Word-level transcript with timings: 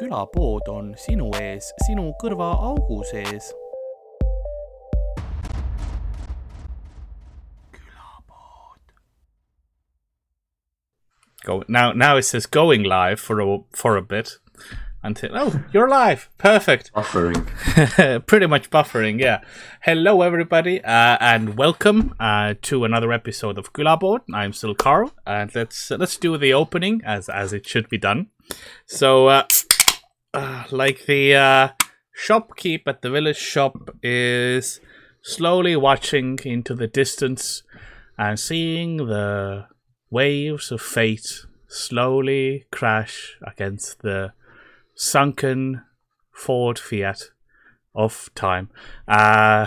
külapood 0.00 0.68
on 0.72 0.94
sinu 0.96 1.28
ees, 1.36 1.66
sinu 1.84 2.08
kõrvaaugu 2.22 3.02
sees. 3.10 3.52
Go 11.44 11.64
now. 11.68 11.92
Now 11.92 12.16
it 12.18 12.24
says 12.24 12.46
going 12.46 12.82
live 12.82 13.20
for 13.20 13.40
a 13.40 13.58
for 13.72 13.96
a 13.96 14.02
bit 14.02 14.38
until 15.02 15.30
oh 15.32 15.64
you're 15.72 15.88
live 15.88 16.28
perfect 16.36 16.92
Buffering. 16.92 17.46
pretty 18.26 18.46
much 18.46 18.68
buffering 18.68 19.18
yeah 19.18 19.40
hello 19.80 20.20
everybody 20.20 20.84
uh, 20.84 21.16
and 21.18 21.56
welcome 21.56 22.14
uh, 22.20 22.52
to 22.60 22.84
another 22.84 23.10
episode 23.10 23.56
of 23.56 23.72
Külapood 23.72 24.20
I'm 24.34 24.52
still 24.52 24.74
Carl 24.74 25.14
and 25.26 25.50
let's 25.54 25.90
let's 25.90 26.18
do 26.18 26.36
the 26.36 26.52
opening 26.52 27.00
as 27.02 27.30
as 27.30 27.54
it 27.54 27.66
should 27.66 27.88
be 27.88 27.96
done 27.96 28.26
so 28.84 29.28
uh, 29.28 29.44
uh, 30.34 30.64
like 30.70 31.06
the 31.06 31.34
uh, 31.34 31.68
shopkeep 32.26 32.82
at 32.86 33.02
the 33.02 33.10
village 33.10 33.36
shop 33.36 33.90
is 34.02 34.80
slowly 35.22 35.76
watching 35.76 36.38
into 36.44 36.74
the 36.74 36.86
distance 36.86 37.62
and 38.16 38.38
seeing 38.38 38.98
the 38.98 39.66
waves 40.10 40.70
of 40.70 40.80
fate 40.80 41.46
slowly 41.68 42.66
crash 42.70 43.36
against 43.46 44.02
the 44.02 44.32
sunken 44.94 45.82
Ford 46.32 46.78
Fiat 46.78 47.30
of 47.94 48.30
time. 48.34 48.70
Uh, 49.06 49.66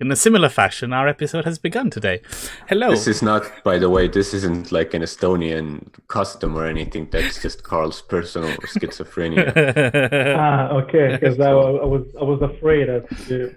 in 0.00 0.10
a 0.12 0.16
similar 0.16 0.48
fashion, 0.48 0.92
our 0.92 1.08
episode 1.08 1.44
has 1.44 1.58
begun 1.58 1.90
today. 1.90 2.20
Hello. 2.68 2.90
This 2.90 3.06
is 3.08 3.20
not, 3.22 3.42
by 3.64 3.78
the 3.78 3.90
way, 3.90 4.06
this 4.08 4.32
isn't 4.34 4.70
like 4.70 4.94
an 4.94 5.02
Estonian 5.02 5.88
custom 6.08 6.56
or 6.56 6.66
anything. 6.66 7.08
That's 7.10 7.42
just 7.42 7.62
Carl's 7.64 8.00
personal 8.02 8.50
schizophrenia. 8.74 9.48
Ah, 10.38 10.68
okay. 10.80 11.16
Because 11.20 11.40
I, 11.40 11.50
I 11.50 11.84
was 11.84 12.04
I 12.20 12.24
was 12.24 12.40
afraid 12.42 12.88
that 12.88 13.08
the, 13.28 13.54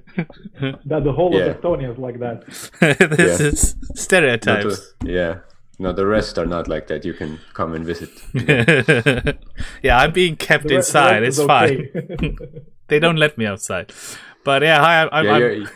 that 0.86 1.04
the 1.04 1.12
whole 1.14 1.34
Yeah. 1.34 1.46
of 1.46 1.58
Estonia 1.62 1.92
is 1.92 1.98
like 2.00 2.20
that. 2.20 2.46
this 3.18 3.40
Yeah. 3.40 3.48
is 3.48 3.76
Not 3.76 3.98
stereotypes. 3.98 4.94
the- 5.02 5.12
yeah. 5.12 5.36
No, 5.80 5.92
the 5.94 6.06
rest 6.06 6.38
are 6.38 6.46
not 6.46 6.68
like 6.68 6.86
that. 6.88 7.06
You 7.06 7.14
can 7.14 7.40
come 7.54 7.74
and 7.74 7.84
visit. 7.84 8.10
yeah, 9.82 9.98
I'm 9.98 10.12
being 10.12 10.36
kept 10.36 10.68
The 10.68 10.76
inside. 10.76 11.24
It's 11.24 11.40
is 11.40 11.46
fine. 11.46 11.90
they 12.88 13.00
don't 13.00 13.16
let 13.18 13.38
me 13.38 13.46
outside. 13.48 13.92
But 14.44 14.62
yeah, 14.64 14.80
hi. 14.80 15.08
I'm, 15.12 15.26
Yeah, 15.26 15.32
I'm, 15.34 15.40
you're, 15.42 15.54
you 15.56 15.68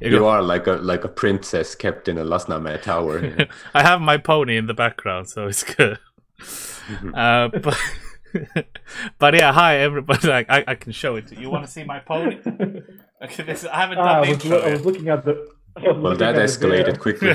you 0.00 0.26
are 0.26 0.42
like 0.42 0.66
a 0.66 0.72
like 0.76 1.04
a 1.04 1.08
princess 1.08 1.74
kept 1.74 2.08
in 2.08 2.18
a 2.18 2.24
Lasnamäe 2.24 2.80
tower. 2.82 3.20
I 3.74 3.82
have 3.82 4.00
my 4.00 4.16
pony 4.16 4.56
in 4.56 4.66
the 4.66 4.74
background, 4.74 5.28
so 5.28 5.46
it's 5.46 5.62
good. 5.62 5.98
uh, 7.14 7.48
but 7.48 7.78
but 9.18 9.34
yeah, 9.34 9.52
hi 9.52 9.76
everybody. 9.78 10.26
Like, 10.28 10.46
I 10.50 10.64
I 10.66 10.74
can 10.74 10.92
show 10.92 11.16
it. 11.16 11.26
to 11.28 11.34
you. 11.34 11.42
You 11.42 11.50
want 11.50 11.64
to 11.66 11.70
see 11.70 11.84
my 11.84 11.98
pony? 12.00 12.38
Okay, 13.22 13.42
this 13.44 13.64
I 13.64 13.76
haven't 13.82 13.98
Ah, 13.98 14.04
done 14.04 14.24
I, 14.24 14.26
the 14.26 14.34
was, 14.34 14.44
lo- 14.46 14.60
I 14.62 14.70
was 14.72 14.84
looking 14.86 15.08
at 15.08 15.24
the. 15.24 15.34
I 15.76 15.90
well, 15.92 16.16
that 16.16 16.36
escalated 16.36 16.98
quickly. 17.00 17.34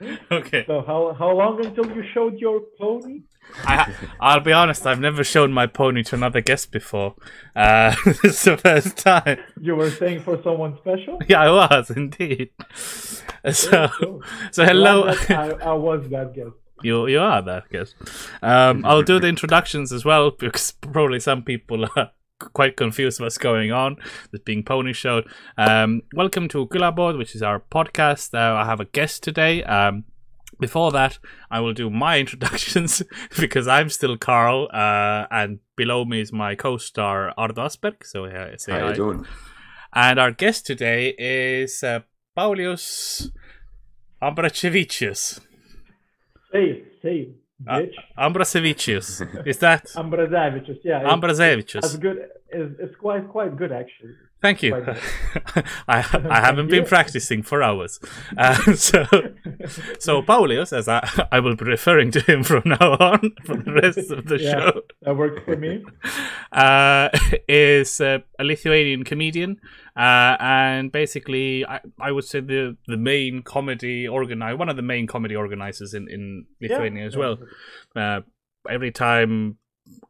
Yet. 0.00 0.20
okay, 0.30 0.64
So 0.66 0.82
how 0.86 1.14
how 1.18 1.30
long 1.36 1.64
until 1.64 1.86
you 1.86 2.02
showed 2.12 2.38
your 2.38 2.60
pony? 2.78 3.22
I, 3.64 3.92
I'll 4.20 4.40
be 4.40 4.52
honest. 4.52 4.86
I've 4.86 4.98
never 5.00 5.22
shown 5.22 5.52
my 5.52 5.66
pony 5.68 6.02
to 6.04 6.16
another 6.16 6.40
guest 6.40 6.72
before. 6.72 7.14
Uh, 7.54 7.94
this 8.04 8.24
is 8.24 8.42
the 8.44 8.56
first 8.56 8.96
time. 8.98 9.38
You 9.60 9.76
were 9.76 9.90
saying 9.90 10.20
for 10.22 10.42
someone 10.42 10.76
special. 10.78 11.20
Yeah, 11.28 11.42
I 11.42 11.50
was 11.50 11.90
indeed. 11.90 12.50
So, 13.52 13.88
Cool. 14.00 14.22
so 14.50 14.64
hello. 14.64 15.08
I, 15.28 15.50
I 15.62 15.72
was 15.74 16.08
that 16.10 16.34
guest. 16.34 16.56
You 16.82 17.06
you 17.06 17.20
are 17.20 17.40
that 17.42 17.68
guest. 17.70 17.94
Um, 18.42 18.84
I'll 18.84 19.02
do 19.02 19.18
the 19.20 19.28
introductions 19.28 19.92
as 19.92 20.04
well 20.04 20.30
because 20.32 20.72
probably 20.72 21.20
some 21.20 21.42
people 21.42 21.86
are 21.96 22.10
quite 22.38 22.76
confused 22.76 23.20
what's 23.20 23.38
going 23.38 23.72
on. 23.72 23.96
This 24.30 24.40
being 24.42 24.62
pony 24.62 24.92
showed. 24.92 25.26
Um, 25.56 26.02
welcome 26.14 26.48
to 26.48 26.66
Külapood, 26.66 27.18
which 27.18 27.34
is 27.34 27.42
our 27.42 27.60
podcast. 27.60 28.34
Uh, 28.34 28.56
I 28.56 28.64
have 28.64 28.80
a 28.80 28.84
guest 28.84 29.22
today. 29.22 29.62
Um, 29.64 30.04
before 30.58 30.92
that, 30.92 31.18
I 31.50 31.60
will 31.60 31.74
do 31.74 31.90
my 31.90 32.18
introductions 32.24 33.02
because 33.38 33.68
I'm 33.68 33.88
still 33.90 34.16
Carl, 34.16 34.68
uh, 34.72 35.26
and 35.30 35.58
below 35.76 36.04
me 36.04 36.20
is 36.20 36.32
my 36.32 36.54
co-star 36.54 37.32
Ardo 37.36 37.62
Asperg. 37.62 38.04
So 38.04 38.26
uh, 38.26 38.56
say 38.56 38.72
How 38.72 38.80
hi. 38.80 38.88
you 38.88 38.94
doing? 38.94 39.26
And 39.92 40.18
our 40.18 40.30
guest 40.30 40.66
today 40.66 41.14
is 41.18 41.82
uh, 41.82 42.00
Paulius 42.36 43.30
Ambracevicius. 44.22 45.40
Say 46.52 46.84
say 47.64 47.70
Uh, 47.70 47.78
bitch. 47.80 47.94
Ambracevicius. 48.18 49.46
Is 49.46 49.58
that 49.58 49.84
Ambrazavicius. 49.96 50.78
Yeah. 50.84 51.00
it's- 51.00 51.12
Ambracevicius? 51.14 52.00
good. 52.00 52.28
It's, 52.50 52.74
it's 52.80 52.96
quite 52.96 53.28
quite 53.28 53.56
good 53.56 53.72
actually. 53.72 54.14
Thank 54.42 54.62
you. 54.62 54.74
I 55.88 55.98
I 56.30 56.40
haven't 56.40 56.68
been 56.68 56.84
practicing 56.84 57.42
for 57.42 57.62
hours. 57.62 57.98
Uh, 58.36 58.54
so 58.74 59.04
so 59.98 60.22
Paulius, 60.22 60.72
as 60.76 60.88
I 60.88 61.00
I 61.32 61.40
will 61.40 61.56
be 61.56 61.64
referring 61.64 62.10
to 62.12 62.20
him 62.20 62.42
from 62.44 62.62
now 62.66 62.96
on 63.00 63.32
for 63.46 63.56
the 63.56 63.72
rest 63.72 64.10
of 64.10 64.26
the 64.26 64.38
Yeah. 64.38 64.52
show, 64.52 64.82
That 65.02 65.16
works 65.16 65.40
for 65.44 65.56
me. 65.56 65.82
uh, 66.52 67.08
is 67.48 68.00
uh, 68.00 68.18
a 68.38 68.44
Lithuanian 68.44 69.04
comedian, 69.04 69.58
uh, 69.96 70.36
and 70.38 70.92
basically, 70.92 71.64
I, 71.66 71.80
I 71.98 72.12
would 72.12 72.24
say 72.24 72.40
the 72.40 72.76
the 72.86 72.98
main 72.98 73.42
comedy 73.42 74.06
organizer, 74.06 74.56
one 74.56 74.68
of 74.68 74.76
the 74.76 74.82
main 74.82 75.06
comedy 75.06 75.34
organizers 75.34 75.94
in 75.94 76.08
in 76.08 76.44
Lithuania 76.60 77.02
Yeah. 77.02 77.06
as 77.08 77.16
well. 77.16 77.38
Uh, 77.96 78.20
every 78.68 78.90
time 78.92 79.56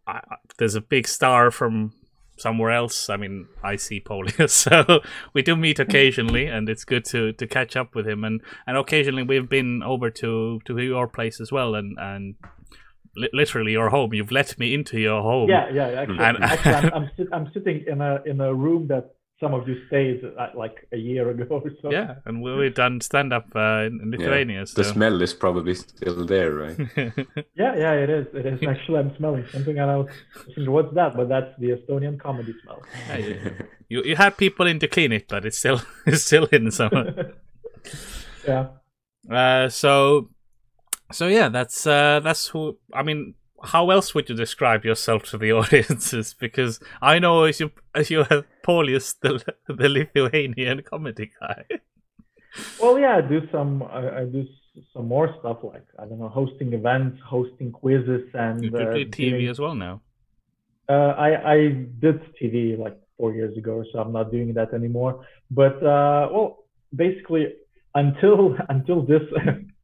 I- 0.07 0.37
there's 0.59 0.75
a 0.75 0.81
big 0.81 1.07
star 1.07 1.51
from 1.51 1.93
somewhere 2.37 2.71
else, 2.71 3.09
I 3.11 3.17
mean, 3.17 3.47
I 3.63 3.77
see 3.77 4.01
Paulius, 4.01 4.51
so 4.67 5.01
we 5.35 5.43
do 5.43 5.57
meet 5.57 5.79
occasionally, 5.79 6.47
and 6.47 6.69
it's 6.69 6.85
good 6.85 7.05
to 7.07 7.33
to 7.33 7.47
catch 7.47 7.77
up 7.77 7.95
with 7.95 8.07
him, 8.07 8.25
and 8.25 8.41
and 8.67 8.77
occasionally 8.77 9.23
we've 9.23 9.49
been 9.49 9.83
over 9.83 10.11
to 10.11 10.61
to 10.67 10.79
your 10.79 11.09
place 11.09 11.41
as 11.41 11.51
well, 11.53 11.75
and 11.75 11.97
and. 11.99 12.35
li- 13.17 13.31
Literally 13.33 13.73
your 13.73 13.89
home. 13.89 14.13
You've 14.13 14.31
let 14.31 14.59
me 14.59 14.75
into 14.75 14.99
your 15.01 15.23
home. 15.23 15.49
Yeah, 15.49 15.71
yeah. 15.73 16.01
Actually, 16.03 16.19
And- 16.25 16.45
actually 16.45 16.75
I'm, 16.75 16.93
I'm, 16.97 17.11
sit, 17.17 17.29
I'm 17.33 17.51
sitting 17.55 17.85
in 17.87 18.01
a 18.03 18.21
in 18.27 18.41
a 18.43 18.53
room 18.55 18.89
that 18.89 19.16
some 19.39 19.53
of 19.53 19.69
you 19.69 19.77
stayed 19.89 20.25
at, 20.25 20.57
like 20.57 20.89
a 20.93 20.97
year 20.97 21.29
ago 21.31 21.45
or 21.51 21.71
so. 21.83 21.91
Yeah, 21.91 22.17
and 22.25 22.43
we- 22.43 22.57
we've 22.57 22.75
done 22.75 23.01
stand 23.01 23.33
up 23.33 23.47
uh, 23.55 23.85
in 23.87 24.01
in 24.03 24.11
Lithuania. 24.11 24.61
The 24.61 24.85
so. 24.85 24.93
smell 24.93 25.21
is 25.21 25.35
probably 25.35 25.75
still 25.75 26.25
there, 26.25 26.55
right? 26.55 26.79
yeah, 27.55 27.77
yeah. 27.77 27.93
It 27.93 28.11
is. 28.11 28.27
It 28.33 28.47
is. 28.47 28.63
Actually, 28.67 28.99
I'm 29.01 29.17
smelling 29.17 29.45
something, 29.53 29.79
and 29.79 29.91
I 29.91 29.97
was 29.97 30.09
thinking, 30.47 30.71
what's 30.71 30.95
that? 30.95 31.17
But 31.17 31.29
that's 31.29 31.53
the 31.59 31.71
Estonian 31.77 32.19
comedy 32.19 32.55
smell. 32.63 32.83
Yeah, 33.09 33.17
you, 33.19 33.53
you 33.89 34.03
you 34.05 34.17
had 34.17 34.37
people 34.37 34.67
in 34.67 34.79
to 34.81 34.89
clean 34.89 35.13
it, 35.13 35.29
but 35.29 35.45
it's 35.45 35.59
still 35.59 35.81
it's 36.07 36.25
still 36.25 36.47
in 36.47 36.71
somewhere. 36.71 37.35
yeah. 38.49 38.69
Uh, 39.31 39.69
so 39.69 40.31
so 41.13 41.27
yeah, 41.29 41.49
that's 41.51 41.87
uh, 41.87 42.21
that's 42.21 42.49
who. 42.49 42.79
I 42.93 43.03
mean, 43.03 43.35
how 43.65 43.91
else 43.91 44.15
would 44.15 44.29
you 44.29 44.35
describe 44.35 44.85
yourself 44.85 45.23
to 45.31 45.39
the 45.39 45.53
audiences? 45.61 46.35
Because 46.35 46.81
I 47.01 47.19
know 47.19 47.45
as 47.45 47.61
you 47.61 47.71
as 47.95 48.11
you 48.11 48.25
have 48.25 48.45
Paulius, 48.67 49.15
the 49.21 49.43
the 49.75 49.89
Lithuanian 49.89 50.83
comedy 50.83 51.31
guy. 51.41 51.65
Well, 52.81 52.99
yeah. 52.99 53.17
I 53.17 53.21
do 53.21 53.47
some. 53.53 53.83
I, 53.83 54.21
I 54.21 54.25
do 54.25 54.47
some 54.93 55.09
more 55.09 55.35
stuff 55.41 55.59
like 55.63 55.85
I 55.99 56.05
don't 56.07 56.19
know, 56.19 56.29
hosting 56.29 56.73
events, 56.73 57.19
hosting 57.25 57.73
quizzes, 57.73 58.29
and 58.35 58.63
You 58.65 58.71
uh, 58.77 58.95
do 58.95 59.05
TV 59.07 59.31
doing- 59.31 59.49
as 59.49 59.59
well 59.59 59.75
now. 59.75 60.01
Uh, 60.89 61.15
I 61.27 61.53
I 61.55 61.59
did 61.99 62.21
TV 62.41 62.79
like 62.79 62.97
four 63.19 63.33
years 63.35 63.57
ago, 63.57 63.83
so 63.93 63.99
I'm 63.99 64.13
not 64.13 64.31
doing 64.31 64.55
that 64.55 64.73
anymore. 64.73 65.27
But 65.51 65.83
uh, 65.83 66.29
well, 66.33 66.65
basically, 66.95 67.55
until 67.95 68.57
until 68.69 69.03
this 69.03 69.23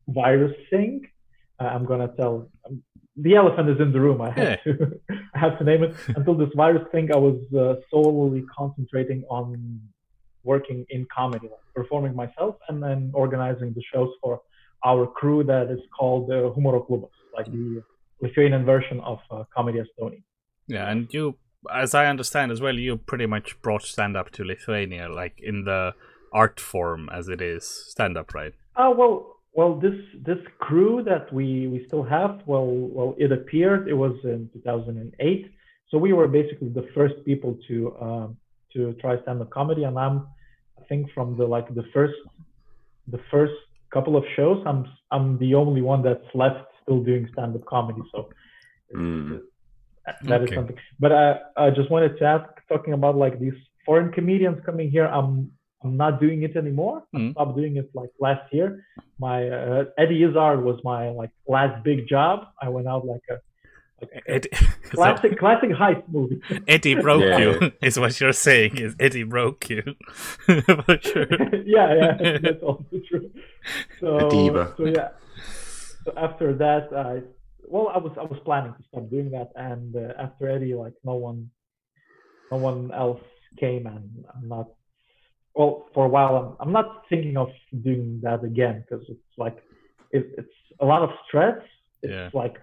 virus 0.08 0.54
thing, 0.70 1.08
uh, 1.60 1.64
I'm 1.64 1.84
gonna 1.84 2.08
tell. 2.16 2.48
The 3.16 3.34
elephant 3.36 3.68
is 3.68 3.80
in 3.80 3.92
the 3.92 4.00
room. 4.00 4.20
I 4.22 4.30
have 4.30 4.48
Yeah. 4.48 4.56
to 4.64 5.00
I 5.34 5.38
have 5.38 5.58
to 5.58 5.64
name 5.64 5.82
it. 5.82 5.94
Until 6.16 6.34
this 6.34 6.48
virus 6.56 6.84
thing, 6.92 7.12
I 7.12 7.16
was 7.16 7.38
uh, 7.54 7.74
solely 7.90 8.42
concentrating 8.58 9.24
on 9.30 9.80
working 10.44 10.84
in 10.90 11.06
comedy, 11.14 11.48
like 11.48 11.60
performing 11.74 12.14
myself, 12.16 12.56
and 12.68 12.82
then 12.82 13.10
organizing 13.14 13.72
the 13.74 13.82
shows 13.92 14.10
for 14.22 14.40
our 14.84 15.06
crew 15.06 15.44
that 15.44 15.70
is 15.70 15.78
called 15.96 16.30
uh, 16.30 16.50
Humoro 16.56 16.84
Klubas, 16.86 17.10
like 17.36 17.46
the 17.46 17.82
Lithuanian 18.20 18.64
version 18.64 19.00
of 19.00 19.18
uh, 19.30 19.44
Comedy 19.54 19.78
Estonia. 19.80 20.22
Yeah, 20.66 20.90
and 20.90 21.12
you, 21.14 21.36
as 21.72 21.94
I 21.94 22.06
understand 22.06 22.50
as 22.50 22.60
well, 22.60 22.74
you 22.76 22.96
pretty 22.96 23.26
much 23.26 23.60
brought 23.62 23.82
stand 23.82 24.16
up 24.16 24.30
to 24.32 24.44
Lithuania, 24.44 25.08
like 25.08 25.38
in 25.40 25.64
the 25.64 25.94
art 26.32 26.58
form 26.58 27.08
as 27.12 27.28
it 27.28 27.40
is 27.40 27.64
stand 27.88 28.16
up, 28.16 28.34
right? 28.34 28.54
Oh 28.76 28.90
well, 28.90 29.36
well 29.54 29.78
this 29.78 29.98
this 30.24 30.38
crew 30.58 31.02
that 31.04 31.32
we 31.32 31.66
we 31.68 31.84
still 31.86 32.02
have, 32.02 32.40
well 32.46 32.66
well 32.66 33.14
it 33.18 33.32
appeared 33.32 33.88
it 33.88 33.94
was 33.94 34.14
in 34.24 34.48
2008, 34.52 35.52
so 35.90 35.98
we 35.98 36.12
were 36.12 36.28
basically 36.28 36.68
the 36.68 36.88
first 36.94 37.14
people 37.24 37.58
to 37.68 37.96
um, 38.00 38.36
to 38.72 38.94
try 38.94 39.20
stand 39.22 39.40
up 39.40 39.50
comedy, 39.50 39.84
and 39.84 39.98
I'm 39.98 40.26
I 40.80 40.84
think 40.88 41.10
from 41.14 41.36
the 41.36 41.44
like 41.46 41.72
the 41.74 41.84
first 41.92 42.14
the 43.08 43.20
first 43.30 43.54
couple 43.92 44.16
of 44.16 44.24
shows, 44.36 44.62
I'm 44.66 44.86
I'm 45.10 45.38
the 45.38 45.54
only 45.54 45.82
one 45.82 46.02
that's 46.02 46.24
left 46.34 46.66
still 46.82 47.02
doing 47.02 47.28
stand 47.32 47.54
up 47.54 47.64
comedy, 47.66 48.02
so. 48.12 48.28
Mm. 48.94 49.40
that 50.28 50.42
is 50.42 50.48
Okay. 50.48 50.54
something. 50.54 50.76
But 51.00 51.12
I, 51.12 51.38
I 51.56 51.70
just 51.70 51.90
wanted 51.90 52.18
to 52.18 52.24
ask, 52.24 52.44
talking 52.68 52.92
about 52.92 53.16
like 53.16 53.38
these 53.38 53.54
foreign 53.86 54.12
comedians 54.12 54.58
coming 54.66 54.90
here. 54.90 55.06
I'm 55.06 55.52
I'm 55.84 55.96
not 55.96 56.20
doing 56.20 56.42
it 56.42 56.56
anymore. 56.56 57.02
I 57.14 57.16
Mhm. 57.18 57.32
stopped 57.32 57.56
doing 57.56 57.76
it 57.76 57.88
like 57.94 58.10
last 58.20 58.44
year. 58.52 58.84
My 59.18 59.48
uh, 59.48 59.84
Eddie 59.98 60.22
Izzard 60.24 60.62
was 60.64 60.78
my 60.84 61.10
like 61.10 61.30
last 61.46 61.82
big 61.84 62.06
job. 62.08 62.46
I 62.60 62.68
went 62.68 62.86
out 62.88 63.04
like 63.06 63.22
a, 63.30 63.36
like 64.00 64.12
a 64.18 64.30
Eddie, 64.34 64.50
so 64.54 64.96
classic 64.98 65.38
classic 65.38 65.70
heist 65.70 66.04
movie. 66.08 66.40
Eddie 66.74 66.94
broke 67.06 67.22
Yeah. 67.22 67.38
you, 67.42 67.72
is 67.82 67.98
what 67.98 68.20
you're 68.20 68.32
saying. 68.48 68.72
Is 68.78 68.94
Eddie 68.98 69.24
broke 69.24 69.68
you 69.70 69.82
for 70.46 70.98
sure? 71.00 71.26
yeah, 71.76 71.88
yeah, 72.00 72.38
that's 72.42 72.62
also 72.62 72.84
true. 73.08 73.30
So, 74.00 74.28
diva. 74.30 74.74
so 74.76 74.84
yeah. 74.86 75.10
So 76.04 76.12
after 76.16 76.52
that, 76.64 76.84
I 76.92 77.22
well, 77.72 77.88
I 77.94 77.98
was 77.98 78.12
I 78.18 78.24
was 78.24 78.38
planning 78.44 78.74
to 78.78 78.82
stop 78.88 79.08
doing 79.08 79.30
that, 79.30 79.50
and 79.56 79.94
uh, 79.94 80.12
after 80.18 80.48
Eddie, 80.48 80.74
like 80.74 80.94
no 81.04 81.14
one, 81.14 81.50
no 82.50 82.56
one 82.58 82.90
else 82.92 83.22
came, 83.58 83.86
and 83.86 84.24
I'm 84.34 84.48
not. 84.48 84.68
Well, 85.54 85.86
for 85.94 86.06
a 86.06 86.08
while, 86.08 86.34
I'm 86.36 86.68
I'm 86.68 86.72
not 86.72 87.04
thinking 87.10 87.36
of 87.36 87.48
doing 87.82 88.20
that 88.22 88.42
again 88.44 88.84
because 88.84 89.04
it's 89.08 89.32
like 89.36 89.58
it, 90.10 90.24
it's 90.38 90.56
a 90.80 90.86
lot 90.86 91.02
of 91.02 91.10
stress. 91.26 91.58
It's 92.02 92.12
Yeah. 92.12 92.30
like 92.32 92.56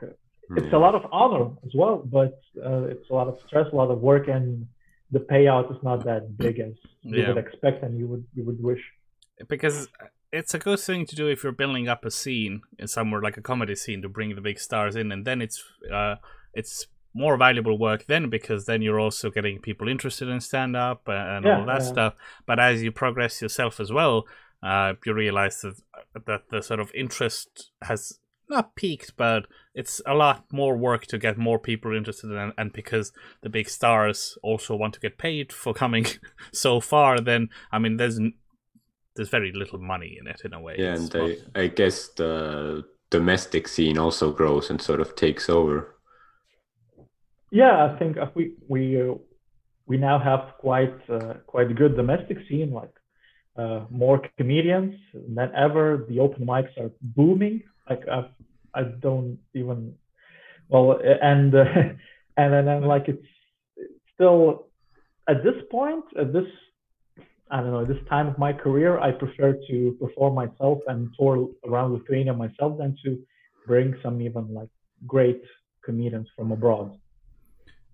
it's 0.57 0.73
a 0.73 0.77
lot 0.77 0.95
of 0.95 1.03
honor 1.11 1.45
as 1.65 1.71
well, 1.75 1.97
but 2.03 2.41
uh, 2.65 2.83
it's 2.93 3.07
a 3.11 3.13
lot 3.13 3.27
of 3.27 3.37
stress, 3.45 3.67
a 3.71 3.75
lot 3.75 3.91
of 3.91 3.99
work, 4.01 4.27
and 4.27 4.67
the 5.11 5.19
payout 5.19 5.71
is 5.71 5.77
not 5.83 6.03
that 6.05 6.37
big 6.37 6.59
as 6.59 6.73
you 7.03 7.17
Yeah. 7.17 7.27
would 7.29 7.37
expect 7.37 7.83
and 7.83 7.97
you 7.99 8.07
would 8.07 8.25
you 8.35 8.43
would 8.47 8.61
wish. 8.61 8.83
because 9.47 9.87
it's 10.31 10.53
a 10.53 10.59
good 10.59 10.79
thing 10.79 11.05
to 11.09 11.15
do 11.15 11.27
if 11.27 11.43
you're 11.43 11.51
building 11.63 11.87
up 11.87 12.05
a 12.05 12.11
scene 12.11 12.61
in 12.77 12.87
somewhere 12.87 13.21
like 13.21 13.37
a 13.37 13.41
comedy 13.41 13.75
scene 13.75 14.01
to 14.01 14.09
bring 14.09 14.35
the 14.35 14.41
big 14.49 14.59
stars 14.59 14.95
in, 14.95 15.11
and 15.11 15.25
then 15.25 15.41
it's 15.41 15.63
uh, 15.99 16.15
it's 16.53 16.87
more 17.13 17.37
valuable 17.37 17.77
work 17.77 18.05
then 18.07 18.29
because 18.29 18.65
then 18.65 18.81
you're 18.81 18.99
also 18.99 19.29
getting 19.31 19.59
people 19.59 19.87
interested 19.87 20.27
in 20.27 20.39
stand 20.39 20.75
up 20.75 21.07
and 21.07 21.45
Yeah, 21.45 21.57
all 21.59 21.65
that 21.65 21.81
yeah. 21.81 21.89
stuff. 21.89 22.13
But 22.45 22.59
as 22.59 22.83
you 22.83 22.91
progress 22.91 23.41
yourself 23.41 23.79
as 23.79 23.91
well, 23.91 24.25
uh, 24.61 24.93
you 25.05 25.13
realize 25.13 25.61
that 25.61 25.81
that 26.25 26.49
the 26.49 26.61
sort 26.61 26.79
of 26.79 26.91
interest 26.93 27.71
has 27.83 28.19
not 28.49 28.75
peaked, 28.75 29.15
but 29.15 29.45
it's 29.75 30.01
a 30.07 30.13
lot 30.15 30.45
more 30.51 30.75
work 30.75 31.05
to 31.07 31.17
get 31.19 31.37
more 31.37 31.59
people 31.59 31.95
interested 31.95 32.31
in, 32.31 32.51
and 32.57 32.73
because 32.73 33.11
the 33.41 33.49
big 33.49 33.69
stars 33.69 34.37
also 34.41 34.75
want 34.75 34.93
to 34.95 34.99
get 34.99 35.17
paid 35.17 35.53
for 35.53 35.73
coming 35.73 36.05
so 36.51 36.79
far, 36.79 37.19
then 37.19 37.49
I 37.71 37.79
mean, 37.79 37.97
there's 37.97 38.19
there's 39.15 39.29
very 39.29 39.51
little 39.53 39.79
money 39.79 40.17
in 40.19 40.27
it 40.27 40.41
in 40.45 40.53
a 40.53 40.61
way. 40.61 40.75
Yeah, 40.77 40.93
It's 40.93 41.09
and 41.13 41.15
I, 41.15 41.37
I 41.55 41.67
guess 41.67 42.09
the 42.09 42.85
domestic 43.09 43.67
scene 43.67 43.97
also 43.97 44.31
grows 44.31 44.69
and 44.69 44.81
sort 44.81 45.01
of 45.01 45.15
takes 45.15 45.49
over. 45.49 45.95
Yeah, 47.51 47.85
I 47.85 47.97
think 47.97 48.17
uh, 48.17 48.27
we 48.35 48.53
we 48.67 49.01
uh, 49.01 49.15
we 49.87 49.97
now 49.97 50.19
have 50.19 50.57
quite 50.59 50.97
uh, 51.09 51.35
quite 51.47 51.71
a 51.71 51.73
good 51.73 51.95
domestic 51.95 52.37
scene, 52.47 52.71
like 52.71 52.93
uh, 53.57 53.85
more 53.89 54.21
comedians 54.37 54.95
than 55.13 55.51
ever. 55.55 56.05
The 56.07 56.19
open 56.19 56.45
mics 56.45 56.77
are 56.77 56.91
booming. 57.01 57.63
Like 57.89 58.07
I 58.07 58.29
I 58.73 58.83
don't 58.83 59.39
even 59.55 59.95
well, 60.69 60.99
and 61.01 61.53
uh, 61.55 61.63
and 62.37 62.53
then 62.53 62.67
and 62.67 62.87
like 62.87 63.07
it's 63.07 63.27
it's 63.77 63.93
still 64.13 64.67
at 65.27 65.43
this 65.43 65.55
point 65.71 66.05
at 66.19 66.33
this 66.33 66.47
I 67.51 67.61
don't 67.61 67.71
know 67.71 67.85
this 67.85 68.03
time 68.07 68.27
of 68.27 68.37
my 68.37 68.53
career, 68.53 68.99
I 68.99 69.11
prefer 69.11 69.53
to 69.69 69.97
perform 69.99 70.35
myself 70.35 70.79
and 70.87 71.09
tour 71.17 71.49
around 71.67 71.93
Lithuania 71.93 72.33
myself 72.33 72.77
than 72.77 72.95
to 73.03 73.17
bring 73.65 73.95
some 74.03 74.21
even 74.21 74.53
like 74.53 74.69
great 75.07 75.41
comedians 75.83 76.27
from 76.35 76.51
abroad. 76.51 76.95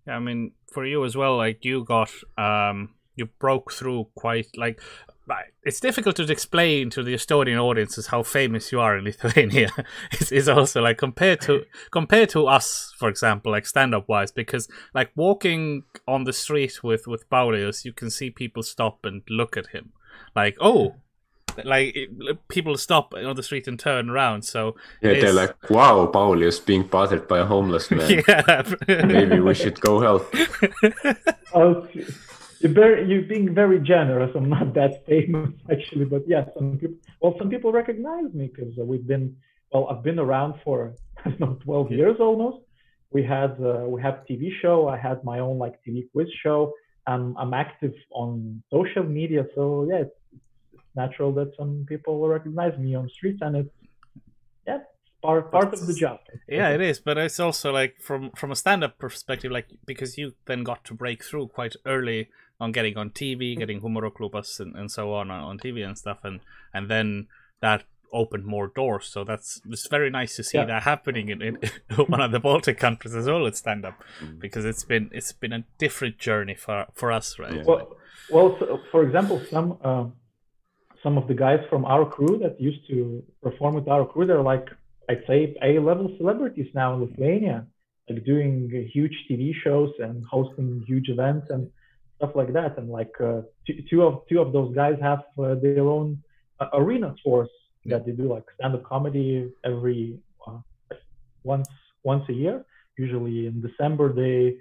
I 0.07 0.19
mean, 0.19 0.51
for 0.71 0.85
you 0.85 1.03
as 1.05 1.15
well, 1.15 1.37
like 1.37 1.65
you 1.65 1.83
got, 1.83 2.11
um, 2.37 2.95
you 3.15 3.25
broke 3.39 3.71
through 3.71 4.07
quite 4.15 4.47
like. 4.57 4.79
like, 5.27 5.53
It's 5.63 5.79
difficult 5.79 6.15
to 6.17 6.31
explain 6.31 6.89
to 6.91 7.01
the 7.01 7.13
Estonian 7.13 7.59
audiences 7.59 8.07
how 8.07 8.21
famous 8.23 8.71
you 8.71 8.79
are 8.79 8.97
in 8.97 9.05
Lithuania. 9.05 9.71
it's, 10.11 10.31
it's 10.31 10.47
also 10.47 10.81
like 10.81 10.97
compared 10.97 11.41
to 11.41 11.65
compared 11.91 12.29
to 12.29 12.47
us, 12.47 12.93
for 12.97 13.09
example, 13.09 13.51
like 13.51 13.65
stand 13.65 13.95
up 13.95 14.07
wise, 14.07 14.31
because 14.31 14.67
like 14.93 15.11
walking 15.15 15.83
on 16.07 16.25
the 16.25 16.33
street 16.33 16.83
with 16.83 17.07
with 17.07 17.29
Paulius, 17.29 17.85
you 17.85 17.93
can 17.93 18.09
see 18.09 18.29
people 18.29 18.63
stop 18.63 19.05
and 19.05 19.23
look 19.29 19.57
at 19.57 19.67
him, 19.67 19.93
like 20.35 20.57
oh, 20.59 20.95
like 21.63 21.95
it, 21.95 22.47
people 22.47 22.77
stop 22.77 23.13
on 23.13 23.35
the 23.35 23.43
street 23.43 23.67
and 23.67 23.79
turn 23.79 24.09
around. 24.09 24.43
So 24.43 24.75
Yeah, 25.01 25.13
they're 25.13 25.33
like, 25.33 25.69
wow, 25.69 26.07
Paulius 26.07 26.63
being 26.63 26.83
bothered 26.83 27.27
by 27.27 27.39
a 27.39 27.45
homeless 27.45 27.89
man. 27.91 28.23
yeah, 28.27 28.63
Maybe 28.87 29.39
we 29.39 29.53
should 29.53 29.79
go 29.79 29.99
help. 29.99 30.33
Oh, 31.53 31.87
you're 32.59 32.73
very, 32.73 33.07
you're 33.07 33.21
being 33.21 33.53
very 33.53 33.79
generous. 33.79 34.29
I'm 34.35 34.49
not 34.49 34.73
that 34.73 35.05
famous 35.05 35.51
actually, 35.71 36.03
but 36.03 36.23
yeah, 36.27 36.43
some 36.53 36.77
people. 36.77 36.97
Well, 37.21 37.35
some 37.39 37.49
people 37.49 37.71
recognize 37.71 38.33
me 38.33 38.51
because 38.53 38.73
we've 38.77 39.07
been. 39.07 39.37
Well, 39.71 39.87
I've 39.89 40.03
been 40.03 40.19
around 40.19 40.55
for 40.65 40.95
I 41.25 41.29
don't 41.29 41.39
know 41.39 41.57
12 41.63 41.91
years 41.91 42.17
almost. 42.19 42.57
We 43.11 43.23
had 43.23 43.51
uh, 43.63 43.85
we 43.87 44.01
have 44.01 44.25
TV 44.29 44.49
show. 44.61 44.89
I 44.89 44.97
had 44.97 45.23
my 45.23 45.39
own 45.39 45.57
like 45.57 45.75
TV 45.87 46.11
quiz 46.11 46.27
show. 46.43 46.73
I'm 47.07 47.37
I'm 47.37 47.53
active 47.53 47.93
on 48.11 48.61
social 48.71 49.03
media, 49.03 49.45
so 49.55 49.87
yeah, 49.89 49.97
it's, 49.97 50.15
it's 50.24 50.24
natural 50.95 51.31
that 51.33 51.53
some 51.57 51.85
people 51.87 52.19
will 52.19 52.29
recognize 52.29 52.77
me 52.77 52.95
on 52.95 53.09
streets, 53.09 53.39
and 53.41 53.55
it's 53.55 53.69
yeah, 54.67 54.79
part 55.21 55.51
part 55.51 55.73
of 55.73 55.87
the 55.87 55.93
job. 55.93 56.19
Yeah, 56.47 56.69
it 56.69 56.81
is, 56.81 56.99
but 56.99 57.17
it's 57.17 57.39
also 57.39 57.71
like 57.71 57.95
from 58.01 58.31
from 58.31 58.51
a 58.51 58.55
stand-up 58.55 58.97
perspective, 58.97 59.51
like 59.51 59.67
because 59.85 60.17
you 60.17 60.33
then 60.45 60.63
got 60.63 60.83
to 60.85 60.93
break 60.93 61.23
through 61.23 61.47
quite 61.49 61.75
early 61.85 62.29
on 62.59 62.71
getting 62.71 62.97
on 62.97 63.09
TV, 63.09 63.51
mm-hmm. 63.51 63.59
getting 63.59 63.81
Humoro 63.81 64.11
Klubas 64.11 64.59
and, 64.59 64.75
and 64.75 64.91
so 64.91 65.13
on 65.13 65.31
uh, 65.31 65.35
on 65.35 65.41
on 65.41 65.59
TV 65.59 65.85
and 65.85 65.97
stuff, 65.97 66.19
and 66.23 66.39
and 66.73 66.89
then 66.89 67.27
that 67.61 67.83
opened 68.13 68.45
more 68.45 68.67
doors. 68.67 69.07
So 69.07 69.23
that's 69.23 69.61
it's 69.69 69.87
very 69.87 70.09
nice 70.09 70.35
to 70.37 70.43
see 70.43 70.57
Yeah. 70.57 70.65
that 70.65 70.83
happening 70.83 71.29
in, 71.29 71.41
in 71.41 71.57
one 72.07 72.21
of 72.21 72.31
the 72.31 72.39
Baltic 72.39 72.77
countries 72.79 73.15
as 73.15 73.27
well 73.27 73.45
at 73.45 73.55
stand-up, 73.55 74.01
mm. 74.21 74.39
because 74.39 74.65
it's 74.65 74.83
been 74.83 75.09
it's 75.11 75.33
been 75.33 75.53
a 75.53 75.65
different 75.77 76.17
journey 76.17 76.55
for 76.55 76.85
for 76.93 77.11
us, 77.11 77.37
right? 77.39 77.55
Yeah. 77.55 77.63
Well, 77.65 77.97
well, 78.31 78.55
so, 78.59 78.79
for 78.91 79.03
example, 79.03 79.41
some 79.49 79.77
um, 79.83 80.13
some 81.05 81.19
of 81.19 81.27
the 81.27 81.35
guys 81.35 81.59
from 81.69 81.85
our 81.85 82.03
crew 82.03 82.39
that 82.41 82.59
used 82.59 82.83
to 82.89 83.23
perform 83.43 83.75
with 83.75 83.87
our 83.87 84.05
crew, 84.11 84.25
they're 84.25 84.49
like 84.53 84.67
I'd 85.07 85.23
say 85.27 85.55
A-level 85.61 86.07
celebrities 86.17 86.69
now 86.73 86.95
in 86.95 87.01
Lithuania, 87.01 87.67
like 88.09 88.25
doing 88.25 88.51
huge 88.91 89.15
TV 89.29 89.53
shows 89.63 89.91
and 89.99 90.25
hosting 90.25 90.83
huge 90.87 91.09
events 91.09 91.45
and 91.51 91.69
stuff 92.17 92.31
like 92.33 92.51
that. 92.53 92.79
And 92.79 92.89
like 92.89 93.13
uh, 93.21 93.41
two, 93.67 93.77
two 93.87 94.01
of 94.01 94.13
two 94.27 94.39
of 94.41 94.51
those 94.51 94.73
guys 94.73 94.97
have 94.99 95.21
uh, 95.37 95.53
their 95.61 95.87
own 95.97 96.07
uh, 96.59 96.69
arena 96.73 97.13
tours 97.23 97.49
that 97.85 98.03
they 98.05 98.13
do, 98.13 98.25
like 98.35 98.45
stand-up 98.55 98.83
comedy 98.83 99.51
every 99.63 100.17
uh, 100.47 100.57
once 101.43 101.69
once 102.03 102.25
a 102.29 102.33
year. 102.33 102.65
Usually 102.97 103.45
in 103.45 103.61
December 103.61 104.11
they 104.21 104.57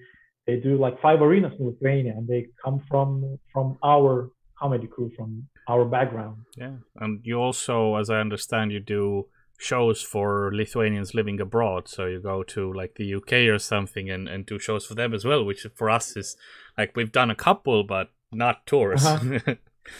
they 0.46 0.56
do 0.60 0.76
like 0.76 1.00
five 1.00 1.22
arenas 1.22 1.54
in 1.58 1.64
Lithuania, 1.70 2.12
and 2.18 2.28
they 2.28 2.48
come 2.62 2.82
from 2.90 3.38
from 3.50 3.78
our 3.82 4.30
comedy 4.60 4.86
crew, 4.86 5.10
from 5.16 5.48
our 5.68 5.84
background. 5.84 6.36
Yeah, 6.56 6.76
and 6.96 7.20
you 7.24 7.36
also, 7.36 7.96
as 7.96 8.10
I 8.10 8.20
understand, 8.20 8.72
you 8.72 8.80
do 8.80 9.26
shows 9.58 10.02
for 10.02 10.50
Lithuanians 10.52 11.14
living 11.14 11.40
abroad. 11.40 11.88
So 11.88 12.06
you 12.06 12.20
go 12.20 12.42
to 12.42 12.72
like 12.72 12.96
the 12.96 13.14
UK 13.14 13.32
or 13.48 13.58
something 13.58 14.10
and, 14.10 14.28
and 14.28 14.44
do 14.44 14.58
shows 14.58 14.84
for 14.84 14.94
them 14.94 15.14
as 15.14 15.24
well, 15.24 15.44
which 15.44 15.66
for 15.74 15.88
us 15.88 16.16
is 16.16 16.36
like 16.76 16.96
we've 16.96 17.12
done 17.12 17.30
a 17.30 17.36
couple, 17.36 17.84
but 17.84 18.10
not 18.32 18.66
tours. 18.66 19.04
Uh-huh. 19.04 19.54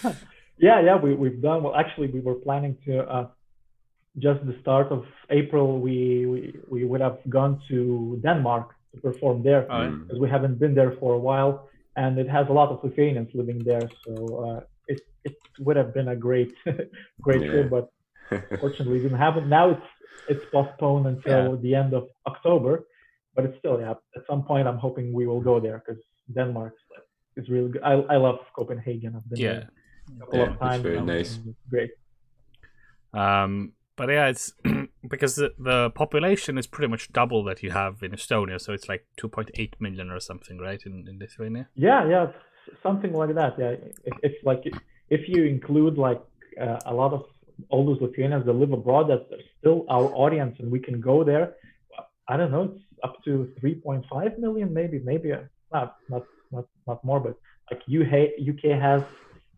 Yeah, 0.59 0.81
yeah, 0.81 0.97
we 0.97 1.15
we've 1.15 1.43
done 1.43 1.63
well. 1.63 1.75
Actually, 1.75 2.09
we 2.09 2.21
were 2.21 2.37
planning 2.37 2.77
to 2.87 3.01
uh, 3.01 3.27
just 4.19 4.47
the 4.47 4.57
start 4.61 4.93
of 4.93 5.05
April. 5.31 5.81
We 5.81 6.27
we 6.27 6.55
we 6.69 6.85
would 6.85 7.01
have 7.01 7.19
gone 7.29 7.61
to 7.69 8.21
Denmark 8.23 8.75
to 8.95 9.01
perform 9.01 9.43
there 9.43 9.67
Oh, 9.71 9.91
because 9.91 10.21
we 10.21 10.29
haven't 10.31 10.61
been 10.61 10.75
there 10.75 10.93
for 11.01 11.15
a 11.15 11.19
while, 11.19 11.69
and 11.97 12.19
it 12.19 12.29
has 12.29 12.47
a 12.49 12.53
lot 12.53 12.69
of 12.71 12.85
Lithuanians 12.85 13.31
living 13.35 13.59
there. 13.65 13.89
So 14.05 14.15
uh, 14.47 14.61
it 14.89 15.01
it 15.25 15.37
would 15.65 15.77
have 15.77 15.93
been 15.95 16.09
a 16.09 16.17
great 16.17 16.53
great 17.27 17.43
Yeah. 17.43 17.51
trip, 17.51 17.71
but 17.71 17.89
Fortunately, 18.61 18.99
it 18.99 19.03
didn't 19.03 19.19
happen. 19.19 19.49
Now 19.49 19.71
it's 19.71 19.89
it's 20.29 20.45
postponed 20.53 21.07
until 21.07 21.43
Yeah. 21.53 21.57
the 21.61 21.75
end 21.83 21.93
of 21.95 22.05
October, 22.27 22.73
but 23.35 23.45
it's 23.45 23.59
still 23.59 23.79
yeah. 23.81 23.95
At 24.19 24.23
some 24.31 24.43
point, 24.45 24.67
I'm 24.69 24.79
hoping 24.79 25.13
we 25.13 25.27
will 25.27 25.41
go 25.51 25.61
there 25.61 25.79
because 25.85 26.03
Denmark 26.35 26.73
is 27.37 27.49
really 27.49 27.71
good. 27.73 27.83
I 27.83 27.95
I 28.15 28.17
love 28.17 28.39
Copenhagen. 28.57 29.13
I've 29.17 29.29
been 29.31 29.41
yeah. 29.41 29.53
there 29.53 29.69
a 30.17 30.21
couple 30.21 30.39
Yeah, 30.39 30.45
of 30.47 30.51
it's 30.51 30.59
times. 30.61 30.83
very 30.83 30.97
now, 31.01 31.05
nice. 31.05 31.39
It's 31.47 31.65
great. 31.71 31.91
Um, 33.13 33.73
but 33.97 34.09
yeah, 34.09 34.27
it's 34.29 34.53
because 35.09 35.37
the, 35.37 35.55
the 35.59 35.91
population 35.91 36.59
is 36.59 36.67
pretty 36.67 36.91
much 36.91 37.13
double 37.13 37.45
that 37.45 37.63
you 37.63 37.71
have 37.71 38.03
in 38.03 38.13
Estonia. 38.13 38.61
So 38.61 38.73
it's 38.73 38.89
like 38.89 39.07
2.8 39.21 39.75
million 39.81 40.11
or 40.11 40.21
something, 40.21 40.59
right? 40.59 40.83
In, 40.87 41.07
in 41.09 41.19
Lithuania. 41.19 41.69
Yeah, 41.75 42.09
yeah, 42.09 42.23
s- 42.25 42.35
something 42.83 43.13
like 43.13 43.35
that. 43.35 43.59
Yeah, 43.59 43.71
it, 43.71 44.15
it's 44.23 44.45
like 44.45 44.63
if 45.11 45.29
you 45.29 45.45
include 45.45 45.99
like 45.99 46.23
uh, 46.61 46.79
a 46.87 46.95
lot 46.95 47.13
of 47.13 47.25
all 47.69 47.87
those 47.87 48.01
Lithuanians 48.01 48.47
that 48.47 48.53
live 48.53 48.73
abroad 48.73 49.09
that 49.09 49.27
are 49.33 49.45
still 49.59 49.85
our 49.89 50.07
audience, 50.15 50.57
and 50.59 50.71
we 50.71 50.81
can 50.81 51.01
go 51.01 51.25
there. 51.25 51.55
I 52.29 52.37
don't 52.37 52.51
know. 52.51 52.65
It's 52.75 52.85
up 53.03 53.23
to 53.25 53.53
3.5 53.63 54.39
million, 54.39 54.73
maybe, 54.73 54.99
maybe 55.05 55.33
uh, 55.33 55.41
not 55.73 55.97
not 56.09 56.25
not 56.51 56.67
not 56.87 57.05
more, 57.05 57.21
but 57.21 57.37
like 57.71 57.83
UK 58.01 58.15
UK 58.53 58.81
has 58.81 59.03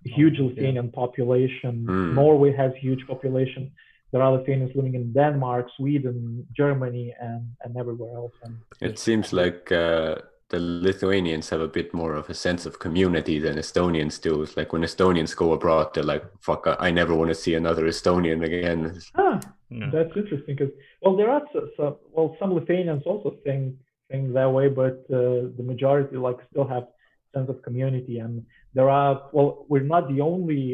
a 0.06 0.08
huge 0.08 0.38
Lithuanian 0.38 0.90
population. 0.90 1.86
Mm. 1.88 2.14
Norway 2.14 2.52
has 2.52 2.72
huge 2.80 3.06
population. 3.06 3.70
There 4.12 4.22
are 4.22 4.32
Lithuanians 4.32 4.74
living 4.74 4.94
in 4.94 5.12
Denmark, 5.12 5.66
Sweden, 5.76 6.46
Germany, 6.56 7.14
and 7.20 7.42
and 7.62 7.76
everywhere 7.76 8.14
else. 8.16 8.34
And 8.42 8.54
It 8.80 8.98
seems 8.98 9.32
like 9.32 9.72
uh, 9.72 10.16
the 10.50 10.60
Lithuanians 10.60 11.48
have 11.50 11.60
a 11.60 11.68
bit 11.68 11.92
more 11.92 12.14
of 12.14 12.30
a 12.30 12.34
sense 12.34 12.66
of 12.66 12.78
community 12.78 13.38
than 13.40 13.56
Estonians 13.56 14.20
do. 14.20 14.42
It's 14.42 14.56
like 14.56 14.72
when 14.72 14.82
Estonians 14.82 15.34
go 15.36 15.52
abroad, 15.52 15.92
they're 15.92 16.04
like, 16.14 16.24
"Fuck, 16.40 16.66
I 16.66 16.76
I 16.88 16.90
never 16.90 17.14
want 17.14 17.30
to 17.30 17.34
see 17.44 17.54
another 17.54 17.84
Estonian 17.86 18.44
again." 18.44 18.80
ah, 19.16 19.40
Yeah. 19.70 19.90
That's 19.92 20.16
interesting 20.16 20.54
because 20.56 20.72
well, 21.02 21.16
there 21.16 21.30
are 21.34 21.42
so- 21.52 21.68
some 21.76 21.96
well, 22.14 22.28
some 22.40 22.50
Lithuanians 22.58 23.02
also 23.10 23.30
think 23.44 23.74
think 24.10 24.32
that 24.34 24.50
way, 24.56 24.66
but 24.82 24.96
uh, 25.10 25.50
the 25.58 25.64
majority 25.72 26.16
like 26.28 26.38
still 26.50 26.68
have 26.74 26.86
sense 27.34 27.48
of 27.50 27.56
community, 27.68 28.16
and 28.24 28.34
there 28.76 28.88
are 28.88 29.12
well, 29.34 29.50
we're 29.70 29.90
not 29.94 30.04
the 30.12 30.20
only 30.20 30.64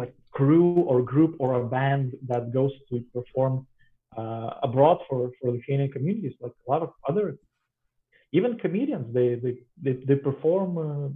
like 0.00 0.12
crew 0.38 0.68
or 0.90 0.96
group 1.02 1.32
or 1.42 1.50
a 1.54 1.64
band 1.76 2.06
that 2.30 2.52
goes 2.58 2.72
to 2.90 2.94
perform 3.14 3.54
uh, 4.20 4.50
abroad 4.68 4.98
for 5.08 5.30
for 5.38 5.46
Lithuanian 5.56 5.90
communities. 5.96 6.34
Like 6.44 6.56
a 6.66 6.70
lot 6.72 6.82
of 6.86 6.90
other, 7.08 7.26
even 8.32 8.58
comedians, 8.58 9.12
they 9.14 9.34
they 9.36 9.54
they, 9.82 9.92
they 10.04 10.14
perform 10.16 10.78
uh, 10.78 11.08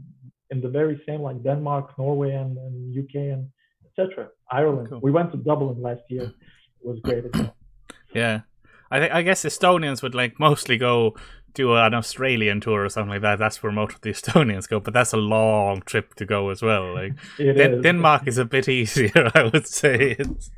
in 0.50 0.60
the 0.60 0.68
very 0.68 1.00
same 1.06 1.20
like 1.22 1.42
Denmark, 1.42 1.98
Norway, 1.98 2.32
and, 2.32 2.56
and 2.56 2.96
UK 2.98 3.14
and 3.34 3.48
etc. 3.86 4.28
Ireland. 4.50 4.88
Cool. 4.90 5.00
We 5.02 5.10
went 5.10 5.30
to 5.32 5.38
Dublin 5.38 5.80
last 5.82 6.02
year. 6.08 6.24
It 6.82 6.86
was 6.86 6.98
great 7.00 7.24
as 7.26 7.32
well. 7.34 7.54
Yeah, 8.14 8.40
I 8.90 8.98
think 9.00 9.12
I 9.12 9.22
guess 9.22 9.44
Estonians 9.44 10.02
would 10.02 10.14
like 10.14 10.38
mostly 10.40 10.78
go 10.78 11.14
do 11.52 11.74
an 11.74 11.94
Australian 11.94 12.60
tour 12.60 12.84
or 12.84 12.88
something 12.88 13.10
like 13.10 13.22
that. 13.22 13.38
That's 13.38 13.62
where 13.62 13.72
most 13.72 13.94
of 13.96 14.00
the 14.00 14.10
Estonians 14.10 14.68
go, 14.68 14.80
but 14.80 14.94
that's 14.94 15.12
a 15.12 15.16
long 15.16 15.82
trip 15.82 16.14
to 16.14 16.24
go 16.24 16.50
as 16.50 16.62
well. 16.62 16.94
Like 16.94 17.14
It 17.38 17.54
Den- 17.54 17.74
is. 17.74 17.82
Denmark 17.82 18.26
is 18.28 18.38
a 18.38 18.44
bit 18.44 18.68
easier, 18.78 19.30
I 19.34 19.44
would 19.44 19.66
say. 19.66 20.16
It's, 20.18 20.50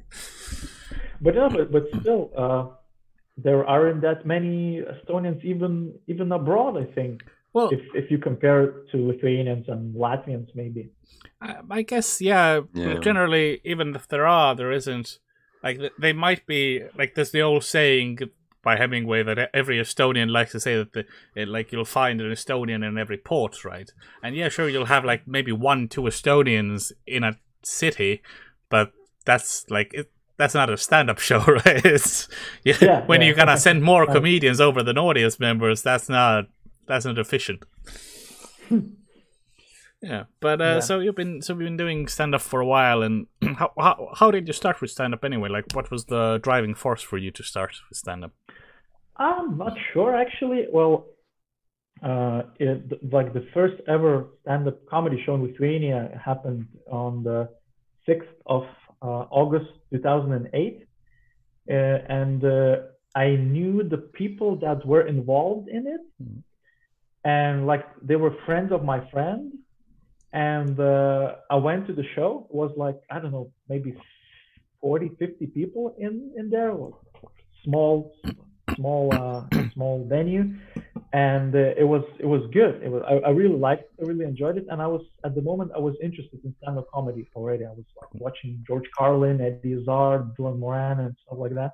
but 1.21 1.35
no, 1.35 1.49
but, 1.49 1.73
but 1.73 1.85
still, 2.00 2.30
uh, 2.37 2.66
there 3.36 3.64
aren't 3.66 4.02
that 4.02 4.26
many 4.26 4.82
Estonians 4.82 5.42
even 5.44 5.94
even 6.06 6.32
abroad. 6.32 6.76
I 6.76 6.84
think 6.92 7.22
well, 7.52 7.70
if 7.70 7.80
if 7.94 8.10
you 8.10 8.18
compare 8.18 8.64
it 8.64 8.90
to 8.92 8.96
Lithuanians 8.98 9.68
and 9.68 9.94
Latvians, 9.94 10.48
maybe. 10.54 10.90
I, 11.40 11.56
I 11.70 11.82
guess 11.82 12.20
yeah, 12.20 12.60
Yeah. 12.72 12.98
Generally, 12.98 13.60
even 13.64 13.94
if 13.94 14.08
there 14.08 14.26
are, 14.26 14.54
there 14.54 14.72
isn't. 14.72 15.18
Like 15.62 15.78
they 15.96 16.12
might 16.12 16.44
be 16.44 16.82
like 16.98 17.14
there's 17.14 17.30
the 17.30 17.42
old 17.42 17.62
saying 17.62 18.18
by 18.62 18.76
Hemingway 18.76 19.22
that 19.24 19.50
every 19.52 19.78
Estonian 19.78 20.30
likes 20.30 20.52
to 20.52 20.60
say 20.60 20.76
that 20.76 20.92
the 20.92 21.04
eh, 21.36 21.44
like 21.46 21.72
you'll 21.72 21.84
find 21.84 22.20
an 22.20 22.30
Estonian 22.30 22.86
in 22.86 22.96
every 22.96 23.18
port, 23.18 23.64
right? 23.64 23.90
And 24.22 24.36
yeah, 24.36 24.48
sure, 24.48 24.68
you'll 24.68 24.86
have 24.86 25.04
like 25.04 25.26
maybe 25.26 25.52
one, 25.52 25.88
two 25.88 26.02
Estonians 26.02 26.92
in 27.06 27.24
a 27.24 27.38
city, 27.62 28.22
but 28.70 28.92
that's 29.24 29.68
like 29.68 29.92
it, 29.94 30.10
that's 30.42 30.54
not 30.54 30.68
a 30.70 30.76
stand-up 30.76 31.18
show, 31.28 31.40
right? 31.40 31.84
It's 31.96 32.28
yeah, 32.64 32.76
Yeah, 32.88 33.06
when 33.06 33.20
yeah. 33.20 33.28
you 33.28 33.34
gotta 33.34 33.56
send 33.56 33.82
more 33.82 34.04
comedians 34.06 34.61
over 34.61 34.82
than 34.82 34.99
audience 34.99 35.38
members, 35.49 35.82
that's 35.82 36.08
not 36.08 36.46
that's 36.88 37.04
not 37.04 37.18
efficient. 37.18 37.61
Yeah, 40.11 40.25
but 40.40 40.61
uh, 40.61 40.64
Yeah. 40.64 40.80
so 40.80 40.99
you've 40.99 41.14
been 41.14 41.42
so 41.42 41.52
you've 41.52 41.61
been 41.70 41.76
doing 41.76 42.08
stand 42.08 42.34
up 42.34 42.40
for 42.40 42.61
a 42.61 42.66
while, 42.66 43.02
and 43.02 43.26
how, 43.61 43.70
how 43.78 43.94
how 44.20 44.30
did 44.32 44.49
you 44.49 44.52
start 44.62 44.80
with 44.80 44.90
stand 44.90 45.14
up 45.14 45.25
anyway? 45.25 45.49
Like, 45.49 45.66
what 45.75 45.90
was 45.92 46.06
the 46.06 46.40
driving 46.42 46.75
force 46.75 47.02
for 47.02 47.18
you 47.18 47.30
to 47.30 47.42
start 47.44 47.70
with 47.88 47.99
stand 47.99 48.25
up? 48.25 48.32
I'm 49.16 49.56
not 49.58 49.75
sure 49.92 50.11
actually. 50.25 50.66
Well, 50.72 51.06
uh, 52.02 52.42
it, 52.58 52.78
like 53.12 53.32
the 53.32 53.46
first 53.54 53.76
ever 53.87 54.12
stand-up 54.42 54.78
comedy 54.90 55.22
show 55.25 55.34
in 55.37 55.42
Lithuania 55.44 56.20
happened 56.28 56.66
on 56.90 57.22
the 57.22 57.49
6th 58.08 58.34
of 58.46 58.62
August 59.30 59.71
2008, 59.92 60.87
uh, 61.71 61.73
and 61.73 62.44
uh, 62.44 62.76
I 63.14 63.37
knew 63.37 63.82
the 63.82 63.99
people 63.99 64.56
that 64.56 64.85
were 64.87 65.06
involved 65.06 65.68
in 65.68 65.87
it, 65.87 66.00
Mhm. 66.23 66.42
and 67.25 67.66
like 67.66 67.85
they 68.02 68.16
were 68.16 68.35
friends 68.47 68.73
of 68.73 68.85
my 68.85 69.00
friend, 69.11 69.52
and 70.32 70.78
uh, 70.80 71.37
I 71.50 71.56
went 71.56 71.87
to 71.88 71.92
the 71.94 72.04
show. 72.14 72.47
It 72.50 72.54
was 72.54 72.73
like 72.76 72.99
I 73.11 73.21
don't 73.21 73.32
know, 73.32 73.50
maybe 73.68 73.94
40, 74.80 75.09
50 75.18 75.47
people 75.47 75.94
in 75.99 76.32
in 76.37 76.50
there. 76.50 76.73
Small 77.64 78.12
small 78.76 79.04
uh, 79.12 79.42
small 79.75 80.04
venue, 80.09 80.44
and 81.12 81.54
uh, 81.54 81.75
it 81.76 81.84
was 81.84 82.04
it 82.18 82.26
was 82.26 82.42
good. 82.52 82.82
It 82.82 82.90
was 82.90 83.02
I, 83.08 83.28
I 83.28 83.30
really 83.30 83.56
liked, 83.56 83.82
it, 83.82 84.04
I 84.04 84.08
really 84.08 84.25
enjoyed 84.25 84.56
it, 84.56 84.66
and 84.70 84.80
I 84.80 84.87
was 84.87 85.02
at 85.25 85.34
the 85.34 85.42
moment 85.42 85.72
I 85.75 85.78
was 85.78 85.94
interested 86.02 86.40
in 86.44 86.54
stand-up 86.62 86.87
comedy 86.92 87.28
already. 87.34 87.64
I 87.64 87.70
was 87.70 87.84
like 88.00 88.14
watching 88.14 88.62
George 88.66 88.84
Carlin, 88.96 89.40
Eddie 89.40 89.72
Izzard, 89.75 90.34
Dylan 90.37 90.58
Moran, 90.58 91.00
and 91.00 91.14
stuff 91.26 91.38
like 91.38 91.54
that, 91.54 91.72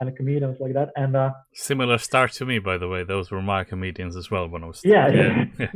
and 0.00 0.14
comedians 0.16 0.58
like 0.60 0.74
that. 0.74 0.90
And 0.96 1.16
uh, 1.16 1.30
Similar 1.54 1.98
start 1.98 2.32
to 2.34 2.46
me, 2.46 2.58
by 2.58 2.78
the 2.78 2.88
way. 2.88 3.04
Those 3.04 3.30
were 3.30 3.42
my 3.42 3.64
comedians 3.64 4.16
as 4.16 4.30
well 4.30 4.48
when 4.48 4.64
I 4.64 4.66
was 4.66 4.80
yeah, 4.84 5.08
yeah, 5.08 5.44
yeah. 5.58 5.66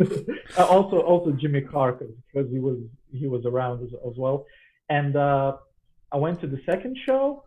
Uh, 0.58 0.64
also 0.64 1.00
also 1.00 1.32
Jimmy 1.32 1.60
Carr 1.62 1.92
because 1.92 2.50
he 2.50 2.58
was 2.58 2.78
he 3.12 3.26
was 3.26 3.44
around 3.46 3.82
as, 3.84 3.90
as 4.08 4.16
well. 4.16 4.46
And 4.88 5.16
uh, 5.16 5.56
I 6.12 6.16
went 6.16 6.40
to 6.40 6.46
the 6.46 6.60
second 6.66 6.96
show. 7.06 7.44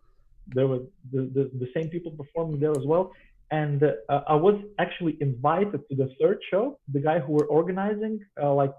There 0.47 0.67
were 0.67 0.79
the, 1.11 1.29
the, 1.33 1.51
the 1.59 1.69
same 1.73 1.89
people 1.89 2.11
performing 2.11 2.59
there 2.59 2.71
as 2.71 2.85
well. 2.85 3.11
And 3.51 3.81
uh, 3.83 4.21
I 4.27 4.35
was 4.35 4.55
actually 4.79 5.17
invited 5.21 5.81
to 5.89 5.95
the 5.95 6.09
third 6.19 6.39
show. 6.51 6.79
The 6.91 6.99
guy 6.99 7.19
who 7.19 7.33
were 7.33 7.45
organizing, 7.45 8.19
uh, 8.41 8.53
like 8.53 8.73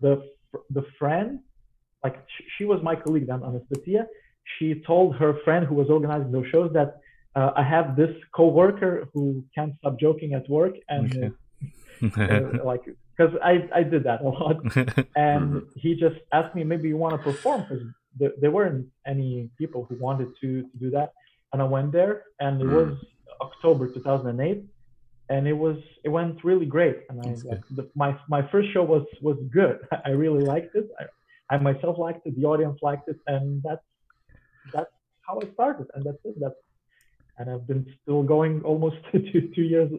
the 0.00 0.22
the 0.70 0.84
friend, 0.98 1.40
like 2.04 2.16
sh- 2.28 2.44
she 2.56 2.64
was 2.64 2.80
my 2.82 2.96
colleague 2.96 3.26
then, 3.26 3.42
Anastasia. 3.44 4.06
She 4.58 4.82
told 4.86 5.16
her 5.16 5.34
friend 5.44 5.66
who 5.66 5.74
was 5.74 5.88
organizing 5.90 6.32
those 6.32 6.46
shows 6.52 6.72
that 6.72 6.96
uh, 7.36 7.50
I 7.56 7.62
have 7.62 7.96
this 7.96 8.14
coworker 8.34 9.08
who 9.12 9.44
can't 9.54 9.74
stop 9.78 9.98
joking 10.00 10.32
at 10.34 10.48
work, 10.48 10.74
and 10.88 11.32
Okay. 12.04 12.30
uh, 12.30 12.64
like 12.64 12.82
because 13.16 13.34
I 13.42 13.68
I 13.74 13.82
did 13.82 14.04
that 14.04 14.20
a 14.22 14.28
lot, 14.28 14.56
and 15.16 15.62
he 15.74 15.94
just 15.94 16.16
asked 16.32 16.54
me 16.54 16.64
maybe 16.64 16.88
you 16.88 16.96
want 16.96 17.14
to 17.14 17.22
perform 17.32 17.66
because 17.68 17.84
there, 18.18 18.32
there 18.40 18.50
weren't 18.50 18.86
any 19.06 19.50
people 19.58 19.84
who 19.88 19.96
wanted 20.00 20.28
to 20.40 20.62
to 20.62 20.76
do 20.78 20.90
that, 20.90 21.12
and 21.52 21.60
I 21.60 21.64
went 21.64 21.92
there, 21.92 22.22
and 22.40 22.60
it 22.60 22.66
Mm. 22.66 22.70
was 22.70 22.90
October 23.40 23.88
2008, 23.92 24.64
and 25.30 25.46
it 25.46 25.52
was 25.52 25.76
it 26.04 26.08
went 26.08 26.42
really 26.44 26.66
great, 26.66 26.98
and 27.08 27.20
I 27.20 27.30
like 27.48 27.62
the, 27.70 27.88
my 27.94 28.18
my 28.28 28.42
first 28.50 28.72
show 28.72 28.82
was 28.82 29.06
was 29.20 29.38
good. 29.52 29.78
I 30.04 30.10
really 30.10 30.44
liked 30.44 30.74
it. 30.74 30.88
I, 31.00 31.54
I 31.54 31.58
myself 31.58 31.98
liked 31.98 32.26
it. 32.26 32.36
The 32.36 32.46
audience 32.46 32.78
liked 32.82 33.08
it, 33.08 33.18
and 33.26 33.62
that's 33.62 33.84
that's 34.72 34.90
how 35.26 35.40
I 35.42 35.52
started, 35.54 35.86
and 35.94 36.04
that's 36.04 36.18
it. 36.24 36.34
That's 36.40 36.54
and 37.38 37.48
I've 37.48 37.66
been 37.66 37.86
still 38.02 38.22
going 38.22 38.62
almost 38.62 38.96
two 39.12 39.50
two 39.54 39.62
years, 39.62 39.90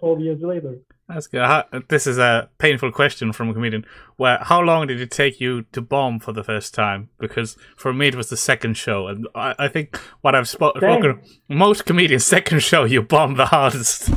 twelve 0.00 0.20
years 0.20 0.40
later. 0.42 0.76
That's 1.08 1.26
good. 1.26 1.40
How, 1.40 1.64
this 1.88 2.06
is 2.06 2.18
a 2.18 2.50
painful 2.58 2.92
question 2.92 3.32
from 3.32 3.48
a 3.48 3.54
comedian. 3.54 3.86
Where 4.16 4.38
how 4.42 4.60
long 4.60 4.88
did 4.88 5.00
it 5.00 5.10
take 5.10 5.40
you 5.40 5.62
to 5.72 5.80
bomb 5.80 6.18
for 6.18 6.32
the 6.32 6.44
first 6.44 6.74
time? 6.74 7.08
Because 7.18 7.56
for 7.76 7.92
me 7.92 8.08
it 8.08 8.14
was 8.14 8.28
the 8.28 8.36
second 8.36 8.76
show, 8.76 9.06
and 9.06 9.26
I, 9.34 9.54
I 9.58 9.68
think 9.68 9.96
what 10.20 10.34
I've 10.34 10.44
spo- 10.44 10.76
spoken 10.76 11.20
most 11.48 11.86
comedians 11.86 12.26
second 12.36 12.62
show 12.62 12.84
you 12.84 13.02
bomb 13.02 13.36
the 13.36 13.46
hardest. 13.46 14.10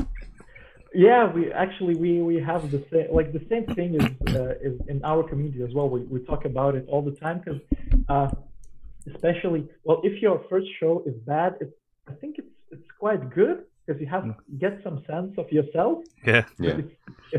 Yeah, 0.93 1.31
we 1.31 1.53
actually 1.53 1.95
we 1.95 2.21
we 2.21 2.41
have 2.41 2.69
the 2.71 2.83
same 2.91 3.13
like 3.13 3.31
the 3.31 3.45
same 3.49 3.65
thing 3.75 3.95
is 3.95 4.35
uh, 4.35 4.55
is 4.61 4.81
in 4.87 5.01
our 5.05 5.23
community 5.23 5.63
as 5.63 5.73
well. 5.73 5.87
We 5.87 6.01
we 6.01 6.19
talk 6.25 6.45
about 6.45 6.75
it 6.75 6.85
all 6.89 7.01
the 7.01 7.11
time 7.11 7.39
because 7.39 7.61
uh, 8.09 8.29
especially 9.13 9.69
well 9.85 10.01
if 10.03 10.21
your 10.21 10.43
first 10.49 10.67
show 10.79 11.03
is 11.05 11.15
bad, 11.25 11.55
it's 11.61 11.71
I 12.09 12.13
think 12.13 12.37
it's 12.39 12.47
it's 12.71 12.91
quite 12.99 13.29
good 13.33 13.57
because 13.85 13.99
you 14.01 14.07
have 14.07 14.23
Mm. 14.23 14.35
get 14.59 14.73
some 14.83 14.97
sense 15.05 15.33
of 15.37 15.51
yourself. 15.51 16.03
yeah. 16.25 16.43
Yeah. 16.59 16.77
If, 16.77 16.85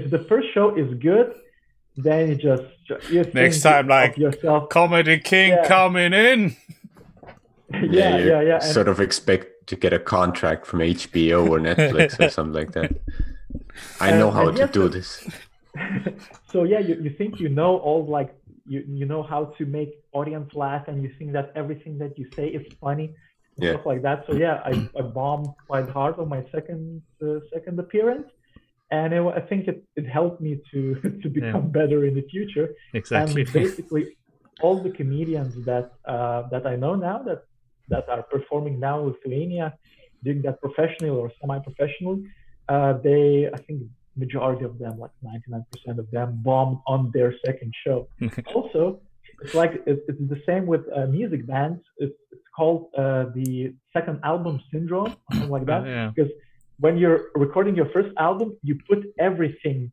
if 0.04 0.10
the 0.10 0.20
first 0.30 0.48
show 0.54 0.74
is 0.82 0.88
good, 1.10 1.28
then 1.96 2.28
you 2.30 2.36
just 2.36 2.62
you 3.10 3.24
Next 3.34 3.60
time, 3.62 3.86
like, 3.88 4.16
yourself. 4.16 4.68
Comedy 4.70 5.18
King 5.18 5.50
Yeah. 5.50 5.66
coming 5.66 6.12
in. 6.12 6.56
yeah, 7.98 8.16
you 8.18 8.28
yeah, 8.30 8.40
yeah. 8.50 8.54
And, 8.54 8.62
Sort 8.78 8.88
of 8.88 8.98
expect 9.00 9.46
to 9.68 9.76
get 9.76 9.92
a 9.92 9.98
contract 9.98 10.66
from 10.66 10.80
HBO 10.80 11.48
or 11.52 11.58
Netflix 11.60 12.18
or 12.20 12.28
something 12.36 12.54
like 12.60 12.72
that. 12.72 12.92
I 14.00 14.08
And- 14.10 14.18
know 14.20 14.30
how 14.30 14.48
and 14.48 14.56
to 14.56 14.62
yes, 14.64 14.72
do 14.72 14.88
this. 14.88 15.10
so 16.52 16.64
yeah, 16.64 16.80
you, 16.88 16.94
you 17.04 17.10
think 17.10 17.40
you 17.40 17.48
know 17.48 17.72
all 17.78 18.04
like 18.18 18.30
you 18.66 18.80
you 19.00 19.06
know 19.12 19.22
how 19.32 19.42
to 19.58 19.62
make 19.78 19.90
audience 20.12 20.48
laugh, 20.54 20.84
and 20.88 20.96
you 21.04 21.10
think 21.18 21.32
that 21.32 21.46
everything 21.60 21.94
that 22.02 22.12
you 22.18 22.26
say 22.36 22.46
is 22.58 22.64
funny, 22.80 23.06
and 23.06 23.14
Yeah. 23.58 23.72
stuff 23.72 23.86
like 23.86 24.02
that. 24.02 24.24
So 24.26 24.34
yeah, 24.34 24.62
I, 24.64 24.88
I 24.98 25.02
bombed 25.02 25.48
quite 25.66 25.88
hard 25.88 26.18
on 26.18 26.28
my 26.28 26.44
second 26.50 27.02
uh, 27.22 27.40
second 27.52 27.78
appearance, 27.78 28.28
and 28.90 29.12
it, 29.12 29.22
I 29.22 29.40
think 29.40 29.68
it, 29.68 29.84
it 29.96 30.06
helped 30.08 30.40
me 30.40 30.60
to 30.72 30.94
to 31.22 31.28
become 31.28 31.70
better 31.70 32.04
in 32.04 32.14
the 32.14 32.26
future. 32.30 32.70
Exactly. 32.94 33.42
And 33.42 33.52
basically, 33.52 34.16
all 34.62 34.82
the 34.82 34.90
comedians 34.90 35.64
that 35.66 35.92
uh, 36.06 36.48
that 36.50 36.66
I 36.66 36.76
know 36.76 36.94
now 36.94 37.18
that 37.22 37.44
that 37.88 38.08
are 38.08 38.22
performing 38.22 38.80
now 38.80 39.00
in 39.00 39.06
Lithuania, 39.08 39.74
doing 40.24 40.40
that 40.42 40.60
professionally 40.60 41.10
or 41.10 41.30
semi-professionally, 41.40 42.24
uh, 42.68 42.94
they 43.04 43.50
I 43.52 43.58
think 43.58 43.82
majority 44.16 44.64
of 44.64 44.78
them, 44.78 44.98
like 44.98 45.10
99% 45.24 45.98
of 45.98 46.10
them, 46.10 46.40
bombed 46.42 46.78
on 46.86 47.10
their 47.14 47.34
second 47.44 47.72
show. 47.84 48.08
also, 48.54 49.00
it's 49.42 49.54
like 49.54 49.72
it's, 49.86 50.00
it's 50.08 50.20
the 50.34 50.40
same 50.46 50.64
with 50.66 50.82
uh, 50.94 51.06
music 51.06 51.46
bands. 51.46 51.80
It's, 51.98 52.14
it's 52.30 52.46
called 52.56 52.82
uh, 52.96 53.24
the 53.34 53.74
second 53.92 54.20
album 54.24 54.60
syndrome, 54.72 55.12
or 55.12 55.16
something 55.32 55.50
like 55.50 55.66
that. 55.66 55.86
yeah. 55.86 56.10
Because 56.14 56.30
when 56.78 56.96
you're 56.98 57.20
recording 57.34 57.74
your 57.76 57.88
first 57.96 58.10
album, 58.18 58.56
you 58.62 58.78
put 58.88 59.00
everything 59.18 59.92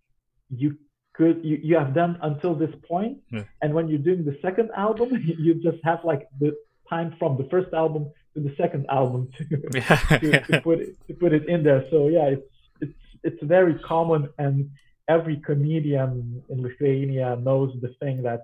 you 0.63 0.69
could 1.13 1.37
you, 1.43 1.59
you 1.61 1.75
have 1.77 1.93
done 1.93 2.17
until 2.21 2.53
this 2.55 2.73
point, 2.87 3.17
Yeah. 3.31 3.43
and 3.61 3.73
when 3.73 3.87
you're 3.89 4.05
doing 4.09 4.23
the 4.25 4.37
second 4.41 4.69
album, 4.75 5.09
you 5.45 5.55
just 5.55 5.77
have 5.83 5.99
like 6.03 6.23
the 6.39 6.55
time 6.89 7.15
from 7.19 7.37
the 7.37 7.43
first 7.53 7.71
album 7.73 8.09
to 8.33 8.39
the 8.47 8.53
second 8.55 8.85
album 8.89 9.29
to 9.37 9.43
to, 10.19 10.41
to 10.49 10.61
put 10.61 10.79
it 10.79 10.89
to 11.07 11.13
put 11.13 11.31
it 11.33 11.47
in 11.53 11.63
there. 11.63 11.85
So 11.91 12.07
yeah, 12.07 12.27
it's 12.35 12.49
it's 12.81 12.99
it's 13.27 13.43
very 13.43 13.75
common, 13.93 14.29
and 14.37 14.69
every 15.17 15.37
comedian 15.49 16.41
in 16.49 16.57
Lithuania 16.67 17.35
knows 17.47 17.69
the 17.81 17.89
thing 18.01 18.23
that 18.23 18.41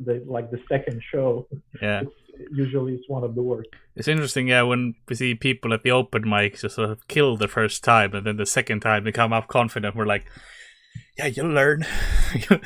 the 0.00 0.22
like 0.26 0.50
the 0.50 0.60
second 0.68 1.02
show. 1.10 1.46
yeah. 1.82 2.02
It's, 2.02 2.12
usually, 2.52 2.94
it's 2.94 3.08
one 3.08 3.24
of 3.24 3.34
the 3.34 3.42
worst. 3.42 3.68
It's 3.96 4.08
interesting, 4.08 4.48
yeah, 4.48 4.62
when 4.62 4.94
we 5.08 5.16
see 5.16 5.34
people 5.34 5.74
at 5.74 5.82
the 5.82 5.90
open 5.90 6.28
mic 6.28 6.58
just 6.58 6.76
sort 6.76 6.90
of 6.90 7.06
kill 7.08 7.36
the 7.36 7.48
first 7.48 7.82
time, 7.82 8.14
and 8.14 8.26
then 8.26 8.36
the 8.36 8.46
second 8.46 8.80
time 8.80 9.04
they 9.04 9.12
come 9.12 9.32
up 9.32 9.48
confident. 9.48 9.96
We're 9.96 10.06
like, 10.06 10.24
yeah, 11.16 11.26
you'll 11.26 11.50
learn. 11.50 11.80
now 12.50 12.58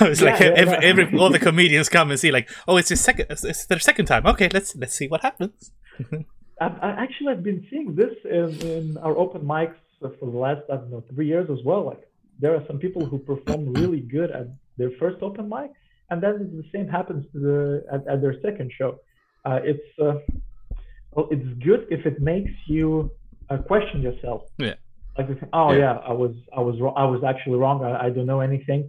it's 0.00 0.22
like 0.22 0.40
Yeah, 0.40 0.46
yeah, 0.46 0.54
every, 0.56 0.72
yeah. 0.72 0.80
every 0.82 1.18
all 1.18 1.30
the 1.30 1.38
comedians 1.38 1.88
come 1.88 2.10
and 2.10 2.18
see 2.18 2.30
like, 2.30 2.48
oh, 2.66 2.76
it's 2.76 2.88
his 2.88 3.00
second, 3.00 3.26
it's, 3.28 3.66
their 3.66 3.78
second 3.78 4.06
time. 4.06 4.26
Okay, 4.26 4.48
let's 4.52 4.74
let's 4.76 4.94
see 4.94 5.08
what 5.08 5.20
happens. 5.22 5.72
I've, 6.60 6.78
I 6.80 6.90
actually 6.90 7.34
have 7.34 7.42
been 7.42 7.66
seeing 7.70 7.94
this 7.94 8.14
in, 8.24 8.60
in 8.66 8.96
our 8.98 9.16
open 9.16 9.42
mics 9.42 9.74
for 10.00 10.30
the 10.30 10.38
last 10.38 10.62
I 10.72 10.76
don't 10.76 10.90
know 10.90 11.04
three 11.14 11.26
years 11.26 11.48
as 11.50 11.58
well. 11.64 11.84
Like 11.84 12.08
there 12.40 12.54
are 12.54 12.64
some 12.66 12.78
people 12.78 13.04
who 13.04 13.18
perform 13.18 13.72
really 13.74 14.00
good 14.00 14.30
at 14.30 14.46
their 14.78 14.90
first 14.98 15.22
open 15.22 15.48
mic, 15.48 15.72
and 16.12 16.22
then 16.24 16.34
the 16.60 16.66
same 16.74 16.86
happens 16.98 17.22
to 17.32 17.38
the 17.46 17.58
at, 17.94 18.00
at 18.12 18.18
their 18.24 18.36
second 18.46 18.68
show. 18.78 18.90
Uh, 19.48 19.60
it's 19.70 19.88
uh, 20.06 20.16
well, 21.14 21.26
it's 21.34 21.48
good 21.68 21.82
if 21.96 22.02
it 22.10 22.16
makes 22.32 22.54
you 22.74 23.10
uh, 23.50 23.58
question 23.70 23.98
yourself. 24.08 24.40
Yeah. 24.58 24.74
Like, 25.18 25.28
oh 25.52 25.72
Yeah. 25.72 25.78
yeah. 25.78 26.10
I 26.10 26.14
was 26.22 26.34
I 26.58 26.60
was. 26.68 26.76
I 27.02 27.04
was 27.14 27.22
actually 27.32 27.58
wrong. 27.62 27.78
I, 27.84 27.92
I 28.06 28.08
don't 28.14 28.26
know 28.32 28.40
anything. 28.50 28.82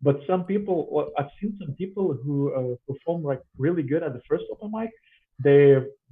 But 0.00 0.16
some 0.30 0.42
people, 0.52 1.10
I've 1.18 1.32
seen 1.40 1.52
some 1.60 1.72
people 1.82 2.06
who 2.22 2.36
uh, 2.58 2.74
perform 2.92 3.20
like 3.30 3.42
really 3.64 3.82
good 3.92 4.02
at 4.06 4.12
the 4.16 4.22
first 4.30 4.44
open 4.52 4.70
mic, 4.78 4.90
they 5.46 5.62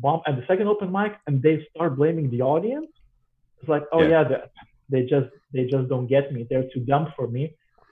bomb 0.00 0.20
at 0.28 0.34
the 0.38 0.44
second 0.50 0.66
open 0.66 0.90
mic 0.98 1.12
and 1.26 1.34
they 1.46 1.54
start 1.70 1.90
blaming 2.00 2.26
the 2.34 2.42
audience. 2.54 2.90
It's 3.58 3.68
like, 3.74 3.84
oh 3.92 4.02
Yeah. 4.02 4.08
yeah, 4.14 4.24
they, 4.30 4.40
they 4.92 5.02
just 5.14 5.30
they 5.54 5.64
just 5.74 5.86
don't 5.92 6.08
get 6.16 6.24
me. 6.34 6.40
They're 6.50 6.68
too 6.74 6.82
dumb 6.92 7.06
for 7.16 7.26
me. 7.36 7.42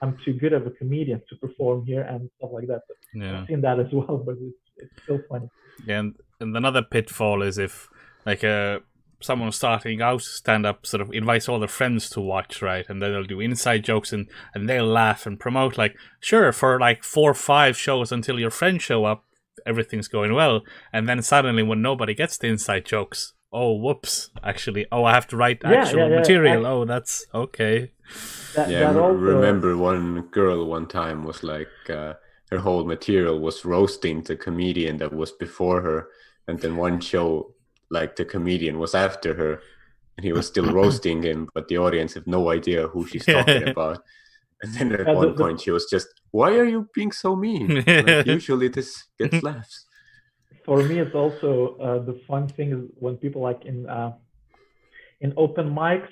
I'm 0.05 0.17
too 0.25 0.33
good 0.33 0.53
of 0.53 0.65
a 0.67 0.71
comedian 0.71 1.21
to 1.29 1.35
perform 1.35 1.85
here 1.85 2.01
and 2.01 2.29
stuff 2.37 2.51
like 2.53 2.67
that. 2.67 2.81
Yeah. 3.13 3.41
I've 3.41 3.47
seen 3.47 3.61
that 3.61 3.79
as 3.79 3.87
well, 3.91 4.17
but 4.25 4.35
it's, 4.39 4.57
it's 4.77 5.03
still 5.03 5.19
funny. 5.29 5.49
Yeah, 5.85 5.99
and, 5.99 6.15
and 6.39 6.55
another 6.55 6.81
pitfall 6.83 7.41
is 7.41 7.57
if 7.57 7.87
like 8.25 8.43
uh 8.43 8.79
someone 9.21 9.51
starting 9.51 10.01
out 10.01 10.21
stand 10.21 10.65
up 10.65 10.85
sort 10.85 11.01
of 11.01 11.11
invites 11.11 11.47
all 11.49 11.59
their 11.59 11.67
friends 11.79 12.09
to 12.11 12.21
watch, 12.21 12.61
right? 12.61 12.85
And 12.89 13.01
then 13.01 13.11
they'll 13.11 13.23
do 13.23 13.39
inside 13.39 13.83
jokes 13.83 14.13
and, 14.13 14.27
and 14.53 14.69
they'll 14.69 14.85
laugh 14.85 15.25
and 15.25 15.39
promote 15.39 15.77
like 15.77 15.95
sure 16.19 16.51
for 16.51 16.79
like 16.79 17.03
four 17.03 17.31
or 17.31 17.35
five 17.53 17.77
shows 17.77 18.11
until 18.11 18.39
your 18.39 18.51
friends 18.51 18.83
show 18.83 19.05
up, 19.05 19.23
everything's 19.65 20.07
going 20.07 20.33
well. 20.33 20.61
And 20.93 21.07
then 21.09 21.21
suddenly 21.21 21.63
when 21.63 21.81
nobody 21.81 22.13
gets 22.13 22.37
the 22.37 22.47
inside 22.47 22.85
jokes, 22.85 23.33
oh 23.51 23.73
whoops, 23.73 24.29
actually 24.43 24.85
oh 24.91 25.05
I 25.05 25.13
have 25.13 25.27
to 25.29 25.37
write 25.37 25.61
Yeah, 25.63 25.71
actual 25.81 25.99
yeah, 25.99 26.07
yeah. 26.09 26.19
material. 26.19 26.61
Ac- 26.61 26.67
oh 26.73 26.85
that's 26.85 27.25
okay. 27.33 27.91
That, 28.55 28.69
Yeah, 28.69 28.93
that 28.93 29.01
also, 29.01 29.17
remember 29.17 29.75
one 29.77 30.21
girl 30.31 30.65
one 30.65 30.87
time 30.87 31.23
was 31.23 31.43
like 31.43 31.67
uh, 31.89 32.13
her 32.51 32.59
whole 32.59 32.85
material 32.85 33.39
was 33.39 33.65
roasting 33.65 34.21
the 34.23 34.35
comedian 34.35 34.97
that 34.97 35.11
was 35.13 35.31
before 35.31 35.81
her, 35.81 36.07
and 36.47 36.59
then 36.59 36.77
one 36.77 37.01
show 37.01 37.53
like 37.89 38.15
the 38.15 38.25
comedian 38.25 38.79
was 38.79 38.95
after 38.95 39.33
her, 39.33 39.59
and 40.17 40.23
he 40.25 40.31
was 40.33 40.47
still 40.47 40.71
roasting 40.79 41.23
him, 41.23 41.47
but 41.53 41.67
the 41.67 41.77
audience 41.77 42.13
have 42.13 42.27
no 42.27 42.49
idea 42.49 42.87
who 42.87 43.05
she's 43.05 43.25
talking 43.25 43.67
about. 43.67 43.99
And 44.61 44.73
then 44.73 44.91
at 44.93 44.99
Yeah, 44.99 45.05
the- 45.13 45.19
one 45.19 45.27
the- 45.35 45.43
point 45.43 45.61
she 45.61 45.71
was 45.71 45.85
just, 45.91 46.07
"Why 46.31 46.55
are 46.57 46.63
you 46.65 46.87
being 46.93 47.11
so 47.11 47.35
mean? 47.35 47.83
Like, 47.85 48.25
usually 48.37 48.69
this 48.69 49.03
gets 49.19 49.43
laughs." 49.43 49.85
for 50.65 50.81
me 50.81 50.97
it's 50.99 51.13
also 51.13 51.77
uh, 51.85 51.99
the 52.09 52.17
fun 52.27 52.47
thing 52.47 52.71
is 52.73 52.81
when 52.97 53.17
people 53.17 53.41
like 53.41 53.65
in 53.65 53.85
uh, 53.85 54.11
in 55.21 55.33
open 55.37 55.69
mics 55.69 56.09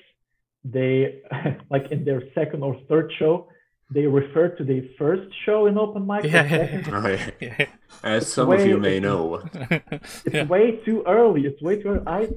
they 0.64 1.20
like 1.70 1.90
in 1.90 2.04
their 2.04 2.22
second 2.34 2.62
or 2.62 2.76
third 2.88 3.12
show 3.18 3.48
they 3.90 4.06
refer 4.06 4.48
to 4.48 4.64
the 4.64 4.90
first 4.98 5.28
show 5.44 5.66
in 5.66 5.76
open 5.76 6.06
mic 6.06 6.24
as 6.24 6.32
Yeah. 6.32 6.48
second. 6.48 6.94
Oh, 6.94 7.06
yeah. 7.08 7.30
Yeah. 7.40 7.66
As 8.02 8.22
It's 8.22 8.32
some 8.32 8.50
of 8.50 8.66
you 8.66 8.78
may 8.78 8.96
it's- 8.96 9.02
know, 9.02 9.42
it's 9.70 10.22
Yeah. 10.32 10.44
way 10.44 10.80
too 10.86 11.02
early 11.06 11.42
it's 11.46 11.60
way 11.62 11.80
too 11.82 11.88
early 11.90 12.02
i 12.06 12.28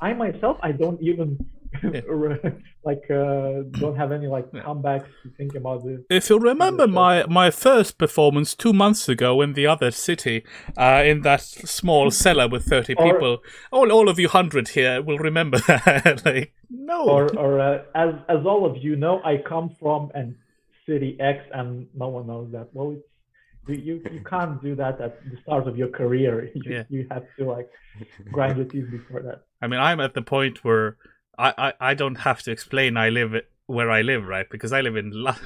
i 0.00 0.12
myself 0.12 0.58
i 0.62 0.72
don't 0.72 1.00
even 1.02 1.38
like 2.84 3.02
uh, 3.10 3.62
don't 3.80 3.96
have 3.96 4.12
any 4.12 4.26
like 4.28 4.48
comebacks 4.52 5.08
to 5.22 5.30
think 5.36 5.54
about 5.56 5.84
this 5.84 6.00
If 6.08 6.30
you 6.30 6.38
remember 6.38 6.86
my, 6.86 7.24
my 7.26 7.50
first 7.50 7.98
performance 7.98 8.54
two 8.54 8.72
months 8.72 9.08
ago 9.08 9.40
in 9.42 9.54
the 9.54 9.66
other 9.66 9.90
city, 9.90 10.44
uh, 10.76 11.02
in 11.04 11.22
that 11.22 11.40
small 11.40 12.10
cellar 12.10 12.46
with 12.48 12.64
30 12.64 12.94
Or- 12.94 13.12
people, 13.12 13.38
all, 13.72 13.90
all 13.90 14.08
of 14.08 14.18
you 14.20 14.28
hundred 14.28 14.68
here 14.68 15.02
will 15.02 15.18
remember 15.18 15.58
that. 15.66 16.22
like, 16.24 16.52
no. 16.74 17.04
or 17.08 17.22
or 17.38 17.60
uh, 17.60 17.82
as 17.94 18.14
as 18.28 18.44
all 18.44 18.64
of 18.66 18.76
you 18.82 18.96
know 18.96 19.20
i 19.24 19.36
come 19.36 19.68
from 19.80 20.10
and 20.14 20.34
city 20.86 21.16
x 21.20 21.38
and 21.52 21.86
no 21.94 22.08
one 22.08 22.26
knows 22.26 22.50
that 22.52 22.68
well 22.72 22.92
it's 22.92 23.02
you, 23.66 23.76
you, 23.76 23.94
you 24.12 24.22
can't 24.24 24.62
do 24.62 24.74
that 24.74 25.00
at 25.00 25.24
the 25.30 25.38
start 25.40 25.66
of 25.66 25.78
your 25.78 25.88
career 25.88 26.50
you, 26.54 26.62
Yeah. 26.74 26.82
you 26.90 27.06
have 27.10 27.24
to 27.38 27.44
like 27.44 27.70
grind 28.30 28.58
your 28.58 28.66
teeth 28.66 28.90
before 28.90 29.22
that 29.22 29.42
I 29.62 29.66
mean, 29.66 29.80
I'm 29.80 30.00
at 30.00 30.12
the 30.12 30.20
point 30.20 30.62
where 30.62 30.98
I, 31.38 31.54
I, 31.56 31.72
I 31.90 31.94
don't 31.94 32.16
have 32.16 32.42
to 32.42 32.50
explain 32.50 32.98
I 32.98 33.08
live 33.08 33.34
where 33.66 33.90
I 33.90 34.02
live, 34.02 34.24
right? 34.26 34.46
Because 34.50 34.72
I 34.72 34.80
live 34.82 34.94
in 34.96 35.10
La- 35.14 35.36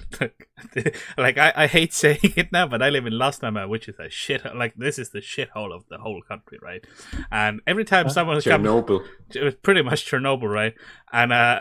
like 1.16 1.38
I, 1.38 1.52
I 1.54 1.66
hate 1.66 1.92
saying 1.92 2.18
it 2.36 2.50
now, 2.52 2.66
but 2.66 2.82
I 2.82 2.88
live 2.90 3.06
in 3.06 3.12
Lasnamäe, 3.12 3.68
which 3.68 3.88
is 3.88 3.98
a 3.98 4.08
shit. 4.10 4.42
Like 4.56 4.74
this 4.76 4.98
is 4.98 5.10
the 5.10 5.20
shithole 5.20 5.72
of 5.74 5.84
the 5.88 5.98
whole 5.98 6.20
country, 6.22 6.58
right? 6.62 6.84
And 7.30 7.60
every 7.66 7.84
time 7.84 8.06
Huh? 8.06 8.12
someone 8.12 8.40
comes, 8.40 8.66
Chernobyl. 8.66 9.04
it 9.34 9.42
was 9.42 9.54
pretty 9.56 9.82
much 9.82 10.04
Chernobyl, 10.10 10.52
right? 10.52 10.74
And 11.12 11.32
uh, 11.32 11.60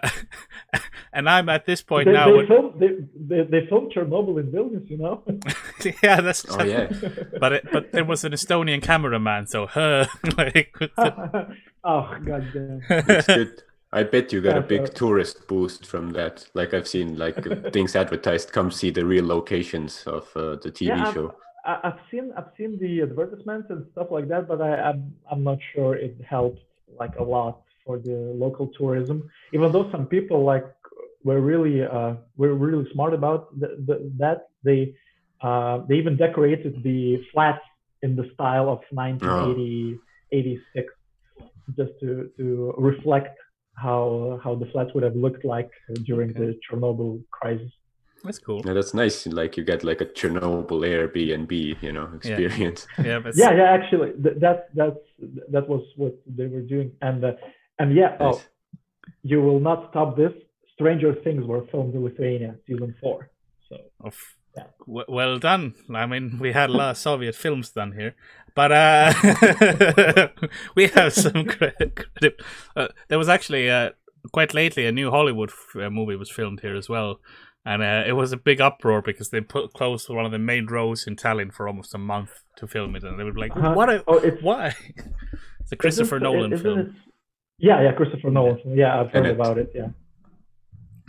and 1.13 1.29
I'm 1.29 1.47
at 1.49 1.65
this 1.65 1.81
point 1.83 2.05
they, 2.07 2.13
now. 2.13 2.25
they, 2.27 2.33
when- 2.33 2.47
filmed, 2.47 2.79
they, 2.79 2.87
they, 3.15 3.43
they 3.43 3.67
filmed 3.67 3.91
chernobyl 3.93 4.39
in 4.39 4.51
vilnius 4.51 4.89
you 4.89 4.97
know 4.97 5.23
yeah, 6.03 6.21
that's 6.21 6.45
Oh 6.49 6.63
yeah, 6.63 6.91
but 7.39 7.53
it, 7.53 7.67
but 7.71 7.91
there 7.91 8.03
was 8.05 8.23
an 8.23 8.31
Estonian 8.33 8.81
cameraman, 8.81 9.47
so 9.47 9.67
her 9.67 10.07
like 10.37 10.75
oh 11.83 12.15
god 12.25 12.47
damn 12.53 12.81
it's 12.89 13.27
good. 13.27 13.61
I 13.93 14.03
bet 14.03 14.33
you 14.33 14.41
got 14.41 14.57
a 14.57 14.61
big 14.61 14.93
tourist 14.93 15.47
boost 15.47 15.85
from 15.85 16.11
that. 16.11 16.45
Like 16.53 16.73
I've 16.73 16.87
seen, 16.87 17.17
like 17.17 17.37
things 17.73 17.95
advertised. 17.95 18.51
Come 18.51 18.69
see 18.71 18.89
the 18.91 19.05
real 19.05 19.25
locations 19.25 20.03
of 20.05 20.25
uh, 20.35 20.55
the 20.63 20.71
TV 20.71 20.87
Yeah, 20.87 21.03
I've- 21.05 21.13
show. 21.13 21.33
I, 21.65 21.79
I've 21.83 21.99
seen 22.09 22.31
I've 22.37 22.51
seen 22.57 22.77
the 22.79 23.01
advertisements 23.01 23.69
and 23.69 23.85
stuff 23.91 24.07
like 24.09 24.27
that, 24.29 24.47
but 24.47 24.61
I, 24.61 24.75
I'm 24.89 25.13
I'm 25.31 25.43
not 25.43 25.59
sure 25.73 25.95
it 25.95 26.15
helped 26.35 26.59
like 26.97 27.15
a 27.17 27.23
lot 27.23 27.61
for 27.85 27.97
the 27.99 28.17
local 28.45 28.67
tourism. 28.77 29.29
Even 29.53 29.71
though 29.73 29.89
some 29.91 30.05
people 30.05 30.43
like 30.45 30.65
were 31.25 31.41
really 31.41 31.83
uh, 31.83 32.13
were 32.37 32.53
really 32.53 32.85
smart 32.93 33.13
about 33.13 33.57
the, 33.59 33.69
the, 33.87 34.11
that, 34.17 34.47
they 34.63 34.95
uh, 35.41 35.79
they 35.87 35.95
even 35.95 36.15
decorated 36.15 36.81
the 36.83 37.21
flats 37.33 37.63
in 38.01 38.15
the 38.15 38.29
style 38.33 38.69
of 38.69 38.79
1980 38.91 39.99
86 40.31 40.93
just 41.77 41.91
to 41.99 42.29
to 42.37 42.73
reflect 42.77 43.37
how 43.85 44.39
how 44.43 44.53
the 44.61 44.65
flats 44.71 44.91
would 44.93 45.03
have 45.09 45.15
looked 45.25 45.43
like 45.55 45.69
during 46.09 46.29
Okay. 46.31 46.39
the 46.39 46.49
Chernobyl 46.65 47.11
crisis. 47.39 47.71
that's 48.23 48.39
cool. 48.47 48.61
Yeah, 48.65 48.73
that's 48.77 48.93
nice. 49.03 49.17
Like 49.41 49.51
you 49.57 49.63
get 49.71 49.79
like 49.89 50.01
a 50.01 50.09
Chernobyl 50.19 50.81
Airbnb, 50.93 51.51
you 51.85 51.91
know, 51.95 52.07
experience. 52.19 52.81
Yeah, 53.09 53.19
but 53.25 53.33
yeah 53.43 53.51
yeah 53.59 53.69
actually 53.77 54.09
th- 54.23 54.37
that 54.45 54.57
that's 54.79 55.03
that 55.53 55.65
was 55.73 55.83
what 56.01 56.15
they 56.37 56.47
were 56.53 56.65
doing 56.73 56.89
and 57.07 57.19
uh, 57.29 57.33
and 57.79 57.89
yeah 58.01 58.11
oh 58.27 58.37
you 59.31 59.37
will 59.45 59.61
not 59.69 59.79
stop 59.91 60.09
this 60.21 60.33
stranger 60.75 61.11
things 61.25 61.43
were 61.51 61.63
filmed 61.71 61.93
in 61.97 62.01
lithuania 62.07 62.51
season 62.67 62.91
four 63.01 63.17
so 63.69 63.75
Of, 64.07 64.15
Yeah. 64.57 64.69
w- 64.95 65.09
well 65.19 65.35
done. 65.49 65.65
I 66.03 66.05
mean, 66.11 66.25
we 66.43 66.49
had 66.59 66.69
a 66.73 66.77
lot 66.81 66.89
of 66.93 66.97
Soviet 67.07 67.35
films 67.45 67.67
done 67.79 67.91
here, 67.99 68.13
but 68.57 68.71
uh, 68.71 70.27
we 70.75 70.87
have 70.87 71.13
some 71.13 71.45
credit. 71.55 72.41
Uh, 72.75 72.87
there 73.07 73.19
was 73.19 73.29
actually 73.29 73.69
uh, 73.69 73.91
quite 74.33 74.53
lately 74.53 74.85
a 74.85 74.91
new 74.91 75.09
Hollywood 75.11 75.49
f- 75.51 75.75
uh, 75.81 75.89
movie 75.89 76.15
was 76.17 76.31
filmed 76.31 76.59
here 76.61 76.75
as 76.75 76.89
well, 76.89 77.19
and 77.65 77.81
uh, 77.83 78.03
it 78.07 78.13
was 78.13 78.31
a 78.33 78.37
big 78.37 78.59
uproar 78.59 79.01
because 79.01 79.29
they 79.29 79.41
put 79.41 79.73
closed 79.73 80.09
one 80.09 80.25
of 80.25 80.31
the 80.31 80.39
main 80.39 80.65
roads 80.65 81.07
in 81.07 81.15
Tallinn 81.15 81.53
for 81.53 81.67
almost 81.67 81.93
a 81.95 81.97
month 81.99 82.31
to 82.57 82.67
film 82.67 82.95
it, 82.95 83.03
and 83.03 83.19
they 83.19 83.23
were 83.23 83.33
like, 83.33 83.55
Uh-huh. 83.55 83.73
"What? 83.73 83.89
A, 83.89 84.03
oh 84.07 84.17
it's 84.17 84.41
why?" 84.49 84.73
it's 85.61 85.71
a 85.71 85.75
Christopher 85.75 86.19
Nolan 86.19 86.57
film. 86.57 86.79
it- 86.79 86.91
yeah 87.59 87.81
yeah 87.81 87.91
christopher 87.91 88.29
nolan 88.29 88.59
yeah 88.77 88.99
i've 89.01 89.09
heard 89.11 89.25
about 89.25 89.57
it 89.57 89.71
yeah 89.73 89.89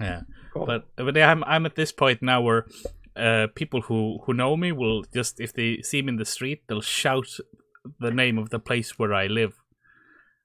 Yeah, 0.00 0.20
Cool. 0.54 0.64
but 0.64 0.80
but 0.96 1.14
I'm 1.18 1.44
I'm 1.44 1.66
at 1.66 1.74
this 1.74 1.92
point 1.92 2.22
now 2.22 2.40
where 2.40 2.64
uh, 3.18 3.46
people 3.54 3.82
who 3.82 4.20
who 4.24 4.32
know 4.34 4.56
me 4.56 4.72
will 4.72 5.04
just 5.12 5.40
if 5.40 5.52
they 5.52 5.82
see 5.82 6.02
me 6.02 6.08
in 6.10 6.16
the 6.16 6.24
street, 6.24 6.62
they'll 6.68 6.80
shout 6.80 7.28
the 8.00 8.10
name 8.10 8.38
of 8.38 8.50
the 8.50 8.58
place 8.58 8.98
where 8.98 9.14
I 9.14 9.26
live, 9.26 9.54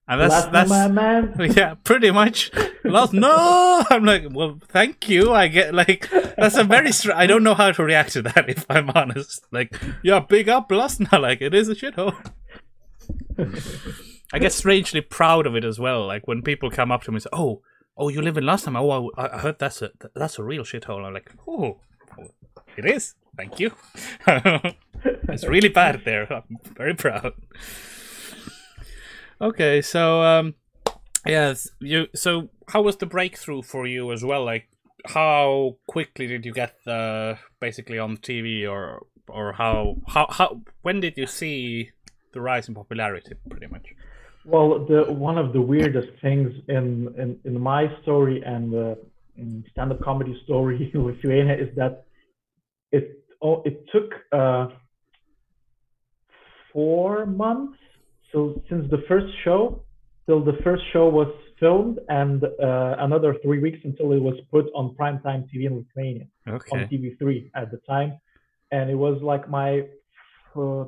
and 0.07 0.21
that's 0.21 0.33
Last 0.33 0.51
that's 0.51 0.69
my 0.69 0.87
man. 1.01 1.33
yeah, 1.55 1.75
pretty 1.83 2.11
much. 2.11 2.51
Last 2.83 3.13
no, 3.13 3.83
I'm 3.89 4.03
like, 4.05 4.23
well, 4.31 4.59
thank 4.67 5.07
you. 5.09 5.33
I 5.33 5.47
get 5.47 5.73
like 5.73 6.09
that's 6.37 6.57
a 6.57 6.63
very. 6.63 6.91
Str- 6.91 7.13
I 7.13 7.25
don't 7.27 7.43
know 7.43 7.53
how 7.55 7.71
to 7.71 7.83
react 7.83 8.13
to 8.13 8.21
that 8.23 8.49
if 8.55 8.65
I'm 8.69 8.89
honest. 8.89 9.45
Like, 9.51 9.79
yeah, 10.03 10.19
big 10.19 10.49
up 10.49 10.69
Lasna. 10.69 11.19
Like, 11.21 11.41
it 11.41 11.53
is 11.53 11.69
a 11.69 11.75
shithole. 11.75 12.15
I 14.33 14.39
get 14.39 14.51
strangely 14.51 15.01
proud 15.01 15.45
of 15.45 15.55
it 15.55 15.63
as 15.63 15.79
well. 15.79 16.05
Like 16.07 16.27
when 16.27 16.41
people 16.41 16.71
come 16.71 16.91
up 16.91 17.03
to 17.03 17.11
me 17.11 17.15
and 17.15 17.23
say, 17.23 17.29
"Oh, 17.33 17.61
oh, 17.97 18.09
you 18.09 18.21
live 18.21 18.37
in 18.37 18.43
Lasna? 18.45 18.79
Oh, 18.81 19.11
I, 19.17 19.35
I 19.35 19.39
heard 19.39 19.59
that's 19.59 19.81
a 19.81 19.91
that's 20.15 20.39
a 20.39 20.43
real 20.43 20.63
shithole." 20.63 21.05
I'm 21.05 21.13
like, 21.13 21.31
"Oh, 21.47 21.79
it 22.77 22.85
is. 22.85 23.15
Thank 23.37 23.59
you." 23.59 23.71
it's 24.27 25.45
really 25.45 25.69
bad 25.69 26.01
there. 26.05 26.31
I'm 26.31 26.59
very 26.75 26.93
proud. 26.93 27.33
Okay, 29.41 29.81
so 29.81 30.21
um, 30.21 30.55
yes, 31.25 31.69
you. 31.79 32.07
So 32.15 32.49
how 32.69 32.81
was 32.81 32.97
the 32.97 33.05
breakthrough 33.05 33.61
for 33.61 33.85
you 33.85 34.11
as 34.11 34.23
well? 34.23 34.45
Like, 34.45 34.69
how 35.05 35.77
quickly 35.87 36.27
did 36.27 36.45
you 36.45 36.53
get 36.53 36.75
uh, 36.87 37.35
basically 37.59 37.99
on 37.99 38.17
TV, 38.17 38.69
or 38.69 39.05
or 39.27 39.53
how 39.53 39.97
how 40.07 40.27
how 40.29 40.61
when 40.81 40.99
did 40.99 41.17
you 41.17 41.27
see 41.27 41.91
the 42.33 42.41
rise 42.41 42.67
in 42.67 42.75
popularity? 42.75 43.33
Pretty 43.49 43.67
much. 43.67 43.87
Well, 44.45 44.85
the 44.85 45.11
one 45.11 45.37
of 45.37 45.53
the 45.53 45.61
weirdest 45.61 46.09
things 46.21 46.53
in 46.67 47.13
in, 47.17 47.39
in 47.43 47.59
my 47.59 47.87
story 48.01 48.41
and 48.45 48.73
uh, 48.73 48.95
in 49.37 49.65
stand-up 49.71 50.01
comedy 50.01 50.39
story 50.43 50.91
in 50.93 51.05
Lithuania 51.05 51.55
is 51.55 51.75
that 51.75 52.02
it 52.93 53.25
oh, 53.41 53.61
it 53.65 53.83
took 53.91 54.09
uh, 54.31 54.67
four 56.71 57.25
months. 57.25 57.77
So 58.31 58.61
since 58.69 58.89
the 58.89 59.03
first 59.07 59.31
show 59.43 59.83
till 60.25 60.43
the 60.43 60.57
first 60.63 60.83
show 60.93 61.09
was 61.09 61.31
filmed, 61.59 61.99
and 62.07 62.43
uh, 62.43 62.95
another 62.99 63.35
three 63.43 63.59
weeks 63.59 63.79
until 63.83 64.13
it 64.13 64.21
was 64.21 64.35
put 64.49 64.65
on 64.73 64.95
primetime 64.99 65.41
TV 65.49 65.65
in 65.65 65.75
Lithuania. 65.75 66.27
On 66.71 66.79
TV3 66.89 67.51
at 67.55 67.71
the 67.71 67.77
time, 67.87 68.19
and 68.71 68.89
it 68.89 68.95
was 68.95 69.21
like 69.21 69.49
my 69.49 69.81
uh, 70.55 70.85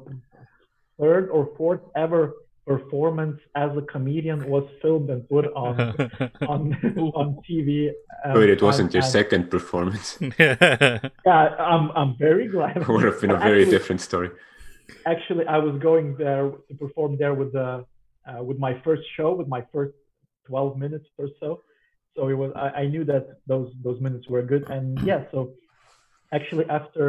third 0.99 1.29
or 1.29 1.49
fourth 1.57 1.81
ever 1.95 2.33
performance 2.65 3.39
as 3.55 3.69
a 3.77 3.81
comedian 3.93 4.39
was 4.49 4.63
filmed 4.81 5.09
and 5.09 5.27
put 5.29 5.45
on 5.65 5.75
on 6.53 6.61
on 7.21 7.27
TV. 7.47 7.89
um, 8.25 8.33
But 8.33 8.49
it 8.55 8.61
wasn't 8.61 8.93
your 8.93 9.03
primetime. 9.03 9.17
second 9.19 9.43
performance. 9.55 10.07
yeah. 10.39 10.99
Yeah, 11.25 11.43
I'm 11.73 11.85
I'm 11.99 12.11
very 12.27 12.47
glad. 12.55 12.77
it 12.77 12.87
would 12.87 13.03
have 13.11 13.19
been 13.21 13.31
a 13.31 13.37
very 13.49 13.61
actually- 13.61 13.71
different 13.77 14.01
story. 14.01 14.29
Actually, 15.13 15.45
I 15.47 15.57
was 15.67 15.75
going 15.89 16.07
there 16.25 16.45
to 16.69 16.73
perform 16.83 17.11
there 17.17 17.33
with 17.41 17.51
the 17.53 17.69
uh, 18.27 18.41
with 18.47 18.57
my 18.67 18.73
first 18.85 19.03
show, 19.15 19.29
with 19.39 19.47
my 19.47 19.63
first 19.73 19.93
12 20.47 20.77
minutes 20.77 21.07
or 21.17 21.27
so. 21.39 21.49
So 22.15 22.27
it 22.33 22.37
was 22.41 22.51
I, 22.55 22.67
I 22.81 22.85
knew 22.87 23.03
that 23.05 23.23
those 23.51 23.69
those 23.85 23.99
minutes 24.07 24.25
were 24.29 24.43
good, 24.53 24.63
and 24.75 24.87
yeah. 25.09 25.21
So 25.31 25.53
actually, 26.37 26.65
after 26.79 27.05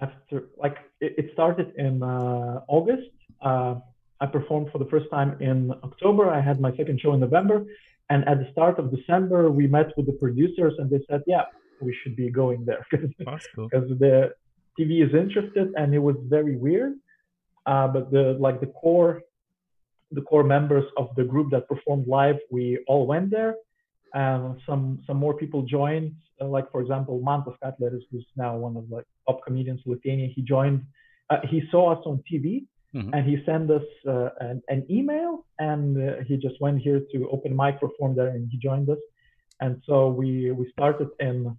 after 0.00 0.34
like 0.64 0.76
it, 1.00 1.12
it 1.20 1.26
started 1.32 1.68
in 1.76 2.02
uh, 2.02 2.60
August. 2.68 3.10
Uh, 3.40 3.74
I 4.20 4.26
performed 4.26 4.70
for 4.72 4.78
the 4.78 4.86
first 4.86 5.06
time 5.10 5.36
in 5.40 5.72
October. 5.84 6.28
I 6.28 6.40
had 6.40 6.60
my 6.60 6.74
second 6.76 7.00
show 7.00 7.12
in 7.14 7.20
November, 7.20 7.64
and 8.10 8.26
at 8.28 8.38
the 8.38 8.50
start 8.52 8.78
of 8.78 8.90
December, 8.94 9.50
we 9.50 9.66
met 9.66 9.88
with 9.96 10.06
the 10.06 10.12
producers, 10.12 10.74
and 10.78 10.90
they 10.90 11.00
said, 11.08 11.22
"Yeah, 11.26 11.44
we 11.80 11.94
should 12.02 12.16
be 12.16 12.30
going 12.30 12.64
there." 12.64 12.84
That's 13.18 13.46
cool. 13.54 13.68
because 13.68 13.88
the 13.98 14.32
TV 14.78 15.06
is 15.06 15.14
interested, 15.14 15.68
and 15.76 15.94
it 15.94 15.98
was 15.98 16.16
very 16.24 16.56
weird. 16.56 16.94
Uh, 17.66 17.88
but 17.88 18.10
the 18.10 18.36
like 18.40 18.60
the 18.60 18.66
core, 18.66 19.22
the 20.10 20.22
core 20.22 20.44
members 20.44 20.84
of 20.96 21.14
the 21.16 21.24
group 21.24 21.50
that 21.50 21.68
performed 21.68 22.06
live, 22.06 22.38
we 22.50 22.78
all 22.86 23.06
went 23.06 23.30
there. 23.30 23.54
Um, 24.14 24.58
some 24.66 25.00
some 25.06 25.18
more 25.18 25.34
people 25.34 25.62
joined. 25.62 26.14
Uh, 26.40 26.46
like 26.46 26.70
for 26.72 26.80
example, 26.80 27.20
Mantas 27.22 27.56
Katleris, 27.62 28.04
who's 28.10 28.26
now 28.36 28.56
one 28.56 28.76
of 28.76 28.88
the 28.88 29.04
top 29.26 29.40
comedians 29.46 29.80
in 29.84 29.92
Lithuania, 29.92 30.28
he 30.34 30.42
joined. 30.42 30.82
Uh, 31.30 31.40
he 31.44 31.62
saw 31.70 31.92
us 31.92 32.02
on 32.06 32.22
TV, 32.30 32.64
Mhm. 32.94 33.10
and 33.12 33.26
he 33.28 33.36
sent 33.44 33.70
us 33.70 33.84
uh, 34.06 34.30
an, 34.40 34.62
an 34.68 34.86
email, 34.90 35.44
and 35.58 35.96
uh, 35.96 36.22
he 36.26 36.36
just 36.38 36.58
went 36.60 36.78
here 36.80 37.00
to 37.12 37.28
open 37.30 37.54
mic 37.54 37.78
perform 37.80 38.16
there, 38.16 38.28
and 38.28 38.48
he 38.50 38.56
joined 38.58 38.88
us. 38.88 38.98
And 39.60 39.82
so 39.86 40.08
we 40.08 40.50
we 40.52 40.70
started 40.72 41.08
in 41.20 41.56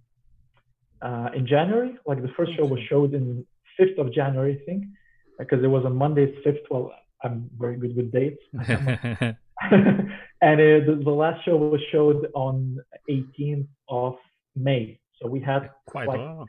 uh, 1.02 1.28
in 1.34 1.46
January. 1.46 1.96
Like 2.06 2.20
the 2.22 2.32
first 2.36 2.52
show 2.56 2.64
was 2.64 2.80
showed 2.88 3.14
in 3.14 3.46
5th 3.78 3.98
of 3.98 4.12
January, 4.12 4.60
I 4.60 4.64
think, 4.64 4.84
because 5.38 5.62
it 5.62 5.68
was 5.68 5.84
on 5.84 5.94
Monday, 5.96 6.26
5th. 6.44 6.64
Well, 6.70 6.92
I'm 7.22 7.48
very 7.58 7.76
good 7.76 7.94
with 7.96 8.10
dates. 8.10 8.42
and 10.42 10.60
uh, 10.60 10.80
the, 10.86 11.00
the 11.04 11.10
last 11.10 11.44
show 11.44 11.56
was 11.56 11.80
showed 11.92 12.26
on 12.34 12.78
18th 13.08 13.68
of 13.88 14.16
May. 14.56 14.98
So 15.20 15.28
we 15.28 15.40
had 15.40 15.70
Quite 15.86 16.08
lot. 16.08 16.48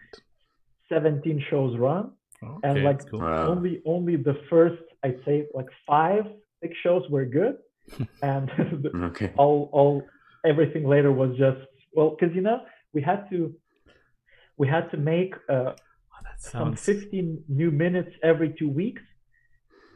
17 0.90 1.44
shows 1.50 1.78
run, 1.78 2.12
Okay, 2.44 2.68
and 2.68 2.84
like 2.84 2.98
that's 2.98 3.10
cool. 3.12 3.20
Wow. 3.20 3.48
only 3.50 3.82
only 3.86 4.16
the 4.16 4.36
first, 4.50 4.82
I'd 5.04 5.20
say, 5.26 5.48
like 5.54 5.68
five 5.88 6.24
six 6.62 6.76
shows 6.84 7.04
were 7.10 7.26
good, 7.26 7.58
and 8.22 8.50
the, 8.84 8.92
Okay. 9.06 9.34
all 9.38 9.70
all 9.74 10.08
everything 10.46 10.88
later 10.88 11.12
was 11.12 11.32
just 11.38 11.60
well 11.94 12.16
because 12.20 12.36
you 12.36 12.42
know 12.42 12.62
we 12.94 13.02
had 13.02 13.30
to 13.30 13.54
we 14.58 14.68
had 14.68 14.90
to 14.92 14.98
make 14.98 15.34
uh, 15.50 15.74
Oh, 15.74 16.24
that 16.24 16.42
some 16.42 16.76
15 16.76 17.44
new 17.48 17.72
minutes 17.72 18.12
every 18.24 18.54
two 18.58 18.70
weeks 18.70 19.02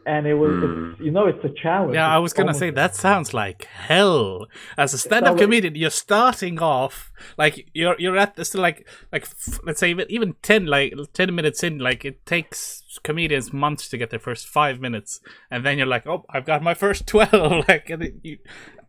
and 0.06 0.28
it 0.28 0.36
was 0.36 0.52
it's, 0.64 0.98
hmm. 0.98 1.04
you 1.04 1.12
know 1.12 1.26
it's 1.28 1.44
a 1.44 1.50
challenge 1.50 1.96
Yeah, 1.96 2.08
I 2.08 2.20
was 2.20 2.34
gonna 2.34 2.48
almost- 2.50 2.60
say 2.60 2.70
that 2.72 2.96
sounds 2.96 3.34
like 3.34 3.66
hell. 3.66 4.48
As 4.78 4.94
a 4.94 4.98
stand-up 4.98 5.34
like- 5.34 5.42
comedian, 5.42 5.76
you're 5.76 5.90
starting 5.90 6.60
off 6.62 7.12
like 7.38 7.70
you're 7.74 7.96
you're 8.00 8.18
at 8.18 8.36
this 8.36 8.54
like 8.54 8.88
like 9.12 9.24
f- 9.24 9.60
let's 9.64 9.80
say 9.80 9.90
even, 9.90 10.06
even 10.10 10.36
ten 10.42 10.66
like 10.66 10.94
ten 11.14 11.34
minutes 11.34 11.64
in, 11.64 11.80
like 11.80 12.06
it 12.06 12.26
takes 12.26 12.84
comedians 13.04 13.52
months 13.52 13.90
to 13.90 13.98
get 13.98 14.10
their 14.10 14.20
first 14.20 14.48
five 14.48 14.80
minutes, 14.80 15.20
and 15.52 15.66
then 15.66 15.78
you're 15.78 15.88
like, 15.88 16.06
oh, 16.08 16.26
I've 16.30 16.46
got 16.46 16.62
my 16.64 16.74
first 16.74 17.08
twelve. 17.14 17.66
like 17.68 17.90
and 17.90 18.04
it- 18.04 18.16
you, 18.24 18.38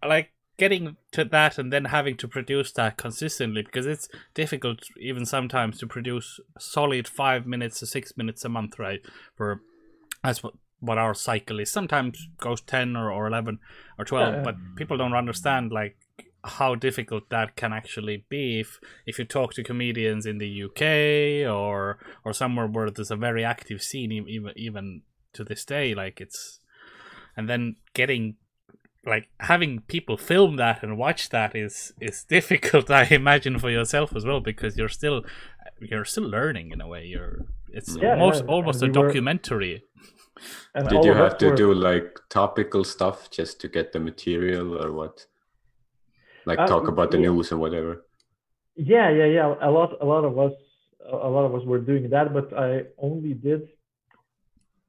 like 0.07 0.31
getting 0.59 0.97
to 1.13 1.23
that 1.23 1.59
and 1.59 1.71
then 1.71 1.85
having 1.87 2.17
to 2.17 2.27
produce 2.27 2.73
that 2.73 2.97
consistently 2.97 3.61
because 3.63 3.85
it's 3.85 4.09
difficult 4.33 4.79
even 4.99 5.27
sometimes 5.27 5.79
to 5.79 5.87
produce 5.87 6.41
solid 6.59 7.07
five 7.07 7.47
minutes 7.47 7.79
to 7.81 7.87
six 7.87 8.17
minutes 8.17 8.43
a 8.45 8.49
month, 8.49 8.79
right? 8.79 9.01
For 9.37 9.61
that's 10.25 10.43
what 10.43 10.55
what 10.81 10.99
our 10.99 11.15
cycle 11.15 11.59
is. 11.61 11.71
Sometimes 11.71 12.29
goes 12.39 12.61
ten 12.61 12.97
or, 12.97 13.11
or 13.11 13.27
eleven 13.27 13.59
or 13.99 14.05
twelve, 14.05 14.35
Yeah. 14.35 14.43
but 14.43 14.57
people 14.77 14.97
don't 14.97 15.15
understand 15.15 15.73
like 15.73 15.97
how 16.45 16.75
difficult 16.77 17.29
that 17.31 17.57
can 17.57 17.73
actually 17.73 18.25
be 18.29 18.61
if 18.61 18.79
if 19.05 19.19
you 19.19 19.25
talk 19.25 19.53
to 19.55 19.65
comedians 19.65 20.27
in 20.27 20.39
the 20.39 20.63
UK 20.63 21.51
or 21.53 21.99
or 22.25 22.33
somewhere 22.33 22.67
where 22.69 22.89
there's 22.91 23.11
a 23.11 23.17
very 23.17 23.45
active 23.45 23.83
scene 23.83 24.13
even 24.13 24.53
even 24.55 25.03
to 25.33 25.43
this 25.43 25.65
day 25.65 25.93
like 25.95 26.21
it's 26.21 26.61
and 27.37 27.49
then 27.49 27.75
getting 27.95 28.37
like 29.05 29.29
having 29.41 29.81
people 29.89 30.17
film 30.17 30.55
that 30.57 30.83
and 30.85 30.97
watch 30.97 31.31
that 31.31 31.57
is 31.57 31.93
is 32.01 32.23
difficult 32.29 32.91
i 32.93 33.03
imagine 33.11 33.59
for 33.59 33.71
yourself 33.71 34.15
as 34.15 34.25
well 34.25 34.41
because 34.41 34.77
you're 34.77 34.89
still 34.89 35.25
you're 35.81 36.05
still 36.05 36.29
learning 36.29 36.71
in 36.71 36.81
a 36.81 36.87
way 36.87 37.05
you're 37.05 37.45
it's 37.73 37.97
Yeah, 37.97 38.13
almost 38.13 38.45
yeah, 38.45 38.51
almost 38.55 38.83
a 38.83 38.87
we 38.87 38.93
were- 38.93 39.03
documentary 39.09 39.83
and 40.75 40.89
Did 40.89 41.05
you 41.05 41.15
have 41.15 41.37
to 41.39 41.47
were- 41.47 41.57
do 41.57 41.75
like 41.75 42.19
topical 42.29 42.85
stuff 42.85 43.31
just 43.31 43.61
to 43.61 43.69
get 43.69 43.93
the 43.93 44.01
material 44.01 44.77
or 44.83 44.93
what? 44.93 45.27
Like 46.47 46.61
Uh, 46.61 46.67
talk 46.67 46.89
about 46.89 47.11
the 47.11 47.19
news 47.19 47.51
and 47.53 47.61
whatever. 47.61 47.93
yeah 48.77 49.09
yeah 49.11 49.25
yeah 49.37 49.47
a 49.69 49.71
lot 49.71 49.91
a 50.05 50.07
lot 50.13 50.25
of 50.31 50.35
us 50.39 50.53
a 51.27 51.31
lot 51.37 51.45
of 51.49 51.53
us 51.57 51.65
were 51.71 51.83
doing 51.91 52.05
that 52.15 52.27
but 52.39 52.49
i 52.67 52.69
only 53.09 53.33
did 53.49 53.63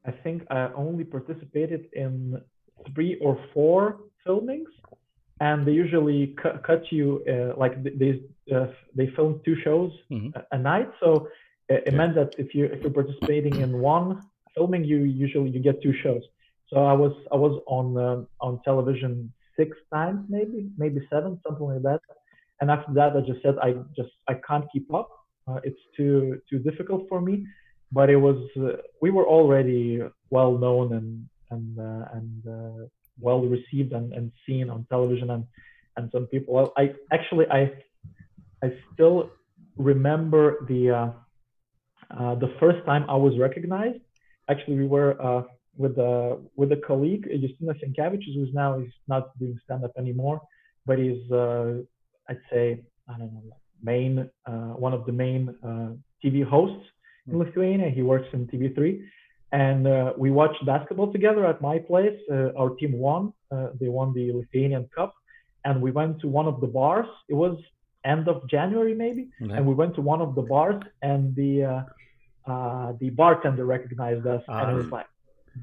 i 0.06 0.12
think 0.24 0.38
i 0.50 0.62
only 0.86 1.06
participated 1.16 1.82
in 2.04 2.12
three 2.94 3.14
or 3.26 3.34
four 3.54 3.80
filmings 4.26 4.72
and 5.40 5.58
they 5.66 5.72
usually 5.84 6.22
cu- 6.42 6.60
cut 6.70 6.84
you 6.98 7.06
uh, 7.34 7.54
like 7.64 7.76
they 8.02 8.12
uh, 8.56 8.68
they 8.98 9.08
film 9.18 9.32
two 9.46 9.56
shows 9.66 9.92
Mhm. 10.12 10.30
a, 10.38 10.40
a 10.56 10.58
night 10.72 10.90
so 11.02 11.10
uh, 11.72 11.80
it 11.88 11.94
Yeah. 11.94 11.98
meant 12.00 12.14
that 12.20 12.32
if 12.44 12.48
you 12.56 12.64
if 12.74 12.78
you're 12.82 12.98
participating 13.02 13.56
in 13.66 13.72
one 13.96 14.08
filming 14.58 14.84
you 14.84 15.00
usually 15.04 15.50
you 15.50 15.62
get 15.70 15.82
two 15.82 15.94
shows. 16.04 16.24
So 16.70 16.76
i 16.94 16.96
was 17.04 17.14
i 17.32 17.38
was 17.46 17.56
on 17.78 17.86
um 18.08 18.28
on 18.48 18.54
television 18.70 19.32
six 19.60 19.72
times 19.94 20.20
maybe 20.38 20.60
maybe 20.78 21.00
seven 21.14 21.40
something 21.46 21.68
like 21.74 21.84
that. 21.90 22.02
And 22.60 22.68
after 22.76 22.92
that 23.00 23.12
i 23.18 23.22
just 23.22 23.42
said 23.44 23.56
i 23.68 23.72
just 24.00 24.14
i 24.28 24.36
can't 24.48 24.66
keep 24.74 24.88
up. 24.94 25.10
Uh, 25.48 25.60
it's 25.64 25.84
too 25.96 26.42
too 26.50 26.60
difficult 26.60 27.04
for 27.10 27.22
me. 27.22 27.36
But 27.98 28.10
it 28.10 28.18
was 28.28 28.40
uh, 28.58 28.82
we 29.04 29.10
were 29.12 29.28
already 29.38 30.02
well 30.30 30.54
known 30.64 30.88
and 30.98 31.10
and 31.54 31.80
uh, 31.80 32.06
and 32.18 32.48
uh, 32.58 32.86
well 33.20 33.42
received 33.42 33.92
and, 33.94 34.08
and 34.18 34.32
seen 34.46 34.70
on 34.70 34.86
television 34.90 35.30
and 35.36 35.44
and 35.96 36.10
some 36.14 36.26
people. 36.28 36.54
Well, 36.56 36.74
i 36.78 36.94
actually 37.12 37.46
i 37.60 37.62
I 38.66 38.68
still 38.94 39.18
remember 39.78 40.66
the 40.68 40.82
uh, 40.92 41.10
uh, 42.20 42.36
the 42.36 42.54
first 42.60 42.86
time 42.86 43.06
I 43.10 43.16
was 43.16 43.34
recognized. 43.40 44.00
Actually, 44.50 44.78
we 44.78 44.88
were 44.88 45.22
uh, 45.22 45.44
with 45.78 45.98
a 45.98 46.40
with 46.56 46.72
a 46.72 46.78
colleague, 46.78 47.28
Justinas 47.44 47.78
Jankevičius, 47.84 48.36
who's 48.36 48.54
now 48.54 48.80
is 48.80 48.92
not 49.08 49.38
doing 49.40 49.60
stand 49.66 49.84
up 49.84 49.92
anymore, 49.98 50.42
but 50.86 51.00
is 51.00 51.20
uh, 51.32 51.74
I'd 52.30 52.42
say 52.52 52.82
I 53.10 53.18
don't 53.18 53.34
know 53.34 53.44
main 53.84 54.30
uh, 54.46 54.52
one 54.86 54.94
of 54.94 55.06
the 55.06 55.12
main 55.12 55.56
uh, 55.64 55.90
TV 56.24 56.44
hosts 56.44 56.86
in 57.28 57.38
Lithuania. 57.38 57.90
He 57.90 58.02
works 58.02 58.28
in 58.34 58.48
TV3, 58.48 59.02
and 59.52 59.88
uh, 59.88 60.14
we 60.18 60.32
watched 60.32 60.66
basketball 60.66 61.12
together 61.12 61.46
at 61.46 61.62
my 61.62 61.78
place. 61.78 62.18
Uh, 62.32 62.52
our 62.58 62.72
team 62.72 62.94
won. 62.94 63.34
Uh, 63.52 63.68
they 63.80 63.88
won 63.88 64.14
the 64.14 64.32
Lithuanian 64.32 64.90
Cup, 64.96 65.14
and 65.66 65.82
we 65.82 65.92
went 65.92 66.20
to 66.22 66.28
one 66.28 66.48
of 66.48 66.60
the 66.62 66.68
bars. 66.68 67.08
It 67.30 67.36
was 67.36 67.58
end 68.06 68.28
of 68.28 68.48
January 68.50 68.96
maybe, 68.96 69.30
Okay. 69.44 69.54
and 69.56 69.66
we 69.68 69.74
went 69.74 69.94
to 69.96 70.02
one 70.02 70.22
of 70.22 70.34
the 70.36 70.42
bars, 70.42 70.82
and 71.02 71.36
the 71.36 71.86
uh, 72.48 72.94
the 73.00 73.10
bartender 73.12 73.66
recognized 73.66 74.26
us, 74.26 74.44
and 74.48 74.72
it 74.72 74.76
was 74.76 74.86
Ah. 74.92 74.96
like, 74.98 75.08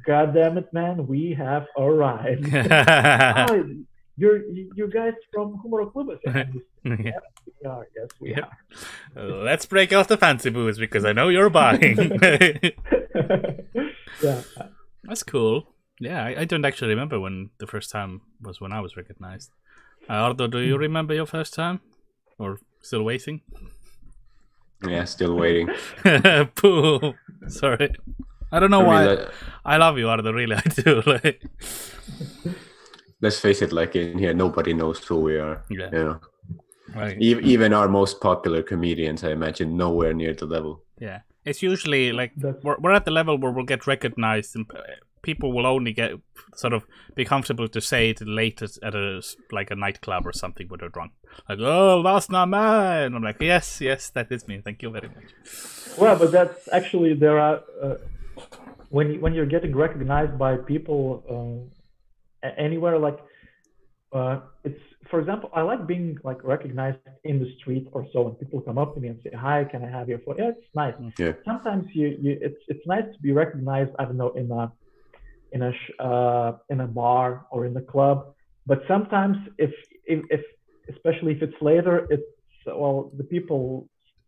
"God 0.06 0.34
damn 0.34 0.58
it, 0.58 0.72
man, 0.72 1.06
we 1.06 1.34
have 1.38 1.66
arrived." 1.78 2.48
oh, 2.54 3.64
you're 4.16 4.42
you 4.78 4.88
guys 4.92 5.14
from 5.32 5.58
Humor 5.62 5.86
Club? 5.90 6.08
Said, 6.24 6.52
"We 6.84 7.12
are, 7.66 7.86
yes, 7.96 8.08
we 8.20 8.34
are. 8.34 8.56
Let's 9.16 9.66
break 9.66 9.92
out 9.92 10.08
the 10.08 10.16
fancy 10.16 10.50
booze 10.50 10.78
because 10.78 11.04
I 11.04 11.12
know 11.12 11.28
you're 11.30 11.50
buying. 11.50 11.96
yeah. 14.22 14.42
That's 15.04 15.22
cool. 15.22 15.74
Yeah, 16.00 16.24
I, 16.24 16.40
I 16.40 16.44
don't 16.44 16.64
actually 16.64 16.88
remember 16.90 17.20
when 17.20 17.50
the 17.58 17.66
first 17.66 17.90
time 17.90 18.20
was 18.40 18.60
when 18.60 18.72
I 18.72 18.80
was 18.80 18.96
recognized. 18.96 19.50
Uh, 20.08 20.14
Ardo, 20.14 20.46
do 20.48 20.58
you 20.58 20.76
remember 20.76 21.14
your 21.14 21.26
first 21.26 21.54
time? 21.54 21.80
Or 22.38 22.58
still 22.82 23.02
waiting? 23.04 23.40
Yeah, 24.88 25.04
still 25.04 25.34
waiting. 25.36 25.68
Pooh. 26.56 27.14
Sorry. 27.48 27.94
I 28.52 28.60
don't 28.60 28.70
know 28.70 28.88
I 28.90 29.04
mean, 29.06 29.18
why. 29.18 29.30
I 29.64 29.76
love 29.78 29.98
you, 29.98 30.08
Ardo. 30.08 30.32
Really, 30.32 30.56
I 30.64 30.68
do. 30.68 31.02
Like, 31.06 31.42
let's 33.20 33.38
face 33.40 33.62
it, 33.62 33.72
like 33.72 33.96
in 33.96 34.18
here, 34.18 34.34
nobody 34.34 34.72
knows 34.74 35.04
who 35.04 35.20
we 35.20 35.36
are. 35.38 35.64
Yeah. 35.70 35.88
You 35.92 36.04
know, 36.04 36.20
like, 36.94 37.16
E- 37.20 37.40
even 37.42 37.72
our 37.72 37.88
most 37.88 38.20
popular 38.20 38.62
comedians, 38.62 39.24
I 39.24 39.30
imagine, 39.30 39.76
nowhere 39.76 40.14
near 40.14 40.34
the 40.34 40.46
level. 40.46 40.82
yeah. 41.00 41.20
It's 41.44 41.62
usually 41.62 42.10
like 42.10 42.32
we're, 42.62 42.78
we're 42.78 42.92
at 42.92 43.04
the 43.04 43.10
level 43.10 43.36
where 43.36 43.52
we'll 43.52 43.66
get 43.66 43.86
recognized, 43.86 44.56
and 44.56 44.64
people 45.24 45.48
will 45.56 45.66
only 45.66 45.92
get 45.92 46.10
sort 46.62 46.72
of 46.72 46.82
be 47.16 47.24
comfortable 47.24 47.68
to 47.68 47.80
say 47.80 48.10
it 48.10 48.20
later 48.42 48.66
at 48.88 48.94
a 48.94 49.06
s- 49.18 49.36
like 49.58 49.70
a 49.72 49.74
nightclub 49.84 50.22
or 50.26 50.32
something 50.32 50.66
when 50.68 50.78
they're 50.80 50.88
drunk. 50.98 51.12
Like, 51.48 51.58
oh, 51.60 52.02
that's 52.02 52.30
not 52.30 52.48
mine. 52.48 53.14
I'm 53.16 53.22
like, 53.30 53.40
yes, 53.40 53.80
yes, 53.80 54.10
that 54.10 54.28
is 54.30 54.46
me. 54.48 54.60
Thank 54.66 54.82
you 54.82 54.90
very 54.98 55.08
much. 55.16 55.28
Well, 55.98 56.16
but 56.22 56.30
that's 56.38 56.68
actually 56.78 57.14
there 57.24 57.38
are 57.46 57.56
uh, 57.82 57.96
when 58.96 59.06
you, 59.12 59.18
when 59.20 59.32
you're 59.34 59.52
getting 59.56 59.74
recognized 59.86 60.38
by 60.38 60.52
people 60.72 61.02
uh, 61.34 62.48
anywhere 62.66 62.98
like 62.98 63.18
uh, 64.12 64.40
it's 64.68 64.80
for 65.10 65.18
example 65.20 65.50
I 65.54 65.62
like 65.62 65.82
being 65.94 66.18
like 66.28 66.40
recognized 66.44 66.98
in 67.24 67.36
the 67.42 67.50
street 67.58 67.88
or 67.92 68.06
so 68.12 68.18
when 68.26 68.34
people 68.42 68.60
come 68.68 68.78
up 68.78 68.94
to 68.94 69.00
me 69.00 69.08
and 69.08 69.18
say 69.24 69.30
hi 69.46 69.64
can 69.64 69.80
I 69.84 69.90
have 69.98 70.08
your 70.08 70.20
phone 70.24 70.36
yeah 70.38 70.50
it's 70.56 70.74
nice 70.74 70.94
Yeah. 71.18 71.32
sometimes 71.44 71.84
you, 71.98 72.06
you 72.24 72.32
it's 72.40 72.60
it's 72.72 72.86
nice 72.94 73.06
to 73.14 73.18
be 73.26 73.32
recognized 73.32 73.90
I 73.98 74.04
don't 74.06 74.16
know 74.16 74.32
in 74.42 74.50
a 74.50 74.72
in 75.54 75.60
a 75.70 75.72
sh- 75.80 75.96
uh, 76.08 76.50
in 76.72 76.78
a 76.86 76.88
bar 77.00 77.28
or 77.52 77.60
in 77.68 77.72
the 77.78 77.86
club 77.92 78.16
but 78.70 78.78
sometimes 78.92 79.36
if 79.66 79.72
if, 80.14 80.20
if 80.36 80.42
especially 80.94 81.32
if 81.36 81.40
it's 81.46 81.60
later 81.70 81.94
it's 82.14 82.30
well 82.80 82.98
the 83.20 83.26
people 83.34 83.62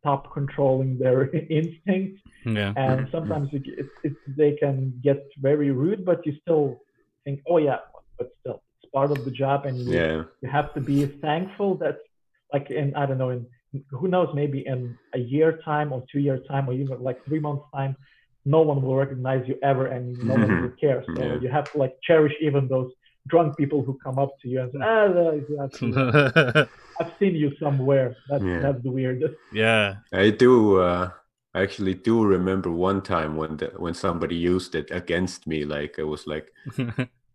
stop 0.01 0.23
controlling 0.39 0.93
their 1.05 1.21
instincts 1.61 2.21
Yeah. 2.59 2.73
and 2.87 2.99
sometimes 3.15 3.49
it, 3.59 3.65
it, 3.83 3.89
it, 4.09 4.15
they 4.41 4.53
can 4.63 4.77
get 5.09 5.21
very 5.49 5.71
rude 5.83 6.03
but 6.11 6.19
you 6.27 6.33
still 6.45 6.65
think 7.25 7.37
oh 7.51 7.59
yeah 7.69 7.81
but 8.19 8.29
still 8.41 8.59
it's 8.77 8.89
part 8.99 9.11
of 9.17 9.19
the 9.27 9.35
job 9.43 9.59
and 9.69 9.77
you, 9.87 9.93
Yeah. 10.01 10.17
you 10.43 10.49
have 10.59 10.69
to 10.77 10.81
be 10.93 10.99
thankful 11.27 11.71
that 11.83 11.97
like 12.55 12.67
in 12.81 12.87
i 13.01 13.05
don't 13.09 13.21
know 13.23 13.33
in 13.37 13.43
who 13.99 14.07
knows 14.15 14.31
maybe 14.41 14.61
in 14.73 14.81
a 15.19 15.21
year 15.35 15.51
time 15.71 15.89
or 15.95 16.01
two 16.11 16.21
year 16.27 16.39
time 16.51 16.65
or 16.69 16.75
even 16.83 16.97
like 17.09 17.19
three 17.27 17.43
months 17.47 17.65
time 17.79 17.93
no 18.55 18.61
one 18.71 18.79
will 18.83 18.97
recognize 19.05 19.43
you 19.51 19.57
ever 19.71 19.85
and 19.95 20.03
no 20.31 20.35
one 20.35 20.63
will 20.63 20.77
care 20.85 21.01
so 21.15 21.23
Yeah. 21.23 21.39
you 21.43 21.49
have 21.57 21.67
to 21.73 21.79
like 21.83 21.95
cherish 22.09 22.35
even 22.41 22.63
those 22.75 22.91
drunk 23.33 23.57
people 23.61 23.81
who 23.87 23.99
come 24.07 24.19
up 24.25 24.33
to 24.41 24.47
you 24.53 24.59
and 24.63 24.71
say 24.73 24.79
ah 24.83 25.09
that's- 25.09 25.81
that's- 25.99 26.69
i've 27.01 27.13
seen 27.21 27.35
you 27.43 27.51
somewhere 27.65 28.09
that's 28.29 28.45
Yeah. 28.51 28.61
that's 28.65 28.83
the 28.87 28.93
weirdest 28.99 29.35
yeah. 29.65 29.97
I 30.13 30.31
do. 30.31 30.53
Uh, 30.89 31.11
I 31.57 31.63
actually 31.67 31.95
do 31.95 32.17
remember 32.37 32.71
one 32.71 33.01
time 33.03 33.33
when 33.41 33.57
the, 33.61 33.69
when 33.85 33.95
somebody 33.95 34.37
used 34.37 34.73
it 34.81 34.89
against 35.01 35.41
me. 35.47 35.59
Like 35.65 35.95
it 36.03 36.05
was 36.15 36.27
like 36.27 36.47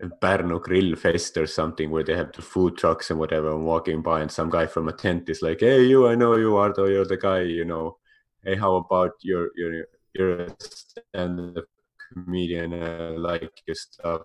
a 0.06 0.08
Pärnu 0.22 0.62
Grill 0.62 0.96
Fest 0.96 1.38
or 1.38 1.48
something 1.48 1.90
where 1.90 2.04
they 2.04 2.16
have 2.16 2.32
the 2.32 2.44
food 2.54 2.78
trucks 2.78 3.10
and 3.10 3.20
whatever. 3.20 3.50
I'm 3.50 3.66
walking 3.66 4.02
by 4.04 4.22
and 4.22 4.32
some 4.32 4.50
guy 4.58 4.68
from 4.68 4.88
a 4.90 4.94
tent 5.04 5.28
is 5.34 5.42
like, 5.42 5.60
"Hey, 5.62 5.82
you! 5.92 6.08
I 6.08 6.14
know 6.22 6.36
you, 6.44 6.56
Ardo. 6.56 6.86
You're 6.86 7.12
the 7.14 7.18
guy. 7.18 7.42
You 7.60 7.66
know. 7.66 7.98
Hey, 8.46 8.56
how 8.64 8.76
about 8.84 9.14
your 9.30 9.44
your 9.60 9.72
you're 10.14 10.42
a 10.42 10.56
stand-up 10.60 11.66
comedian? 12.14 12.74
I 12.74 13.10
like 13.12 13.52
your 13.68 13.76
stuff. 13.76 14.22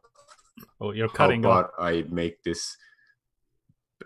oh, 0.81 0.93
you're 0.93 1.09
cutting 1.09 1.45
off. 1.45 1.71
about 1.71 1.73
I 1.79 2.05
make 2.09 2.43
this 2.43 2.77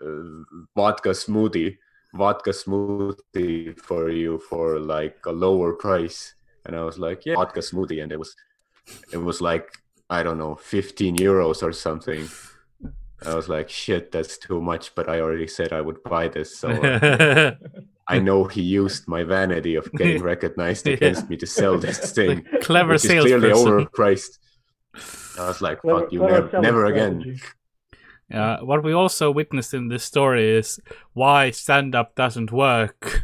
uh, 0.01 0.43
vodka 0.75 1.09
smoothie, 1.09 1.77
vodka 2.13 2.51
smoothie 2.51 3.79
for 3.79 4.09
you 4.09 4.39
for 4.39 4.79
like 4.79 5.17
a 5.25 5.31
lower 5.31 5.73
price? 5.73 6.35
And 6.65 6.75
I 6.75 6.83
was 6.83 6.99
like, 6.99 7.25
yeah, 7.25 7.35
vodka 7.35 7.61
smoothie, 7.61 8.03
and 8.03 8.11
it 8.11 8.19
was, 8.19 8.35
it 9.11 9.17
was 9.17 9.41
like 9.41 9.81
I 10.09 10.23
don't 10.23 10.37
know, 10.37 10.55
fifteen 10.55 11.15
euros 11.17 11.63
or 11.63 11.71
something. 11.71 12.27
I 13.25 13.35
was 13.35 13.47
like, 13.47 13.69
shit, 13.69 14.11
that's 14.11 14.37
too 14.37 14.59
much, 14.61 14.95
but 14.95 15.07
I 15.07 15.21
already 15.21 15.47
said 15.47 15.73
I 15.73 15.81
would 15.81 16.01
buy 16.03 16.27
this, 16.27 16.57
so 16.57 16.69
uh, 16.69 17.55
I 18.15 18.19
know 18.27 18.43
he 18.45 18.61
used 18.61 19.07
my 19.07 19.23
vanity 19.23 19.75
of 19.75 19.91
getting 19.93 20.21
recognized 20.33 20.85
Yeah. 20.87 20.93
against 20.95 21.29
me 21.29 21.37
to 21.37 21.47
sell 21.47 21.77
this 21.77 22.11
thing, 22.17 22.45
Clever 22.61 22.93
which 22.93 23.05
is 23.05 23.11
clearly 23.11 23.29
salesperson. 23.53 23.85
overpriced. 23.87 24.37
I 25.39 25.47
was 25.47 25.61
like, 25.61 25.79
Clever- 25.81 26.01
fuck 26.01 26.11
you, 26.13 26.19
never, 26.19 26.61
never 26.61 26.85
again. 26.85 27.39
Uh, 28.33 28.57
what 28.59 28.83
we 28.83 28.93
also 28.93 29.29
witnessed 29.31 29.73
in 29.73 29.89
this 29.89 30.03
story 30.05 30.57
is 30.57 30.79
why 31.13 31.51
stand 31.51 31.95
up 31.95 32.15
doesn't 32.15 32.51
work 32.51 33.23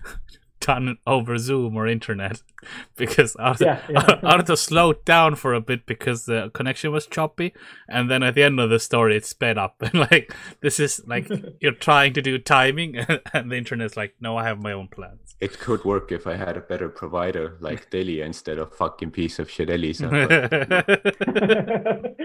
done 0.67 0.97
over 1.07 1.37
Zoom 1.37 1.77
or 1.77 1.87
internet. 1.87 2.41
Because 2.97 3.35
Ardo, 3.37 3.63
Yeah, 3.65 3.79
yeah. 3.89 4.19
Ardo 4.23 4.55
slowed 4.55 5.05
down 5.05 5.35
for 5.35 5.53
a 5.53 5.61
bit 5.61 5.85
because 5.85 6.25
the 6.25 6.49
connection 6.53 6.91
was 6.91 7.05
choppy, 7.05 7.53
and 7.87 8.09
then 8.11 8.23
at 8.23 8.35
the 8.35 8.43
end 8.43 8.59
of 8.59 8.69
the 8.69 8.79
story 8.79 9.15
it 9.15 9.25
sped 9.25 9.57
up. 9.57 9.75
And 9.81 9.93
like 10.11 10.33
this 10.61 10.79
is 10.79 11.01
like 11.07 11.29
you're 11.61 11.71
trying 11.89 12.13
to 12.13 12.21
do 12.21 12.37
timing, 12.39 12.97
and 13.33 13.51
the 13.51 13.55
internet's 13.57 13.95
like, 13.95 14.15
no, 14.19 14.35
I 14.37 14.43
have 14.43 14.59
my 14.59 14.73
own 14.73 14.87
plans. 14.87 15.35
It 15.39 15.59
could 15.59 15.85
work 15.85 16.11
if 16.11 16.25
I 16.25 16.35
had 16.35 16.57
a 16.57 16.61
better 16.61 16.89
provider 16.89 17.57
like 17.59 17.91
Telia 17.91 18.25
instead 18.25 18.57
of 18.57 18.73
fucking 18.75 19.11
piece 19.11 19.37
of 19.39 19.49
shit 19.51 19.69
Elisa. 19.69 20.07
but- 20.09 22.15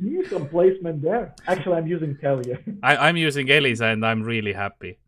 you 0.00 0.18
need 0.18 0.26
some 0.30 0.48
placement 0.48 1.02
there. 1.02 1.34
Actually, 1.46 1.76
I'm 1.76 1.86
using 1.86 2.16
Telia. 2.16 2.56
I, 2.82 2.96
I'm 3.08 3.16
using 3.16 3.50
Elisa, 3.50 3.86
and 3.86 4.04
I'm 4.04 4.22
really 4.22 4.54
happy. 4.54 4.98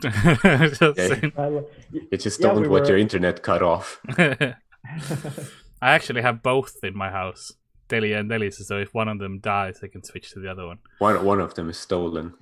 Just 0.02 0.82
Yeah. 0.82 0.92
saying. 1.08 1.32
I 1.36 1.46
lo- 1.46 1.66
y- 1.92 2.00
you 2.10 2.18
just 2.18 2.40
Yeah, 2.40 2.48
don't 2.48 2.62
we 2.62 2.68
want 2.68 2.82
were- 2.84 2.88
your 2.90 2.98
internet 2.98 3.42
cut 3.42 3.62
off. 3.62 4.00
I 4.18 5.92
actually 5.96 6.22
have 6.22 6.42
both 6.42 6.76
in 6.82 6.96
my 6.96 7.10
house, 7.10 7.52
Telia 7.88 8.20
and 8.20 8.30
Elisa. 8.32 8.64
So 8.64 8.78
if 8.78 8.92
one 8.94 9.08
of 9.08 9.18
them 9.18 9.38
dies, 9.40 9.80
I 9.82 9.88
can 9.88 10.02
switch 10.04 10.30
to 10.32 10.40
the 10.40 10.50
other 10.50 10.66
one. 10.66 10.78
One 10.98 11.24
one 11.24 11.40
of 11.40 11.54
them 11.54 11.68
is 11.70 11.78
stolen. 11.78 12.34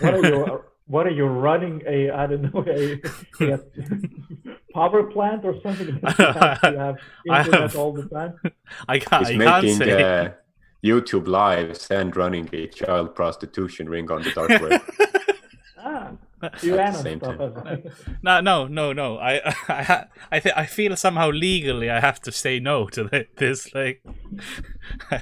what 0.00 0.14
are 0.14 0.22
you? 0.28 0.62
What 0.86 1.06
are 1.06 1.10
you 1.20 1.24
running? 1.24 1.82
A 1.86 2.10
I 2.10 2.26
don't 2.26 2.42
know 2.52 2.62
a, 2.68 3.00
a 3.40 3.58
power 4.74 5.04
plant 5.04 5.42
or 5.46 5.54
something? 5.62 5.98
That 6.02 6.18
you 6.18 6.24
have, 6.26 6.60
to 6.60 6.78
have 6.78 6.96
I 7.30 7.38
internet 7.38 7.60
have- 7.62 7.76
all 7.76 7.92
the 7.94 8.06
time. 8.06 8.34
I 8.86 8.98
can't. 8.98 9.26
He's 9.26 9.40
I 9.40 9.44
can't 9.44 9.64
making 9.64 9.78
say. 9.78 10.02
uh, 10.02 10.30
YouTube 10.84 11.26
lives 11.26 11.90
and 11.90 12.14
running 12.14 12.50
a 12.52 12.66
child 12.66 13.14
prostitution 13.14 13.88
ring 13.88 14.10
on 14.10 14.24
the 14.24 14.32
dark 14.32 14.50
web. 14.60 14.82
At 16.44 16.62
you 16.62 16.72
the 16.72 16.82
and 16.82 16.96
same 16.96 17.18
stuff. 17.20 17.36
time. 17.64 17.82
No, 18.22 18.40
no, 18.40 18.66
no, 18.66 18.92
no. 18.92 19.18
I, 19.18 19.40
I, 19.68 19.82
ha- 19.82 20.06
I, 20.30 20.40
th- 20.40 20.54
I 20.56 20.66
feel 20.66 20.94
somehow 20.96 21.30
legally 21.30 21.90
I 21.90 22.00
have 22.00 22.20
to 22.22 22.32
say 22.32 22.60
no 22.60 22.86
to 22.88 23.08
this. 23.36 23.74
Like, 23.74 24.02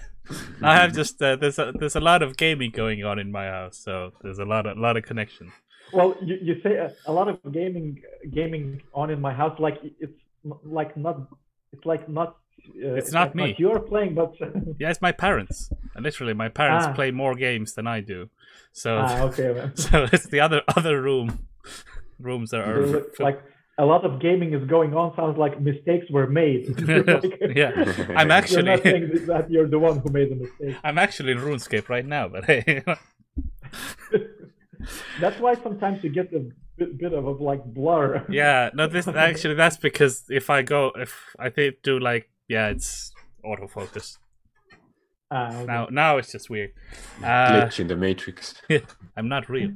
I 0.62 0.76
have 0.76 0.92
just 0.94 1.20
uh, 1.20 1.37
there's 1.37 1.58
a 1.58 1.72
there's 1.78 1.96
a 1.96 2.00
lot 2.00 2.22
of 2.22 2.37
gaming 2.37 2.70
going 2.70 3.04
on 3.04 3.18
in 3.18 3.30
my 3.32 3.46
house, 3.46 3.78
so 3.78 4.12
there's 4.22 4.38
a 4.38 4.44
lot 4.44 4.66
of 4.66 4.78
lot 4.78 4.96
of 4.96 5.02
connection. 5.04 5.52
Well, 5.92 6.14
you, 6.22 6.38
you 6.40 6.61
say 6.62 6.76
a, 6.76 6.92
a 7.06 7.12
lot 7.12 7.28
of 7.28 7.38
gaming 7.52 8.00
gaming 8.32 8.82
on 8.94 9.11
in 9.11 9.20
my 9.20 9.35
house. 9.35 9.58
Like 9.58 9.78
it's 10.00 10.12
like 10.64 10.96
not. 10.96 11.28
It's 11.72 11.85
like 11.85 12.08
not. 12.08 12.37
Uh, 12.82 12.94
It's 12.94 13.12
not 13.12 13.28
like 13.28 13.35
me. 13.35 13.54
you're 13.58 13.80
playing, 13.80 14.14
but 14.14 14.35
Yeah, 14.78 14.90
it's 14.90 15.02
my 15.02 15.12
parents. 15.12 15.70
And 15.94 16.04
literally, 16.04 16.32
my 16.35 16.48
parents 16.48 16.87
Ah. 16.88 16.92
play 16.92 17.11
more 17.11 17.35
games 17.35 17.74
than 17.74 17.87
I 17.87 18.00
do. 18.00 18.30
So, 18.72 18.98
ah, 18.98 19.22
okay. 19.24 19.70
So 19.74 20.06
it's 20.12 20.26
the 20.28 20.40
other 20.40 20.62
other 20.76 21.00
room. 21.00 21.46
rooms 22.18 22.50
that 22.50 22.61
are 22.61 22.87
look 22.87 23.18
like 23.18 23.42
a 23.78 23.85
lot 23.85 24.04
of 24.04 24.20
gaming 24.20 24.52
is 24.54 24.64
going 24.68 24.94
on. 24.94 25.14
Sounds 25.16 25.37
like 25.38 25.61
mistakes 25.61 26.06
were 26.11 26.26
made. 26.26 26.66
Like, 27.06 27.40
yeah. 27.54 27.72
I'm 28.16 28.28
You're 28.28 28.38
actually 28.38 28.62
not 28.62 28.82
saying 28.82 29.26
that 29.26 29.50
you're 29.50 29.68
the 29.68 29.78
one 29.78 29.98
who 29.98 30.11
made 30.11 30.30
the 30.30 30.37
mistake. 30.37 30.76
I'm 30.85 30.98
actually 30.98 31.32
in 31.32 31.38
RuneScape 31.38 31.88
right 31.88 32.06
now, 32.06 32.28
but 32.28 32.44
hey, 32.44 32.82
That's 35.20 35.38
why 35.40 35.54
sometimes 35.54 36.02
you 36.04 36.11
get 36.11 36.32
a 36.32 36.40
bit, 36.76 36.98
bit 36.98 37.12
of 37.12 37.24
a 37.24 37.30
like 37.30 37.64
blur. 37.64 38.24
yeah. 38.28 38.70
No, 38.74 38.87
this 38.87 39.08
actually 39.08 39.54
that's 39.54 39.76
because 39.76 40.24
if 40.28 40.50
I 40.50 40.62
go 40.62 40.92
if 40.96 41.35
I 41.38 41.50
do 41.82 41.98
like 41.98 42.28
yeah, 42.48 42.68
it's 42.68 43.12
autofocus. 43.44 44.18
Ah, 45.34 45.48
okay. 45.56 45.66
Now 45.72 45.86
now 45.90 46.18
it's 46.18 46.30
just 46.32 46.50
weird. 46.50 46.72
Uh, 47.24 47.52
Glitch 47.64 47.80
in 47.80 47.86
the 47.88 47.96
matrix. 47.96 48.54
I'm 49.16 49.28
not 49.28 49.48
real. 49.48 49.70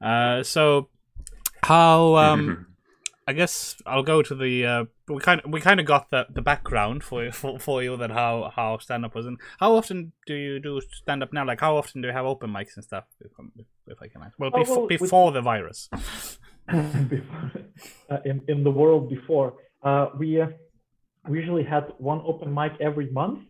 Uh, 0.00 0.42
so 0.42 0.88
how 1.62 2.16
um 2.16 2.66
I 3.28 3.32
guess 3.32 3.76
I'll 3.86 4.02
go 4.02 4.22
to 4.22 4.34
the 4.34 4.66
uh, 4.66 4.84
we 5.06 5.20
kind 5.20 5.40
of 5.44 5.52
we 5.52 5.60
kind 5.60 5.78
of 5.78 5.86
got 5.86 6.10
the, 6.10 6.26
the 6.30 6.42
background 6.42 7.04
for 7.04 7.30
for, 7.40 7.58
for 7.60 7.82
you 7.82 7.96
that 7.98 8.10
how 8.10 8.50
how 8.56 8.78
stand 8.78 9.04
up 9.04 9.14
was 9.14 9.26
and 9.26 9.38
how 9.60 9.76
often 9.76 10.12
do 10.26 10.34
you 10.34 10.58
do 10.58 10.80
stand 11.02 11.22
up 11.22 11.32
now 11.32 11.44
like 11.46 11.60
how 11.60 11.76
often 11.76 12.00
do 12.02 12.08
you 12.08 12.14
have 12.14 12.26
open 12.26 12.50
mics 12.50 12.74
and 12.74 12.82
stuff 12.84 13.04
if, 13.20 13.30
I'm- 13.38 13.52
if 13.86 13.98
I 14.02 14.08
can 14.08 14.22
ask 14.22 14.34
well, 14.38 14.50
Oh, 14.52 14.58
befo- 14.58 14.72
well, 14.74 14.82
with- 14.88 15.00
before 15.00 15.30
the 15.32 15.42
virus 15.42 15.88
before, 17.08 17.50
uh, 18.10 18.18
in 18.24 18.40
in 18.48 18.64
the 18.64 18.70
world 18.70 19.08
before. 19.10 19.54
Uh, 19.82 20.06
we 20.18 20.40
uh, 20.40 20.48
we 21.28 21.38
usually 21.38 21.64
had 21.64 21.84
one 21.98 22.20
open 22.24 22.52
mic 22.54 22.72
every 22.80 23.10
month, 23.10 23.40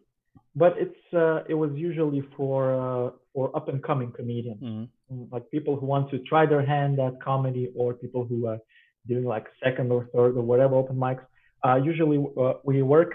but 0.57 0.73
it's 0.79 1.05
uh, 1.15 1.43
it 1.49 1.55
was 1.55 1.71
usually 1.75 2.23
for 2.37 2.75
uh, 2.75 3.11
for 3.33 3.55
up 3.57 3.69
and 3.69 3.83
coming 3.83 4.11
comedians, 4.13 4.63
Mhm. 4.63 4.89
Mm, 5.13 5.27
like 5.33 5.45
people 5.51 5.75
who 5.79 5.87
want 5.87 6.11
to 6.11 6.19
try 6.31 6.47
their 6.47 6.65
hand 6.75 6.99
at 7.07 7.15
comedy 7.31 7.65
or 7.77 7.95
people 7.95 8.25
who 8.25 8.47
are 8.47 8.59
doing 9.07 9.25
like 9.25 9.47
second 9.65 9.91
or 9.93 10.03
third 10.15 10.33
or 10.39 10.43
whatever 10.51 10.75
open 10.77 10.97
mics. 10.97 11.25
Uh, 11.65 11.77
usually 11.91 12.19
uh, 12.43 12.55
we 12.65 12.83
work. 12.83 13.13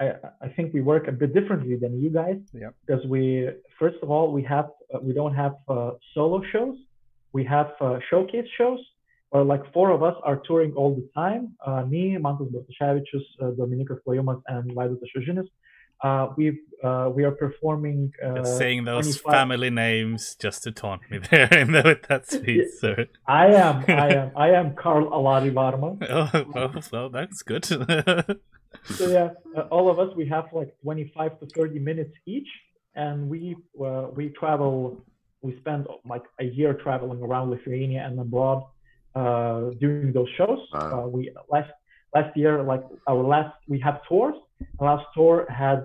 I, 0.00 0.06
I 0.46 0.48
think 0.56 0.72
we 0.72 0.80
work 0.80 1.08
a 1.08 1.12
bit 1.12 1.34
differently 1.34 1.76
than 1.76 1.92
you 2.02 2.08
guys 2.10 2.38
Yep. 2.54 2.72
because 2.86 3.04
we 3.14 3.22
first 3.78 3.98
of 4.02 4.10
all 4.10 4.26
we 4.32 4.42
have 4.54 4.68
uh, 4.94 4.98
we 5.06 5.12
don't 5.12 5.34
have 5.44 5.54
uh, 5.68 5.90
solo 6.14 6.38
shows 6.52 6.76
we 7.38 7.44
have 7.44 7.68
uh, 7.82 7.98
showcase 8.08 8.48
shows 8.56 8.80
where 9.30 9.44
like 9.44 9.64
four 9.74 9.90
of 9.96 10.02
us 10.02 10.16
are 10.28 10.38
touring 10.48 10.72
all 10.72 10.92
the 11.00 11.06
time 11.24 11.42
uh, 11.66 11.82
me 11.92 12.02
mantas 12.26 12.48
bartuševičius 12.54 13.26
uh, 13.42 13.50
dominikas 13.60 13.98
klajumas 14.06 14.40
and 14.54 14.64
vaidotas 14.78 15.10
šužinis 15.14 15.48
uh, 16.02 16.28
we 16.36 16.58
uh, 16.82 17.10
we 17.14 17.24
are 17.24 17.32
performing 17.32 18.12
uh, 18.24 18.36
Just 18.36 18.58
saying 18.58 18.84
those 18.84 19.20
25 19.20 19.32
family 19.32 19.70
names 19.70 20.34
just 20.36 20.62
to 20.64 20.72
taunt 20.72 21.02
me 21.10 21.18
there 21.30 21.52
in 21.52 21.72
the, 21.72 21.82
with 21.84 22.02
that 22.08 22.26
speech 22.30 22.68
sir 22.78 23.06
i 23.26 23.46
am 23.46 23.84
i 23.88 24.08
am 24.20 24.30
i 24.36 24.48
am 24.50 24.74
carl 24.74 25.10
alari 25.10 25.52
varma 25.52 25.96
oh, 26.10 26.44
well, 26.54 26.74
well 26.92 27.08
that's 27.10 27.42
good. 27.42 27.64
So 27.64 29.08
yeah 29.08 29.30
uh, 29.56 29.62
all 29.74 29.90
of 29.90 29.98
us 29.98 30.14
we 30.16 30.26
have 30.26 30.46
like 30.52 30.74
25 30.82 31.40
to 31.40 31.46
30 31.46 31.78
minutes 31.80 32.14
each 32.26 32.48
and 32.94 33.28
we 33.28 33.56
uh, 33.84 34.06
we 34.14 34.30
travel 34.30 35.04
we 35.42 35.56
spend 35.60 35.86
like 36.04 36.24
a 36.38 36.44
year 36.44 36.72
traveling 36.74 37.20
around 37.22 37.50
lithuania 37.50 38.02
and 38.06 38.18
abroad 38.18 38.62
uh, 39.14 39.70
doing 39.80 40.12
those 40.12 40.28
shows. 40.36 40.58
Wow. 40.72 41.04
uh, 41.04 41.08
we 41.08 41.32
last 41.50 41.70
last 42.14 42.36
year 42.36 42.62
like 42.62 42.82
our 43.06 43.22
last 43.34 43.54
we 43.68 43.78
have 43.80 43.96
tours. 44.08 44.34
The 44.78 44.84
last 44.84 45.06
tour 45.16 45.46
had 45.62 45.78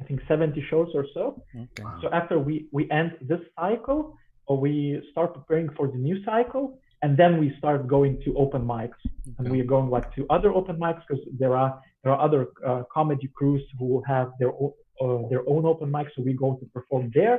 i 0.00 0.04
think 0.04 0.20
70 0.26 0.60
shows 0.70 0.88
or 0.98 1.04
so. 1.14 1.24
Okay. 1.64 1.82
so 2.00 2.06
after 2.20 2.34
we 2.38 2.54
we 2.76 2.82
end 2.90 3.10
this 3.30 3.42
cycle 3.58 4.00
or 4.46 4.54
we 4.66 4.74
start 5.12 5.28
preparing 5.38 5.68
for 5.76 5.86
the 5.94 5.98
new 6.08 6.16
cycle 6.24 6.64
and 7.02 7.16
then 7.20 7.32
we 7.42 7.48
start 7.58 7.80
going 7.96 8.14
to 8.24 8.30
open 8.44 8.62
mics. 8.74 9.00
And 9.38 9.44
we 9.52 9.60
are 9.60 9.70
going 9.74 9.88
like 9.96 10.08
to 10.16 10.20
other 10.36 10.50
open 10.60 10.76
mics 10.84 11.02
because 11.06 11.22
there 11.42 11.54
are 11.62 11.70
there 12.02 12.12
are 12.14 12.20
other 12.26 12.42
uh, 12.68 12.82
comedy 12.96 13.28
crews 13.38 13.62
who 13.78 14.02
have 14.12 14.28
their 14.40 14.52
own 14.62 14.72
uh, 15.02 15.28
their 15.32 15.42
own 15.52 15.62
open 15.72 15.88
mics 15.96 16.10
so 16.14 16.22
we 16.28 16.32
go 16.44 16.48
to 16.60 16.64
perform 16.76 17.10
there. 17.14 17.36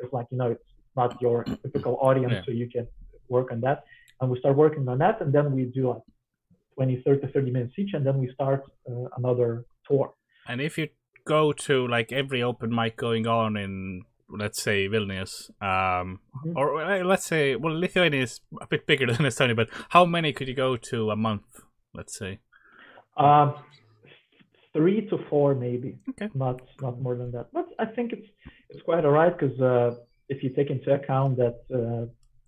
It's 0.00 0.12
like 0.18 0.26
you 0.32 0.38
know 0.40 0.50
it's 0.54 0.70
not 1.00 1.10
your 1.24 1.38
typical 1.64 1.94
audience 2.08 2.32
Yeah. 2.36 2.44
so 2.46 2.50
you 2.62 2.68
can 2.74 2.86
work 3.28 3.48
on 3.54 3.60
that. 3.66 3.78
And 4.20 4.30
we 4.30 4.38
start 4.42 4.56
working 4.56 4.84
on 4.92 4.98
that 5.04 5.16
and 5.22 5.30
then 5.36 5.46
we 5.56 5.62
do 5.78 5.82
like 5.92 6.04
20 6.76 7.02
30 7.04 7.32
30 7.32 7.50
minutes 7.50 7.74
each 7.78 7.94
and 7.94 8.04
then 8.06 8.18
we 8.18 8.28
start 8.32 8.62
uh, 8.90 9.06
another 9.18 9.64
tour 9.88 10.14
And 10.48 10.60
if 10.60 10.78
you 10.78 10.88
go 11.24 11.52
to 11.66 11.74
like 11.88 12.12
every 12.12 12.40
open 12.42 12.70
mic 12.74 12.96
going 12.96 13.26
on 13.26 13.56
in, 13.56 14.02
let's 14.42 14.60
say 14.62 14.88
Vilnius, 14.88 15.32
um, 15.70 16.20
Mhm. 16.36 16.52
or 16.58 16.66
uh, 16.82 17.02
let's 17.12 17.26
say, 17.32 17.56
well, 17.56 17.74
Lithuania 17.84 18.22
is 18.22 18.40
a 18.60 18.66
bit 18.72 18.86
bigger 18.86 19.06
than 19.12 19.26
Estonia, 19.30 19.56
but 19.56 19.68
how 19.94 20.04
many 20.16 20.32
could 20.32 20.48
you 20.48 20.54
go 20.54 20.76
to 20.90 21.10
a 21.10 21.16
month? 21.16 21.48
Let's 21.98 22.14
say. 22.22 22.38
Um, 23.16 23.48
three 24.72 25.00
to 25.10 25.16
four, 25.28 25.54
maybe. 25.54 25.98
Okay. 26.10 26.28
Not 26.34 26.60
not 26.84 27.00
more 27.00 27.16
than 27.16 27.30
that. 27.32 27.46
But 27.52 27.66
I 27.78 27.86
think 27.94 28.12
it's 28.12 28.28
it's 28.70 28.82
quite 28.88 29.04
alright 29.04 29.34
because 29.38 29.58
uh, 29.60 29.88
if 30.28 30.42
you 30.42 30.50
take 30.58 30.70
into 30.70 30.88
account 30.98 31.36
that 31.42 31.56
uh, 31.80 32.02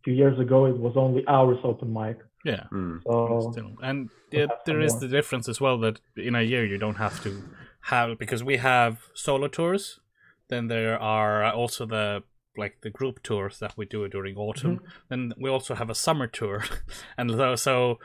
two 0.04 0.12
years 0.12 0.38
ago 0.38 0.66
it 0.72 0.76
was 0.86 0.94
only 0.96 1.22
hours 1.26 1.58
open 1.64 1.92
mic, 1.92 2.18
Yeah. 2.48 2.64
Mm. 2.72 3.02
so 3.04 3.50
Still. 3.52 3.72
And 3.82 4.10
we'll 4.32 4.40
yeah, 4.40 4.46
have 4.48 4.58
there 4.66 4.76
some 4.76 4.82
is 4.82 4.92
more. 4.94 5.00
the 5.00 5.08
difference 5.08 5.48
as 5.48 5.60
well 5.60 5.78
that 5.80 6.00
in 6.16 6.34
a 6.34 6.42
year 6.42 6.64
you 6.64 6.78
don't 6.78 6.96
have 6.96 7.22
to 7.24 7.42
have 7.82 8.18
because 8.18 8.42
we 8.42 8.56
have 8.56 8.98
solo 9.14 9.48
tours. 9.48 10.00
Then 10.48 10.68
there 10.68 10.98
are 10.98 11.44
also 11.52 11.86
the 11.86 12.22
like 12.56 12.80
the 12.80 12.90
group 12.90 13.22
tours 13.22 13.58
that 13.60 13.74
we 13.76 13.86
do 13.86 14.08
during 14.08 14.36
autumn. 14.36 14.76
Mm-hmm. 14.76 14.86
Then 15.08 15.32
we 15.38 15.48
also 15.50 15.74
have 15.74 15.90
a 15.90 15.94
summer 15.94 16.26
tour, 16.26 16.64
and 17.18 17.30
so, 17.30 17.54
so 17.54 17.98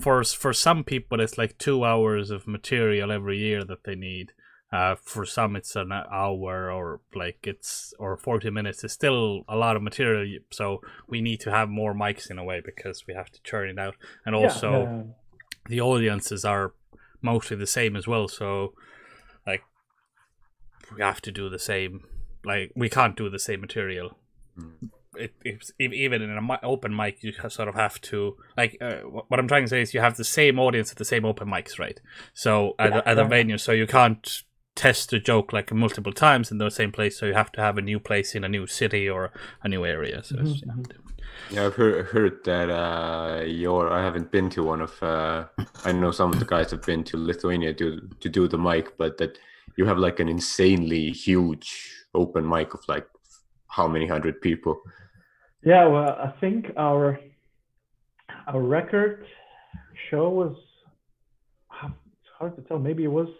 for 0.00 0.24
for 0.24 0.52
some 0.52 0.84
people 0.84 1.20
it's 1.20 1.36
like 1.36 1.58
two 1.58 1.84
hours 1.84 2.30
of 2.30 2.46
material 2.46 3.12
every 3.12 3.38
year 3.38 3.64
that 3.64 3.84
they 3.84 3.94
need. 3.94 4.32
Uh, 4.72 4.94
for 4.94 5.26
some 5.26 5.56
it's 5.56 5.74
an 5.74 5.90
hour 5.90 6.70
or 6.70 7.00
like 7.12 7.38
it's 7.42 7.92
or 7.98 8.16
40 8.16 8.50
minutes. 8.50 8.84
It's 8.84 8.94
still 8.94 9.42
a 9.48 9.56
lot 9.56 9.74
of 9.74 9.82
material 9.82 10.38
so 10.50 10.80
we 11.08 11.20
need 11.20 11.40
to 11.40 11.50
have 11.50 11.68
more 11.68 11.92
mics 11.92 12.30
in 12.30 12.38
a 12.38 12.44
way 12.44 12.60
because 12.64 13.04
we 13.06 13.14
have 13.14 13.30
to 13.30 13.42
churn 13.42 13.68
it 13.68 13.78
out. 13.78 13.96
And 14.24 14.36
yeah, 14.36 14.42
also 14.42 14.84
uh, 14.84 15.02
the 15.68 15.80
audiences 15.80 16.44
are 16.44 16.72
mostly 17.20 17.56
the 17.56 17.66
same 17.66 17.96
as 17.96 18.06
well 18.06 18.28
so 18.28 18.72
like 19.46 19.62
we 20.94 21.02
have 21.02 21.20
to 21.22 21.32
do 21.32 21.50
the 21.50 21.58
same 21.58 22.04
like 22.44 22.72
we 22.76 22.88
can't 22.88 23.16
do 23.16 23.28
the 23.28 23.38
same 23.38 23.60
material. 23.60 24.16
Mm. 24.58 24.90
it, 25.16 25.34
it's 25.44 25.72
even 25.78 26.22
in 26.22 26.30
an 26.30 26.50
open 26.62 26.94
mic 26.94 27.22
you 27.22 27.32
sort 27.48 27.68
of 27.68 27.74
have 27.74 28.00
to 28.00 28.36
like 28.56 28.76
uh, 28.80 28.96
what 29.28 29.40
i'm 29.40 29.48
trying 29.48 29.64
to 29.64 29.68
say 29.68 29.80
is 29.80 29.94
you 29.94 30.00
have 30.00 30.16
the 30.16 30.24
same 30.24 30.58
audience 30.58 30.90
at 30.90 30.98
the 30.98 31.04
same 31.04 31.24
open 31.24 31.48
mics 31.48 31.78
right? 31.78 32.00
So 32.34 32.74
at, 32.78 32.90
Yeah, 32.90 32.96
the, 32.96 33.08
at 33.08 33.14
the 33.14 33.24
venue 33.24 33.58
so 33.58 33.72
you 33.72 33.86
can't 33.86 34.42
test 34.80 35.12
a 35.12 35.20
joke 35.30 35.52
like 35.52 35.68
multiple 35.74 36.12
times 36.12 36.50
in 36.52 36.58
the 36.58 36.70
same 36.70 36.92
place 36.92 37.14
so 37.18 37.26
you 37.26 37.34
have 37.34 37.52
to 37.52 37.60
have 37.60 37.76
a 37.78 37.82
new 37.82 38.00
place 38.00 38.34
in 38.36 38.44
a 38.44 38.48
new 38.48 38.66
city 38.66 39.04
or 39.14 39.30
a 39.62 39.68
new 39.68 39.84
area 39.84 40.22
so 40.22 40.36
it's, 40.40 40.62
Mhm, 40.62 40.86
Yeah, 41.54 41.66
I've 41.66 41.74
heard, 41.80 42.06
heard 42.14 42.36
that 42.44 42.68
uh, 42.70 43.42
your 43.64 43.82
I 43.98 44.00
haven't 44.08 44.30
been 44.36 44.48
to 44.50 44.60
one 44.72 44.82
of 44.88 44.92
uh, 45.02 45.38
I 45.88 45.92
know 45.92 46.12
some 46.12 46.32
of 46.32 46.38
the 46.38 46.50
guys 46.54 46.70
have 46.70 46.84
been 46.90 47.02
to 47.10 47.16
Lithuania 47.30 47.72
to 47.80 47.86
to 48.22 48.28
do 48.38 48.42
the 48.48 48.58
mic, 48.68 48.86
but 49.02 49.12
that 49.20 49.32
you 49.76 49.84
have 49.90 49.98
like 50.06 50.18
an 50.22 50.28
insanely 50.28 51.04
huge 51.26 51.68
open 52.14 52.44
mic 52.54 52.68
of 52.74 52.80
like 52.94 53.06
how 53.76 53.86
many 53.94 54.06
hundred 54.14 54.36
people? 54.40 54.74
yeah. 55.72 55.84
Well, 55.92 56.10
I 56.26 56.30
think 56.40 56.60
our 56.76 57.04
our 58.52 58.62
record 58.78 59.24
show 60.08 60.26
was 60.40 60.56
it's 61.82 62.32
hard 62.38 62.52
to 62.56 62.62
tell. 62.66 62.78
Maybe 62.78 63.04
it 63.04 63.14
was 63.22 63.30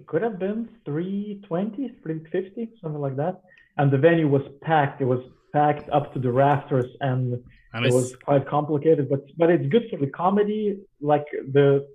it 0.00 0.06
could 0.06 0.22
have 0.22 0.38
been 0.38 0.68
320, 0.84 1.88
350, 2.02 2.70
something 2.80 3.00
like 3.00 3.16
that. 3.16 3.42
And 3.76 3.90
the 3.90 3.98
venue 3.98 4.28
was 4.28 4.42
packed. 4.62 5.00
It 5.00 5.04
was 5.04 5.20
packed 5.52 5.88
up 5.90 6.12
to 6.14 6.18
the 6.18 6.32
rafters 6.32 6.86
and 7.00 7.42
and 7.72 7.86
it 7.86 7.92
was 7.92 8.14
quite 8.24 8.46
complicated 8.48 9.08
but 9.08 9.22
but 9.36 9.50
it's 9.50 9.66
good 9.66 9.84
for 9.90 9.96
the 9.96 10.06
comedy 10.06 10.78
like 11.00 11.24
the 11.52 11.86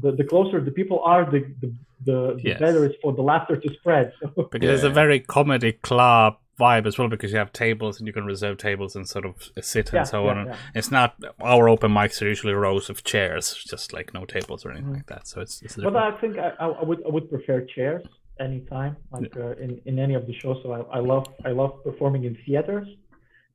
the, 0.00 0.12
the 0.12 0.24
closer 0.24 0.60
the 0.60 0.70
people 0.70 1.00
are 1.00 1.24
the 1.30 1.40
the, 1.62 1.74
the, 2.04 2.34
the 2.34 2.48
Yes. 2.50 2.60
better 2.60 2.84
it's 2.84 2.96
for 3.02 3.12
the 3.14 3.22
laughter 3.22 3.56
to 3.56 3.68
spread 3.74 4.12
so 4.20 4.48
because 4.52 4.70
it's 4.70 4.84
a 4.84 4.90
very 4.90 5.20
comedy 5.20 5.72
club 5.72 6.36
vibe 6.64 6.86
as 6.90 6.94
well 6.98 7.08
because 7.14 7.30
you 7.32 7.38
have 7.44 7.52
tables 7.64 7.94
and 7.98 8.04
you 8.08 8.14
can 8.18 8.26
reserve 8.34 8.56
tables 8.68 8.92
and 8.96 9.04
sort 9.16 9.24
of 9.30 9.34
sit 9.72 9.86
yeah, 9.92 9.98
and 10.00 10.08
so 10.12 10.18
yeah, 10.24 10.30
on 10.32 10.38
yeah. 10.46 10.56
it's 10.78 10.90
not 10.98 11.10
our 11.52 11.64
open 11.74 11.90
mics 11.98 12.16
are 12.22 12.28
usually 12.34 12.52
rows 12.66 12.86
of 12.92 12.96
chairs 13.12 13.44
just 13.72 13.86
like 13.96 14.08
no 14.18 14.22
tables 14.36 14.60
or 14.64 14.70
anything 14.72 14.90
Mhm. 14.92 14.98
like 15.00 15.06
that 15.14 15.22
so 15.30 15.36
it's, 15.44 15.56
it's 15.64 15.76
but 15.76 15.82
different. 15.84 16.14
i 16.16 16.20
think 16.22 16.32
I, 16.46 16.48
I 16.64 16.66
I 16.82 16.84
would 16.88 17.00
i 17.08 17.10
would 17.14 17.26
prefer 17.34 17.58
chairs 17.74 18.02
anytime 18.48 18.92
like 19.14 19.34
uh, 19.46 19.64
in 19.64 19.70
in 19.90 19.94
any 20.06 20.14
of 20.20 20.24
the 20.28 20.34
shows 20.42 20.58
so 20.62 20.68
I, 20.78 20.80
I 20.98 21.00
love 21.12 21.26
i 21.50 21.52
love 21.60 21.72
performing 21.88 22.22
in 22.28 22.34
theaters 22.44 22.88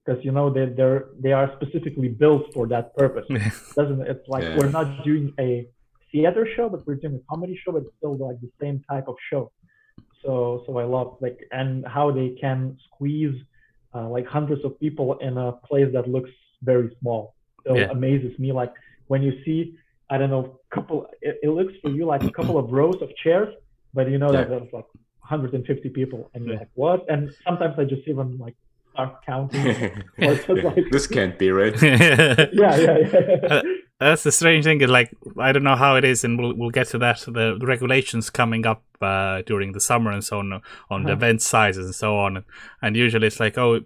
because 0.01 0.19
you 0.27 0.33
know 0.37 0.47
they 0.55 0.65
they're 0.79 1.01
they 1.25 1.33
are 1.39 1.47
specifically 1.57 2.09
built 2.23 2.43
for 2.55 2.63
that 2.73 2.85
purpose 3.01 3.27
doesn't 3.79 4.01
it's 4.13 4.27
like 4.35 4.43
Yeah. 4.45 4.57
we're 4.57 4.73
not 4.79 4.87
doing 5.09 5.25
a 5.47 5.51
theater 6.11 6.43
show 6.55 6.65
but 6.73 6.79
we're 6.87 7.01
doing 7.03 7.15
a 7.21 7.23
comedy 7.31 7.55
show 7.61 7.71
but 7.75 7.81
it's 7.87 7.95
still 7.99 8.15
like 8.29 8.39
the 8.47 8.51
same 8.63 8.77
type 8.91 9.07
of 9.13 9.17
show 9.31 9.43
so 10.25 10.63
so 10.65 10.77
i 10.77 10.83
love 10.83 11.09
like 11.21 11.39
and 11.51 11.85
how 11.95 12.11
they 12.11 12.29
can 12.43 12.77
squeeze 12.87 13.35
uh, 13.95 14.07
like 14.09 14.25
hundreds 14.37 14.63
of 14.65 14.77
people 14.79 15.07
in 15.19 15.37
a 15.37 15.51
place 15.69 15.89
that 15.93 16.05
looks 16.15 16.29
very 16.63 16.89
small 16.99 17.33
still 17.61 17.77
Yeah. 17.77 17.89
amazes 17.91 18.37
me. 18.43 18.51
Like 18.51 18.73
when 19.07 19.21
you 19.23 19.33
see, 19.45 19.59
I 20.09 20.17
don't 20.19 20.29
know, 20.29 20.59
couple. 20.75 20.97
It, 21.21 21.39
it 21.43 21.49
looks 21.49 21.73
for 21.81 21.89
you 21.97 22.03
like 22.05 22.23
a 22.23 22.29
couple 22.37 22.57
of 22.61 22.65
rows 22.79 22.99
of 23.01 23.09
chairs, 23.23 23.51
but 23.93 24.09
you 24.11 24.17
know 24.17 24.31
that 24.33 24.49
there's 24.49 24.71
like 24.73 24.85
150 25.21 25.89
people, 25.89 26.29
and 26.33 26.43
you're 26.45 26.53
Yeah. 26.55 26.59
like, 26.59 26.69
what? 26.75 26.99
And 27.09 27.33
sometimes 27.47 27.75
I 27.79 27.85
just 27.85 28.05
even 28.07 28.37
like 28.37 28.55
start 28.93 29.13
counting. 29.25 29.65
Just 30.19 30.49
like- 30.49 30.89
this 30.91 31.07
can't 31.07 31.39
be 31.39 31.49
right. 31.51 31.75
yeah, 31.81 32.45
yeah, 32.53 32.97
yeah. 33.13 33.61
That's 33.99 34.23
the 34.23 34.31
strange 34.31 34.65
thing. 34.65 34.81
Is 34.81 34.89
like 34.89 35.15
I 35.39 35.51
don't 35.53 35.63
know 35.63 35.75
how 35.77 35.95
it 35.95 36.03
is, 36.03 36.23
and 36.23 36.37
we'll 36.37 36.53
we'll 36.53 36.69
get 36.69 36.87
to 36.89 36.97
that. 36.99 37.19
The, 37.21 37.55
the 37.59 37.65
regulations 37.65 38.29
coming 38.29 38.65
up 38.65 38.83
uh, 39.01 39.41
during 39.45 39.71
the 39.71 39.79
summer 39.79 40.11
and 40.11 40.23
so 40.23 40.39
on 40.39 40.61
on 40.89 41.03
the 41.03 41.11
Uh-huh. 41.11 41.17
event 41.17 41.41
sizes 41.41 41.85
and 41.85 41.95
so 41.95 42.17
on. 42.17 42.43
And 42.81 42.95
usually 42.97 43.27
it's 43.27 43.39
like 43.39 43.57
oh, 43.57 43.81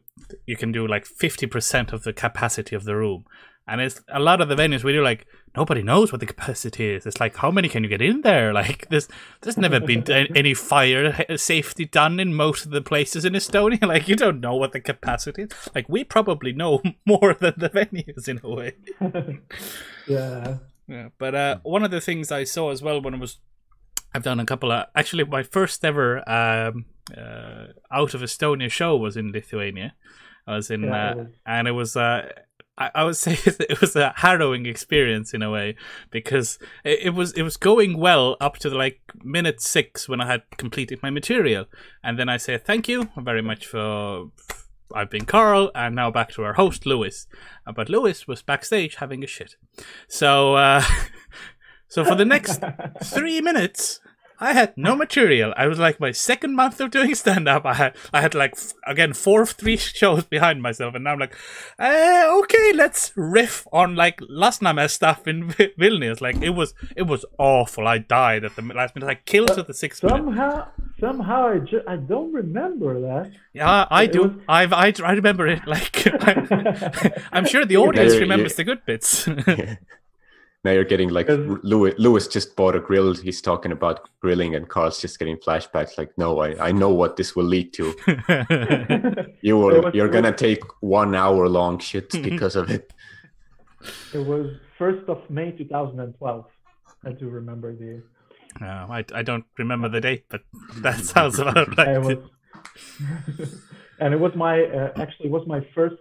you 0.48 0.58
can 0.58 0.72
do 0.72 0.88
like 0.88 1.06
fifty 1.06 1.46
percent 1.46 1.94
of 1.94 2.04
the 2.04 2.14
capacity 2.14 2.76
of 2.76 2.86
the 2.86 2.96
room. 2.96 3.26
And 3.70 3.82
it's 3.82 4.02
a 4.10 4.20
lot 4.20 4.42
of 4.42 4.50
the 4.50 4.56
venues 4.56 4.84
we 4.84 4.94
do 4.94 5.04
like 5.04 5.28
nobody 5.56 5.84
knows 5.84 6.12
what 6.12 6.20
the 6.20 6.26
capacity 6.26 6.90
is. 6.92 7.06
It's 7.06 7.20
like 7.20 7.36
how 7.36 7.52
many 7.52 7.70
can 7.70 7.84
you 7.84 7.90
get 7.90 8.02
in 8.02 8.22
there? 8.22 8.52
Like 8.60 8.90
there's 8.90 9.08
there's 9.42 9.58
never 9.58 9.80
been 9.80 10.04
any 10.12 10.54
fire 10.54 11.26
safety 11.38 11.86
done 11.86 12.20
in 12.20 12.34
most 12.34 12.66
of 12.66 12.72
the 12.72 12.82
places 12.82 13.26
in 13.26 13.34
Estonia. 13.34 13.82
Like 13.88 14.08
you 14.08 14.16
don't 14.16 14.40
know 14.40 14.56
what 14.56 14.72
the 14.74 14.80
capacity 14.82 15.44
is. 15.44 15.52
Like 15.76 15.88
we 15.88 16.04
probably 16.04 16.52
know 16.52 16.82
more 17.06 17.36
than 17.40 17.54
the 17.58 17.70
venues 17.70 18.28
in 18.28 18.42
a 18.44 18.50
way. 18.50 18.74
yeah. 20.08 20.58
Yeah, 20.88 21.10
but 21.20 21.36
uh, 21.36 21.60
one 21.62 21.84
of 21.84 21.92
the 21.92 22.02
things 22.02 22.32
I 22.32 22.46
saw 22.46 22.72
as 22.72 22.82
well 22.82 23.00
when 23.00 23.14
I 23.14 23.18
was, 23.20 23.38
I've 24.16 24.24
done 24.24 24.40
a 24.40 24.46
couple 24.46 24.72
of 24.72 24.88
actually 24.96 25.24
my 25.24 25.44
first 25.44 25.86
ever 25.86 26.28
um, 26.28 26.86
uh, 27.16 27.68
out 27.92 28.16
of 28.16 28.22
Estonia 28.22 28.72
show 28.72 28.98
was 28.98 29.16
in 29.16 29.32
Lithuania. 29.32 29.94
I 30.48 30.56
was 30.56 30.72
in, 30.72 30.86
Yeah, 30.86 31.12
uh, 31.12 31.26
and 31.46 31.68
it 31.68 31.74
was. 31.74 31.96
Uh, 31.96 32.30
I, 32.80 32.92
I 32.96 33.04
would 33.04 33.18
say 33.26 33.38
it 33.46 33.82
was 33.82 33.96
a 33.96 34.14
harrowing 34.16 34.66
experience 34.66 35.34
in 35.34 35.42
a 35.42 35.52
way 35.52 35.76
because 36.10 36.58
it, 36.84 37.00
it 37.04 37.10
was 37.12 37.34
it 37.34 37.44
was 37.44 37.58
going 37.58 37.98
well 37.98 38.38
up 38.40 38.58
to 38.60 38.70
the, 38.70 38.78
like 38.78 39.02
minute 39.24 39.62
six 39.62 40.08
when 40.10 40.22
I 40.22 40.28
had 40.28 40.44
completed 40.58 41.04
my 41.04 41.10
material, 41.10 41.66
and 42.04 42.18
then 42.18 42.30
I 42.30 42.38
said 42.38 42.66
thank 42.66 42.88
you 42.88 43.10
very 43.18 43.42
much 43.42 43.68
for. 43.68 44.32
I've 44.92 45.12
been 45.12 45.26
Carl, 45.26 45.70
and 45.76 45.94
now 45.94 46.10
back 46.10 46.32
to 46.32 46.44
our 46.44 46.54
host 46.54 46.84
Lewis. 46.88 47.28
Uh, 47.68 47.72
But 47.72 47.90
Lewis 47.90 48.28
was 48.28 48.42
backstage 48.42 48.96
having 48.96 49.24
a 49.24 49.28
shit. 49.28 49.56
So, 50.08 50.56
uh, 50.56 50.82
so 51.88 52.04
for 52.04 52.16
the 52.16 52.26
next 52.26 52.64
three 53.04 53.40
minutes, 53.40 54.00
I 54.42 54.54
had 54.54 54.78
no 54.78 54.96
material. 54.96 55.54
I 55.58 55.68
was 55.68 55.80
like 55.80 56.00
my 56.00 56.12
second 56.12 56.56
month 56.56 56.80
of 56.80 56.92
doing 56.92 57.14
stand 57.16 57.48
up. 57.50 57.66
I 57.66 57.74
had, 57.74 57.96
I 58.14 58.22
had 58.22 58.34
like 58.34 58.54
f- 58.54 58.74
again 58.88 59.14
four 59.14 59.42
of 59.42 59.52
three 59.52 59.78
shows 60.00 60.24
behind 60.24 60.62
myself, 60.62 60.96
and 60.96 61.04
now 61.04 61.12
I'm 61.14 61.20
like, 61.20 61.36
uh, 61.78 62.26
okay, 62.42 62.72
let's 62.74 63.12
riff 63.16 63.68
on 63.74 63.96
like 63.96 64.20
last 64.30 64.62
Lasnamäe 64.62 64.90
stuff 64.90 65.28
in 65.28 65.50
Vi- 65.52 65.74
Vilnius. 65.80 66.22
Like 66.22 66.42
it 66.42 66.52
was, 66.52 66.74
it 66.96 67.04
was 67.04 67.26
awful. 67.38 67.88
I 67.88 67.98
died 67.98 68.44
at 68.46 68.56
the 68.56 68.62
last 68.62 68.96
minute. 68.96 69.08
I 69.10 69.16
killed 69.16 69.52
at 69.52 69.68
the 69.68 69.74
sixth 69.74 70.04
minute. 70.04 70.18
Somehow, 70.18 70.68
somehow, 71.00 71.48
I 71.50 71.60
ju- 71.60 71.84
I 71.88 71.98
don't 71.98 72.32
remember 72.34 73.00
that. 73.02 73.32
Yeah, 73.54 73.88
I 73.92 74.04
it 74.04 74.12
do. 74.14 74.22
was- 74.24 74.32
I've, 74.48 74.74
I, 74.74 74.94
I 75.04 75.12
remember 75.14 75.48
it. 75.48 75.68
Like 75.68 76.08
I'm, 76.28 76.48
I'm 77.34 77.46
sure 77.46 77.66
the 77.66 77.78
audience 77.78 78.14
Yeah, 78.14 78.20
remembers 78.20 78.54
yeah. 78.54 78.58
the 78.58 78.64
good 78.64 78.86
bits. 78.86 79.28
Now 80.64 80.72
you're 80.72 80.84
getting 80.84 81.10
like 81.10 81.28
Because- 81.28 81.60
Lewis, 81.64 81.96
Lewis 81.98 82.28
just 82.28 82.56
bought 82.56 82.76
a 82.76 82.80
grill. 82.80 83.14
He's 83.16 83.42
talking 83.42 83.72
about 83.72 84.10
grilling, 84.22 84.56
and 84.56 84.68
Carl's 84.68 85.00
just 85.02 85.18
getting 85.20 85.38
flashbacks. 85.38 85.98
Like, 85.98 86.12
no, 86.18 86.40
I, 86.40 86.68
I 86.68 86.72
know 86.74 86.90
what 86.90 87.16
this 87.16 87.36
will 87.36 87.46
lead 87.46 87.72
to. 87.74 87.94
You 89.42 89.70
It 89.70 89.84
will, 89.84 89.96
you're 89.96 90.10
gonna 90.10 90.36
take 90.36 90.62
one 90.82 91.16
hour 91.16 91.48
long 91.48 91.80
shit 91.80 92.10
because 92.30 92.56
of 92.58 92.70
it. 92.70 92.92
It 94.14 94.20
was 94.26 94.52
first 94.78 95.08
of 95.08 95.18
May 95.30 95.52
2012. 95.52 96.46
I 97.06 97.12
do 97.14 97.30
remember 97.30 97.74
the. 97.74 98.04
No, 98.60 98.88
I, 98.90 99.06
I 99.14 99.22
don't 99.24 99.46
remember 99.58 99.88
the 99.88 100.02
date, 100.02 100.26
but 100.30 100.42
that 100.82 101.06
sounds 101.06 101.40
about 101.40 101.78
right. 101.78 101.88
it 101.96 102.02
was, 102.02 102.18
and 104.00 104.14
it 104.14 104.20
was 104.20 104.34
my 104.36 104.64
uh, 104.64 104.92
actually 104.98 105.28
it 105.28 105.32
was 105.32 105.48
my 105.48 105.62
first 105.74 105.96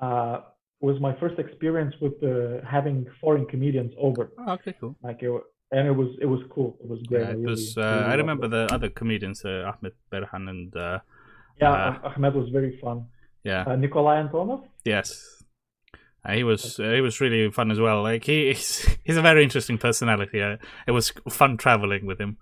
uh, 0.00 0.40
was 0.80 1.00
my 1.00 1.14
first 1.20 1.38
experience 1.38 1.94
with 2.00 2.14
uh, 2.22 2.64
having 2.66 3.06
foreign 3.20 3.46
comedians 3.46 3.92
over. 3.98 4.30
Oh, 4.38 4.52
okay, 4.52 4.74
cool. 4.80 4.96
Like 5.02 5.22
it, 5.22 5.30
and 5.72 5.86
it 5.88 5.92
was 5.92 6.08
it 6.20 6.26
was 6.26 6.40
cool. 6.54 6.76
It 6.82 6.88
was 6.88 7.00
great. 7.08 7.22
Yeah, 7.22 7.28
I 7.28 7.30
it 7.32 7.34
really- 7.36 7.46
was. 7.50 7.76
Uh, 7.76 7.80
really 7.82 8.04
I 8.12 8.14
remember 8.14 8.46
it. 8.46 8.50
the 8.50 8.68
other 8.72 8.88
comedians, 8.88 9.44
uh, 9.44 9.70
Ahmed 9.72 9.94
Berhan 10.12 10.48
and 10.48 10.74
uh, 10.76 10.98
Yeah, 11.60 11.72
uh, 11.72 12.10
Ahmed 12.16 12.34
was 12.34 12.48
very 12.50 12.78
fun. 12.82 13.06
yeah, 13.44 13.64
Uh, 13.66 13.76
Nikolai 13.76 14.22
Antonov. 14.22 14.62
yes. 14.84 15.08
Uh, 16.24 16.32
he 16.32 16.42
was 16.44 16.78
uh, 16.80 16.92
he 16.92 17.00
was 17.00 17.20
really 17.20 17.50
fun 17.50 17.70
as 17.70 17.78
well. 17.80 18.02
Like 18.02 18.24
he 18.24 18.48
he's, 18.48 18.84
he's 19.04 19.16
a 19.16 19.22
very 19.22 19.42
interesting 19.42 19.78
personality. 19.78 20.38
It 20.86 20.90
was 20.92 21.12
fun 21.30 21.56
traveling 21.56 22.06
with 22.06 22.18
him, 22.20 22.36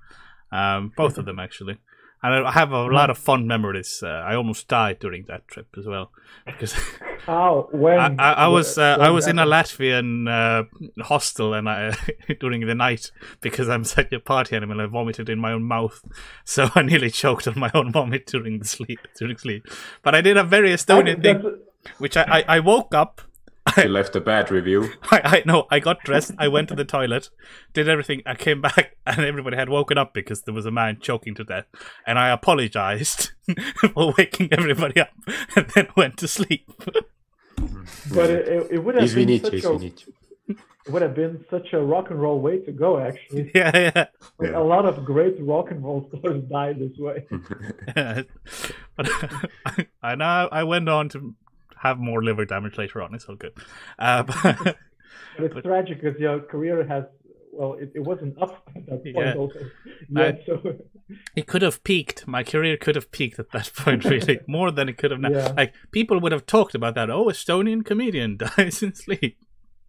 um, 0.51 0.93
both 0.97 1.19
of 1.19 1.25
them 1.27 1.39
actually. 1.39 1.77
And 2.23 2.47
I 2.47 2.51
have 2.53 2.73
a 2.73 2.87
lot 2.87 3.11
of 3.11 3.19
fond 3.19 3.47
memories. 3.47 4.03
Uh, 4.03 4.09
I 4.09 4.35
almost 4.35 4.69
died 4.69 4.99
during 4.99 5.25
that 5.25 5.47
trip 5.49 5.69
as 5.79 5.87
well 5.87 6.11
because 6.47 6.75
How 7.27 7.69
when 7.73 7.99
I, 7.99 8.15
I, 8.19 8.33
I 8.33 8.49
was 8.49 8.79
uh, 8.79 8.97
I 9.01 9.11
was 9.11 9.27
in 9.27 9.39
a 9.39 9.47
Latvian 9.47 10.29
uh, 10.29 10.65
hostel 11.03 11.55
and 11.55 11.69
I 11.69 11.95
during 12.41 12.67
the 12.67 12.75
night 12.75 13.11
because 13.41 13.69
I'm 13.69 13.85
such 13.85 14.13
a 14.13 14.21
party 14.21 14.57
animal. 14.57 14.81
I 14.81 14.87
vomited 14.87 15.29
in 15.29 15.39
my 15.39 15.53
own 15.53 15.65
mouth, 15.65 16.03
so 16.45 16.69
I 16.75 16.83
nearly 16.83 17.11
choked 17.11 17.47
on 17.47 17.59
my 17.59 17.71
own 17.75 17.93
vomit 17.93 18.27
during 18.27 18.59
the 18.59 18.65
sleep 18.65 19.01
during 19.19 19.37
sleep. 19.37 19.67
But 20.03 20.15
I 20.15 20.21
did 20.21 20.37
a 20.37 20.45
very 20.45 20.71
Estonian 20.71 21.23
thing, 21.23 21.59
which 21.99 22.17
I, 22.17 22.23
I, 22.23 22.57
I 22.57 22.61
woke 22.61 22.95
up. 22.95 23.21
you 23.83 23.89
left 23.89 24.17
a 24.17 24.21
bad 24.21 24.51
review. 24.51 24.93
I, 25.11 25.21
I 25.25 25.43
know. 25.45 25.67
I 25.71 25.81
got 25.81 26.01
dressed. 26.03 26.33
I 26.39 26.49
went 26.49 26.69
to 26.69 26.75
the 26.75 26.85
toilet, 26.85 27.31
did 27.73 27.89
everything. 27.89 28.23
I 28.27 28.35
came 28.35 28.61
back, 28.61 28.97
and 29.07 29.21
everybody 29.21 29.57
had 29.57 29.69
woken 29.69 29.99
up 29.99 30.15
because 30.15 30.43
there 30.43 30.55
was 30.55 30.67
a 30.67 30.71
man 30.71 30.99
choking 31.01 31.35
to 31.37 31.45
death. 31.45 31.67
And 32.07 32.19
I 32.19 32.31
apologized 32.31 33.33
for 33.95 34.15
waking 34.17 34.49
everybody 34.53 35.01
up, 35.01 35.11
and 35.55 35.69
then 35.75 35.89
went 35.97 36.17
to 36.19 36.29
sleep. 36.29 36.71
but 38.13 38.31
it, 38.31 38.69
it, 38.71 38.79
would 38.85 38.95
have 38.97 39.15
been 39.15 39.43
such 39.43 39.65
a, 39.65 39.75
it 39.75 40.93
would 40.93 41.03
have 41.03 41.15
been 41.15 41.45
such 41.51 41.73
a 41.73 41.81
rock 41.81 42.11
and 42.11 42.21
roll 42.21 42.41
way 42.41 42.59
to 42.61 42.73
go, 42.73 42.99
actually. 42.99 43.51
Yeah, 43.55 43.71
yeah. 43.75 44.07
Like, 44.39 44.51
yeah. 44.51 44.59
A 44.59 44.63
lot 44.63 44.87
of 44.87 45.05
great 45.05 45.37
rock 45.41 45.71
and 45.71 45.83
roll 45.83 46.09
stars 46.09 46.43
died 46.45 46.79
this 46.79 46.97
way. 46.99 47.27
But 48.97 49.09
I, 49.67 49.87
I 50.03 50.15
now 50.15 50.49
I 50.49 50.65
went 50.65 50.89
on 50.89 51.11
to 51.11 51.35
have 51.83 51.99
more 51.99 52.23
liver 52.23 52.45
damage 52.45 52.79
later 52.79 53.03
on. 53.03 53.15
It's 53.15 53.27
all 53.27 53.37
good. 53.37 53.53
Uh, 53.99 54.23
but, 54.25 54.77
But 55.39 55.45
it's 55.57 55.63
tragic 55.63 56.01
because 56.03 56.19
your 56.21 56.41
career 56.41 56.87
has 56.87 57.05
well, 57.53 57.73
it, 57.75 57.91
it 57.95 58.01
wasn't 58.01 58.37
up 58.41 58.69
at 58.77 58.85
that 58.87 59.03
point 59.03 59.17
Yeah. 59.17 59.35
also. 59.35 59.61
I- 60.17 60.39
so 60.45 60.77
it 61.35 61.47
could 61.47 61.63
have 61.63 61.83
peaked. 61.85 62.27
My 62.27 62.43
career 62.43 62.77
could 62.77 62.97
have 62.97 63.11
peaked 63.11 63.39
at 63.39 63.51
that 63.53 63.73
point, 63.77 64.05
really, 64.05 64.41
more 64.47 64.71
than 64.71 64.89
it 64.91 64.99
could 64.99 65.11
have 65.11 65.21
now. 65.21 65.31
Yeah. 65.31 65.53
Like 65.57 65.73
people 65.91 66.21
would 66.21 66.33
have 66.33 66.45
talked 66.47 66.75
about 66.75 66.95
that. 66.97 67.09
Oh, 67.11 67.27
Estonian 67.27 67.83
comedian 67.85 68.37
dies 68.37 68.83
in 68.83 68.95
sleep. 68.95 69.39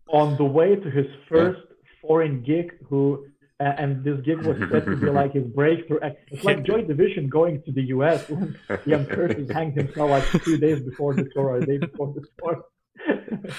on 0.09 0.37
the 0.37 0.45
way 0.45 0.75
to 0.77 0.89
his 0.89 1.07
first 1.29 1.59
foreign 2.01 2.41
gig, 2.41 2.71
who 2.87 3.25
and 3.59 4.03
this 4.03 4.19
gig 4.21 4.45
was 4.45 4.57
said 4.69 4.85
to 4.85 4.95
be 4.95 5.09
like 5.21 5.33
his 5.33 5.45
breakthrough. 5.45 5.99
It's 6.31 6.43
like 6.43 6.63
Joy 6.63 6.83
Division 6.83 7.27
going 7.29 7.61
to 7.63 7.71
the 7.71 7.83
U.S. 7.83 8.29
when 8.29 8.57
Ian 8.87 9.05
Curtis 9.05 9.49
hanged 9.49 9.75
himself 9.75 10.09
like 10.11 10.43
two 10.43 10.57
days 10.57 10.81
before 10.81 11.15
the 11.15 11.29
tour 11.33 11.49
or 11.49 11.57
a 11.57 11.65
day 11.65 11.77
before 11.77 12.13
the 12.13 12.25
tour. 12.39 12.63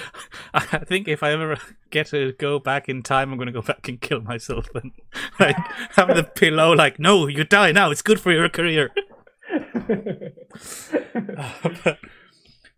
I 0.55 0.79
think 0.79 1.09
if 1.09 1.23
I 1.23 1.33
ever 1.33 1.57
get 1.91 2.09
to 2.09 2.33
go 2.33 2.59
back 2.59 2.89
in 2.89 3.03
time, 3.03 3.33
I'm 3.33 3.39
going 3.39 3.47
to 3.47 3.53
go 3.53 3.63
back 3.63 3.89
and 3.89 4.01
kill 4.01 4.21
myself 4.21 4.69
and 4.75 4.93
like 5.39 5.57
have 5.93 6.15
the 6.15 6.25
pillow. 6.25 6.73
Like, 6.73 6.99
no, 6.99 7.27
you 7.27 7.45
die 7.45 7.73
now. 7.73 7.91
It's 7.91 8.03
good 8.03 8.21
for 8.21 8.33
your 8.33 8.49
career. 8.49 8.91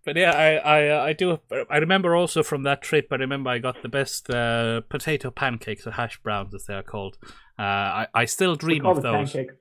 But, 0.05 0.15
but 0.15 0.17
yeah, 0.17 0.33
I 0.33 0.55
I 0.57 0.89
uh, 0.89 1.03
I 1.05 1.13
do. 1.13 1.39
I 1.71 1.79
remember 1.79 2.15
also 2.17 2.43
from 2.43 2.63
that 2.65 2.83
trip. 2.83 3.09
I 3.11 3.17
remember 3.17 3.51
I 3.51 3.59
got 3.59 3.83
the 3.83 3.89
best 3.89 4.31
uh, 4.31 4.81
potato 4.89 5.31
pancakes 5.31 5.87
or 5.87 5.93
hash 5.93 6.21
browns, 6.23 6.55
as 6.55 6.65
they 6.67 6.75
are 6.75 6.83
called. 6.83 7.19
Uh, 7.59 7.63
I 7.63 8.07
I 8.15 8.25
still 8.25 8.57
dream 8.57 8.87
of 8.87 9.03
those. 9.03 9.33
pancakes. 9.33 9.55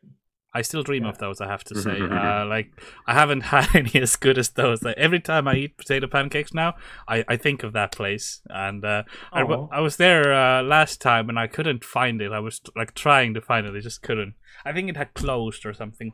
I 0.51 0.63
still 0.63 0.81
dream 0.81 1.05
of 1.05 1.19
those. 1.19 1.41
I 1.41 1.47
have 1.47 1.63
to 1.65 1.75
say, 1.81 2.01
uh, 2.01 2.43
like 2.45 2.71
I 3.05 3.13
haven't 3.13 3.41
had 3.53 3.67
any 3.75 4.01
as 4.01 4.15
good 4.15 4.37
as 4.39 4.49
those. 4.49 4.81
Like, 4.81 4.97
every 4.97 5.19
time 5.19 5.47
I 5.47 5.53
eat 5.55 5.77
potato 5.77 6.07
pancakes 6.07 6.55
now, 6.55 6.73
I, 7.07 7.23
I 7.27 7.37
think 7.37 7.61
of 7.61 7.73
that 7.73 7.91
place. 7.91 8.41
And 8.49 8.83
uh, 8.83 9.03
I, 9.31 9.41
w- 9.41 9.67
Aw. 9.71 9.75
I 9.77 9.79
was 9.81 9.97
there 9.97 10.33
uh, 10.33 10.63
last 10.63 11.01
time 11.01 11.29
and 11.29 11.37
I 11.37 11.45
couldn't 11.45 11.83
find 11.83 12.19
it. 12.19 12.31
I 12.31 12.39
was 12.39 12.61
like 12.75 12.95
trying 12.95 13.35
to 13.35 13.41
find 13.41 13.67
it, 13.67 13.75
I 13.75 13.79
just 13.79 14.01
couldn't. 14.01 14.33
I 14.65 14.73
think 14.73 14.89
it 14.89 14.97
had 14.97 15.13
closed 15.13 15.67
or 15.67 15.73
something. 15.73 16.13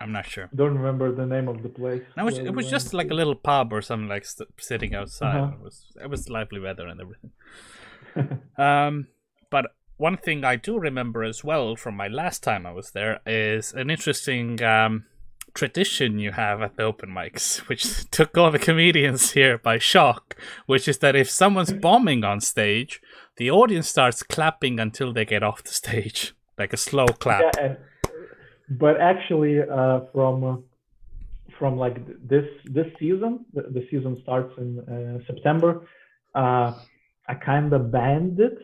I'm 0.00 0.12
not 0.12 0.26
sure. 0.26 0.48
Don't 0.54 0.78
remember 0.78 1.12
the 1.12 1.26
name 1.26 1.46
of 1.46 1.62
the 1.62 1.68
place. 1.68 2.02
No, 2.16 2.22
it 2.22 2.26
was, 2.26 2.38
it 2.38 2.54
was 2.54 2.70
just 2.70 2.94
like 2.94 3.10
a 3.10 3.14
little 3.14 3.34
pub 3.34 3.72
or 3.72 3.82
something, 3.82 4.08
like 4.08 4.24
st- 4.24 4.48
sitting 4.58 4.94
outside. 4.94 5.36
Uh-huh. 5.36 5.52
It 5.52 5.60
was 5.60 5.84
it 6.02 6.10
was 6.10 6.28
lively 6.30 6.60
weather 6.60 6.86
and 6.86 7.00
everything. 7.00 8.40
um, 8.58 9.08
but 9.50 9.74
one 9.98 10.16
thing 10.16 10.44
I 10.44 10.56
do 10.56 10.78
remember 10.78 11.22
as 11.22 11.44
well 11.44 11.76
from 11.76 11.94
my 11.96 12.08
last 12.08 12.42
time 12.42 12.64
I 12.64 12.72
was 12.72 12.92
there 12.92 13.20
is 13.26 13.74
an 13.74 13.90
interesting 13.90 14.62
um, 14.62 15.04
tradition 15.52 16.18
you 16.18 16.32
have 16.32 16.62
at 16.62 16.76
the 16.76 16.84
open 16.84 17.10
mics, 17.10 17.58
which 17.68 18.10
took 18.10 18.36
all 18.38 18.50
the 18.50 18.58
comedians 18.58 19.32
here 19.32 19.58
by 19.58 19.78
shock, 19.78 20.36
which 20.66 20.88
is 20.88 20.98
that 20.98 21.16
if 21.16 21.30
someone's 21.30 21.72
bombing 21.72 22.24
on 22.24 22.40
stage, 22.40 23.00
the 23.36 23.50
audience 23.50 23.88
starts 23.88 24.22
clapping 24.22 24.80
until 24.80 25.12
they 25.12 25.24
get 25.24 25.42
off 25.42 25.62
the 25.62 25.72
stage, 25.74 26.34
like 26.58 26.72
a 26.72 26.78
slow 26.78 27.06
clap. 27.06 27.54
Yeah, 27.56 27.64
and, 27.64 27.76
but 28.70 29.00
actually, 29.00 29.60
uh, 29.60 30.00
from 30.12 30.64
from 31.58 31.76
like 31.76 31.96
this 32.26 32.44
this 32.64 32.86
season, 32.98 33.44
the, 33.52 33.62
the 33.62 33.86
season 33.90 34.18
starts 34.22 34.52
in 34.58 34.78
uh, 34.80 35.24
September. 35.26 35.86
Uh, 36.34 36.72
I 37.28 37.34
kind 37.34 37.72
of 37.72 37.90
banned 37.90 38.40
it 38.40 38.58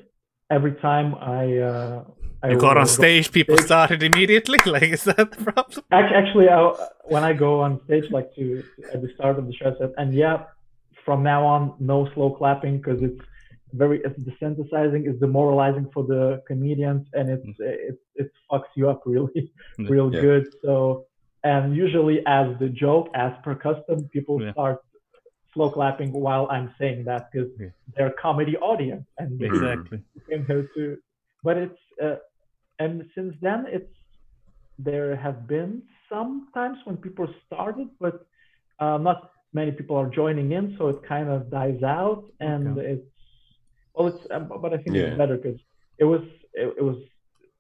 every 0.50 0.74
time 0.74 1.14
I. 1.14 1.58
Uh, 1.58 2.04
I 2.42 2.50
You 2.50 2.58
got 2.58 2.76
on 2.76 2.86
stage, 2.86 3.32
people 3.32 3.56
stage. 3.56 3.66
started 3.66 4.02
immediately. 4.02 4.58
Like, 4.66 4.84
is 4.84 5.04
that 5.04 5.16
the 5.16 5.52
problem? 5.52 5.84
Actually, 5.90 6.48
I, 6.48 6.72
when 7.04 7.24
I 7.24 7.32
go 7.32 7.60
on 7.62 7.80
stage, 7.84 8.10
like 8.10 8.34
to 8.36 8.62
at 8.92 9.02
the 9.02 9.08
start 9.14 9.38
of 9.38 9.46
the 9.46 9.54
show, 9.54 9.74
I 9.74 9.78
said, 9.78 9.92
and 9.96 10.14
yeah, 10.14 10.44
from 11.04 11.22
now 11.22 11.46
on, 11.46 11.74
no 11.78 12.08
slow 12.14 12.30
clapping 12.30 12.76
because 12.78 13.02
it's 13.02 13.20
very 13.82 13.98
it's 14.06 14.18
desensitizing, 14.30 15.02
it's 15.08 15.20
demoralizing 15.26 15.86
for 15.94 16.02
the 16.12 16.22
comedians, 16.48 17.04
and 17.16 17.24
it's 17.34 17.52
it 17.58 17.98
it 18.22 18.28
fucks 18.50 18.70
you 18.78 18.84
up 18.92 19.00
really, 19.14 19.42
real 19.94 20.10
Yeah. 20.12 20.20
good. 20.26 20.44
So, 20.64 20.76
and 21.44 21.64
usually, 21.84 22.18
as 22.40 22.46
the 22.62 22.68
joke, 22.84 23.06
as 23.26 23.32
per 23.44 23.54
custom, 23.66 23.98
people 24.16 24.36
Yeah. 24.42 24.52
start 24.56 24.78
slow 25.52 25.70
clapping 25.78 26.10
while 26.26 26.46
I'm 26.54 26.68
saying 26.80 27.04
that 27.10 27.22
because 27.30 27.50
Yeah. 27.58 27.70
they're 27.94 28.14
comedy 28.26 28.56
audience 28.70 29.06
and 29.18 29.28
they 29.40 29.46
Exactly. 29.52 29.98
came 30.28 30.42
here 30.50 30.64
to 30.76 30.82
but 31.46 31.56
it's 31.64 31.82
uh, 32.04 32.16
and 32.82 32.94
since 33.14 33.32
then 33.46 33.60
it's 33.76 33.94
there 34.88 35.10
have 35.16 35.38
been 35.56 35.72
some 36.12 36.30
times 36.58 36.78
when 36.86 36.96
people 37.06 37.26
started 37.46 37.88
but 38.04 38.16
uh, 38.82 38.98
not 39.08 39.18
many 39.60 39.72
people 39.78 39.96
are 40.02 40.10
joining 40.20 40.48
in 40.58 40.64
so 40.76 40.82
it 40.94 41.00
kind 41.14 41.28
of 41.36 41.40
dies 41.50 41.82
out 41.82 42.22
and 42.40 42.64
Okay. 42.78 42.86
it's 42.92 43.15
well 43.96 44.06
it's 44.08 44.24
um, 44.30 44.48
but 44.62 44.72
i 44.72 44.76
think 44.82 44.94
Yeah. 44.96 45.02
it's 45.04 45.18
better 45.18 45.36
because 45.36 45.58
it 45.98 46.04
was 46.04 46.22
it, 46.54 46.66
it 46.80 46.84
was 46.90 46.98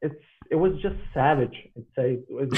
it's 0.02 0.22
it 0.50 0.56
was 0.64 0.72
just 0.86 0.96
savage 1.14 1.56
i'd 1.76 1.86
say 1.98 2.08
It 2.28 2.34
was- 2.38 2.52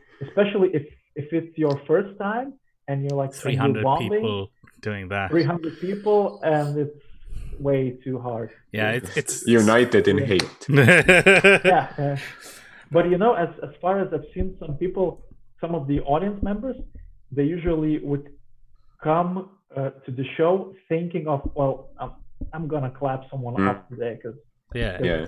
especially 0.26 0.68
if 0.78 0.84
if 1.22 1.26
it's 1.32 1.56
your 1.58 1.76
first 1.86 2.12
time 2.18 2.48
and 2.88 2.96
you're 3.04 3.18
like 3.24 3.32
300 3.34 3.84
people 3.98 4.50
doing 4.80 5.08
that. 5.08 5.30
300 5.30 5.80
people 5.80 6.40
and 6.44 6.78
it's 6.78 7.00
way 7.58 7.96
too 8.04 8.18
hard 8.20 8.50
Yeah, 8.72 8.90
it's, 8.98 9.16
it's 9.16 9.36
United 9.46 10.06
in 10.08 10.18
Yeah. 10.18 10.26
hate. 10.32 10.60
yeah, 10.68 11.86
yeah. 11.98 12.16
But 12.94 13.04
you 13.12 13.18
know, 13.22 13.32
as 13.44 13.48
as 13.66 13.72
far 13.82 13.94
as 14.02 14.08
I've 14.16 14.28
seen, 14.34 14.46
some 14.60 14.74
people, 14.82 15.06
some 15.62 15.72
of 15.78 15.82
the 15.90 15.98
audience 16.14 16.40
members, 16.50 16.76
they 17.36 17.42
usually 17.56 17.94
would 18.10 18.26
come 19.08 19.32
uh, 19.76 19.90
to 20.04 20.10
the 20.18 20.24
show 20.36 20.52
thinking 20.88 21.24
of, 21.34 21.40
well, 21.58 21.74
I'm, 22.02 22.12
I'm 22.52 22.66
gonna 22.68 22.90
clap 22.90 23.28
someone 23.30 23.54
Mm. 23.56 23.68
off 23.70 23.88
today 23.88 24.14
because 24.20 24.38
yeah. 24.74 24.98
Yeah. 25.02 25.26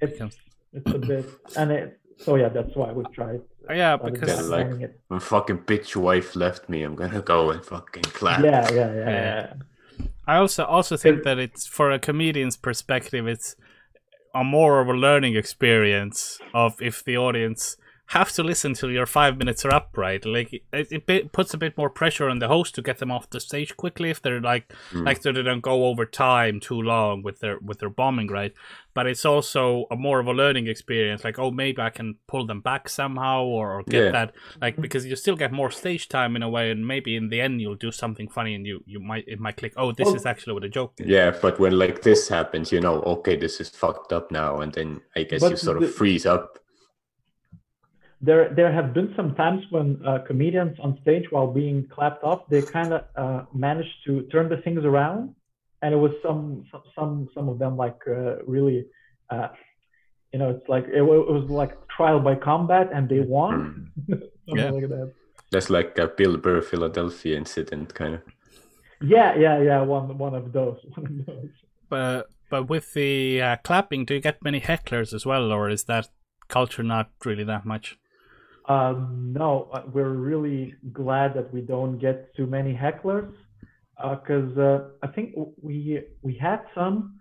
it's 0.00 0.12
Becomes- 0.12 0.36
it's 0.72 0.92
a 0.92 0.98
bit, 0.98 1.26
and 1.56 1.70
it. 1.72 2.00
So 2.18 2.36
yeah, 2.36 2.48
that's 2.48 2.74
why 2.74 2.92
we 2.92 3.04
tried. 3.14 3.40
Yeah, 3.70 3.96
because 3.96 4.28
Yeah, 4.28 4.56
like- 4.56 4.80
it. 4.80 5.00
When 5.08 5.20
fucking 5.20 5.58
bitch 5.60 5.94
wife 5.96 6.34
left 6.36 6.68
me, 6.68 6.82
I'm 6.82 6.94
gonna 6.96 7.22
go 7.22 7.50
and 7.50 7.64
fucking 7.64 8.02
clap. 8.04 8.42
yeah, 8.44 8.68
yeah, 8.72 8.92
yeah, 8.94 8.94
Yeah. 8.94 9.10
yeah. 9.10 9.52
I 10.26 10.36
also 10.36 10.64
also 10.64 10.96
think 10.96 11.22
that 11.24 11.38
it's 11.38 11.66
for 11.66 11.90
a 11.90 11.98
comedian's 11.98 12.56
perspective, 12.56 13.26
it's 13.26 13.56
a 14.34 14.44
more 14.44 14.80
of 14.80 14.88
a 14.88 14.92
learning 14.92 15.36
experience 15.36 16.38
of 16.52 16.80
if 16.82 17.02
the 17.04 17.16
audience 17.16 17.76
have 18.08 18.32
to 18.32 18.42
listen 18.42 18.72
till 18.72 18.90
your 18.90 19.04
five 19.04 19.36
minutes 19.36 19.64
are 19.66 19.72
up, 19.74 19.90
right? 19.96 20.24
Like 20.24 20.50
it, 20.54 20.62
it 20.90 21.04
bit, 21.06 21.30
puts 21.32 21.52
a 21.52 21.58
bit 21.58 21.76
more 21.76 21.90
pressure 21.90 22.28
on 22.30 22.38
the 22.38 22.48
host 22.48 22.74
to 22.76 22.82
get 22.82 22.98
them 22.98 23.10
off 23.10 23.28
the 23.28 23.38
stage 23.38 23.76
quickly 23.76 24.08
if 24.08 24.22
they're 24.22 24.40
like 24.40 24.72
Mm. 24.92 25.04
like 25.04 25.22
so 25.22 25.30
they 25.32 25.42
don't 25.42 25.60
go 25.60 25.84
over 25.86 26.06
time 26.06 26.58
too 26.60 26.80
long 26.80 27.22
with 27.22 27.40
their 27.40 27.58
with 27.58 27.78
their 27.80 27.90
bombing, 27.90 28.28
right? 28.28 28.54
But 28.94 29.06
it's 29.06 29.24
also 29.26 29.84
a 29.90 29.96
more 29.96 30.20
of 30.20 30.26
a 30.26 30.32
learning 30.32 30.68
experience. 30.68 31.22
Like 31.22 31.38
oh, 31.38 31.50
maybe 31.50 31.82
I 31.82 31.90
can 31.90 32.16
pull 32.26 32.46
them 32.46 32.60
back 32.62 32.88
somehow 32.88 33.44
or, 33.44 33.72
or 33.78 33.82
get 33.82 34.04
Yeah. 34.04 34.10
that 34.12 34.34
like 34.60 34.76
because 34.80 35.04
you 35.04 35.14
still 35.14 35.36
get 35.36 35.52
more 35.52 35.70
stage 35.70 36.08
time 36.08 36.34
in 36.34 36.42
a 36.42 36.48
way, 36.48 36.70
and 36.70 36.86
maybe 36.86 37.14
in 37.14 37.28
the 37.28 37.40
end 37.42 37.60
you'll 37.60 37.74
do 37.88 37.92
something 37.92 38.28
funny 38.28 38.54
and 38.54 38.66
you 38.66 38.82
you 38.86 39.00
might 39.00 39.24
it 39.28 39.38
might 39.38 39.56
click. 39.58 39.74
Oh, 39.76 39.92
this 39.92 40.06
Well- 40.06 40.16
is 40.16 40.24
actually 40.24 40.54
what 40.54 40.64
a 40.64 40.68
joke. 40.70 40.94
is. 40.98 41.06
Yeah, 41.06 41.30
but 41.42 41.60
when 41.60 41.78
like 41.78 42.00
this 42.02 42.28
happens, 42.28 42.72
you 42.72 42.80
know, 42.80 43.02
okay, 43.02 43.36
this 43.36 43.60
is 43.60 43.68
fucked 43.68 44.12
up 44.14 44.30
now, 44.30 44.60
and 44.62 44.72
then 44.72 45.02
I 45.14 45.24
guess 45.24 45.40
But 45.42 45.50
you 45.50 45.56
sort 45.58 45.76
of 45.76 45.82
the- 45.82 45.88
freeze 45.88 46.24
up. 46.24 46.58
There 48.20 48.52
there 48.54 48.72
have 48.72 48.92
been 48.94 49.12
some 49.16 49.34
times 49.36 49.62
when 49.70 50.00
uh, 50.06 50.18
comedians 50.26 50.76
on 50.82 50.98
stage 51.02 51.24
while 51.30 51.46
being 51.46 51.86
clapped 51.94 52.24
off 52.24 52.40
they 52.50 52.62
kind 52.62 52.92
of 52.92 53.02
uh, 53.16 53.44
managed 53.54 53.94
to 54.06 54.22
turn 54.32 54.48
the 54.48 54.56
things 54.58 54.84
around 54.84 55.34
and 55.82 55.94
it 55.94 55.96
was 55.96 56.12
some 56.22 56.64
some 56.70 56.82
some, 56.96 57.28
some 57.34 57.48
of 57.48 57.58
them 57.58 57.76
like 57.76 57.98
uh, 58.08 58.42
really 58.44 58.84
uh, 59.30 59.48
you 60.32 60.38
know 60.38 60.50
it's 60.50 60.68
like 60.68 60.84
it, 60.84 60.98
it 60.98 61.32
was 61.38 61.46
like 61.48 61.72
trial 61.96 62.18
by 62.20 62.34
combat 62.34 62.90
and 62.92 63.08
they 63.08 63.20
won 63.20 63.92
Mm. 64.06 64.18
something 64.48 64.56
Yeah. 64.58 64.70
like 64.70 64.88
that 64.88 65.12
That's 65.50 65.70
like 65.70 65.96
a 65.98 66.08
Bill 66.08 66.36
Burr 66.36 66.60
Philadelphia 66.60 67.36
incident, 67.36 67.94
kind 67.94 68.14
of. 68.14 68.22
yeah 69.00 69.34
yeah 69.36 69.62
yeah 69.62 69.80
one 69.82 70.18
one 70.18 70.34
of 70.34 70.52
those 70.52 70.76
one 70.94 71.06
of 71.06 71.26
those 71.26 71.50
But 71.88 72.26
but 72.50 72.64
with 72.68 72.94
the 72.94 73.42
uh, 73.42 73.56
clapping, 73.62 74.04
do 74.04 74.14
you 74.14 74.20
get 74.20 74.42
many 74.42 74.60
hecklers 74.60 75.12
as 75.12 75.24
well, 75.26 75.52
or 75.52 75.68
is 75.70 75.84
that 75.84 76.08
culture 76.48 76.82
not 76.82 77.10
really 77.24 77.44
that 77.44 77.64
much? 77.64 77.98
Uh, 78.68 78.94
no, 79.10 79.68
uh, 79.72 79.82
we're 79.92 80.10
really 80.10 80.74
glad 80.92 81.32
that 81.34 81.52
we 81.54 81.62
don't 81.62 81.98
get 81.98 82.34
too 82.36 82.46
many 82.46 82.74
hecklers 82.74 83.32
because 83.98 84.56
uh, 84.58 84.88
I 85.02 85.06
think 85.08 85.34
we 85.62 86.02
we 86.22 86.34
had 86.34 86.60
some 86.74 87.18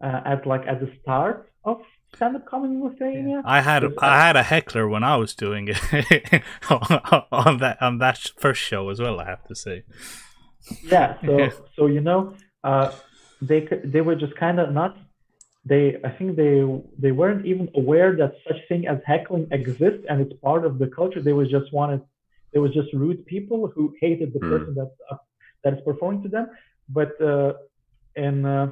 uh, 0.00 0.22
at 0.24 0.46
like 0.46 0.66
at 0.66 0.80
the 0.80 0.90
start 1.02 1.52
of 1.64 1.82
stand-up 2.14 2.46
comedy 2.46 2.74
in 2.74 2.82
Lithuania. 2.82 3.42
I 3.44 3.60
had 3.60 3.82
Yes, 3.82 3.92
I 3.98 4.26
had 4.26 4.36
a 4.36 4.42
heckler 4.42 4.88
when 4.88 5.04
I 5.04 5.16
was 5.16 5.34
doing 5.34 5.68
it 5.68 6.42
on 7.30 7.58
that 7.58 7.76
on 7.80 7.98
that 7.98 8.18
first 8.38 8.60
show 8.60 8.88
as 8.88 9.00
well. 9.00 9.20
I 9.20 9.26
have 9.26 9.44
to 9.44 9.54
say. 9.54 9.84
Yeah, 10.82 11.18
so 11.24 11.50
so 11.76 11.86
you 11.86 12.00
know, 12.00 12.34
uh, 12.64 12.92
they 13.42 13.68
they 13.84 14.00
were 14.00 14.16
just 14.16 14.34
kind 14.36 14.58
of 14.60 14.72
not. 14.72 14.96
They 15.70 15.84
I 16.04 16.10
think 16.16 16.36
they 16.36 16.54
they 17.04 17.12
weren't 17.12 17.46
even 17.46 17.68
aware 17.76 18.10
that 18.16 18.32
such 18.48 18.60
thing 18.68 18.86
as 18.88 18.98
heckling 19.06 19.48
exists 19.52 20.04
and 20.08 20.16
it's 20.22 20.34
part 20.48 20.64
of 20.66 20.78
the 20.78 20.88
culture. 20.88 21.22
They 21.22 21.32
was 21.40 21.50
just 21.50 21.72
wanted. 21.72 22.02
They 22.52 22.60
was 22.60 22.72
just 22.72 22.92
rude 22.94 23.26
people 23.26 23.60
who 23.74 23.94
hated 24.00 24.32
the 24.34 24.40
Hmm. 24.40 24.48
person 24.52 24.74
that 24.80 24.90
uh, 25.10 25.16
that 25.64 25.74
is 25.74 25.80
performing 25.84 26.22
to 26.24 26.28
them. 26.36 26.46
But 26.88 27.10
uh, 27.20 27.54
in 28.16 28.46
uh, 28.46 28.68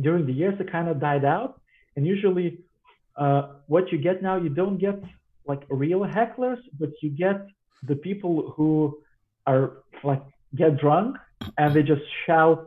during 0.00 0.26
the 0.26 0.32
years, 0.32 0.54
it 0.60 0.70
kind 0.70 0.88
of 0.88 1.00
died 1.00 1.24
out. 1.24 1.60
And 1.96 2.06
usually, 2.06 2.58
uh, 3.16 3.42
what 3.66 3.92
you 3.92 3.98
get 3.98 4.22
now, 4.22 4.36
you 4.36 4.50
don't 4.50 4.78
get 4.78 4.98
like 5.46 5.62
real 5.70 6.00
hecklers, 6.00 6.58
but 6.78 6.90
you 7.02 7.10
get 7.10 7.38
the 7.82 7.96
people 7.96 8.52
who 8.56 8.98
are 9.46 9.78
like 10.04 10.22
get 10.56 10.78
drunk 10.78 11.16
and 11.58 11.74
they 11.74 11.82
just 11.82 12.02
shout 12.26 12.66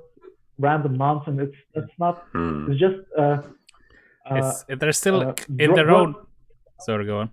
random 0.59 0.97
nonsense. 0.97 1.39
It's 1.41 1.55
it's 1.73 1.99
not. 1.99 2.23
Hmm. 2.31 2.71
It's 2.71 2.79
just. 2.79 2.95
Uh, 3.17 3.37
uh, 4.29 4.35
It's 4.35 4.65
they're 4.79 4.91
still 4.91 5.21
uh, 5.21 5.33
in 5.59 5.69
dr- 5.69 5.75
their 5.75 5.91
own. 5.91 6.15
Sorry, 6.79 7.05
go 7.05 7.19
on. 7.19 7.29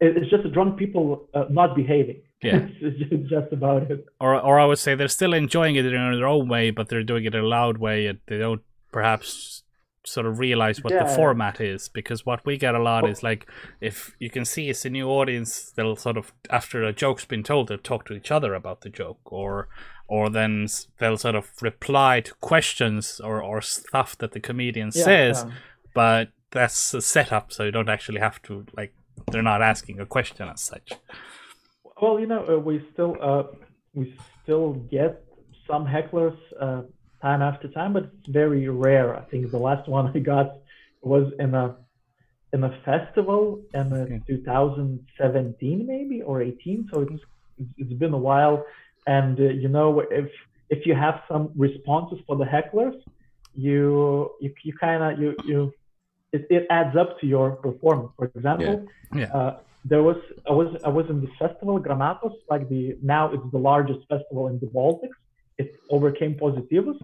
it's 0.00 0.30
just 0.30 0.50
drunk 0.52 0.78
people 0.78 1.28
uh, 1.34 1.44
not 1.50 1.76
behaving. 1.76 2.22
Yeah. 2.42 2.66
it's 2.80 2.98
just, 2.98 3.28
just 3.28 3.52
about 3.52 3.90
it. 3.90 4.04
Or 4.20 4.40
or 4.40 4.58
I 4.58 4.64
would 4.64 4.78
say 4.78 4.94
they're 4.94 5.08
still 5.08 5.32
enjoying 5.34 5.76
it 5.76 5.86
in 5.86 5.92
their 5.92 6.26
own 6.26 6.48
way, 6.48 6.70
but 6.70 6.88
they're 6.88 7.04
doing 7.04 7.24
it 7.24 7.34
in 7.34 7.44
a 7.44 7.46
loud 7.46 7.78
way, 7.78 8.06
and 8.06 8.18
they 8.26 8.38
don't 8.38 8.62
perhaps 8.90 9.62
sort 10.04 10.26
of 10.26 10.40
realize 10.40 10.82
what 10.82 10.92
the 10.92 11.06
format 11.14 11.60
is. 11.60 11.88
Because 11.88 12.26
what 12.26 12.44
we 12.44 12.56
get 12.56 12.74
a 12.74 12.82
lot 12.82 13.08
is 13.08 13.22
like 13.22 13.48
if 13.80 14.16
you 14.18 14.30
can 14.30 14.44
see 14.44 14.68
it's 14.68 14.84
a 14.84 14.90
new 14.90 15.08
audience, 15.08 15.70
they'll 15.76 15.96
sort 15.96 16.16
of 16.16 16.32
after 16.50 16.82
a 16.82 16.92
joke's 16.92 17.24
been 17.24 17.44
told, 17.44 17.68
they'll 17.68 17.78
talk 17.78 18.04
to 18.06 18.14
each 18.14 18.30
other 18.30 18.54
about 18.54 18.80
the 18.80 18.90
joke, 18.90 19.20
or 19.24 19.68
or 20.12 20.28
then 20.30 20.66
they'll 20.98 21.16
sort 21.16 21.34
of 21.34 21.50
reply 21.62 22.20
to 22.20 22.34
questions 22.40 23.20
or 23.28 23.42
or 23.42 23.60
stuff 23.62 24.10
that 24.18 24.32
the 24.32 24.40
comedian 24.40 24.92
Yeah, 24.94 25.04
says, 25.04 25.44
um, 25.44 25.52
but 25.94 26.28
that's 26.50 26.94
a 26.94 27.00
setup, 27.00 27.52
so 27.52 27.64
you 27.64 27.72
don't 27.72 27.88
actually 27.88 28.20
have 28.20 28.40
to 28.42 28.66
like 28.76 28.92
they're 29.30 29.42
not 29.52 29.62
asking 29.62 30.00
a 30.00 30.06
question 30.06 30.48
as 30.48 30.60
such. 30.60 30.98
Well, 32.00 32.18
you 32.20 32.26
know, 32.26 32.44
uh, 32.48 32.58
we 32.58 32.86
still 32.92 33.16
uh, 33.22 33.44
we 33.94 34.14
still 34.42 34.74
get 34.90 35.24
some 35.68 35.86
hecklers 35.86 36.36
uh, 36.60 36.82
time 37.20 37.42
after 37.42 37.68
time, 37.68 37.92
but 37.92 38.04
it's 38.04 38.28
very 38.28 38.68
rare. 38.68 39.16
I 39.16 39.22
think 39.30 39.50
the 39.50 39.58
last 39.58 39.88
one 39.88 40.10
I 40.14 40.18
got 40.18 40.48
was 41.02 41.32
in 41.38 41.54
a 41.54 41.76
in 42.52 42.64
a 42.64 42.72
festival 42.84 43.62
in 43.74 43.92
uh, 43.92 44.06
Okay. 44.06 44.20
2017 44.26 45.86
maybe 45.86 46.22
or 46.22 46.42
18. 46.42 46.88
So 46.92 47.02
it's 47.02 47.22
it's 47.76 47.92
been 47.94 48.12
a 48.14 48.18
while, 48.18 48.64
and 49.06 49.38
uh, 49.38 49.44
you 49.44 49.68
know 49.68 50.00
if 50.00 50.30
if 50.70 50.86
you 50.86 50.94
have 50.94 51.20
some 51.28 51.50
responses 51.56 52.18
for 52.26 52.36
the 52.36 52.44
hecklers, 52.44 52.98
you 53.54 54.30
you, 54.40 54.52
you 54.64 54.72
kind 54.74 55.02
of 55.02 55.20
you 55.20 55.34
you 55.44 55.72
it, 56.32 56.46
it 56.50 56.66
adds 56.70 56.96
up 56.96 57.20
to 57.20 57.26
your 57.26 57.52
performance. 57.66 58.10
For 58.16 58.26
example, 58.34 58.86
Yeah. 59.14 59.26
uh, 59.36 59.52
there 59.84 60.02
was 60.02 60.16
I 60.48 60.52
was 60.52 60.68
I 60.84 60.88
was 60.88 61.06
in 61.10 61.20
this 61.20 61.34
festival 61.38 61.78
Granatos, 61.78 62.36
like 62.48 62.68
the 62.68 62.96
now 63.02 63.32
it's 63.32 63.48
the 63.50 63.58
largest 63.58 64.00
festival 64.08 64.48
in 64.48 64.58
the 64.60 64.66
Baltics. 64.66 65.18
It 65.58 65.68
overcame 65.90 66.34
Positivus, 66.36 66.98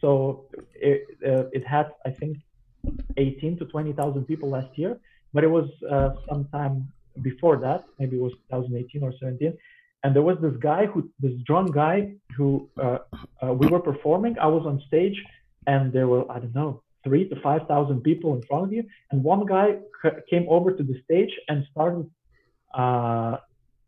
so 0.00 0.46
it 0.74 1.00
uh, 1.30 1.44
it 1.56 1.66
had 1.66 1.86
I 2.06 2.10
think 2.10 2.38
18 3.16 3.58
to 3.58 3.64
20 3.66 3.92
thousand 3.92 4.24
people 4.24 4.48
last 4.48 4.78
year, 4.78 4.98
but 5.34 5.44
it 5.44 5.50
was 5.50 5.68
uh, 5.90 6.10
sometime 6.28 6.90
before 7.22 7.56
that, 7.58 7.84
maybe 7.98 8.16
it 8.16 8.22
was 8.22 8.32
2018 8.50 9.02
or 9.02 9.12
17, 9.18 9.56
and 10.02 10.14
there 10.14 10.22
was 10.22 10.38
this 10.40 10.56
guy 10.60 10.86
who 10.86 11.10
this 11.20 11.32
drunk 11.46 11.74
guy 11.74 12.12
who 12.36 12.68
uh, 12.82 12.98
uh, 13.42 13.52
we 13.52 13.66
were 13.68 13.80
performing. 13.80 14.38
I 14.38 14.46
was 14.46 14.64
on 14.66 14.82
stage, 14.86 15.16
and 15.66 15.92
there 15.92 16.08
were 16.08 16.30
I 16.30 16.38
don't 16.40 16.54
know 16.54 16.82
three 17.04 17.28
to 17.28 17.36
five 17.42 17.62
thousand 17.68 18.02
people 18.02 18.34
in 18.34 18.42
front 18.48 18.64
of 18.66 18.72
you, 18.72 18.84
and 19.10 19.22
one 19.22 19.44
guy 19.46 19.68
c- 20.02 20.20
came 20.28 20.46
over 20.48 20.72
to 20.72 20.82
the 20.82 20.96
stage 21.04 21.32
and 21.48 21.64
started 21.70 22.06
uh, 22.74 23.36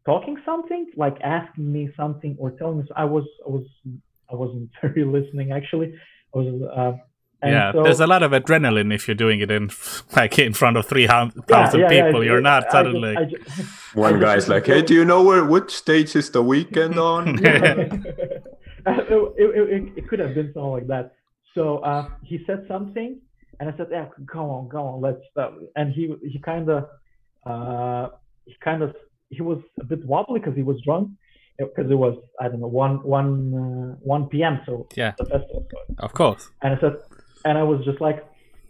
talking 0.04 0.36
something, 0.44 0.86
like 0.96 1.16
asking 1.22 1.70
me 1.72 1.90
something 1.96 2.36
or 2.38 2.50
telling 2.52 2.78
me. 2.78 2.84
I 2.96 3.04
was 3.04 3.24
I 3.46 3.50
was 3.50 3.64
I 4.30 4.34
wasn't 4.34 4.70
very 4.82 5.04
listening 5.04 5.52
actually. 5.52 5.94
I 6.34 6.38
was. 6.38 6.62
Uh, 6.76 6.92
yeah, 7.44 7.72
so- 7.72 7.82
there's 7.82 7.98
a 8.00 8.06
lot 8.06 8.22
of 8.22 8.30
adrenaline 8.30 8.94
if 8.94 9.08
you're 9.08 9.16
doing 9.16 9.40
it 9.40 9.50
in 9.50 9.70
like 10.16 10.38
in 10.38 10.52
front 10.52 10.76
of 10.76 10.86
three 10.86 11.06
thousand 11.06 11.32
Yeah, 11.48 11.72
yeah, 11.74 11.90
yeah, 11.90 12.04
people. 12.06 12.24
You're 12.24 12.38
I 12.38 12.40
not 12.40 12.70
suddenly. 12.70 13.16
I 13.16 13.24
ju- 13.24 13.36
One 13.36 13.46
I 13.46 13.50
just 13.64 13.81
guy's 13.94 14.48
like, 14.48 14.66
"Hey, 14.66 14.82
do 14.82 14.94
you 14.94 15.04
know 15.04 15.22
where 15.22 15.44
which 15.44 15.70
stage 15.70 16.16
is 16.16 16.30
the 16.30 16.42
weekend 16.42 16.98
on?" 17.12 17.38
it, 17.44 18.42
it, 18.86 19.68
it, 19.74 19.92
it 19.96 20.08
could 20.08 20.18
have 20.18 20.34
been 20.34 20.52
something 20.54 20.70
like 20.70 20.86
that. 20.88 21.12
So 21.54 21.78
uh, 21.78 22.08
he 22.22 22.42
said 22.46 22.64
something, 22.68 23.20
and 23.60 23.68
I 23.70 23.76
said, 23.76 23.88
"Yeah, 23.90 24.06
go 24.24 24.50
on, 24.50 24.68
go 24.68 24.78
on, 24.86 25.00
let's." 25.00 25.20
Start. 25.30 25.54
And 25.76 25.92
he 25.92 26.14
he 26.22 26.38
kind 26.38 26.68
of 26.68 26.88
uh, 27.46 28.08
he 28.46 28.54
kind 28.62 28.82
of 28.82 28.94
he 29.30 29.42
was 29.42 29.58
a 29.80 29.84
bit 29.84 30.04
wobbly 30.04 30.40
because 30.40 30.56
he 30.56 30.62
was 30.62 30.80
drunk 30.84 31.10
because 31.58 31.90
it 31.90 31.94
was 31.94 32.16
I 32.40 32.48
don't 32.48 32.60
know 32.60 32.66
one 32.66 33.02
one 33.02 33.54
uh, 33.54 33.96
one 34.00 34.26
p.m. 34.28 34.60
So 34.66 34.86
Yeah. 34.96 35.12
the 35.18 35.24
festival. 35.24 35.66
started. 35.68 35.96
Of 35.98 36.12
course. 36.14 36.48
And 36.62 36.74
I 36.76 36.80
said, 36.80 36.94
and 37.44 37.58
I 37.58 37.62
was 37.62 37.84
just 37.84 38.00
like, 38.00 38.24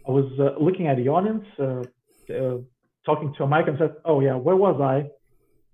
I 0.07 0.11
was 0.11 0.25
uh, 0.39 0.61
looking 0.61 0.87
at 0.87 0.97
the 0.97 1.07
audience, 1.09 1.45
uh, 1.59 1.83
uh, 2.33 2.57
talking 3.05 3.33
to 3.37 3.43
a 3.43 3.47
mic, 3.47 3.67
and 3.67 3.77
said, 3.77 3.95
"Oh 4.05 4.19
yeah, 4.21 4.35
where 4.35 4.55
was 4.55 4.79
I? 4.81 5.09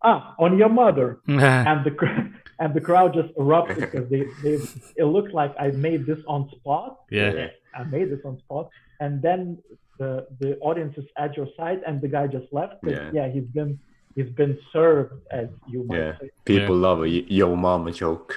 Ah, 0.04 0.36
on 0.40 0.58
your 0.58 0.70
mother." 0.70 1.20
and 1.28 1.86
the 1.86 1.94
and 2.60 2.74
the 2.74 2.82
crowd 2.82 3.14
just 3.14 3.30
erupted 3.38 3.78
because 3.80 4.10
they, 4.10 4.24
they 4.44 4.56
it 4.98 5.06
looked 5.06 5.34
like 5.34 5.54
I 5.60 5.68
made 5.72 6.06
this 6.06 6.20
on 6.28 6.50
spot. 6.56 7.00
Yeah. 7.10 7.48
I 7.76 7.84
made 7.84 8.10
this 8.12 8.20
on 8.26 8.40
spot, 8.40 8.70
and 9.00 9.22
then 9.22 9.58
the 10.00 10.28
the 10.40 10.58
audience 10.60 10.98
is 10.98 11.06
at 11.18 11.36
your 11.38 11.48
side, 11.58 11.82
and 11.88 12.02
the 12.02 12.08
guy 12.08 12.28
just 12.28 12.48
left. 12.52 12.76
Yeah. 12.84 13.12
yeah, 13.14 13.30
he's 13.30 13.46
been 13.58 13.80
he's 14.16 14.30
been 14.42 14.58
served, 14.74 15.14
as 15.32 15.48
you 15.68 15.84
might 15.86 15.98
Yeah. 15.98 16.18
say. 16.20 16.30
People 16.46 16.76
love 16.76 17.00
a 17.00 17.08
y- 17.18 17.26
yo 17.28 17.56
mama 17.56 17.92
joke. 17.92 18.36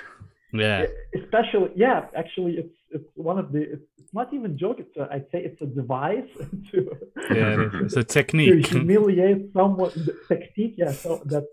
yeah. 0.53 0.85
Especially, 1.21 1.71
yeah, 1.75 2.07
actually, 2.15 2.53
it's 2.61 2.75
it's 2.97 3.11
one 3.31 3.39
of 3.39 3.47
the 3.55 3.61
it's, 3.75 4.13
not 4.21 4.29
even 4.37 4.51
joke. 4.65 4.77
It's 4.85 4.95
a, 5.03 5.05
I'd 5.15 5.27
say 5.33 5.39
it's 5.49 5.61
a 5.63 5.67
device 5.81 6.31
to 6.71 6.79
Yeah. 7.39 7.69
It's 7.85 7.97
a 7.97 8.07
technique 8.19 8.65
to 8.65 8.69
humiliate 8.79 9.43
someone. 9.59 9.93
Technique, 10.29 10.75
yeah, 10.83 10.93
so 11.05 11.11
that 11.33 11.45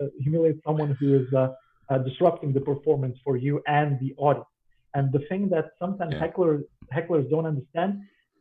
uh, 0.00 0.06
humiliate 0.24 0.58
someone 0.66 0.90
who 0.98 1.08
is 1.20 1.28
uh, 1.32 1.48
uh, 1.90 1.98
disrupting 2.08 2.50
the 2.52 2.60
performance 2.72 3.16
for 3.24 3.34
you 3.36 3.54
and 3.66 3.90
the 4.02 4.10
audience. 4.26 4.48
And 4.96 5.04
the 5.16 5.20
thing 5.30 5.42
that 5.54 5.66
sometimes 5.82 6.12
Yeah. 6.14 6.24
hecklers 6.26 6.62
hecklers 6.96 7.26
don't 7.32 7.46
understand, 7.54 7.90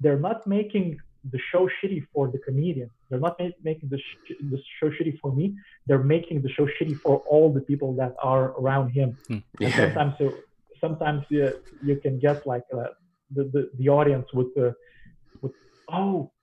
they're 0.01 0.23
not 0.29 0.39
making 0.57 0.87
the 1.33 1.39
show 1.51 1.63
shitty 1.77 2.01
for 2.13 2.23
the 2.33 2.39
comedian. 2.47 2.89
They're 3.07 3.23
not 3.27 3.35
ma- 3.39 3.57
making 3.69 3.87
the, 3.93 3.99
sh- 4.07 4.33
the 4.53 4.59
show 4.79 4.89
shitty 4.95 5.13
for 5.21 5.31
me. 5.39 5.45
They're 5.87 6.07
making 6.17 6.37
the 6.45 6.49
show 6.57 6.65
shitty 6.75 6.95
for 7.05 7.15
all 7.33 7.47
the 7.57 7.61
people 7.71 7.91
that 8.01 8.13
are 8.33 8.45
around 8.61 8.87
him. 8.99 9.09
And 9.29 9.43
Yeah. 9.59 9.69
sometimes 9.77 10.13
you, 10.21 10.29
sometimes 10.81 11.23
you, 11.29 11.51
you 11.81 11.99
can 12.01 12.19
get 12.19 12.45
like 12.45 12.63
uh, 12.73 12.89
the, 13.31 13.43
the 13.53 13.71
the 13.77 13.89
audience 13.89 14.27
with 14.33 14.53
the 14.55 14.73
with 15.41 15.53
oh 15.91 16.33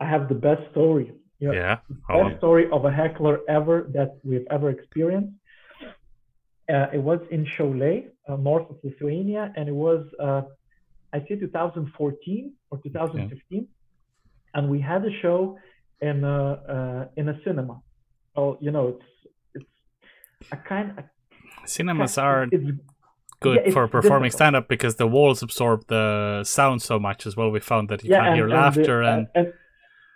I 0.00 0.08
have 0.08 0.28
the 0.28 0.36
best 0.36 0.70
story. 0.72 1.14
You 1.40 1.48
know, 1.48 1.54
Yeah. 1.54 1.80
best 2.12 2.36
Oh, 2.36 2.38
story 2.38 2.66
of 2.72 2.84
a 2.86 2.92
heckler 2.92 3.40
ever 3.48 3.88
that 3.94 4.20
we've 4.24 4.46
ever 4.50 4.70
experienced. 4.70 5.34
Uh, 6.68 6.86
it 6.94 6.98
was 6.98 7.20
in 7.30 7.44
Šiauliai, 7.44 8.10
uh, 8.28 8.36
north 8.36 8.70
of 8.70 8.78
Lithuania, 8.82 9.52
and 9.54 9.68
it 9.68 9.72
was 9.74 10.06
uh, 10.18 10.42
I 11.12 11.20
think 11.20 11.40
2014 11.40 12.56
or 12.70 12.80
2015, 12.82 13.68
and 14.54 14.70
we 14.70 14.80
had 14.80 15.04
a 15.04 15.12
show 15.22 15.58
in 16.00 16.24
a 16.24 16.40
uh, 16.76 17.08
in 17.16 17.28
a 17.30 17.40
cinema. 17.44 17.82
Well, 18.36 18.58
you 18.60 18.70
know, 18.72 18.88
it's 18.88 19.06
it's 19.54 19.66
a 20.52 20.58
kind 20.58 20.98
of 20.98 21.04
cinemas 21.66 22.18
are 22.18 22.48
it's 22.50 22.70
good 23.46 23.60
yeah, 23.66 23.72
for 23.74 23.84
performing 23.96 24.30
stand 24.40 24.54
up 24.58 24.66
because 24.74 24.94
the 25.02 25.08
walls 25.16 25.38
absorb 25.46 25.78
the 25.94 26.06
sound 26.56 26.78
so 26.90 26.96
much 27.08 27.20
as 27.28 27.32
well. 27.36 27.48
We 27.50 27.60
found 27.60 27.84
that 27.90 27.98
you 28.04 28.10
can't 28.10 28.34
hear 28.38 28.48
the- 28.48 28.60
laughter 28.62 28.98
and, 29.12 29.22
and 29.38 29.46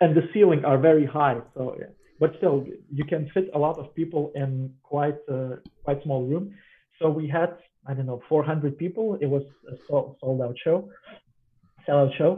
and 0.01 0.11
the 0.17 0.23
ceiling 0.31 0.61
are 0.69 0.79
very 0.89 1.05
high. 1.05 1.37
So, 1.55 1.61
yeah. 1.79 1.87
but 2.21 2.29
still, 2.37 2.65
you 2.97 3.05
can 3.11 3.29
fit 3.33 3.45
a 3.57 3.59
lot 3.67 3.75
of 3.81 3.85
people 3.99 4.23
in 4.41 4.51
quite 4.83 5.19
a 5.37 5.39
quite 5.85 5.99
small 6.05 6.21
room. 6.31 6.45
So 6.99 7.03
we 7.19 7.25
had 7.37 7.51
I 7.87 7.93
don't 7.95 8.07
know 8.11 8.21
400 8.29 8.77
people. 8.83 9.05
It 9.25 9.29
was 9.35 9.43
a 9.71 9.75
sold, 9.87 10.17
sold 10.21 10.41
out 10.45 10.57
show, 10.65 10.77
sell 11.85 11.99
out 12.03 12.13
show. 12.17 12.31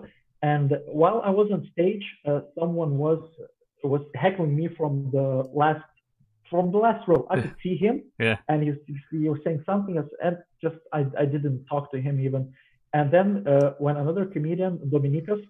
And 0.43 0.69
while 0.87 1.21
I 1.23 1.31
was 1.39 1.47
on 1.55 1.61
stage, 1.73 2.05
uh, 2.27 2.41
someone 2.57 2.97
was 3.05 3.21
was 3.83 4.03
heckling 4.23 4.53
me 4.55 4.69
from 4.77 5.09
the 5.11 5.27
last 5.61 5.85
from 6.51 6.71
the 6.73 6.77
last 6.77 7.07
row. 7.07 7.21
I 7.31 7.35
could 7.41 7.55
see 7.63 7.75
him, 7.85 7.95
Yeah. 8.19 8.37
and 8.49 8.57
he, 8.65 8.71
he 9.11 9.29
was 9.33 9.39
saying 9.45 9.63
something, 9.65 9.97
else, 9.97 10.11
and 10.25 10.35
just 10.63 10.75
I, 10.97 11.01
I 11.23 11.25
didn't 11.35 11.65
talk 11.71 11.85
to 11.93 11.99
him 12.07 12.15
even. 12.27 12.53
And 12.93 13.07
then 13.15 13.27
uh, 13.47 13.69
when 13.85 13.95
another 14.03 14.25
comedian, 14.25 14.73
Dominikas, 14.93 15.41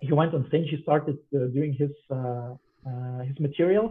he 0.00 0.12
went 0.12 0.34
on 0.34 0.42
stage, 0.48 0.68
he 0.74 0.78
started 0.82 1.16
uh, 1.34 1.46
doing 1.56 1.72
his 1.82 1.92
uh, 2.10 2.52
uh, 2.88 3.20
his 3.28 3.38
material, 3.48 3.86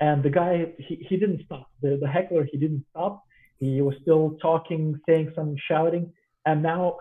and 0.00 0.22
the 0.22 0.30
guy 0.40 0.52
he, 0.86 0.94
he 1.08 1.14
didn't 1.22 1.40
stop. 1.46 1.66
The 1.82 1.90
the 2.02 2.08
heckler 2.16 2.44
he 2.52 2.58
didn't 2.64 2.84
stop. 2.90 3.14
He 3.58 3.80
was 3.80 3.94
still 4.02 4.24
talking, 4.48 4.82
saying 5.08 5.32
some 5.36 5.50
shouting, 5.68 6.04
and 6.48 6.62
now 6.62 6.98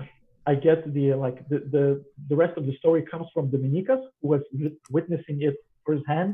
I 0.48 0.56
get 0.68 0.80
the 0.98 1.06
like 1.26 1.38
the 1.50 1.60
the, 1.76 1.84
the 2.30 2.36
rest 2.44 2.58
of 2.58 2.66
the 2.66 2.76
story 2.82 3.02
comes 3.12 3.28
from 3.34 3.50
Dominikas, 3.54 4.02
who 4.22 4.28
was 4.34 4.42
witnessing 4.90 5.38
it 5.48 5.56
firsthand. 5.86 6.32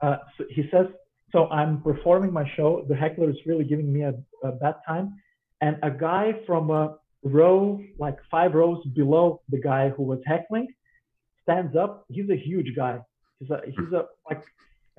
Uh, 0.00 0.16
so 0.36 0.44
he 0.50 0.62
says, 0.72 0.86
"So 1.34 1.48
I'm 1.48 1.82
performing 1.82 2.32
my 2.32 2.46
show. 2.56 2.86
The 2.88 2.94
heckler 2.94 3.28
is 3.28 3.36
really 3.44 3.64
giving 3.64 3.92
me 3.92 4.02
a, 4.02 4.14
a 4.48 4.52
bad 4.52 4.76
time, 4.86 5.06
and 5.60 5.74
a 5.82 5.90
guy 5.90 6.26
from 6.46 6.70
a 6.70 6.84
row, 7.24 7.80
like 7.98 8.18
five 8.30 8.54
rows 8.54 8.80
below 9.00 9.42
the 9.48 9.60
guy 9.70 9.88
who 9.88 10.04
was 10.04 10.20
heckling, 10.26 10.68
stands 11.42 11.74
up. 11.74 11.92
He's 12.08 12.30
a 12.30 12.36
huge 12.36 12.70
guy. 12.76 13.00
He's 13.40 13.50
a 13.50 13.58
he's 13.66 13.92
a 13.92 14.02
like. 14.30 14.42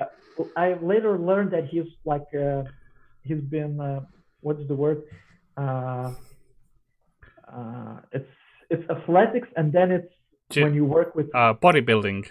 Uh, 0.02 0.44
I 0.58 0.68
later 0.92 1.18
learned 1.18 1.52
that 1.52 1.66
he's 1.72 1.90
like 2.04 2.28
uh, 2.46 2.64
he's 3.24 3.44
been 3.58 3.80
uh, 3.80 4.02
what's 4.42 4.68
the 4.68 4.76
word? 4.76 5.04
Uh, 5.56 6.12
uh, 7.58 7.98
it's 8.12 8.34
it's 8.70 8.86
athletics, 8.90 9.48
and 9.56 9.72
then 9.72 9.88
it's 9.92 10.14
when 10.58 10.74
you 10.74 10.84
work 10.84 11.16
with 11.16 11.28
uh, 11.34 11.54
bodybuilding. 11.54 12.28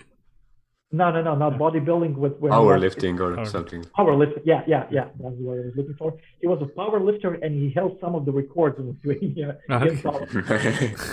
No 1.01 1.07
no 1.15 1.21
no 1.29 1.33
not 1.45 1.53
bodybuilding 1.65 2.15
with 2.25 2.35
Powerlifting 2.41 3.17
or 3.25 3.31
Power- 3.37 3.53
something. 3.57 3.83
Powerlifting, 3.99 4.43
yeah, 4.53 4.63
yeah, 4.73 4.85
yeah. 4.97 5.07
That's 5.21 5.37
what 5.45 5.55
I 5.59 5.63
was 5.69 5.75
looking 5.79 5.97
for. 6.03 6.11
He 6.41 6.47
was 6.53 6.61
a 6.69 6.71
power 6.81 6.99
lifter, 7.09 7.33
and 7.45 7.51
he 7.63 7.67
held 7.79 7.93
some 8.03 8.13
of 8.19 8.23
the 8.29 8.33
records 8.43 8.77
in 8.81 8.85
Lithuania. 8.91 9.51
Okay. 9.71 10.95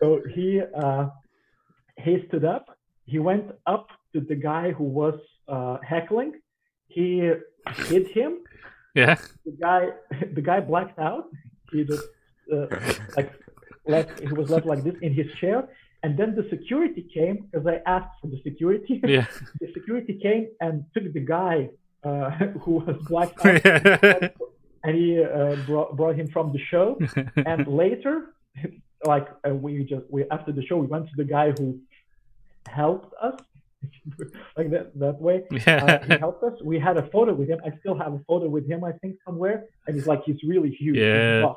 So 0.00 0.06
he 0.34 0.46
uh, 0.84 1.04
he 2.04 2.12
stood 2.28 2.44
up. 2.54 2.64
He 3.12 3.18
went 3.18 3.46
up 3.74 3.86
to 4.14 4.18
the 4.30 4.34
guy 4.50 4.66
who 4.76 4.84
was 4.84 5.16
uh, 5.54 5.76
heckling. 5.92 6.32
He 6.88 7.06
hit 7.90 8.06
him. 8.18 8.32
Yeah. 8.94 9.16
The 9.44 9.54
guy 9.66 9.82
the 10.36 10.44
guy 10.50 10.58
blacked 10.60 10.98
out. 10.98 11.24
He 11.70 11.84
just 11.84 12.06
uh, 12.54 12.66
like 13.16 13.30
left. 13.86 14.12
He 14.20 14.32
was 14.40 14.48
left 14.54 14.66
like 14.72 14.82
this 14.88 14.96
in 15.06 15.12
his 15.20 15.28
chair. 15.40 15.58
And 16.02 16.16
then 16.16 16.34
the 16.34 16.46
security 16.48 17.06
came 17.12 17.48
because 17.50 17.66
I 17.66 17.80
asked 17.86 18.20
for 18.20 18.28
the 18.28 18.40
security. 18.42 19.00
Yeah. 19.06 19.26
the 19.60 19.72
security 19.72 20.14
came 20.22 20.48
and 20.60 20.84
took 20.94 21.12
the 21.12 21.20
guy 21.20 21.70
uh, 22.04 22.30
who 22.62 22.72
was 22.86 22.96
black 23.08 23.32
and 23.44 24.96
he 24.96 25.22
uh, 25.22 25.56
brought, 25.66 25.96
brought 25.96 26.16
him 26.16 26.28
from 26.28 26.52
the 26.52 26.58
show. 26.58 26.98
and 27.36 27.66
later, 27.66 28.34
like 29.04 29.28
uh, 29.46 29.54
we 29.54 29.84
just 29.84 30.04
we 30.10 30.24
after 30.30 30.52
the 30.52 30.64
show, 30.64 30.76
we 30.78 30.86
went 30.86 31.06
to 31.06 31.16
the 31.16 31.24
guy 31.24 31.52
who 31.52 31.78
helped 32.66 33.14
us, 33.20 33.38
like 34.56 34.70
that 34.70 34.98
that 34.98 35.20
way. 35.20 35.44
Uh, 35.66 35.98
he 36.06 36.18
helped 36.18 36.42
us. 36.44 36.54
We 36.62 36.78
had 36.78 36.96
a 36.96 37.06
photo 37.08 37.34
with 37.34 37.48
him. 37.48 37.60
I 37.64 37.70
still 37.80 37.96
have 37.98 38.12
a 38.14 38.20
photo 38.26 38.48
with 38.48 38.66
him, 38.66 38.84
I 38.84 38.92
think, 38.92 39.16
somewhere. 39.24 39.64
And 39.86 39.96
he's 39.96 40.06
like, 40.06 40.22
he's 40.24 40.42
really 40.42 40.70
huge. 40.70 40.98
Yeah. 40.98 41.52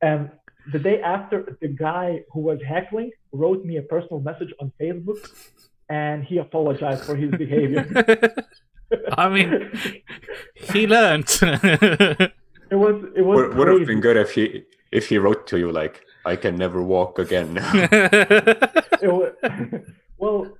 And 0.00 0.30
the 0.72 0.78
day 0.78 1.00
after, 1.00 1.56
the 1.60 1.68
guy 1.68 2.22
who 2.32 2.40
was 2.40 2.60
heckling 2.62 3.10
wrote 3.32 3.64
me 3.64 3.76
a 3.76 3.82
personal 3.82 4.20
message 4.20 4.52
on 4.60 4.72
Facebook, 4.80 5.18
and 5.88 6.24
he 6.24 6.38
apologized 6.38 7.04
for 7.04 7.16
his 7.16 7.30
behavior. 7.30 7.84
I 9.18 9.28
mean, 9.28 9.70
he 10.54 10.86
learned. 10.86 11.28
It 12.70 12.74
was 12.74 13.02
it 13.16 13.22
was 13.22 13.36
Would, 13.36 13.56
would 13.56 13.68
have 13.68 13.86
been 13.86 14.00
good 14.00 14.18
if 14.18 14.32
he 14.32 14.64
if 14.92 15.08
he 15.08 15.16
wrote 15.16 15.46
to 15.46 15.58
you 15.58 15.72
like, 15.72 16.04
"I 16.26 16.36
can 16.36 16.56
never 16.56 16.82
walk 16.82 17.18
again." 17.18 17.56
It 19.00 19.10
wa- 19.10 19.78
well, 20.18 20.58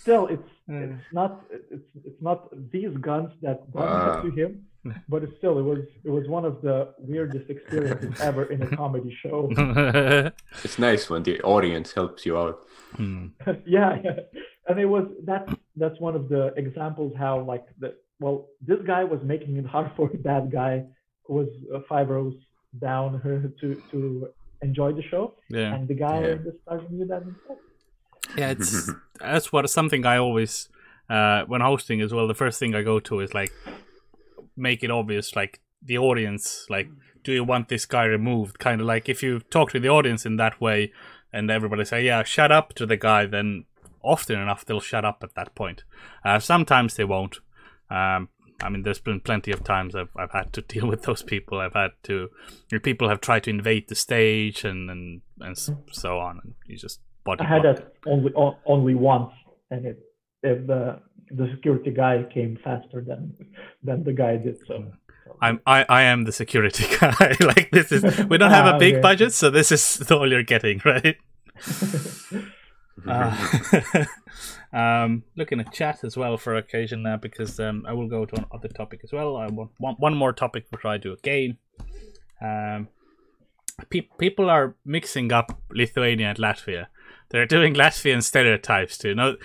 still, 0.00 0.26
it's 0.26 0.50
Mm. 0.70 0.94
it's 0.94 1.12
not 1.12 1.32
it's 1.74 1.88
it's 2.08 2.22
not 2.28 2.38
these 2.70 2.94
guns 3.08 3.30
that 3.42 3.58
done 3.72 3.88
Ah. 3.88 4.22
to 4.22 4.30
him, 4.40 4.50
but 5.12 5.22
it's 5.24 5.36
still 5.38 5.58
it 5.58 5.66
was 5.72 5.80
it 6.04 6.10
was 6.18 6.24
one 6.28 6.44
of 6.50 6.54
the 6.62 6.76
weirdest 6.98 7.50
experiences 7.50 8.20
ever 8.28 8.44
in 8.54 8.62
a 8.62 8.68
comedy 8.76 9.12
show. 9.22 9.40
it's 10.64 10.78
nice 10.78 11.10
when 11.10 11.22
the 11.24 11.40
audience 11.42 11.92
helps 11.92 12.24
you 12.26 12.34
out. 12.38 12.58
Hmm. 12.96 13.26
yeah, 13.66 13.90
yeah, 14.04 14.20
and 14.68 14.78
it 14.78 14.86
was 14.96 15.06
that's 15.24 15.52
that's 15.76 15.98
one 16.00 16.14
of 16.20 16.28
the 16.28 16.42
examples 16.56 17.12
how 17.24 17.34
like 17.52 17.66
the 17.80 17.88
well 18.20 18.36
this 18.68 18.80
guy 18.86 19.02
was 19.04 19.20
making 19.34 19.56
it 19.56 19.66
hard 19.66 19.90
for 19.96 20.10
that 20.28 20.44
guy 20.50 20.84
who 21.24 21.32
was 21.40 21.48
uh, 21.74 21.80
five 21.88 22.08
rows 22.08 22.34
down 22.88 23.08
to 23.60 23.68
to 23.90 24.28
enjoy 24.62 24.92
the 24.92 25.02
show, 25.10 25.34
yeah. 25.50 25.74
and 25.74 25.88
the 25.88 25.94
guy 26.06 26.18
Yeah. 26.20 26.34
just 26.46 26.58
started 26.62 26.88
to 26.88 26.96
do 27.00 27.06
that 27.12 27.22
himself. 27.30 27.58
Yeah, 28.36 28.50
it's 28.50 28.90
that's 29.20 29.52
what 29.52 29.68
something 29.70 30.06
I 30.06 30.18
always 30.18 30.68
uh 31.08 31.42
when 31.46 31.60
hosting 31.60 32.00
as 32.00 32.12
well, 32.12 32.28
the 32.28 32.34
first 32.34 32.58
thing 32.58 32.74
I 32.74 32.82
go 32.82 33.00
to 33.00 33.20
is 33.20 33.34
like 33.34 33.52
make 34.56 34.82
it 34.82 34.90
obvious 34.90 35.34
like 35.34 35.60
the 35.84 35.98
audience 35.98 36.66
like 36.68 36.88
do 37.24 37.32
you 37.32 37.42
want 37.42 37.68
this 37.68 37.86
guy 37.86 38.04
removed 38.04 38.58
kind 38.58 38.80
of 38.80 38.86
like 38.86 39.08
if 39.08 39.22
you 39.22 39.40
talk 39.40 39.70
to 39.72 39.80
the 39.80 39.88
audience 39.88 40.26
in 40.26 40.36
that 40.36 40.60
way 40.60 40.92
and 41.32 41.50
everybody 41.50 41.84
say 41.84 42.04
yeah 42.04 42.22
shut 42.22 42.52
up 42.52 42.74
to 42.74 42.84
the 42.84 42.96
guy 42.96 43.24
then 43.24 43.64
often 44.04 44.38
enough 44.38 44.64
they'll 44.64 44.78
shut 44.78 45.04
up 45.04 45.20
at 45.22 45.34
that 45.34 45.54
point 45.54 45.84
uh, 46.24 46.38
sometimes 46.38 46.94
they 46.94 47.04
won't 47.04 47.38
um, 47.90 48.28
I 48.62 48.68
mean, 48.68 48.82
there's 48.82 49.00
been 49.00 49.20
plenty 49.20 49.50
of 49.52 49.64
times 49.64 49.94
I've, 49.94 50.10
I've 50.16 50.30
had 50.30 50.52
to 50.54 50.62
deal 50.74 50.86
with 50.86 51.02
those 51.02 51.22
people. 51.22 51.58
I've 51.58 51.74
had 51.74 51.90
to, 52.04 52.30
people 52.82 53.08
have 53.08 53.20
tried 53.20 53.44
to 53.44 53.50
invade 53.50 53.88
the 53.88 53.94
stage 53.94 54.64
and 54.64 54.90
and, 54.90 55.20
and 55.40 55.58
so 55.90 56.18
on. 56.18 56.40
And 56.42 56.54
you 56.66 56.76
just 56.76 57.00
body 57.24 57.44
I 57.44 57.48
had 57.48 57.62
block. 57.62 57.76
that 57.76 57.92
only 58.06 58.32
only 58.66 58.94
once, 58.94 59.32
and 59.70 59.86
it 59.86 59.98
if 60.42 60.66
the 60.66 61.00
the 61.30 61.48
security 61.54 61.90
guy 61.90 62.24
came 62.32 62.58
faster 62.62 63.02
than 63.06 63.34
than 63.82 64.04
the 64.04 64.12
guy 64.12 64.36
did. 64.36 64.58
So 64.66 64.92
I'm 65.40 65.60
I, 65.66 65.84
I 65.88 66.02
am 66.02 66.24
the 66.24 66.32
security 66.32 66.84
guy. 67.00 67.36
like 67.40 67.70
this 67.70 67.92
is 67.92 68.02
we 68.26 68.38
don't 68.38 68.50
have 68.50 68.66
Ah, 68.72 68.76
a 68.76 68.78
big 68.78 68.94
okay. 68.94 69.00
budget, 69.02 69.32
so 69.32 69.50
this 69.50 69.72
is 69.72 70.10
all 70.10 70.28
you're 70.30 70.42
getting, 70.42 70.80
right? 70.84 71.16
Uh, 73.08 74.04
um, 74.72 75.24
looking 75.36 75.60
at 75.60 75.72
chat 75.72 76.04
as 76.04 76.16
well 76.16 76.36
for 76.36 76.54
occasion 76.56 77.02
now 77.02 77.16
because 77.16 77.58
um, 77.58 77.84
I 77.88 77.92
will 77.94 78.08
go 78.08 78.24
to 78.24 78.36
another 78.36 78.68
topic 78.68 79.00
as 79.02 79.12
well. 79.12 79.36
I 79.36 79.46
want 79.46 79.70
one, 79.78 79.94
one 79.98 80.14
more 80.14 80.32
topic 80.32 80.70
before 80.70 80.90
I 80.92 80.98
do 80.98 81.12
a 81.12 81.16
game. 81.16 81.58
Um, 82.40 82.88
pe- 83.90 84.08
people 84.18 84.50
are 84.50 84.76
mixing 84.84 85.32
up 85.32 85.60
Lithuania 85.70 86.28
and 86.30 86.38
Latvia. 86.38 86.86
They're 87.32 87.46
doing 87.46 87.74
Latvian 87.74 88.22
stereotypes 88.22 88.96
too. 88.98 89.14
No, 89.14 89.36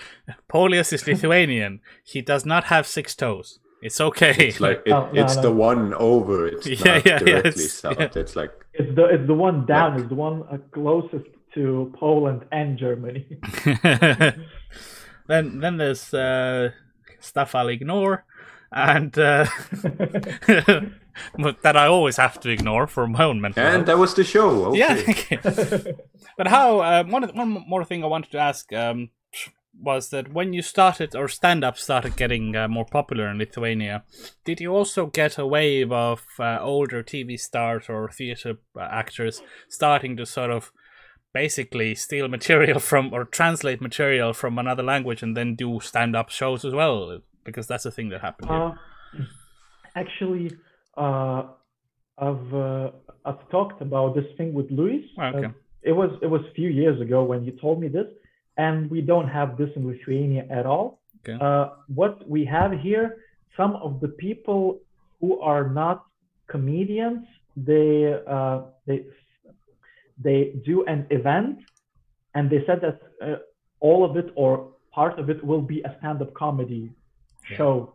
Paulius 0.50 0.94
is 0.94 1.08
Lithuanian. 1.12 1.80
He 2.04 2.22
does 2.22 2.46
not 2.46 2.66
have 2.66 2.86
six 2.86 3.16
toes. 3.16 3.60
It's 3.82 4.02
okay. 4.02 4.36
It's 4.50 4.60
like 4.60 4.82
it, 4.86 4.92
Oh, 4.92 5.10
no, 5.14 5.24
it's 5.24 5.36
no. 5.38 5.42
the 5.44 5.52
one 5.52 5.94
over. 5.94 6.48
It's 6.48 6.68
Yeah, 6.86 6.96
not 6.96 7.06
yeah, 7.06 7.20
directly 7.20 7.64
yes, 7.64 7.74
south. 7.74 7.98
yeah. 8.00 8.10
It's 8.16 8.36
like 8.36 8.52
it's 8.74 8.94
the 8.96 9.06
it's 9.06 9.26
the 9.28 9.34
one 9.34 9.66
down. 9.66 10.00
It's 10.00 10.10
the 10.10 10.16
one 10.16 10.44
uh, 10.52 10.58
closest 10.72 11.26
to 11.54 11.92
Poland 11.98 12.46
and 12.52 12.78
Germany. 12.78 13.26
then 15.28 15.60
then 15.60 15.78
there's 15.78 16.14
uh, 16.14 16.72
stuff 17.20 17.56
I'll 17.56 17.68
ignore, 17.70 18.26
and 18.72 19.18
uh, 19.18 19.46
that 21.64 21.78
I 21.78 21.88
always 21.88 22.18
have 22.18 22.40
to 22.42 22.50
ignore 22.50 22.88
for 22.88 23.08
my 23.08 23.24
own 23.24 23.42
mental. 23.42 23.64
and 23.64 23.76
health. 23.76 23.86
that 23.86 23.98
was 23.98 24.14
the 24.14 24.24
show. 24.24 24.66
Okay. 24.68 24.80
Yeah. 24.80 25.04
okay. 25.10 25.94
but 26.38 26.48
how? 26.48 26.80
Uh, 26.80 27.04
one 27.04 27.24
one 27.36 27.64
more 27.68 27.86
thing 27.86 28.04
I 28.04 28.08
wanted 28.08 28.32
to 28.32 28.40
ask 28.40 28.72
um, 28.74 29.10
was 29.80 30.10
that 30.10 30.34
when 30.34 30.54
you 30.54 30.62
started 30.62 31.16
or 31.16 31.28
stand 31.28 31.64
up 31.64 31.78
started 31.78 32.16
getting 32.16 32.56
uh, 32.56 32.68
more 32.68 32.86
popular 32.86 33.30
in 33.30 33.38
Lithuania, 33.38 34.04
did 34.44 34.60
you 34.60 34.72
also 34.72 35.08
get 35.08 35.38
a 35.38 35.46
wave 35.46 35.92
of 35.92 36.24
uh, 36.40 36.58
older 36.60 37.04
TV 37.04 37.40
stars 37.40 37.86
or 37.90 38.10
theater 38.10 38.56
uh, 38.76 38.82
actors 38.82 39.42
starting 39.70 40.18
to 40.18 40.26
sort 40.26 40.52
of 40.52 40.72
basically 41.34 41.94
steal 41.94 42.28
material 42.28 42.80
from 42.80 43.14
or 43.14 43.24
translate 43.24 43.82
material 43.82 44.34
from 44.34 44.58
another 44.58 44.82
language 44.82 45.22
and 45.22 45.38
then 45.38 45.56
do 45.56 45.80
stand 45.80 46.16
up 46.16 46.30
shows 46.30 46.66
as 46.66 46.74
well? 46.74 47.20
Because 47.48 47.68
that's 47.72 47.86
a 47.86 47.94
thing 47.98 48.10
that 48.10 48.22
happened. 48.28 48.50
Here. 48.50 48.58
Uh, 48.58 48.74
actually, 49.96 50.48
uh, 51.06 51.44
I've 52.28 52.54
uh, 52.54 52.92
I've 53.26 53.44
talked 53.50 53.82
about 53.82 54.16
this 54.18 54.26
thing 54.38 54.54
with 54.54 54.68
Luis. 54.70 55.06
Oh, 55.18 55.24
okay. 55.24 55.48
Uh, 55.48 55.52
it 55.82 55.94
was 56.02 56.12
it 56.22 56.30
was 56.36 56.42
a 56.52 56.54
few 56.60 56.70
years 56.82 56.98
ago 57.02 57.24
when 57.24 57.40
you 57.46 57.54
told 57.66 57.80
me 57.84 57.88
this, 57.88 58.08
and 58.58 58.92
we 58.92 59.00
don't 59.02 59.30
have 59.40 59.50
this 59.58 59.70
in 59.78 59.88
Lithuania 59.88 60.44
at 60.60 60.66
all. 60.66 61.00
Okay. 61.22 61.38
Uh, 61.48 61.70
what 62.02 62.16
we 62.30 62.42
have 62.58 62.72
here, 62.88 63.08
some 63.56 63.74
of 63.78 63.92
the 64.04 64.10
people 64.26 64.80
who 65.22 65.40
are 65.40 65.70
not 65.70 65.98
comedians, 66.48 67.26
they 67.56 67.92
uh, 68.36 68.62
they 68.86 69.06
they 70.26 70.40
do 70.66 70.76
an 70.86 71.08
event, 71.10 71.60
and 72.36 72.50
they 72.50 72.62
said 72.68 72.80
that 72.82 72.98
uh, 73.22 73.38
all 73.80 74.04
of 74.04 74.18
it 74.18 74.30
or 74.36 74.74
part 74.92 75.20
of 75.20 75.30
it 75.30 75.40
will 75.50 75.62
be 75.62 75.80
a 75.90 75.96
stand-up 76.00 76.34
comedy. 76.34 76.92
Show 77.56 77.94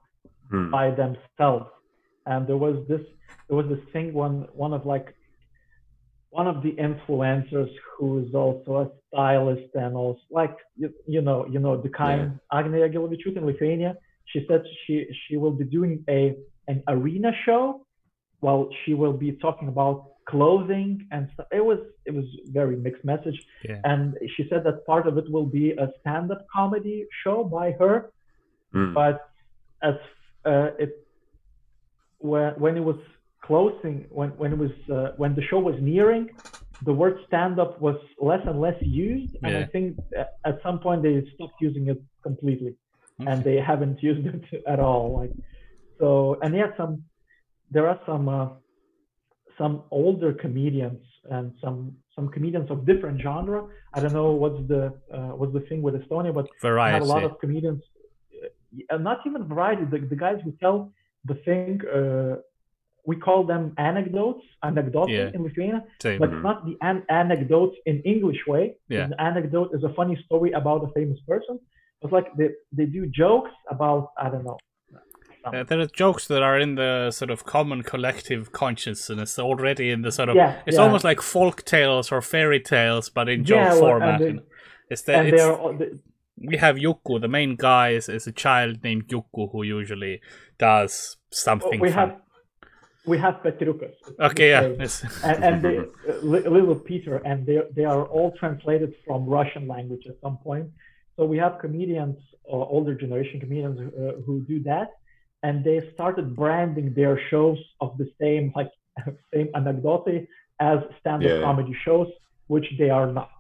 Hmm. 0.51 0.71
by 0.71 0.91
themselves. 0.91 1.71
And 2.27 2.47
there 2.47 2.59
was 2.59 2.77
this 2.87 3.01
there 3.49 3.57
was 3.57 3.69
this 3.69 3.85
thing 3.93 4.13
one 4.13 4.47
one 4.55 4.73
of 4.75 4.85
like 4.85 5.15
one 6.31 6.47
of 6.47 6.63
the 6.63 6.73
influencers 6.73 7.71
who 7.97 8.19
is 8.25 8.35
also 8.35 8.71
a 8.85 8.91
stylist 9.09 9.71
and 9.75 9.95
also 9.97 10.21
like 10.31 10.57
you, 10.77 10.93
you 11.07 11.21
know 11.23 11.47
you 11.47 11.59
know 11.59 11.77
the 11.81 11.89
kind 11.89 12.39
Agnė 12.53 12.79
Jagelavičiūtė 12.85 13.37
in 13.39 13.47
Lithuania. 13.47 13.97
She 14.27 14.45
said 14.49 14.63
she 14.87 15.07
she 15.23 15.37
will 15.37 15.53
be 15.53 15.65
doing 15.65 16.05
a 16.09 16.37
an 16.69 16.83
arena 16.89 17.33
show 17.45 17.85
while 18.41 18.69
she 18.85 18.95
will 18.95 19.13
be 19.13 19.33
talking 19.33 19.69
about 19.69 19.97
clothing 20.27 21.07
and 21.11 21.29
stuff. 21.35 21.47
It 21.51 21.65
was 21.65 21.79
it 22.07 22.15
was 22.15 22.25
very 22.61 22.77
mixed 22.77 23.05
message. 23.05 23.39
Yeah. 23.69 23.81
And 23.85 24.17
she 24.37 24.47
said 24.49 24.65
that 24.65 24.87
part 24.87 25.07
of 25.07 25.19
it 25.19 25.31
will 25.31 25.47
be 25.61 25.73
a 25.73 25.89
stand-up 26.01 26.47
comedy 26.55 27.07
show 27.23 27.39
by 27.45 27.73
her 27.81 28.11
Hmm. 28.75 28.95
but 28.95 29.17
as 29.83 29.95
uh, 30.45 30.69
it 30.79 31.07
when 32.19 32.53
when 32.55 32.77
it 32.77 32.85
was 32.85 32.97
closing 33.43 34.07
when 34.11 34.31
when 34.31 34.53
it 34.53 34.59
was 34.59 34.71
uh, 34.91 35.13
when 35.17 35.35
the 35.35 35.43
show 35.43 35.59
was 35.59 35.75
nearing 35.81 36.31
the 36.85 36.93
word 36.93 37.19
stand 37.27 37.59
up 37.59 37.81
was 37.81 37.97
less 38.21 38.41
and 38.47 38.61
less 38.61 38.81
used 38.81 39.37
and 39.43 39.57
i 39.57 39.65
think 39.65 39.97
at 40.45 40.61
some 40.63 40.79
point 40.79 41.03
they 41.03 41.15
stopped 41.35 41.55
using 41.61 41.89
it 41.89 42.01
completely 42.23 42.75
and 43.27 43.43
they 43.45 43.57
haven't 43.57 44.03
used 44.03 44.27
it 44.27 44.65
at 44.67 44.81
all 44.81 45.19
like 45.19 45.33
so 45.99 46.39
and 46.43 46.55
yeah 46.55 46.71
some 46.77 47.03
there 47.71 47.89
are 47.89 48.01
some 48.07 48.29
uh, 48.29 48.49
some 49.59 49.83
older 49.91 50.33
comedians 50.33 51.03
and 51.31 51.53
some 51.63 51.97
some 52.15 52.29
comedians 52.29 52.71
of 52.71 52.85
different 52.85 53.21
genre. 53.21 53.67
I 53.95 54.01
don't 54.01 54.13
know 54.13 54.33
what's 54.33 54.69
the 54.69 54.83
uh, 55.13 55.33
what's 55.39 55.53
the 55.53 55.65
thing 55.69 55.83
with 55.83 55.95
estonia 55.95 56.33
but 56.35 56.47
Variety. 56.61 57.05
a 57.05 57.09
lot 57.09 57.25
of 57.25 57.39
comedians, 57.41 57.83
uh, 57.83 57.92
not 59.09 59.19
even 59.27 59.45
variety. 59.55 59.85
The, 59.85 59.99
the 60.13 60.17
guys 60.27 60.39
who 60.45 60.53
tell 60.63 60.93
the 61.25 61.35
thing, 61.47 61.81
uh, 61.99 62.37
we 63.05 63.17
call 63.17 63.45
them 63.53 63.65
anecdotes, 63.79 64.45
anecdotes 64.63 65.11
Yeah. 65.11 65.31
in 65.35 65.43
Lithuania, 65.43 65.81
Same. 66.01 66.19
but 66.23 66.31
Mhm. 66.31 66.43
not 66.43 66.65
the 66.67 66.77
an- 66.91 67.05
anecdotes 67.09 67.77
in 67.87 67.97
English 68.03 68.41
way. 68.47 68.65
Yeah. 68.89 69.05
An 69.05 69.15
anecdote 69.19 69.71
is 69.77 69.83
a 69.85 69.93
funny 69.99 70.17
story 70.27 70.53
about 70.53 70.85
a 70.89 70.91
famous 70.99 71.19
person. 71.33 71.59
It's 72.03 72.13
like 72.13 72.29
they, 72.39 72.51
they 72.73 72.87
do 72.87 73.07
jokes 73.07 73.51
about 73.75 74.03
I 74.25 74.29
don't 74.31 74.45
know. 74.45 74.59
Uh, 75.45 75.65
there 75.65 75.81
are 75.81 75.87
jokes 75.87 76.29
that 76.29 76.41
are 76.41 76.57
in 76.65 76.77
the 76.77 77.11
sort 77.11 77.31
of 77.35 77.45
common 77.45 77.83
collective 77.83 78.53
consciousness 78.53 79.39
already 79.41 79.91
in 79.91 80.03
the 80.03 80.13
sort 80.13 80.29
of. 80.29 80.37
Yeah, 80.37 80.61
it's 80.67 80.77
yeah. 80.77 80.85
almost 80.85 81.03
like 81.11 81.21
folk 81.21 81.65
tales 81.65 82.13
or 82.13 82.21
fairy 82.23 82.61
tales, 82.61 83.09
but 83.11 83.29
in 83.29 83.45
joke 83.45 83.57
Yeah, 83.57 83.71
well, 83.73 83.81
format. 83.81 84.09
and 84.09 84.21
they- 84.21 84.27
you 84.29 84.33
know. 84.35 84.43
It's 84.91 85.03
the, 85.03 85.17
and 85.17 85.29
it's, 85.29 85.37
they 85.37 85.49
are 85.49 85.57
all- 85.57 85.73
they- 85.73 85.91
we 86.47 86.57
have 86.57 86.77
Juku. 86.77 87.21
The 87.21 87.29
main 87.29 87.57
guy 87.57 87.91
is, 87.91 88.09
is 88.09 88.27
a 88.27 88.33
child 88.33 88.83
named 88.83 89.09
Juku 89.09 89.51
who 89.53 89.63
usually 89.63 90.21
does 90.59 91.17
something. 91.31 91.81
we 91.81 91.91
fun. 91.91 91.99
have 92.11 92.13
we 93.07 93.19
have 93.19 93.35
Petriukas. 93.45 93.95
Okay, 94.29 94.51
yeah. 94.51 94.61
Okay. 94.67 94.83
it's- 94.85 95.05
and, 95.25 95.45
and 95.45 95.63
they, 95.63 95.79
uh, 95.79 95.85
Little 96.23 96.77
Peter, 96.91 97.17
and 97.29 97.45
they 97.47 97.59
they 97.77 97.85
are 97.85 98.05
all 98.07 98.31
translated 98.43 98.91
from 99.05 99.27
Russian 99.27 99.67
language 99.67 100.05
at 100.09 100.17
some 100.25 100.37
point. 100.39 100.67
So 101.17 101.25
we 101.33 101.37
have 101.45 101.59
comedians, 101.61 102.17
uh, 102.53 102.75
older 102.77 102.95
generation 102.95 103.41
comedians, 103.41 103.79
uh, 103.81 104.21
who 104.25 104.35
do 104.53 104.63
that, 104.73 104.89
and 105.43 105.55
they 105.69 105.79
started 105.95 106.35
branding 106.43 106.89
their 106.95 107.21
shows 107.31 107.59
of 107.81 107.91
the 107.99 108.09
same 108.21 108.45
like 108.59 108.71
same 109.35 109.49
anecdote 109.55 110.09
as 110.61 110.79
stand-up 111.01 111.29
Yeah. 111.31 111.41
comedy 111.49 111.75
shows, 111.85 112.09
which 112.47 112.67
they 112.79 112.91
are 112.99 113.09
not. 113.19 113.31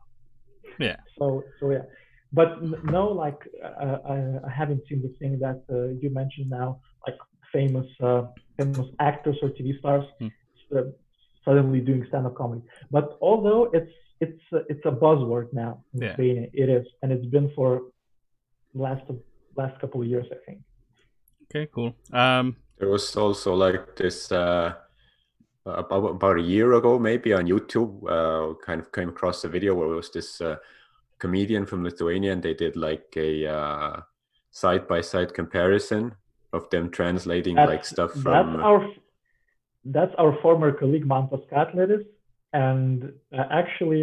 Yeah. 0.79 0.97
So 1.19 1.25
so 1.61 1.71
yeah, 1.71 1.85
but 2.33 2.51
no, 2.97 3.09
like 3.25 3.41
uh, 3.65 3.99
I, 4.15 4.17
I 4.49 4.51
haven't 4.51 4.83
seen 4.89 5.03
the 5.03 5.13
thing 5.19 5.39
that 5.41 5.63
uh, 5.71 5.89
you 6.01 6.11
mentioned 6.11 6.51
now, 6.51 6.81
like 7.07 7.19
famous 7.53 7.87
uh, 8.01 8.23
famous 8.59 8.89
actors 8.99 9.37
or 9.43 9.49
TV 9.51 9.79
stars 9.79 10.05
uh, 10.77 10.83
suddenly 11.45 11.81
doing 11.81 12.05
stand-up 12.09 12.35
comedy. 12.35 12.63
But 12.91 13.19
although 13.21 13.71
it's 13.73 13.93
it's 14.21 14.43
uh, 14.53 14.61
it's 14.69 14.85
a 14.87 14.95
buzzword 15.03 15.53
now 15.53 15.85
in 15.93 16.03
Yeah. 16.03 16.09
Lithuania, 16.11 16.49
it 16.53 16.69
is, 16.69 16.87
and 17.03 17.13
it's 17.13 17.27
been 17.27 17.51
for 17.57 17.71
last 18.75 19.05
last 19.57 19.79
couple 19.81 20.01
of 20.03 20.09
years, 20.09 20.27
I 20.31 20.39
think. 20.47 20.59
Okay, 21.45 21.67
cool. 21.75 21.93
Um, 22.13 22.57
There 22.79 22.91
was 22.91 23.17
also 23.17 23.55
like 23.55 23.97
this 23.97 24.33
uh, 24.33 24.73
about 25.67 26.11
about 26.11 26.39
a 26.39 26.43
year 26.43 26.73
ago, 26.73 26.99
maybe 26.99 27.33
on 27.35 27.47
YouTube. 27.47 27.93
Uh, 28.09 28.55
kind 28.67 28.81
of 28.81 28.91
came 28.93 29.11
across 29.11 29.45
a 29.45 29.49
video 29.49 29.75
where 29.75 29.93
it 29.93 29.97
was 29.97 30.11
this 30.11 30.41
uh, 30.41 30.57
comedian 31.23 31.65
from 31.71 31.85
Lithuania, 31.89 32.33
and 32.35 32.43
they 32.43 32.57
did 32.65 32.75
like 32.89 33.09
a 33.17 33.33
side 34.53 34.85
by 34.93 35.01
side 35.01 35.33
comparison 35.41 36.15
of 36.53 36.69
them 36.71 36.91
translating 36.91 37.57
like 37.57 37.85
stuff 37.85 38.13
that's 38.13 38.23
from. 38.23 38.63
our 38.71 38.81
that's 39.97 40.15
our 40.23 40.33
former 40.43 40.71
colleague 40.81 41.07
Mantas 41.13 41.45
Katleris, 41.51 42.05
and 42.53 43.13
uh, 43.37 43.47
actually 43.61 44.03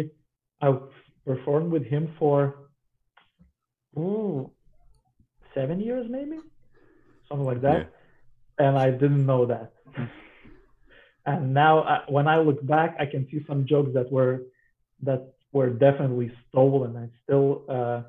I've 0.60 0.82
performed 1.24 1.70
with 1.72 1.84
him 1.94 2.04
for 2.18 2.36
ooh, 3.96 4.50
seven 5.54 5.78
years 5.80 6.06
maybe, 6.16 6.38
something 7.28 7.46
like 7.52 7.62
that, 7.62 7.92
and 8.58 8.76
I 8.86 8.90
didn't 9.02 9.24
know 9.24 9.42
that. 9.46 9.72
and 11.26 11.54
now 11.54 11.74
uh, 11.92 12.02
when 12.08 12.26
I 12.34 12.36
look 12.48 12.60
back, 12.76 12.96
I 12.98 13.06
can 13.06 13.22
see 13.30 13.40
some 13.48 13.60
jokes 13.72 13.92
that 13.94 14.08
were 14.16 14.34
that 15.08 15.22
were 15.52 15.70
definitely 15.70 16.30
stolen. 16.48 16.96
I 16.96 17.08
still 17.24 17.64
uh, 17.68 18.02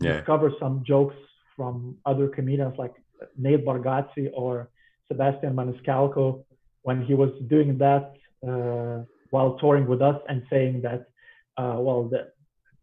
yeah, 0.00 0.18
discover 0.18 0.52
some 0.60 0.82
jokes 0.86 1.16
from 1.56 1.96
other 2.04 2.28
comedians 2.28 2.74
like 2.78 2.94
Nate 3.36 3.64
Bargatze 3.66 4.30
or 4.34 4.68
Sebastian 5.08 5.54
Maniscalco 5.54 6.44
when 6.82 7.04
he 7.04 7.14
was 7.14 7.30
doing 7.48 7.78
that 7.78 8.14
uh, 8.46 9.04
while 9.30 9.56
touring 9.58 9.86
with 9.86 10.02
us 10.02 10.20
and 10.28 10.42
saying 10.50 10.82
that, 10.82 11.08
uh, 11.56 11.76
well, 11.78 12.04
that 12.12 12.34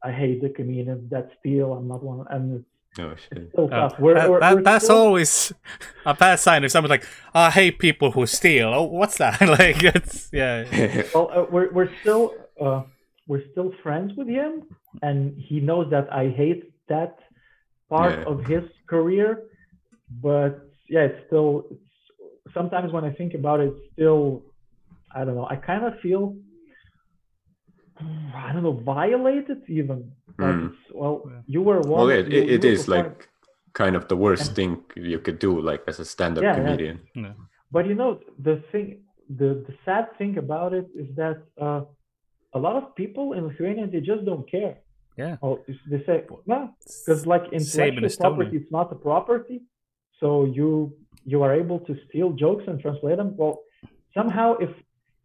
I 0.04 0.12
hate 0.12 0.42
the 0.42 0.50
comedians 0.50 1.10
that 1.12 1.30
steal. 1.40 1.74
I'm 1.74 1.88
not 1.88 2.04
one, 2.04 2.26
and 2.30 2.56
it's 2.56 3.00
oh 3.00 3.16
shit. 3.16 3.50
still 3.54 3.70
tough. 3.70 3.98
We're, 4.00 4.16
that- 4.16 4.30
we're, 4.30 4.40
that- 4.40 4.56
we're 4.56 4.62
that's 4.64 4.86
still, 4.86 4.98
always 4.98 5.54
a 6.06 6.14
bad 6.14 6.40
sign 6.40 6.64
if 6.64 6.72
someone's 6.72 6.90
like, 6.90 7.08
"I 7.34 7.50
hate 7.50 7.80
people 7.80 8.12
who 8.12 8.26
steal." 8.26 8.74
Oh, 8.74 8.84
what's 8.84 9.18
that? 9.20 9.40
like, 9.60 9.82
it's 9.84 10.30
yeah. 10.34 11.04
Well, 11.16 11.30
uh, 11.34 11.46
we're 11.50 11.72
we're 11.72 11.90
still 12.02 12.34
uh, 12.60 12.84
we're 13.28 13.46
still 13.52 13.72
friends 13.84 14.12
with 14.18 14.28
him, 14.28 14.52
and 15.02 15.20
he 15.48 15.60
knows 15.60 15.88
that 15.92 16.12
I 16.12 16.26
hate 16.30 16.64
that 16.90 17.16
part 17.90 18.14
Yeah. 18.20 18.26
of 18.32 18.38
his 18.54 18.64
career. 18.94 19.30
But 20.28 20.52
yeah, 20.94 21.04
it's 21.10 21.22
still. 21.28 21.52
It's, 21.72 21.90
sometimes 22.54 22.92
when 22.96 23.06
I 23.10 23.12
think 23.20 23.34
about 23.42 23.60
it, 23.62 23.74
still, 23.94 24.44
I 25.18 25.20
don't 25.26 25.36
know. 25.40 25.48
I 25.50 25.56
kind 25.56 25.84
of 25.90 25.94
feel, 26.02 26.24
I 28.46 28.52
don't 28.54 28.64
know, 28.64 28.80
violated 28.96 29.60
even. 29.68 30.12
Mm. 30.38 30.68
it's, 30.68 30.82
well, 30.94 31.22
Yeah. 31.26 31.42
you 31.54 31.62
were 31.62 31.80
one. 31.82 32.00
well, 32.00 32.10
it, 32.10 32.28
you- 32.32 32.42
it, 32.42 32.50
it 32.56 32.64
you 32.64 32.72
is 32.72 32.86
performing- 32.86 33.12
like 33.12 33.30
kind 33.74 33.96
of 33.96 34.08
the 34.08 34.16
worst 34.26 34.56
thing 34.56 34.72
you 34.96 35.20
could 35.20 35.40
do, 35.40 35.52
like 35.70 35.82
as 35.88 36.00
a 36.00 36.06
stand-up 36.06 36.44
Yeah, 36.44 36.56
yeah. 36.58 36.64
comedian. 36.64 36.98
No. 37.16 37.34
But 37.72 37.84
you 37.88 37.96
know, 37.96 38.20
the 38.48 38.56
thing, 38.72 38.88
the 39.40 39.50
the 39.68 39.74
sad 39.86 40.06
thing 40.20 40.38
about 40.38 40.72
it 40.80 40.88
is 41.02 41.08
that 41.22 41.38
uh, 41.66 41.82
a 42.54 42.60
lot 42.60 42.76
of 42.76 42.96
people 42.96 43.34
in 43.34 43.48
Lithuania 43.48 43.88
they 43.88 44.00
just 44.00 44.26
don't 44.26 44.50
care. 44.50 44.78
Yeah. 45.18 45.38
Oh, 45.44 45.64
they 45.90 46.04
say 46.06 46.24
no, 46.48 46.74
because 47.06 47.26
like 47.28 47.44
intellectual 47.52 48.10
property, 48.18 48.58
it's 48.58 48.72
not 48.72 48.92
a 48.92 48.96
property, 48.96 49.62
so 50.20 50.46
you 50.46 50.94
you 51.26 51.44
are 51.44 51.54
able 51.54 51.80
to 51.82 51.96
steal 52.08 52.32
jokes 52.32 52.64
and 52.68 52.80
translate 52.80 53.18
them. 53.18 53.36
Well, 53.38 53.60
somehow 54.18 54.58
if 54.58 54.72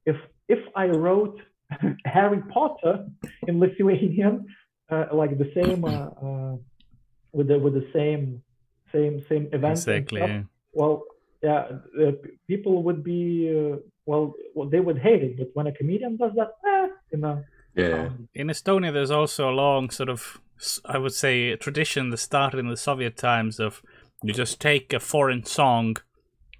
if 0.05 0.17
if 0.49 0.59
I 0.77 0.87
wrote 0.89 1.41
Harry 2.05 2.43
Potter 2.53 3.07
in 3.47 3.61
Lithuanian, 3.65 4.47
uh, 4.91 5.07
like 5.13 5.39
the 5.39 5.51
same 5.55 5.85
uh, 5.85 6.09
uh, 6.27 6.57
with 7.33 7.49
the 7.49 7.59
with 7.59 7.75
the 7.75 7.89
same 7.93 8.43
same 8.93 9.25
same 9.29 9.49
events 9.53 9.87
and 9.87 9.97
Exactly. 9.97 10.21
stuff, 10.21 10.47
well 10.73 11.05
yeah 11.43 11.69
people 12.47 12.83
would 12.83 13.05
be 13.05 13.23
uh, 13.55 13.77
well, 14.09 14.35
well 14.55 14.69
they 14.69 14.81
would 14.81 14.99
hate 14.99 15.23
it 15.23 15.37
but 15.39 15.51
when 15.55 15.67
a 15.67 15.73
comedian 15.73 16.17
does 16.17 16.33
that 16.35 16.51
eh, 16.67 16.89
you 17.13 17.19
know 17.19 17.45
Yeah, 17.75 18.07
um, 18.07 18.29
In 18.35 18.49
Estonia, 18.49 18.93
there's 18.93 19.11
also 19.11 19.49
a 19.49 19.59
long 19.65 19.91
sort 19.91 20.09
of, 20.09 20.41
I 20.85 20.99
would 20.99 21.15
say, 21.15 21.55
tradition 21.57 22.11
that 22.11 22.17
started 22.19 22.59
in 22.59 22.69
the 22.69 22.77
Soviet 22.77 23.17
times 23.17 23.61
of 23.61 23.83
you 24.23 24.33
just 24.33 24.61
take 24.61 24.93
a 24.93 24.99
foreign 24.99 25.45
song 25.45 25.97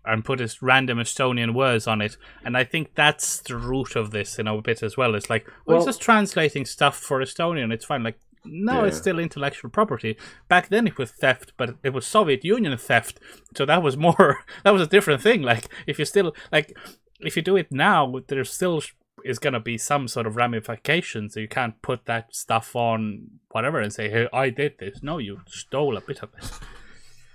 and 0.05 0.25
put 0.25 0.39
this 0.39 0.63
random 0.63 0.99
Estonian 0.99 1.55
words 1.55 1.87
on 1.89 2.01
it, 2.01 2.17
and 2.45 2.57
I 2.57 2.65
think 2.65 2.95
that's 2.95 3.41
the 3.41 3.57
root 3.57 3.97
of 3.97 4.11
this, 4.11 4.39
you 4.39 4.45
know, 4.45 4.59
a 4.59 4.63
bit 4.63 4.83
as 4.83 4.97
well. 4.97 5.15
It's 5.15 5.29
like 5.29 5.45
well, 5.67 5.79
it's 5.79 5.87
just 5.87 6.01
translating 6.01 6.65
stuff 6.67 6.97
for 6.97 7.19
Estonian. 7.21 7.73
It's 7.73 7.85
fine. 7.85 8.05
Like 8.05 8.19
no, 8.45 8.85
it's 8.85 8.97
still 8.97 9.19
intellectual 9.19 9.71
property. 9.71 10.17
Back 10.49 10.69
then 10.69 10.87
it 10.87 10.99
was 10.99 11.11
theft, 11.11 11.53
but 11.57 11.77
it 11.83 11.93
was 11.93 12.07
Soviet 12.07 12.45
Union 12.45 12.77
theft, 12.79 13.19
so 13.57 13.67
that 13.67 13.83
was 13.83 13.97
more. 13.97 14.45
That 14.65 14.73
was 14.73 14.83
a 14.83 14.87
different 14.87 15.23
thing. 15.23 15.43
Like 15.43 15.69
if 15.87 15.99
you 15.99 16.05
still 16.05 16.35
like, 16.53 16.77
if 17.21 17.37
you 17.37 17.43
do 17.43 17.57
it 17.57 17.73
now, 17.73 18.21
there's 18.29 18.53
still 18.53 18.83
is 19.25 19.39
going 19.41 19.53
to 19.53 19.61
be 19.61 19.77
some 19.77 20.07
sort 20.07 20.27
of 20.27 20.37
ramifications. 20.37 21.35
So 21.35 21.41
you 21.41 21.49
can't 21.49 21.81
put 21.83 22.07
that 22.07 22.35
stuff 22.35 22.77
on 22.77 23.27
whatever 23.51 23.81
and 23.81 23.93
say, 23.93 24.09
"Hey, 24.09 24.29
I 24.33 24.51
did 24.51 24.79
this." 24.79 25.03
No, 25.03 25.19
you 25.19 25.41
stole 25.47 25.97
a 25.97 26.01
bit 26.01 26.23
of 26.23 26.31
it. 26.39 26.51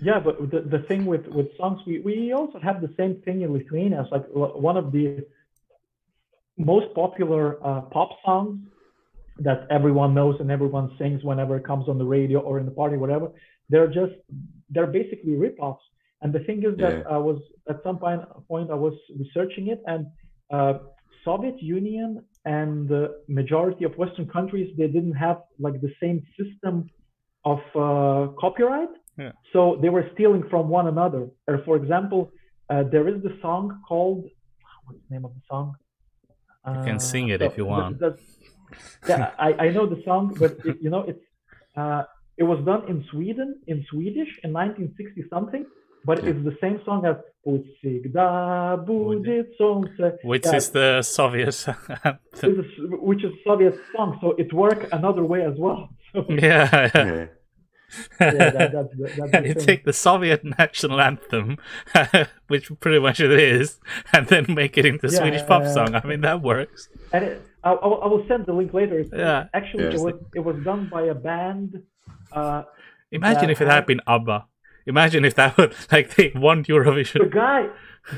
yeah 0.03 0.19
but 0.19 0.35
the, 0.51 0.61
the 0.61 0.79
thing 0.87 1.05
with 1.05 1.25
with 1.27 1.47
songs 1.57 1.79
we 1.87 1.99
we 1.99 2.33
also 2.33 2.59
have 2.59 2.81
the 2.81 2.93
same 2.97 3.15
thing 3.25 3.41
in 3.41 3.53
lithuania 3.53 4.01
it's 4.01 4.11
like 4.11 4.25
one 4.69 4.77
of 4.77 4.91
the 4.91 5.25
most 6.57 6.87
popular 6.93 7.43
uh, 7.65 7.81
pop 7.81 8.09
songs 8.25 8.59
that 9.39 9.65
everyone 9.69 10.13
knows 10.13 10.35
and 10.39 10.51
everyone 10.51 10.91
sings 10.99 11.23
whenever 11.23 11.55
it 11.57 11.65
comes 11.65 11.87
on 11.87 11.97
the 11.97 12.05
radio 12.05 12.39
or 12.39 12.59
in 12.59 12.65
the 12.65 12.71
party 12.71 12.97
whatever 12.97 13.31
they're 13.69 13.87
just 14.01 14.13
they're 14.69 14.87
basically 14.87 15.35
rip-offs 15.35 15.83
and 16.23 16.29
the 16.37 16.43
thing 16.47 16.59
is 16.69 16.75
that 16.83 16.95
Yeah. 16.99 17.15
i 17.17 17.19
was 17.29 17.39
at 17.71 17.77
some 17.85 17.97
point 18.03 18.21
point 18.51 18.67
i 18.77 18.79
was 18.87 18.95
researching 19.23 19.65
it 19.73 19.79
and 19.93 20.01
uh, 20.57 20.73
soviet 21.27 21.57
union 21.79 22.09
and 22.59 22.71
the 22.93 23.03
majority 23.39 23.83
of 23.89 23.91
western 24.03 24.27
countries 24.37 24.67
they 24.79 24.89
didn't 24.97 25.17
have 25.27 25.39
like 25.65 25.77
the 25.87 25.93
same 26.03 26.17
system 26.39 26.75
of 27.53 27.59
uh, 27.87 28.23
copyright 28.43 28.93
Yeah. 29.23 29.33
so 29.53 29.59
they 29.81 29.91
were 29.95 30.05
stealing 30.13 30.43
from 30.51 30.63
one 30.79 30.87
another 30.95 31.23
or 31.49 31.55
for 31.67 31.75
example 31.81 32.21
uh, 32.71 32.83
there 32.93 33.05
is 33.13 33.17
the 33.27 33.33
song 33.45 33.63
called 33.89 34.21
what's 34.85 35.01
the 35.05 35.11
name 35.15 35.25
of 35.29 35.33
the 35.39 35.45
song 35.53 35.67
You 36.75 36.81
can 36.89 36.99
Uh, 37.03 37.09
sing 37.11 37.25
it 37.33 37.39
so 37.41 37.45
if 37.49 37.53
you 37.59 37.65
want. 37.75 37.93
the- 38.03 38.17
yeah, 39.11 39.21
I, 39.47 39.49
I 39.65 39.67
know 39.75 39.85
the 39.95 40.01
song, 40.09 40.23
but 40.43 40.51
it, 40.69 40.75
you 40.83 40.89
know 40.93 41.03
it's 41.11 41.25
uh, 41.81 42.03
it 42.41 42.45
was 42.51 42.59
done 42.71 42.81
in 42.91 42.97
Sweden 43.11 43.49
in 43.71 43.77
Swedish 43.91 44.31
in 44.45 44.49
1960 44.53 45.25
something, 45.35 45.63
but 46.04 46.22
Yeah. 46.22 46.30
it's 46.30 46.44
the 46.44 46.56
same 46.60 46.80
song 46.84 47.04
as 47.06 47.16
Всегда 47.80 48.76
будет 48.76 49.56
солнце, 49.56 50.18
Which 50.22 50.44
Yeah. 50.44 50.56
is 50.56 50.70
the 50.70 51.02
Soviet 51.02 51.54
anthem. 51.66 52.18
This 52.34 52.66
is, 52.66 52.90
which 53.00 53.24
is 53.24 53.32
Soviet 53.44 53.74
song, 53.96 54.18
so 54.20 54.34
it 54.36 54.52
worked 54.52 54.92
another 54.92 55.24
way 55.24 55.42
as 55.44 55.56
well. 55.58 55.88
So, 56.12 56.24
Yeah, 56.28 56.68
yeah. 56.72 56.90
yeah. 56.94 57.26
yeah, 58.20 58.50
that, 58.50 58.72
that's 58.72 58.94
the, 58.96 59.12
that's 59.16 59.30
the 59.32 59.48
you 59.48 59.54
thing. 59.54 59.66
take 59.66 59.84
the 59.84 59.92
Soviet 59.94 60.44
national 60.44 61.00
anthem, 61.00 61.56
which 62.48 62.70
pretty 62.80 62.98
much 62.98 63.20
it 63.20 63.30
is, 63.32 63.78
and 64.12 64.26
then 64.26 64.44
make 64.48 64.76
it 64.76 64.84
into 64.84 65.08
Yeah, 65.08 65.18
Swedish 65.18 65.40
yeah, 65.42 65.46
pop 65.46 65.62
yeah. 65.62 65.72
song. 65.72 65.94
I 65.94 66.06
mean, 66.06 66.20
that 66.22 66.42
works. 66.42 66.88
And 67.12 67.24
it, 67.24 67.42
I, 67.64 67.72
I 67.72 67.86
will- 67.86 68.02
I 68.02 68.06
will 68.06 68.24
send 68.28 68.44
the 68.46 68.52
link 68.52 68.72
later. 68.74 68.98
It's, 68.98 69.10
Yeah. 69.12 69.46
Actually, 69.54 69.84
Yes. 69.84 69.94
it 69.94 70.00
was 70.04 70.14
it 70.34 70.40
was 70.44 70.56
done 70.64 70.88
by 70.92 71.02
a 71.02 71.14
band. 71.14 71.82
Uh, 72.32 72.62
Imagine 73.10 73.48
That 73.48 73.50
if 73.52 73.60
it 73.62 73.68
had 73.68 73.74
had- 73.74 73.86
been 73.86 74.00
ABBA. 74.06 74.44
Imagine 74.85 75.25
if 75.25 75.35
that 75.35 75.57
would 75.57 75.73
like 75.91 76.15
they 76.15 76.31
won 76.35 76.63
Eurovision. 76.65 77.19
The 77.23 77.29
guy, 77.29 77.67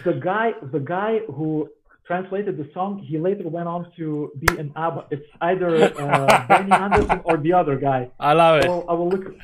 the 0.03 0.13
guy, 0.13 0.53
the 0.61 0.79
guy 0.79 1.19
who 1.27 1.69
translated 2.07 2.57
the 2.57 2.69
song, 2.73 2.99
he 2.99 3.17
later 3.17 3.47
went 3.47 3.67
on 3.67 3.91
to 3.97 4.31
be 4.39 4.57
an 4.57 4.71
ABBA. 4.75 5.05
It's 5.11 5.27
either 5.41 5.69
uh, 5.99 6.45
Benny 6.49 6.71
Andersson 6.71 7.21
or 7.23 7.37
the 7.37 7.53
other 7.53 7.77
guy. 7.77 8.09
I 8.19 8.33
love 8.33 8.55
I 8.61 8.65
it. 8.65 8.67
will, 8.69 8.85
I 8.89 8.93
will 8.93 9.09
look. 9.09 9.35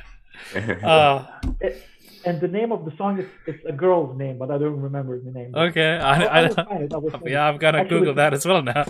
Uh, 0.82 1.26
It, 1.60 1.82
and 2.24 2.40
the 2.40 2.48
name 2.48 2.70
of 2.72 2.84
the 2.84 2.92
song 2.96 3.18
is 3.18 3.26
it's 3.46 3.64
a 3.66 3.72
girl's 3.72 4.16
name, 4.16 4.38
but 4.38 4.50
I 4.50 4.58
don't 4.58 4.80
remember 4.80 5.18
the 5.20 5.30
name. 5.30 5.54
okay, 5.54 5.96
I, 5.98 6.22
I, 6.22 6.24
I 6.24 6.42
will 6.48 6.60
I, 6.60 6.64
find 6.64 6.82
it. 6.84 6.94
I 6.94 6.96
will 6.96 7.10
find 7.18 7.28
yeah, 7.28 7.48
I'm 7.48 7.58
gonna 7.58 7.78
Actually, 7.78 7.98
Google 7.98 8.14
that 8.14 8.32
as 8.34 8.46
well 8.46 8.62
now. 8.62 8.84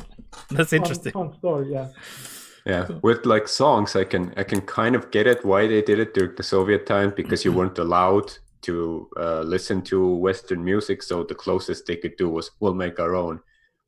That's 0.51 0.71
Fun, 0.71 0.79
interesting. 0.81 1.13
fun 1.13 1.35
story, 1.39 1.73
yeah. 1.73 1.89
Yeah, 2.65 2.87
with 3.03 3.27
like 3.27 3.49
songs, 3.49 3.97
I 3.97 4.05
can 4.05 4.33
I 4.37 4.45
can 4.45 4.61
kind 4.61 4.95
of 4.95 5.11
get 5.11 5.27
it 5.27 5.45
why 5.45 5.67
they 5.67 5.83
did 5.83 5.99
it 5.99 6.15
during 6.15 6.37
the 6.37 6.43
Soviet 6.45 6.87
time 6.87 7.13
because 7.17 7.45
you 7.45 7.53
weren't 7.53 7.79
allowed 7.79 8.33
to 8.63 9.09
uh, 9.17 9.41
listen 9.41 9.83
to 9.83 10.15
Western 10.15 10.63
music, 10.65 11.03
so 11.03 11.25
the 11.25 11.35
closest 11.35 11.87
they 11.87 11.97
could 11.97 12.17
do 12.17 12.29
was 12.31 12.51
we'll 12.61 12.75
make 12.75 13.01
our 13.01 13.17
own. 13.17 13.41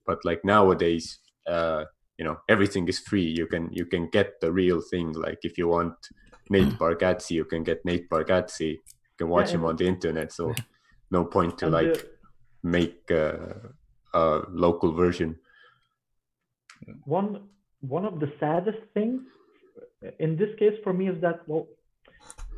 But 0.06 0.24
like 0.24 0.44
nowadays, 0.44 1.20
uh, 1.46 1.84
you 2.18 2.24
know, 2.24 2.38
everything 2.48 2.88
is 2.88 2.98
free. 2.98 3.22
You 3.38 3.46
can 3.46 3.68
you 3.72 3.86
can 3.86 4.08
get 4.10 4.40
the 4.40 4.50
real 4.50 4.80
thing. 4.90 5.12
Like 5.12 5.38
if 5.44 5.56
you 5.56 5.68
want 5.68 5.94
Nate 6.50 6.76
Bargatze, 6.78 7.30
you 7.30 7.44
can 7.44 7.62
get 7.62 7.84
Nate 7.84 8.08
Bargatze. 8.10 8.60
You 8.72 8.78
can 9.18 9.28
watch 9.28 9.50
Yeah, 9.50 9.54
him 9.54 9.60
and- 9.60 9.70
on 9.70 9.76
the 9.76 9.86
internet. 9.86 10.32
So 10.32 10.52
no 11.12 11.24
point 11.24 11.58
to 11.58 11.66
And 11.66 11.74
like 11.74 11.94
the- 11.94 12.08
make 12.64 13.08
uh, 13.10 13.70
a 14.14 14.42
local 14.50 14.92
version. 14.92 15.38
one 17.04 17.48
one 17.88 18.04
of 18.04 18.20
the 18.20 18.30
saddest 18.40 18.78
things 18.94 19.20
in 20.18 20.36
this 20.36 20.50
case 20.58 20.76
for 20.84 20.92
me 20.92 21.08
is 21.08 21.20
that 21.20 21.40
well 21.48 21.66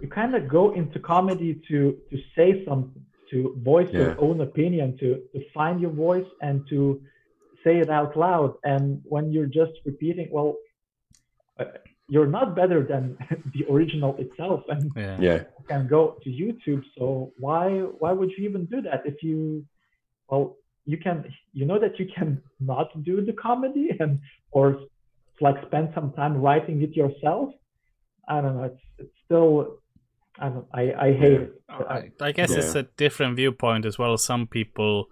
you 0.00 0.08
kind 0.08 0.34
of 0.34 0.48
go 0.48 0.72
into 0.74 0.98
comedy 0.98 1.60
to 1.68 1.96
to 2.10 2.16
say 2.36 2.64
something 2.68 3.04
to 3.30 3.38
voice 3.72 3.88
Yeah. 3.92 4.00
your 4.02 4.14
own 4.26 4.40
opinion 4.40 4.96
to 5.00 5.08
to 5.32 5.40
find 5.54 5.80
your 5.80 5.90
voice 6.06 6.30
and 6.42 6.56
to 6.72 7.00
say 7.64 7.78
it 7.84 7.90
out 7.90 8.16
loud. 8.16 8.52
And 8.72 9.02
when 9.04 9.24
you're 9.32 9.52
just 9.60 9.72
repeating 9.84 10.28
well 10.30 10.52
uh, 11.58 11.64
you're 12.08 12.32
not 12.38 12.54
better 12.54 12.80
than 12.92 13.18
the 13.54 13.62
original 13.72 14.12
itself. 14.24 14.60
And 14.68 14.82
Yeah. 14.96 15.16
Yeah, 15.26 15.38
you 15.58 15.64
can 15.72 15.82
go 15.96 16.02
to 16.22 16.28
youtube. 16.42 16.82
So 16.96 17.04
why 17.44 17.66
why 18.02 18.12
would 18.18 18.30
you 18.36 18.42
even 18.48 18.62
do 18.74 18.78
that? 18.88 19.00
If 19.12 19.16
you 19.26 19.38
well 20.28 20.44
you 20.92 20.98
can 21.06 21.16
you 21.58 21.64
know 21.68 21.78
that 21.84 21.94
you 22.00 22.06
can 22.16 22.28
not 22.72 22.88
do 23.10 23.14
the 23.28 23.36
comedy 23.46 23.86
and 24.02 24.12
or 24.58 24.66
like 25.40 25.56
spend 25.66 25.90
some 25.94 26.12
time 26.12 26.36
writing 26.36 26.82
it 26.82 26.94
yourself 26.96 27.50
i 28.28 28.40
don't 28.40 28.56
know 28.56 28.64
it's 28.64 28.80
it's 28.98 29.16
still 29.24 29.78
i 30.38 30.48
don't 30.48 30.66
i 30.74 30.82
i 31.06 31.12
hate 31.12 31.40
it 31.42 31.52
I, 31.68 32.10
I 32.20 32.32
guess 32.32 32.50
it's 32.52 32.74
a 32.76 32.84
different 32.96 33.34
viewpoint 33.36 33.84
as 33.84 33.98
well. 33.98 34.16
Some 34.16 34.46
people, 34.46 35.08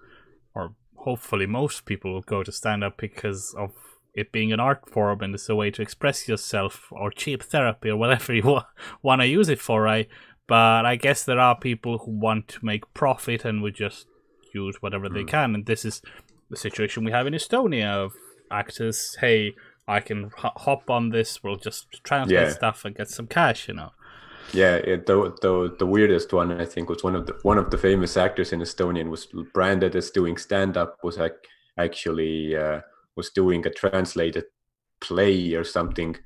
or 0.54 0.74
hopefully 0.94 1.46
most 1.46 1.84
people, 1.84 2.12
will 2.12 2.22
go 2.22 2.42
to 2.44 2.52
stand 2.52 2.84
up 2.84 2.96
because 2.96 3.52
of 3.58 3.72
it 4.14 4.30
being 4.30 4.52
an 4.52 4.60
art 4.60 4.88
form 4.88 5.20
and 5.20 5.34
it's 5.34 5.48
a 5.48 5.56
way 5.56 5.72
to 5.72 5.82
express 5.82 6.28
yourself 6.28 6.86
or 6.92 7.10
cheap 7.10 7.42
therapy 7.42 7.90
or 7.90 7.96
whatever 7.96 8.32
you 8.38 8.44
wa- 8.44 8.64
want 9.02 9.20
to 9.20 9.26
use 9.26 9.48
it 9.48 9.60
for, 9.60 9.82
right? 9.82 10.08
But 10.46 10.86
I 10.86 10.94
guess 10.94 11.24
there 11.24 11.40
are 11.40 11.58
people 11.58 11.98
who 11.98 12.12
want 12.12 12.46
to 12.48 12.64
make 12.64 12.94
profit 12.94 13.44
and 13.44 13.60
would 13.62 13.74
just 13.74 14.06
use 14.54 14.76
whatever 14.80 15.08
they 15.08 15.24
Mm. 15.24 15.28
can. 15.28 15.54
And 15.56 15.66
this 15.66 15.84
is 15.84 16.00
the 16.50 16.56
situation 16.56 17.04
we 17.04 17.10
have 17.10 17.26
in 17.26 17.34
Estonia 17.34 17.92
of 17.92 18.12
actors, 18.50 19.16
hey, 19.20 19.54
I 19.86 20.00
can 20.00 20.30
hop 20.36 20.88
on 20.90 21.10
this, 21.10 21.42
we'll 21.42 21.56
just 21.56 22.02
translate 22.04 22.40
Yeah. 22.40 22.48
stuff 22.52 22.84
and 22.84 22.94
get 22.96 23.08
some 23.10 23.26
cash, 23.26 23.68
you 23.68 23.74
know. 23.74 23.90
yeah. 24.52 24.76
It, 24.76 25.06
the, 25.06 25.34
the 25.42 25.74
the 25.78 25.86
weirdest 25.86 26.32
one 26.32 26.52
I 26.60 26.64
think 26.64 26.88
was 26.88 27.02
one 27.04 27.14
of 27.16 27.26
the 27.26 27.34
one 27.42 27.58
of 27.58 27.70
the 27.70 27.78
famous 27.78 28.16
actors 28.16 28.52
in 28.52 28.60
Estonian 28.60 29.10
was 29.10 29.26
branded 29.52 29.94
as 29.96 30.10
doing 30.10 30.36
stand 30.38 30.76
up. 30.76 30.98
Was 31.02 31.18
like 31.18 31.36
actually 31.78 32.56
uh, 32.56 32.80
was 33.16 33.30
doing 33.30 33.66
a 33.66 33.70
translated 33.70 34.44
play 35.00 35.54
or 35.54 35.64
something 35.64 36.16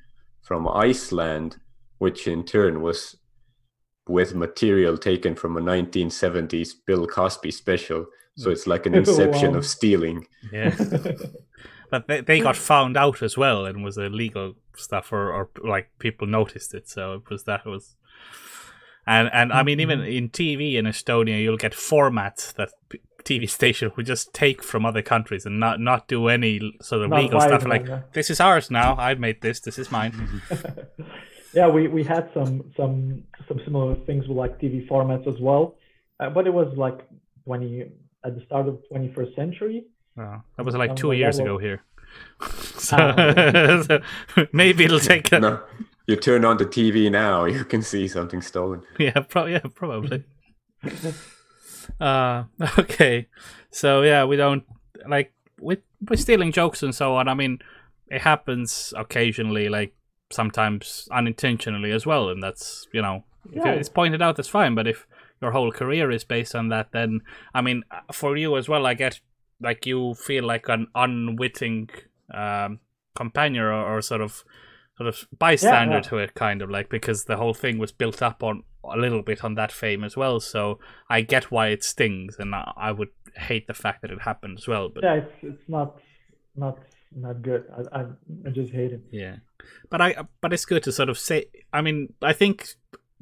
from 0.42 0.68
Iceland, 0.68 1.56
which 1.98 2.26
in 2.28 2.44
turn 2.44 2.80
was 2.80 3.16
with 4.08 4.34
material 4.34 4.96
taken 4.96 5.34
from 5.34 5.56
a 5.56 5.60
1970s 5.60 6.70
Bill 6.86 7.06
Cosby 7.06 7.50
special. 7.50 8.06
So 8.36 8.50
it's 8.50 8.66
like 8.66 8.86
an 8.86 8.94
inception 9.02 9.52
Wow. 9.52 9.58
of 9.58 9.66
stealing. 9.66 10.26
Yeah. 10.52 10.74
but 11.90 12.06
they, 12.06 12.20
they 12.20 12.40
got 12.40 12.56
found 12.56 12.96
out 12.96 13.22
as 13.22 13.36
well 13.36 13.66
and 13.66 13.84
was 13.84 13.98
illegal 13.98 14.54
stuff 14.76 15.12
or, 15.12 15.32
or 15.32 15.50
like 15.62 15.90
people 15.98 16.26
noticed 16.26 16.74
it 16.74 16.88
so 16.88 17.14
it 17.14 17.30
was 17.30 17.44
that 17.44 17.64
was 17.66 17.96
and 19.06 19.28
and 19.32 19.52
i 19.52 19.62
mean 19.62 19.80
even 19.80 20.00
in 20.00 20.28
tv 20.28 20.74
in 20.74 20.84
estonia 20.84 21.40
you'll 21.40 21.56
get 21.56 21.72
formats 21.72 22.52
that 22.54 22.70
p- 22.88 23.00
tv 23.24 23.48
station 23.58 23.90
will 23.96 24.04
just 24.04 24.32
take 24.32 24.62
from 24.62 24.86
other 24.86 25.02
countries 25.02 25.46
and 25.46 25.58
not 25.58 25.80
not 25.80 26.08
do 26.08 26.28
any 26.28 26.76
sort 26.80 27.02
of 27.02 27.10
Not 27.10 27.22
legal 27.22 27.40
stuff 27.40 27.66
like 27.66 27.86
yeah. 27.86 28.02
this 28.12 28.30
is 28.30 28.40
ours 28.40 28.70
now 28.70 28.94
i 28.96 29.14
made 29.14 29.40
this 29.40 29.60
this 29.60 29.78
is 29.78 29.90
mine. 29.90 30.42
Yeah 31.54 31.68
we 31.68 31.88
we 31.88 32.04
had 32.04 32.30
some 32.34 32.72
some 32.76 33.24
some 33.48 33.60
similar 33.64 33.94
things 34.06 34.28
with 34.28 34.36
like 34.36 34.60
tv 34.60 34.86
formats 34.88 35.26
as 35.26 35.40
well. 35.40 35.76
Uh, 36.20 36.30
but 36.30 36.46
it 36.46 36.52
was 36.52 36.72
like 36.76 37.00
20 37.44 37.84
at 38.24 38.34
the 38.34 38.44
start 38.44 38.68
of 38.68 38.78
21st 38.92 39.34
century 39.34 39.84
Oh, 40.18 40.42
that 40.56 40.66
was 40.66 40.74
like 40.74 40.96
two 40.96 41.12
years 41.12 41.38
ago 41.38 41.58
here 41.58 41.82
so, 42.76 42.96
Ah, 42.98 43.82
so 43.86 44.00
maybe 44.52 44.84
it'll 44.84 44.98
take 45.14 45.30
a, 45.32 45.38
No, 45.40 45.60
you 46.06 46.16
turn 46.16 46.44
on 46.44 46.56
the 46.56 46.64
TV 46.66 47.10
now, 47.10 47.44
you 47.44 47.64
can 47.64 47.82
see 47.82 48.08
something 48.08 48.42
stolen. 48.42 48.82
yeah, 48.98 49.20
pro- 49.20 49.46
yeah, 49.46 49.60
probably. 49.74 50.24
uh, 52.00 52.44
okay, 52.78 53.26
so 53.70 54.02
yeah, 54.02 54.24
we 54.24 54.36
don't 54.36 54.64
like 55.08 55.32
with 55.60 55.80
with 56.08 56.20
stealing 56.20 56.52
jokes 56.52 56.82
and 56.82 56.94
so 56.94 57.14
on. 57.16 57.28
I 57.28 57.34
mean, 57.34 57.58
it 58.08 58.22
happens 58.22 58.94
occasionally, 58.96 59.68
like 59.68 59.94
sometimes 60.30 61.08
unintentionally 61.10 61.92
as 61.92 62.06
well, 62.06 62.28
and 62.28 62.42
that's 62.42 62.86
you 62.92 63.02
know, 63.02 63.24
if 63.52 63.64
Yeah. 63.64 63.72
it's 63.72 63.88
pointed 63.88 64.22
out, 64.22 64.36
that's 64.36 64.48
fine. 64.48 64.74
But 64.74 64.86
if 64.86 65.06
your 65.42 65.52
whole 65.52 65.72
career 65.72 66.10
is 66.10 66.24
based 66.24 66.54
on 66.54 66.68
that, 66.68 66.92
then 66.92 67.20
I 67.54 67.60
mean, 67.60 67.84
for 68.12 68.36
you 68.36 68.56
as 68.56 68.68
well, 68.68 68.86
I 68.86 68.94
get 68.94 69.20
like 69.60 69.86
you 69.86 70.14
feel 70.14 70.44
like 70.44 70.68
an 70.68 70.86
unwitting 70.94 71.88
um, 72.32 72.80
companion 73.16 73.64
or, 73.64 73.72
or 73.72 74.02
sort 74.02 74.20
of 74.20 74.44
sort 74.96 75.08
of 75.08 75.28
bystander 75.38 75.96
yeah. 75.96 76.00
to 76.02 76.18
it, 76.18 76.34
kind 76.34 76.62
of 76.62 76.70
like 76.70 76.88
because 76.90 77.24
the 77.24 77.36
whole 77.36 77.54
thing 77.54 77.78
was 77.78 77.92
built 77.92 78.22
up 78.22 78.42
on 78.42 78.62
a 78.84 78.96
little 78.96 79.22
bit 79.22 79.44
on 79.44 79.54
that 79.54 79.72
fame 79.72 80.04
as 80.04 80.16
well. 80.16 80.40
So 80.40 80.78
I 81.08 81.20
get 81.20 81.50
why 81.50 81.68
it 81.68 81.84
stings, 81.84 82.36
and 82.38 82.54
I, 82.54 82.72
I 82.76 82.92
would 82.92 83.10
hate 83.36 83.66
the 83.66 83.74
fact 83.74 84.02
that 84.02 84.10
it 84.10 84.22
happened 84.22 84.58
as 84.58 84.66
well. 84.66 84.88
But 84.88 85.04
yeah 85.04 85.14
it's 85.14 85.32
it's 85.42 85.68
not 85.68 86.00
not 86.56 86.78
not 87.16 87.40
good 87.40 87.64
i 87.74 88.00
i, 88.00 88.04
I 88.46 88.50
just 88.50 88.70
hate 88.70 88.92
it 88.92 89.00
yeah, 89.10 89.36
but 89.90 90.00
I 90.00 90.26
but 90.40 90.52
it's 90.52 90.64
good 90.64 90.82
to 90.84 90.92
sort 90.92 91.08
of 91.08 91.18
say. 91.18 91.46
I 91.72 91.80
mean, 91.80 92.12
I 92.22 92.32
think 92.32 92.68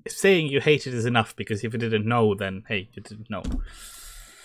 saying 0.08 0.48
you 0.48 0.60
hate 0.60 0.86
it 0.86 0.94
is 0.94 1.06
enough 1.06 1.34
because 1.36 1.64
if 1.64 1.72
you 1.72 1.78
didn't 1.78 2.06
know, 2.06 2.34
then 2.34 2.64
hey, 2.68 2.88
you 2.92 3.02
didn't 3.02 3.30
know. 3.30 3.42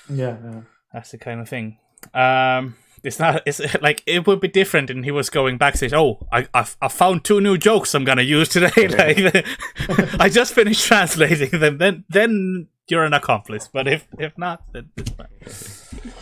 yeah, 0.10 0.38
yeah. 0.44 0.62
That's 0.94 1.12
the 1.12 1.18
kind 1.18 1.40
of 1.40 1.48
thing. 1.48 1.78
Um, 2.14 2.76
it's 3.04 3.20
not. 3.20 3.42
It's 3.46 3.62
like 3.82 4.04
it 4.06 4.28
would 4.28 4.40
be 4.40 4.48
different, 4.48 4.90
and 4.90 5.04
he 5.06 5.12
was 5.12 5.30
going 5.30 5.58
backstage. 5.58 5.94
Oh, 5.94 6.20
I 6.32 6.48
I, 6.54 6.66
I 6.82 6.88
found 6.88 7.24
two 7.24 7.42
new 7.42 7.58
jokes 7.58 7.94
I'm 7.96 8.04
gonna 8.04 8.22
use 8.22 8.50
today. 8.50 8.88
like, 9.34 9.46
I 10.20 10.30
just 10.30 10.54
finished 10.54 10.86
translating 10.86 11.60
them. 11.60 11.78
Then 11.78 12.06
then 12.10 12.68
you're 12.88 13.04
an 13.04 13.14
accomplice. 13.14 13.68
But 13.72 13.88
if 13.88 14.08
if 14.20 14.38
not, 14.38 14.64
then 14.74 14.90
it's 14.98 15.12
fine. 15.12 16.14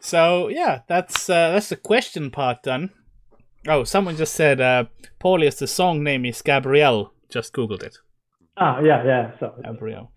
So 0.00 0.48
yeah, 0.48 0.80
that's 0.86 1.28
uh, 1.28 1.50
that's 1.52 1.68
the 1.70 1.76
question 1.76 2.30
part 2.30 2.62
done. 2.62 2.90
Oh, 3.68 3.82
someone 3.84 4.16
just 4.16 4.34
said 4.34 4.60
uh, 4.60 4.84
Paulius, 5.20 5.58
the 5.58 5.66
song 5.66 6.04
name 6.04 6.24
is 6.24 6.42
Gabrielle. 6.42 7.12
Just 7.28 7.52
googled 7.52 7.82
it. 7.82 7.96
ah 8.56 8.78
yeah 8.80 9.04
yeah 9.04 9.30
so 9.40 9.54
Gabrielle. 9.64 10.12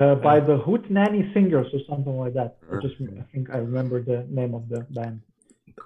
Uh, 0.00 0.14
by 0.14 0.38
the 0.40 0.58
Hootenanny 0.58 1.32
Singers 1.34 1.66
or 1.72 1.80
something 1.88 2.18
like 2.18 2.34
that. 2.34 2.56
I 2.72 2.80
just 2.80 2.94
I 3.00 3.22
think 3.32 3.50
I 3.50 3.58
remember 3.58 4.02
the 4.02 4.26
name 4.30 4.54
of 4.54 4.68
the 4.68 4.86
band. 4.90 5.22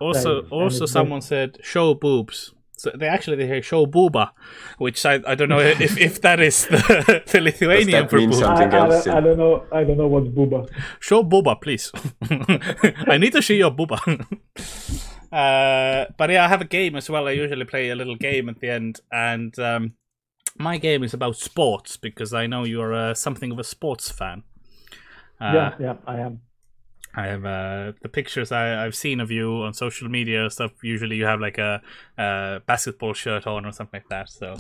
Also, 0.01 0.35
Right, 0.35 0.45
and 0.45 0.53
also, 0.53 0.85
it's 0.85 0.93
someone 0.93 1.21
said 1.21 1.59
show 1.63 1.95
boobs. 1.95 2.53
So 2.83 2.91
they 2.99 3.07
actually 3.07 3.37
they 3.37 3.47
hear 3.47 3.63
show 3.63 3.87
booba, 3.87 4.31
which 4.79 5.07
I, 5.07 5.21
I 5.25 5.37
don't 5.37 5.49
know 5.49 5.61
if, 5.61 5.97
if 5.99 6.21
that 6.23 6.41
is 6.41 6.67
the, 6.67 7.23
the 7.31 7.41
Lithuanian 7.41 7.91
that 7.93 8.11
for 8.11 8.17
mean 8.17 8.31
boob. 8.31 8.43
I, 8.43 8.65
I, 8.65 8.75
else, 8.75 9.05
don't, 9.05 9.17
I 9.17 9.21
don't 9.21 9.39
know. 9.39 9.67
I 9.71 9.85
don't 9.85 9.99
know 9.99 10.09
what's 10.09 10.27
booba. 10.27 10.69
Show 10.99 11.23
booba, 11.23 11.61
please. 11.61 11.93
I 13.07 13.19
need 13.19 13.33
to 13.35 13.43
see 13.43 13.59
your 13.59 13.71
booba. 13.71 14.01
uh, 15.33 16.13
but 16.19 16.31
yeah, 16.31 16.45
I 16.45 16.49
have 16.49 16.61
a 16.61 16.65
game 16.67 16.97
as 16.97 17.09
well. 17.09 17.29
I 17.29 17.33
usually 17.33 17.65
play 17.67 17.91
a 17.91 17.95
little 17.95 18.17
game 18.17 18.49
at 18.49 18.59
the 18.59 18.71
end, 18.71 19.01
and 19.13 19.57
um, 19.61 19.93
my 20.59 20.79
game 20.79 21.03
is 21.03 21.15
about 21.15 21.37
sports 21.37 21.97
because 21.97 22.33
I 22.35 22.47
know 22.47 22.65
you're 22.65 22.95
uh, 22.95 23.15
something 23.15 23.53
of 23.53 23.59
a 23.59 23.65
sports 23.65 24.11
fan. 24.11 24.43
Uh, 25.41 25.53
yeah, 25.55 25.75
yeah, 25.81 25.95
I 26.07 26.21
am. 26.21 26.41
I 27.15 27.27
have 27.27 27.45
uh, 27.45 27.93
the 28.01 28.09
pictures 28.09 28.53
I, 28.53 28.87
I've 28.87 28.95
seen 28.95 29.21
of 29.21 29.31
you 29.31 29.63
on 29.63 29.75
social 29.75 30.09
media 30.09 30.45
and 30.45 30.53
stuff. 30.53 30.73
Usually, 30.83 31.17
you 31.17 31.27
have 31.27 31.41
like 31.41 31.59
a, 31.59 31.83
a 32.17 32.61
basketball 32.67 33.13
shirt 33.13 33.47
on 33.47 33.67
or 33.67 33.73
something 33.73 34.01
like 34.01 34.09
that. 34.09 34.31
So, 34.31 34.55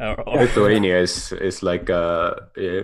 or, 0.00 0.20
or- 0.28 0.38
Lithuania 0.40 0.98
is 0.98 1.32
is 1.32 1.62
like 1.62 1.88
uh, 1.90 2.34
uh, 2.56 2.82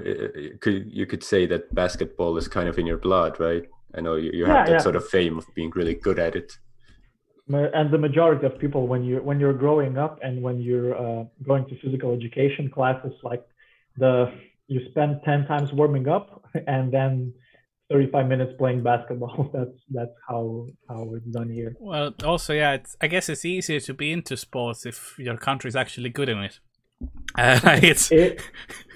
could 0.60 0.86
you 0.92 1.06
could 1.06 1.24
say 1.24 1.46
that 1.46 1.74
basketball 1.74 2.36
is 2.36 2.46
kind 2.48 2.68
of 2.68 2.78
in 2.78 2.86
your 2.86 2.98
blood, 2.98 3.40
right? 3.40 3.64
I 3.94 4.00
know 4.00 4.14
you, 4.14 4.30
you 4.32 4.44
have 4.46 4.58
Yeah, 4.58 4.66
that 4.66 4.72
yeah. 4.72 4.78
sort 4.78 4.96
of 4.96 5.08
fame 5.08 5.38
of 5.38 5.46
being 5.54 5.70
really 5.74 5.94
good 5.94 6.18
at 6.20 6.36
it. 6.36 6.52
And 7.52 7.92
the 7.92 7.98
majority 7.98 8.46
of 8.46 8.58
people, 8.58 8.86
when 8.86 9.02
you 9.04 9.16
when 9.22 9.40
you're 9.40 9.52
growing 9.52 9.98
up 9.98 10.18
and 10.22 10.42
when 10.42 10.60
you're 10.60 10.94
uh, 10.94 11.24
going 11.46 11.66
to 11.66 11.78
physical 11.80 12.12
education 12.12 12.70
classes, 12.70 13.12
like 13.22 13.44
the 13.96 14.32
you 14.68 14.80
spend 14.90 15.20
ten 15.24 15.46
times 15.46 15.72
warming 15.72 16.08
up 16.08 16.44
and 16.66 16.92
then 16.92 17.34
35 17.90 18.28
minutes 18.28 18.52
playing 18.56 18.82
basketball. 18.82 19.50
That's 19.52 19.76
that's 19.90 20.16
how 20.28 20.66
how 20.88 21.12
it's 21.14 21.26
done 21.26 21.50
here. 21.50 21.76
well, 21.80 22.14
also, 22.24 22.54
yeah, 22.54 22.74
it's, 22.74 22.96
I 23.00 23.08
guess 23.08 23.28
it's 23.28 23.44
easier 23.44 23.80
to 23.80 23.94
be 23.94 24.12
into 24.12 24.36
sports 24.36 24.86
if 24.86 25.18
your 25.18 25.36
country's 25.36 25.76
actually 25.76 26.10
good 26.10 26.28
in 26.28 26.38
it. 26.38 26.60
Uh, 27.38 27.78
it's 27.82 28.10
It 28.10 28.42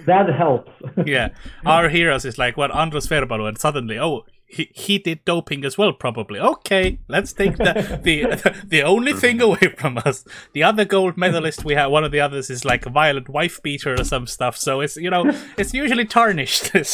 that 0.06 0.28
helps. 0.34 0.70
yeah, 1.06 1.28
our 1.64 1.88
heroes 1.88 2.24
is 2.24 2.36
like 2.36 2.56
what 2.56 2.74
Andrus 2.74 3.06
Veerpalu, 3.06 3.48
and 3.48 3.56
suddenly, 3.56 3.98
oh, 3.98 4.26
he, 4.54 4.98
did 4.98 5.24
doping 5.24 5.64
as 5.64 5.76
well, 5.76 5.92
probably. 5.92 6.38
Okay, 6.38 6.98
let's 7.08 7.32
take 7.32 7.56
the 7.56 8.00
the 8.02 8.62
the 8.66 8.82
only 8.82 9.12
thing 9.12 9.40
away 9.40 9.74
from 9.76 9.98
us. 9.98 10.24
The 10.52 10.62
other 10.62 10.84
gold 10.84 11.16
medalist 11.16 11.64
we 11.64 11.74
have, 11.74 11.90
one 11.90 12.04
of 12.04 12.12
the 12.12 12.20
others 12.20 12.50
is 12.50 12.64
like 12.64 12.86
a 12.86 12.90
violent 12.90 13.28
wife 13.28 13.62
beater 13.62 13.94
or 13.94 14.04
some 14.04 14.26
stuff. 14.26 14.56
So 14.56 14.80
it's 14.80 14.96
you 14.96 15.10
know 15.10 15.30
it's 15.58 15.74
usually 15.74 16.04
tarnished. 16.04 16.70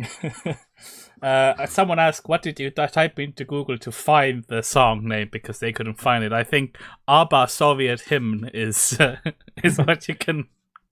uh, 1.22 1.66
someone 1.66 1.98
asked, 1.98 2.28
"What 2.28 2.42
did 2.42 2.58
you 2.58 2.70
type 2.70 3.18
into 3.18 3.44
Google 3.44 3.78
to 3.78 3.92
find 3.92 4.44
the 4.44 4.62
song 4.62 5.06
name?" 5.06 5.28
Because 5.30 5.58
they 5.58 5.72
couldn't 5.72 6.00
find 6.00 6.24
it. 6.24 6.32
I 6.32 6.44
think 6.44 6.78
ABBA 7.06 7.48
Soviet 7.48 8.02
Hymn 8.02 8.48
is 8.54 8.98
uh, 8.98 9.16
is 9.62 9.78
what 9.78 10.08
you 10.08 10.14
can 10.14 10.48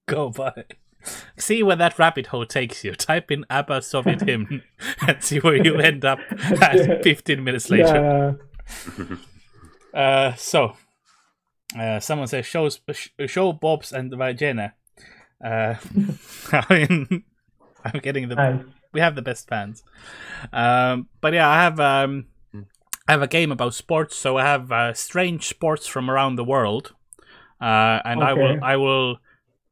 go 0.07 0.31
by. 0.31 0.65
See 1.37 1.63
where 1.63 1.77
that 1.77 1.99
rabbit 1.99 2.29
hole 2.29 2.47
takes 2.47 2.85
you. 2.85 2.95
Type 2.95 3.31
in 3.31 3.45
ABBA 3.51 3.83
Soviet 3.83 4.23
Hymn 4.23 4.63
and 5.07 5.23
see 5.23 5.39
where 5.39 5.57
you 5.57 5.77
end 5.77 6.05
up 6.05 6.19
at 6.63 7.03
15 7.03 7.43
minutes 7.43 7.71
later. 7.71 8.39
Yeah. 8.99 9.05
Uh, 9.95 10.35
so, 10.35 10.77
uh, 11.77 11.99
someone 11.99 12.29
says, 12.29 12.45
shows, 12.45 12.79
show 13.27 13.53
Bob's 13.55 13.91
and 13.91 14.15
Vagina. 14.15 14.75
Uh, 15.43 15.75
I 16.53 16.65
mean, 16.71 17.25
I'm 17.85 18.01
getting 18.01 18.29
the. 18.29 18.65
We 18.93 19.01
have 19.01 19.15
the 19.15 19.23
best 19.23 19.49
fans. 19.49 19.83
Um, 20.53 21.09
but 21.21 21.33
yeah, 21.33 21.49
I 21.49 21.63
have. 21.63 21.81
Um, 21.81 22.27
I 23.09 23.13
have 23.13 23.23
a 23.23 23.27
game 23.27 23.51
about 23.51 23.75
sports, 23.75 24.17
so 24.17 24.37
I 24.37 24.45
have 24.45 24.71
uh, 24.71 24.93
strange 24.93 25.47
sports 25.47 25.87
from 25.87 26.11
around 26.11 26.37
the 26.37 26.45
world, 26.45 26.95
uh, 27.61 28.01
and 28.05 28.23
I 28.23 28.35
will 28.35 28.59
I 28.63 28.77
will 28.77 29.19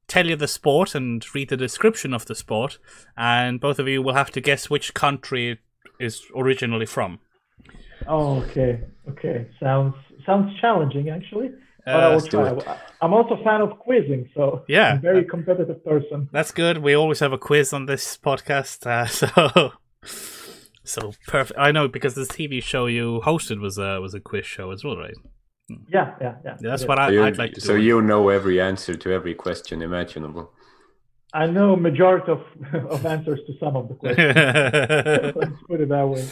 tell 0.08 0.26
you 0.26 0.36
the 0.36 0.48
sport 0.48 0.94
and 0.94 1.24
read 1.34 1.48
the 1.48 1.56
description 1.56 2.14
of 2.14 2.26
the 2.26 2.34
sport, 2.34 2.78
and 3.16 3.60
both 3.60 3.78
of 3.78 3.88
you 3.88 4.02
will 4.02 4.14
have 4.14 4.30
to 4.32 4.40
guess 4.40 4.70
which 4.70 4.94
country 4.94 5.50
it 5.52 5.58
is 5.98 6.22
originally 6.36 6.86
from. 6.86 7.18
Oh, 8.06 8.42
okay. 8.42 8.80
Okay. 9.08 9.48
Sounds 9.60 9.94
sounds 10.24 10.58
challenging 10.60 11.08
actually. 11.10 11.50
But 11.84 11.94
Uh. 11.94 12.76
I'm 13.00 13.12
also 13.14 13.34
a 13.36 13.44
fan 13.44 13.60
of 13.60 13.78
quizzing, 13.78 14.28
so 14.34 14.64
Yeah. 14.68 14.92
I'm 14.92 14.98
a 14.98 15.00
very 15.00 15.24
competitive 15.24 15.84
person. 15.84 16.28
That's 16.32 16.50
good. 16.50 16.78
We 16.78 16.94
always 16.94 17.20
have 17.20 17.32
a 17.32 17.38
quiz 17.38 17.72
on 17.72 17.86
this 17.86 18.16
podcast, 18.18 18.86
uh, 18.86 19.06
so 19.06 19.72
so 20.84 21.12
perfect. 21.28 21.58
I 21.58 21.70
know 21.72 21.88
because 21.88 22.14
this 22.14 22.28
TV 22.28 22.62
show 22.62 22.86
you 22.86 23.20
hosted 23.24 23.60
was 23.60 23.78
a 23.78 24.00
was 24.00 24.14
a 24.14 24.20
quiz 24.20 24.46
show 24.46 24.70
as 24.72 24.82
well, 24.84 24.96
right? 24.96 25.14
Yeah, 25.68 26.14
yeah, 26.20 26.34
yeah. 26.44 26.56
That's 26.60 26.84
what. 26.84 26.98
I, 26.98 27.10
so 27.10 27.24
I'd 27.24 27.38
like 27.38 27.54
to 27.54 27.60
so 27.60 27.68
do. 27.68 27.72
So 27.74 27.76
you 27.76 28.00
know 28.02 28.28
every 28.28 28.60
answer 28.60 28.94
to 28.94 29.12
every 29.12 29.34
question 29.34 29.82
imaginable. 29.82 30.52
I 31.32 31.46
know 31.46 31.76
majority 31.76 32.32
of, 32.32 32.42
of 32.90 33.04
answers 33.04 33.40
to 33.46 33.52
some 33.58 33.76
of 33.76 33.88
the 33.88 33.94
questions. 33.94 34.34
Let's 35.36 35.62
put 35.66 35.80
it 35.80 35.88
that 35.88 36.08
way. 36.08 36.24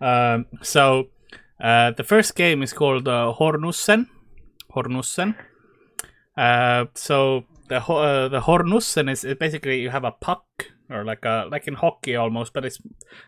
um, 0.00 0.46
so 0.62 1.08
uh, 1.60 1.92
the 1.92 2.04
first 2.04 2.34
game 2.34 2.62
is 2.62 2.72
called 2.72 3.06
uh, 3.06 3.32
Hornussen. 3.38 4.08
Hornussen. 4.74 5.36
Uh, 6.36 6.86
so 6.94 7.44
the 7.68 7.76
uh, 7.76 8.28
the 8.28 8.40
Hornussen 8.40 9.10
is 9.10 9.24
is 9.24 9.36
basically 9.36 9.80
you 9.80 9.90
have 9.90 10.04
a 10.04 10.12
puck 10.12 10.44
or 10.90 11.04
like 11.04 11.24
a 11.24 11.46
like 11.50 11.66
in 11.66 11.74
hockey 11.74 12.16
almost, 12.16 12.52
but 12.52 12.64
it's 12.64 12.80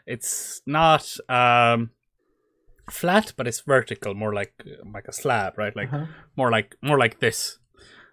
it's 0.07 0.63
not 0.67 1.17
um, 1.29 1.91
flat, 2.91 3.33
but 3.37 3.47
it's 3.47 3.61
vertical, 3.61 4.15
more 4.15 4.33
like 4.35 4.53
like 4.95 5.09
a 5.09 5.13
slab, 5.13 5.59
right? 5.59 5.75
Like 5.77 5.93
Uh-huh. 5.93 6.07
more 6.37 6.51
like 6.51 6.77
more 6.83 6.99
like 6.99 7.19
this. 7.21 7.59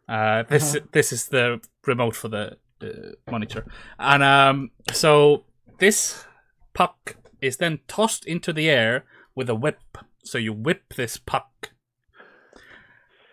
Uh, 0.07 0.43
this 0.49 0.77
this 0.91 1.11
is 1.11 1.27
the 1.29 1.59
remote 1.87 2.15
for 2.15 2.27
the 2.29 2.57
uh, 2.81 3.31
monitor, 3.31 3.65
and 3.97 4.21
um, 4.23 4.69
so 4.93 5.43
this 5.79 6.25
puck 6.73 7.15
is 7.41 7.57
then 7.57 7.79
tossed 7.87 8.25
into 8.25 8.53
the 8.53 8.69
air 8.69 9.03
with 9.35 9.49
a 9.49 9.55
whip. 9.55 9.79
So 10.23 10.37
you 10.37 10.53
whip 10.53 10.93
this 10.95 11.17
puck, 11.17 11.71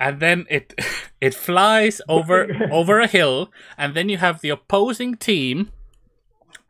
and 0.00 0.20
then 0.20 0.46
it 0.50 0.74
it 1.20 1.34
flies 1.34 2.00
over 2.08 2.68
over 2.72 3.00
a 3.00 3.06
hill, 3.06 3.50
and 3.76 3.94
then 3.94 4.08
you 4.08 4.16
have 4.18 4.40
the 4.40 4.50
opposing 4.50 5.16
team 5.16 5.70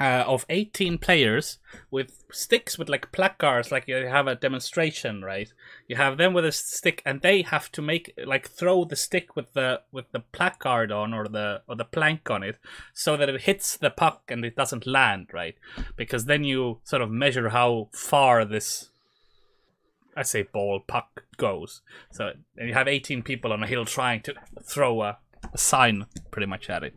uh, 0.03 0.25
of 0.27 0.45
18 0.49 0.99
players 0.99 1.59
with 1.89 2.25
sticks 2.33 2.77
with 2.77 2.89
like 2.89 3.13
placards 3.13 3.71
like 3.71 3.87
you 3.87 3.95
have 3.95 4.27
a 4.27 4.35
demonstration 4.35 5.23
right? 5.23 5.53
You 5.87 5.95
have 5.95 6.17
them 6.19 6.35
with 6.35 6.45
a 6.45 6.51
stick 6.51 7.03
and 7.07 7.23
they 7.23 7.43
have 7.43 7.71
to 7.71 7.81
make 7.81 8.13
like 8.27 8.51
throw 8.51 8.85
the 8.85 8.97
stick 8.97 9.37
with 9.37 9.53
the 9.53 9.83
with 9.93 10.11
the 10.11 10.19
placard 10.19 10.91
on 10.91 11.15
or 11.15 11.29
the 11.29 11.63
or 11.69 11.77
the 11.77 11.85
plank 11.85 12.29
on 12.31 12.43
it 12.43 12.59
so 12.93 13.17
that 13.17 13.29
it 13.29 13.43
hits 13.43 13.77
the 13.77 13.91
puck 13.91 14.23
and 14.29 14.45
it 14.45 14.57
doesn't 14.57 14.89
land 14.89 15.29
right? 15.33 15.55
Because 15.95 16.25
then 16.25 16.43
you 16.43 16.81
sort 16.83 17.03
of 17.03 17.09
measure 17.09 17.51
how 17.51 17.89
far 17.93 18.45
this 18.45 18.91
I 20.17 20.25
say 20.25 20.43
ball 20.43 20.81
puck 20.81 21.27
goes. 21.37 21.81
So 22.11 22.33
and 22.57 22.69
you 22.69 22.75
have 22.75 22.89
18 22.89 23.23
people 23.23 23.53
on 23.53 23.63
a 23.63 23.69
hill 23.69 23.85
trying 23.85 24.23
to 24.23 24.35
throw 24.65 25.03
a, 25.03 25.19
a 25.55 25.59
sign 25.59 26.07
pretty 26.33 26.47
much 26.47 26.69
at 26.69 26.83
it. 26.83 26.95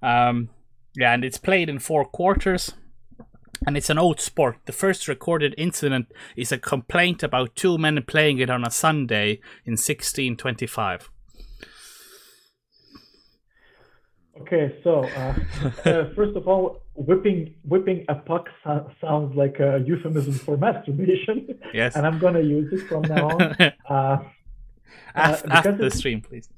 Um 0.00 0.48
yeah, 0.96 1.12
and 1.14 1.24
it's 1.24 1.38
played 1.38 1.68
in 1.68 1.78
four 1.78 2.04
quarters. 2.04 2.74
And 3.66 3.74
it's 3.76 3.88
an 3.88 3.98
old 3.98 4.20
sport. 4.20 4.56
The 4.66 4.72
first 4.72 5.08
recorded 5.08 5.54
incident 5.56 6.12
is 6.36 6.52
a 6.52 6.58
complaint 6.58 7.22
about 7.22 7.56
two 7.56 7.78
men 7.78 8.02
playing 8.06 8.38
it 8.38 8.50
on 8.50 8.64
a 8.66 8.70
Sunday 8.70 9.40
in 9.64 9.72
1625. 9.78 11.10
Okay, 14.42 14.78
so 14.84 15.04
uh, 15.04 15.34
uh, 15.86 16.14
first 16.14 16.36
of 16.36 16.46
all, 16.46 16.82
whipping 16.94 17.54
whipping 17.64 18.04
a 18.10 18.14
puck 18.16 18.46
so- 18.62 18.90
sounds 19.00 19.34
like 19.34 19.58
a 19.58 19.82
euphemism 19.86 20.34
for 20.34 20.56
masturbation, 20.66 21.58
Yes. 21.72 21.96
and 21.96 22.06
I'm 22.06 22.18
gonna 22.18 22.40
use 22.42 22.70
it 22.72 22.86
from 22.86 23.02
now 23.02 23.28
on. 23.30 23.56
Uh, 23.88 24.18
Af- 25.14 25.42
because 25.42 25.56
after 25.66 25.72
the 25.76 25.90
stream, 25.90 26.20
please. 26.20 26.48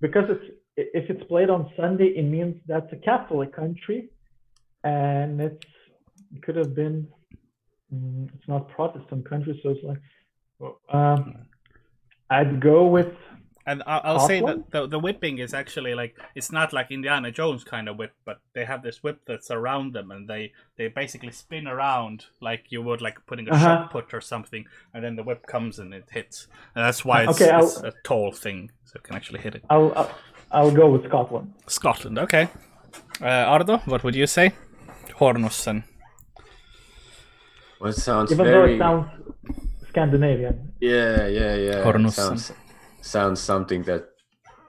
because 0.00 0.30
it's 0.30 0.44
if 0.76 1.08
it's 1.10 1.24
played 1.24 1.50
on 1.50 1.70
Sunday, 1.76 2.08
it 2.08 2.22
means 2.24 2.56
that's 2.66 2.92
a 2.92 2.96
Catholic 2.96 3.54
country, 3.54 4.10
and 4.84 5.40
it's 5.40 5.64
it 6.34 6.42
could 6.42 6.56
have 6.56 6.74
been 6.74 7.08
mm, 7.94 8.28
it's 8.34 8.48
not 8.48 8.68
Protestant 8.68 9.28
country, 9.28 9.58
so 9.62 9.70
it's 9.70 9.84
like 9.84 10.72
um, 10.92 11.34
I'd 12.30 12.60
go 12.60 12.86
with 12.86 13.12
and 13.68 13.82
I- 13.84 13.98
I'll 14.04 14.28
say 14.28 14.40
that 14.40 14.70
the, 14.70 14.86
the 14.86 14.98
whipping 14.98 15.38
is 15.38 15.52
actually 15.52 15.94
like 15.94 16.16
it's 16.36 16.52
not 16.52 16.72
like 16.72 16.90
Indiana 16.92 17.32
Jones 17.32 17.64
kind 17.64 17.88
of 17.88 17.96
whip, 17.98 18.12
but 18.24 18.38
they 18.54 18.64
have 18.64 18.82
this 18.82 19.02
whip 19.02 19.20
that's 19.26 19.50
around 19.50 19.92
them, 19.92 20.10
and 20.12 20.28
they 20.28 20.52
they 20.76 20.86
basically 20.88 21.32
spin 21.32 21.66
around 21.66 22.26
like 22.40 22.66
you 22.70 22.80
would 22.82 23.00
like 23.02 23.18
putting 23.26 23.48
a 23.48 23.52
Uh-huh. 23.52 23.64
shot 23.64 23.90
put 23.90 24.14
or 24.14 24.20
something, 24.20 24.66
and 24.94 25.02
then 25.02 25.16
the 25.16 25.24
whip 25.24 25.46
comes 25.46 25.78
and 25.80 25.92
it 25.92 26.04
hits, 26.12 26.46
and 26.74 26.84
that's 26.84 27.04
why 27.04 27.24
it's, 27.24 27.40
Okay, 27.40 27.58
it's 27.58 27.76
a 27.78 27.92
tall 28.04 28.30
thing, 28.30 28.70
so 28.84 28.92
it 28.96 29.02
can 29.02 29.16
actually 29.16 29.40
hit 29.40 29.54
it. 29.56 29.64
I'll 29.68 29.92
I'll, 29.96 30.10
I'll 30.50 30.70
go 30.70 30.90
with 30.90 31.04
Scotland. 31.06 31.52
Scotland, 31.66 32.18
okay. 32.18 32.48
Uh, 33.20 33.26
Ardo, 33.26 33.78
what 33.86 34.04
would 34.04 34.14
you 34.14 34.26
say? 34.26 34.52
Hornussen. 35.18 35.84
Well, 37.80 37.90
it 37.90 37.96
sounds 37.96 38.32
Even 38.32 38.46
though 38.46 38.64
it 38.64 38.78
sounds 38.78 39.06
Scandinavian. 39.88 40.72
Yeah, 40.80 41.26
yeah, 41.26 41.54
yeah. 41.54 41.80
It 41.80 41.84
Hornussen. 41.84 42.10
Sounds 42.10 42.52
sounds 43.00 43.40
something 43.40 43.82
that 43.84 44.08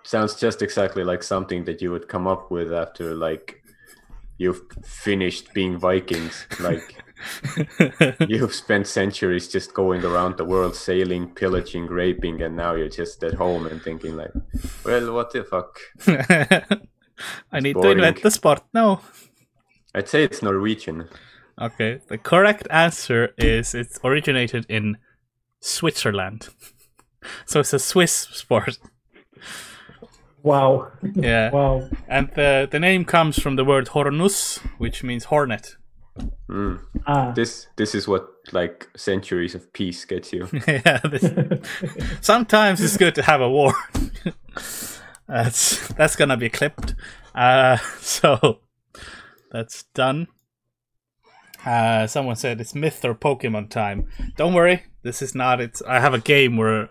sounds 0.04 0.36
just 0.36 0.62
exactly 0.62 1.04
like 1.04 1.24
something 1.24 1.66
that 1.66 1.82
you 1.82 1.92
would 1.92 2.08
come 2.08 2.28
up 2.28 2.52
with 2.52 2.72
after 2.72 3.16
like 3.16 3.62
you've 4.38 4.62
finished 4.84 5.54
being 5.54 5.78
Vikings. 5.78 6.46
Like 6.60 7.04
you've 8.28 8.54
spent 8.54 8.88
centuries 8.88 9.48
just 9.48 9.74
going 9.74 10.04
around 10.04 10.38
the 10.38 10.46
world 10.46 10.76
sailing, 10.76 11.30
pillaging, 11.30 11.88
raping, 11.88 12.42
and 12.42 12.56
now 12.56 12.74
you're 12.76 12.90
just 12.90 13.24
at 13.24 13.34
home 13.36 13.66
and 13.68 13.82
thinking 13.82 14.16
like, 14.16 14.32
well, 14.86 15.14
what 15.14 15.32
the 15.32 15.44
fuck? 15.44 15.80
I 17.52 17.60
need 17.60 17.74
to 17.74 17.80
boring. 17.80 17.98
invent 17.98 18.22
the 18.22 18.32
sport 18.32 18.64
now. 18.74 19.02
I'd 19.96 20.08
say 20.08 20.24
it's 20.24 20.44
Norwegian. 20.44 21.10
Okay, 21.60 22.02
the 22.08 22.18
correct 22.20 22.68
answer 22.70 23.34
is 23.38 23.74
it's 23.74 24.00
originated 24.04 24.66
in 24.70 24.98
Switzerland. 25.60 26.50
So 27.46 27.60
it's 27.60 27.74
a 27.74 27.80
Swiss 27.80 28.14
sport. 28.14 28.78
Wow. 30.44 30.92
Yeah. 31.14 31.50
wow. 31.52 31.90
And 32.08 32.30
the, 32.36 32.70
the 32.72 32.80
name 32.80 33.04
comes 33.04 33.38
from 33.38 33.58
the 33.58 33.66
word 33.66 33.90
hornus, 33.90 34.60
which 34.78 35.04
means 35.04 35.26
hornet. 35.26 35.76
Mm. 36.50 36.80
Ah. 37.06 37.32
This 37.32 37.68
this 37.76 37.94
is 37.94 38.08
what 38.08 38.28
like 38.52 38.88
centuries 38.96 39.56
of 39.56 39.72
peace 39.74 40.06
gets 40.06 40.32
you. 40.32 40.48
yeah, 40.68 41.00
this, 41.00 41.30
sometimes 42.22 42.82
it's 42.82 42.98
good 42.98 43.16
to 43.16 43.24
have 43.24 43.42
a 43.42 43.50
war. 43.50 43.74
that's 45.28 45.88
that's 45.90 46.16
gonna 46.16 46.38
be 46.38 46.50
clipped. 46.50 46.96
Uh, 47.36 47.78
so 48.00 48.60
that's 49.52 49.84
done. 49.94 50.28
Uh, 51.66 52.08
someone 52.08 52.38
said 52.38 52.62
it's 52.62 52.74
myth 52.74 53.04
or 53.04 53.14
Pokemon 53.14 53.70
time. 53.70 54.08
Don't 54.38 54.54
worry, 54.54 54.84
this 55.04 55.22
is 55.22 55.36
not. 55.36 55.60
It's 55.60 55.82
I 55.82 56.00
have 56.00 56.14
a 56.14 56.20
game 56.20 56.56
where 56.56 56.90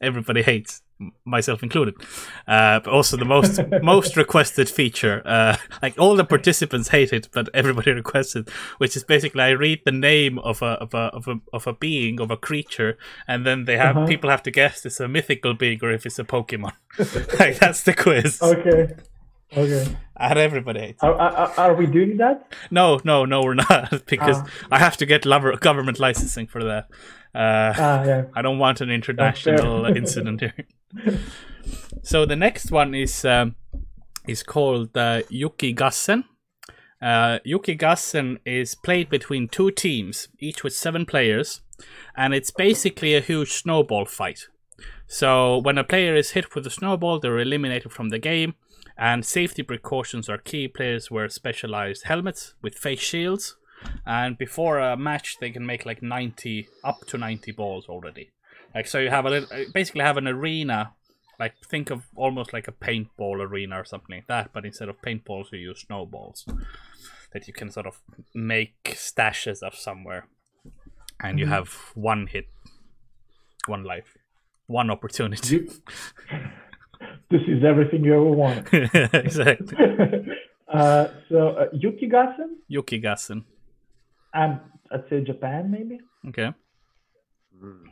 everybody 0.00 0.42
hates 0.42 0.82
myself 1.24 1.62
included. 1.62 1.94
Uh, 2.46 2.80
but 2.80 2.92
also 2.92 3.16
the 3.16 3.24
most 3.24 3.60
most 3.82 4.16
requested 4.16 4.68
feature. 4.68 5.22
Uh, 5.24 5.56
like 5.82 5.98
all 5.98 6.16
the 6.16 6.24
participants 6.24 6.88
hate 6.88 7.12
it, 7.12 7.28
but 7.32 7.48
everybody 7.54 7.90
requested, 8.02 8.48
which 8.78 8.96
is 8.96 9.04
basically 9.04 9.42
I 9.42 9.50
read 9.50 9.80
the 9.84 9.92
name 9.92 10.38
of 10.38 10.62
a 10.62 10.72
of 10.84 10.94
a 10.94 11.04
of 11.18 11.28
a, 11.28 11.36
of 11.52 11.66
a 11.66 11.72
being 11.72 12.20
of 12.20 12.30
a 12.30 12.36
creature, 12.36 12.96
and 13.28 13.44
then 13.46 13.64
they 13.64 13.76
have 13.76 13.96
Uh-huh. 13.96 14.06
people 14.06 14.30
have 14.30 14.42
to 14.44 14.50
guess 14.50 14.78
if 14.80 14.86
it's 14.86 15.00
a 15.00 15.08
mythical 15.08 15.54
being 15.54 15.78
or 15.82 15.90
if 15.92 16.04
it's 16.06 16.18
a 16.18 16.24
Pokemon. 16.24 16.72
like 17.40 17.58
that's 17.58 17.82
the 17.82 17.94
quiz, 17.94 18.40
Okay. 18.42 18.94
Okay. 19.56 19.86
and 20.16 20.38
everybody 20.38 20.80
hates. 20.80 21.02
it. 21.02 21.06
Are, 21.06 21.14
are, 21.14 21.52
are 21.58 21.74
we 21.74 21.86
doing 21.86 22.16
that? 22.16 22.52
No, 22.70 22.98
no, 23.04 23.24
no, 23.24 23.42
we're 23.42 23.54
not 23.54 24.06
because 24.06 24.38
Ah. 24.40 24.46
I 24.72 24.78
have 24.78 24.96
to 24.96 25.06
get 25.06 25.24
lover- 25.24 25.56
government 25.56 25.98
licensing 26.00 26.46
for 26.48 26.64
that. 26.64 26.84
Uh, 27.34 27.72
Ah, 27.76 28.04
yeah. 28.04 28.22
I 28.34 28.42
don't 28.42 28.58
want 28.58 28.80
an 28.80 28.90
international 28.90 29.86
incident 29.86 30.40
here. 30.40 30.54
so 32.02 32.26
the 32.26 32.36
next 32.36 32.70
one 32.70 32.94
is 32.94 33.24
um, 33.24 33.54
is 34.26 34.42
called 34.42 34.96
uh, 34.96 35.22
Yuki 35.28 35.74
Gassen. 35.74 36.24
Uh, 37.00 37.38
Yuki 37.44 37.76
Gassen 37.76 38.38
is 38.46 38.74
played 38.74 39.10
between 39.10 39.48
two 39.48 39.70
teams, 39.70 40.28
each 40.38 40.64
with 40.64 40.74
seven 40.74 41.04
players, 41.04 41.60
and 42.16 42.32
it's 42.32 42.50
basically 42.50 43.14
a 43.14 43.20
huge 43.20 43.52
snowball 43.52 44.06
fight. 44.06 44.48
So 45.06 45.58
when 45.58 45.76
a 45.76 45.84
player 45.84 46.14
is 46.14 46.30
hit 46.30 46.54
with 46.54 46.66
a 46.66 46.70
snowball, 46.70 47.20
they're 47.20 47.38
eliminated 47.38 47.92
from 47.92 48.08
the 48.08 48.18
game, 48.18 48.54
and 48.96 49.24
safety 49.24 49.62
precautions 49.62 50.28
are 50.30 50.38
key. 50.38 50.66
Players 50.66 51.10
wear 51.10 51.28
specialized 51.28 52.04
helmets 52.04 52.54
with 52.62 52.74
face 52.74 53.00
shields, 53.00 53.56
and 54.06 54.38
before 54.38 54.78
a 54.78 54.96
match, 54.96 55.36
they 55.40 55.50
can 55.50 55.66
make 55.66 55.84
like 55.84 56.02
90 56.02 56.68
up 56.82 57.04
to 57.08 57.18
90 57.18 57.52
balls 57.52 57.86
already. 57.86 58.30
Like 58.74 58.86
so, 58.86 58.98
you 58.98 59.10
have 59.10 59.24
a 59.26 59.30
little, 59.30 59.48
uh, 59.52 59.64
basically 59.72 60.02
have 60.02 60.16
an 60.16 60.26
arena. 60.28 60.92
Like 61.38 61.54
think 61.68 61.90
of 61.90 62.04
almost 62.16 62.52
like 62.52 62.68
a 62.68 62.72
paintball 62.72 63.40
arena 63.40 63.80
or 63.80 63.84
something 63.84 64.14
like 64.16 64.26
that, 64.28 64.50
but 64.52 64.64
instead 64.64 64.88
of 64.88 65.00
paintballs, 65.02 65.50
you 65.52 65.58
use 65.58 65.80
snowballs 65.86 66.46
that 67.32 67.48
you 67.48 67.52
can 67.52 67.70
sort 67.72 67.86
of 67.86 68.00
make 68.34 68.74
stashes 68.84 69.60
of 69.62 69.74
somewhere, 69.74 70.28
and 71.20 71.40
you 71.40 71.46
have 71.46 71.68
one 71.94 72.28
hit, 72.28 72.46
one 73.66 73.82
life, 73.82 74.16
one 74.68 74.90
opportunity. 74.90 75.56
You- 75.56 75.68
this 77.30 77.42
is 77.48 77.64
everything 77.64 78.04
you 78.04 78.14
ever 78.14 78.30
wanted. 78.30 78.68
exactly. 79.14 79.76
uh, 80.72 81.08
so 81.28 81.48
uh, 81.48 81.66
Yuki 81.72 82.08
Gassen, 82.08 82.58
Yuki 82.68 83.00
Gassen. 83.00 83.44
and 84.32 84.60
I'd 84.92 85.08
say 85.10 85.22
Japan 85.24 85.68
maybe. 85.70 85.98
Okay. 86.28 86.52
Mm, 87.60 87.82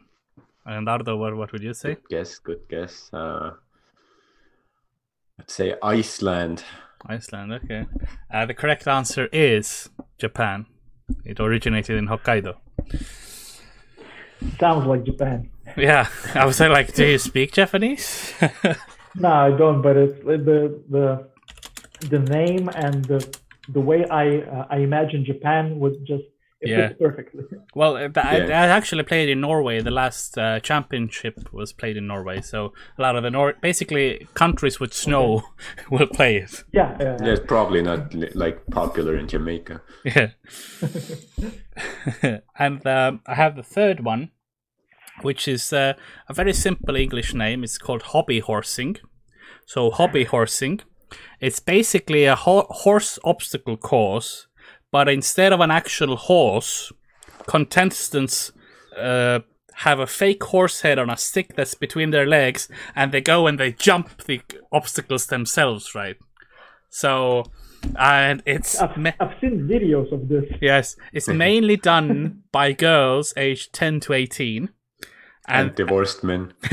And 0.64 0.88
Ardo, 0.88 1.16
what, 1.16 1.36
what 1.36 1.52
would 1.52 1.62
you 1.62 1.74
say? 1.74 1.94
Good 1.94 2.08
guess. 2.08 2.38
Good 2.38 2.60
guess. 2.68 3.10
Uh, 3.12 3.52
I'd 5.38 5.50
say 5.50 5.74
Iceland. 5.82 6.64
Iceland, 7.06 7.52
okay. 7.52 7.86
Uh, 8.32 8.46
the 8.46 8.54
correct 8.54 8.86
answer 8.86 9.28
is 9.32 9.90
Japan. 10.18 10.66
It 11.24 11.40
originated 11.40 11.98
in 11.98 12.06
Hokkaido. 12.06 12.54
Sounds 14.58 14.86
like 14.86 15.04
Japan. 15.04 15.48
Yeah, 15.76 16.08
I 16.34 16.44
was 16.44 16.60
like, 16.60 16.92
do 16.92 17.06
you 17.06 17.18
speak 17.18 17.52
Japanese? 17.52 18.34
No, 19.14 19.28
I 19.28 19.50
don't. 19.50 19.82
But 19.82 19.96
it's 19.96 20.18
the 20.24 20.82
the 20.88 21.28
the 22.08 22.18
name 22.18 22.68
and 22.74 23.04
the 23.04 23.36
the 23.68 23.80
way 23.80 24.06
I 24.08 24.38
uh, 24.38 24.66
I 24.70 24.78
imagine 24.78 25.24
Japan 25.24 25.78
would 25.80 26.04
just 26.06 26.24
it 26.24 26.31
Yeah. 26.64 26.92
perfectly. 26.98 27.44
well, 27.74 27.96
uh, 27.96 28.08
I, 28.16 28.36
Yeah. 28.38 28.62
I 28.62 28.66
actually 28.68 29.02
played 29.02 29.28
in 29.28 29.40
Norway. 29.40 29.80
The 29.80 29.90
last 29.90 30.38
uh, 30.38 30.60
championship 30.60 31.52
was 31.52 31.72
played 31.72 31.96
in 31.96 32.06
Norway, 32.06 32.40
so 32.40 32.72
a 32.98 33.02
lot 33.02 33.16
of 33.16 33.22
the 33.22 33.30
Nor- 33.30 33.54
basically 33.60 34.26
countries 34.34 34.78
with 34.80 34.92
snow 34.94 35.42
will 35.90 36.06
play 36.06 36.36
it. 36.36 36.64
Yeah, 36.72 36.96
yeah. 37.00 37.16
Yeah, 37.20 37.32
it's 37.32 37.46
probably 37.46 37.82
not 37.82 38.14
like 38.34 38.66
popular 38.70 39.16
in 39.16 39.28
Jamaica. 39.28 39.82
Yeah. 40.04 40.30
and 42.58 42.86
um, 42.86 43.20
I 43.26 43.34
have 43.34 43.56
the 43.56 43.62
third 43.62 44.04
one, 44.04 44.30
which 45.22 45.48
is 45.48 45.72
uh, 45.72 45.94
a 46.28 46.34
very 46.34 46.52
simple 46.52 46.96
English 46.96 47.34
name. 47.34 47.64
It's 47.64 47.78
called 47.78 48.02
hobby 48.02 48.40
horsing. 48.40 48.96
So 49.66 49.90
hobby 49.90 50.24
horsing, 50.24 50.80
it's 51.40 51.60
basically 51.60 52.24
a 52.24 52.34
ho- 52.36 52.66
horse 52.68 53.18
obstacle 53.24 53.76
course, 53.76 54.46
but 54.92 55.08
instead 55.08 55.52
of 55.52 55.60
an 55.60 55.72
actual 55.72 56.16
horse, 56.16 56.92
contestants 57.46 58.52
uh, 58.96 59.40
have 59.76 59.98
a 59.98 60.06
fake 60.06 60.44
horse 60.44 60.82
head 60.82 60.98
on 60.98 61.10
a 61.10 61.16
stick 61.16 61.56
that's 61.56 61.74
between 61.74 62.10
their 62.10 62.26
legs, 62.26 62.68
and 62.94 63.10
they 63.10 63.20
go 63.20 63.46
and 63.46 63.58
they 63.58 63.72
jump 63.72 64.22
the 64.24 64.40
obstacles 64.70 65.26
themselves, 65.26 65.94
right? 65.94 66.16
So, 66.90 67.44
and 67.98 68.42
it's 68.44 68.78
I've, 68.80 68.96
I've 69.18 69.40
seen 69.40 69.66
videos 69.66 70.12
of 70.12 70.28
this. 70.28 70.44
Yes, 70.60 70.94
it's 71.12 71.28
mainly 71.46 71.76
done 71.76 72.42
by 72.52 72.72
girls 72.72 73.32
aged 73.36 73.72
10 73.72 74.00
to 74.00 74.12
18. 74.12 74.68
And, 75.48 75.68
And, 75.68 75.76
divorced 75.76 76.22
men, 76.22 76.52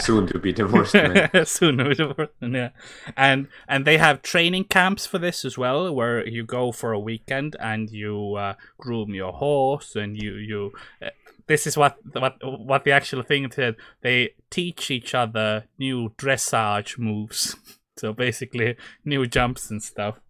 soon 0.00 0.26
to 0.26 0.38
be 0.38 0.52
divorced 0.52 0.92
men. 0.92 1.30
soon 1.46 1.78
we 1.78 1.94
divorce 1.94 2.28
them, 2.40 2.54
yeah. 2.54 2.70
And 3.16 3.48
and 3.66 3.86
they 3.86 3.96
have 3.96 4.20
training 4.20 4.64
camps 4.64 5.06
for 5.06 5.18
this 5.18 5.46
as 5.46 5.56
well, 5.56 5.90
where 5.94 6.26
you 6.28 6.44
go 6.44 6.70
for 6.72 6.92
a 6.92 6.98
weekend 7.00 7.56
and 7.58 7.90
you 7.90 8.34
uh, 8.34 8.54
groom 8.76 9.14
your 9.14 9.32
horse, 9.32 9.96
and 9.96 10.20
you 10.20 10.34
you. 10.34 10.72
Uh, 11.00 11.08
this 11.46 11.66
is 11.66 11.78
what 11.78 11.96
what 12.12 12.36
what 12.42 12.84
the 12.84 12.92
actual 12.92 13.22
thing 13.22 13.50
said. 13.50 13.76
They 14.02 14.34
teach 14.50 14.90
each 14.90 15.14
other 15.14 15.64
new 15.78 16.10
dressage 16.18 16.98
moves. 16.98 17.56
So 17.98 18.12
basically, 18.12 18.76
new 19.04 19.26
jumps 19.26 19.70
and 19.72 19.82
stuff. 19.82 20.20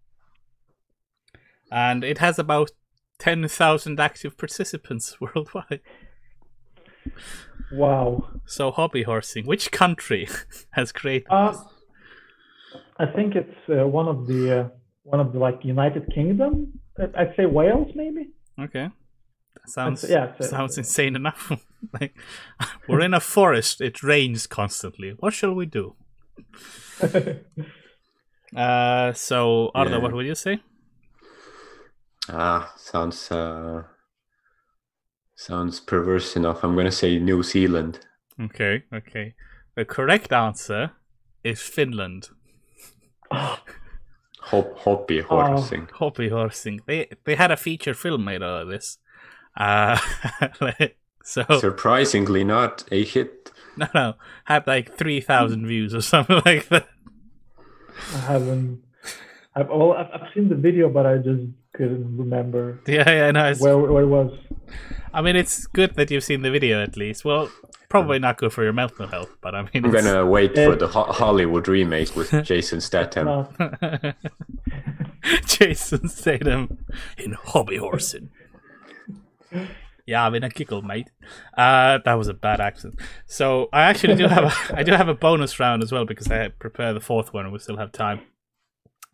And 1.71 2.03
it 2.03 2.17
has 2.17 2.39
about 2.39 2.71
ten 3.19 3.47
thousand 3.47 3.99
active 3.99 4.39
participants 4.39 5.21
worldwide. 5.21 5.81
Wow. 7.71 8.29
So 8.45 8.71
hobby 8.71 9.03
horsing. 9.03 9.45
Which 9.45 9.71
country 9.71 10.27
has 10.71 10.91
created 10.91 11.27
Uh, 11.29 11.51
this? 11.51 11.61
I 12.97 13.05
think 13.05 13.35
it's 13.35 13.55
uh, 13.69 13.87
one 13.87 14.07
of 14.07 14.27
the 14.27 14.59
uh, 14.59 14.67
one 15.03 15.19
of 15.19 15.31
the 15.33 15.39
like 15.39 15.63
United 15.63 16.11
Kingdom. 16.13 16.79
I'd 17.15 17.33
say 17.37 17.45
Wales 17.45 17.91
maybe. 17.95 18.29
Okay. 18.59 18.89
That 19.55 19.69
sounds 19.69 20.03
yeah, 20.09 20.31
it's 20.37 20.47
a- 20.47 20.49
sounds 20.49 20.77
insane 20.77 21.15
enough. 21.15 21.51
like 21.99 22.15
we're 22.87 23.01
in 23.01 23.13
a 23.13 23.19
forest, 23.19 23.81
it 23.81 24.03
rains 24.03 24.47
constantly. 24.47 25.15
What 25.19 25.33
shall 25.33 25.53
we 25.53 25.65
do? 25.65 25.95
Uh 28.55 29.13
so 29.13 29.69
Ardo, 29.75 29.91
Yeah. 29.91 29.97
what 29.99 30.13
would 30.13 30.25
you 30.25 30.35
say? 30.35 30.59
Ah, 32.29 32.73
sounds 32.77 33.31
uh, 33.31 33.83
sounds 35.39 35.79
perverse 35.79 36.35
enough. 36.35 36.63
I'm 36.63 36.75
gonna 36.75 36.91
say 36.91 37.17
New 37.17 37.43
Zealand. 37.43 37.99
Okay, 38.41 38.83
okay. 38.93 39.35
The 39.75 39.85
correct 39.85 40.33
answer 40.33 40.91
is 41.43 41.61
Finland. 41.61 42.29
Hop, 43.31 44.79
hoppy 44.79 45.21
horsing. 45.21 45.87
Hobby 45.93 46.29
horsing. 46.29 46.81
They 46.85 47.09
they 47.25 47.35
had 47.35 47.51
a 47.51 47.57
feature 47.57 47.93
film 47.93 48.25
made 48.25 48.43
out 48.43 48.63
of 48.63 48.67
this. 48.67 48.97
Uh 49.55 49.97
so 51.23 51.43
Surprisingly, 51.59 52.43
not 52.43 52.83
a 52.91 53.03
hit. 53.03 53.51
no 53.77 53.87
no 53.93 54.13
had 54.45 54.65
like 54.67 54.97
three 54.97 55.21
thousand 55.21 55.67
views 55.67 55.93
or 55.93 56.01
something 56.01 56.41
like 56.45 56.67
that. 56.69 56.87
I 58.15 58.19
haven't. 58.19 58.83
I've, 59.59 59.69
well, 59.69 59.93
I've, 59.93 60.07
I've 60.13 60.27
seen 60.33 60.49
the 60.49 60.55
video, 60.55 60.89
but 60.89 61.05
I 61.05 61.17
just 61.17 61.43
couldn't 61.73 62.17
remember 62.17 62.79
Yeah, 62.87 63.09
yeah, 63.09 63.31
no, 63.31 63.45
it's 63.49 63.61
where 63.61 63.77
where 63.77 64.03
it 64.03 64.07
was. 64.07 64.31
I 65.13 65.21
mean, 65.21 65.35
it's 65.35 65.65
good 65.67 65.95
that 65.95 66.11
you've 66.11 66.23
seen 66.23 66.41
the 66.43 66.51
video 66.51 66.81
at 66.83 66.95
least. 66.97 67.25
Well, 67.25 67.49
probably 67.89 68.19
not 68.19 68.37
good 68.37 68.53
for 68.53 68.63
your 68.63 68.73
mental 68.73 69.07
health, 69.07 69.35
but 69.41 69.55
I 69.55 69.61
mean, 69.63 69.69
I'm 69.75 69.85
it's- 69.85 70.03
gonna 70.03 70.25
wait 70.25 70.53
for 70.55 70.75
the 70.75 70.87
Ho- 70.87 71.11
Hollywood 71.11 71.67
remake 71.67 72.15
with 72.15 72.29
Jason 72.43 72.79
Statham. 72.81 73.47
Jason 75.45 76.07
Statham 76.09 76.85
in 77.17 77.33
hobby 77.33 77.77
horsing. 77.77 78.29
Yeah, 80.05 80.25
I'm 80.25 80.33
in 80.35 80.43
a 80.43 80.49
giggle, 80.49 80.81
mate. 80.81 81.09
Uh, 81.57 81.99
that 82.05 82.13
was 82.15 82.27
a 82.27 82.33
bad 82.33 82.59
accent. 82.61 82.99
So 83.27 83.69
I 83.73 83.83
actually 83.83 84.15
do 84.15 84.27
have 84.27 84.45
a, 84.45 84.53
I 84.79 84.83
do 84.83 84.91
have 84.93 85.07
a 85.07 85.13
bonus 85.13 85.59
round 85.59 85.83
as 85.83 85.91
well 85.91 86.05
because 86.05 86.31
I 86.31 86.47
prepare 86.47 86.93
the 86.93 86.99
fourth 87.01 87.33
one 87.33 87.45
and 87.45 87.53
we 87.53 87.59
still 87.59 87.77
have 87.77 87.91
time. 87.91 88.21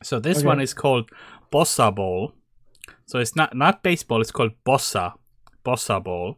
So 0.05 0.19
this 0.19 0.37
Okay. 0.37 0.47
one 0.47 0.61
is 0.61 0.73
called 0.73 1.09
Bossa 1.51 1.93
Ball. 1.93 2.31
So 3.05 3.19
it's 3.19 3.35
not 3.35 3.55
not 3.55 3.81
baseball. 3.83 4.21
It's 4.21 4.31
called 4.31 4.51
Bossa 4.63 5.13
Bossa 5.65 6.03
Ball, 6.03 6.37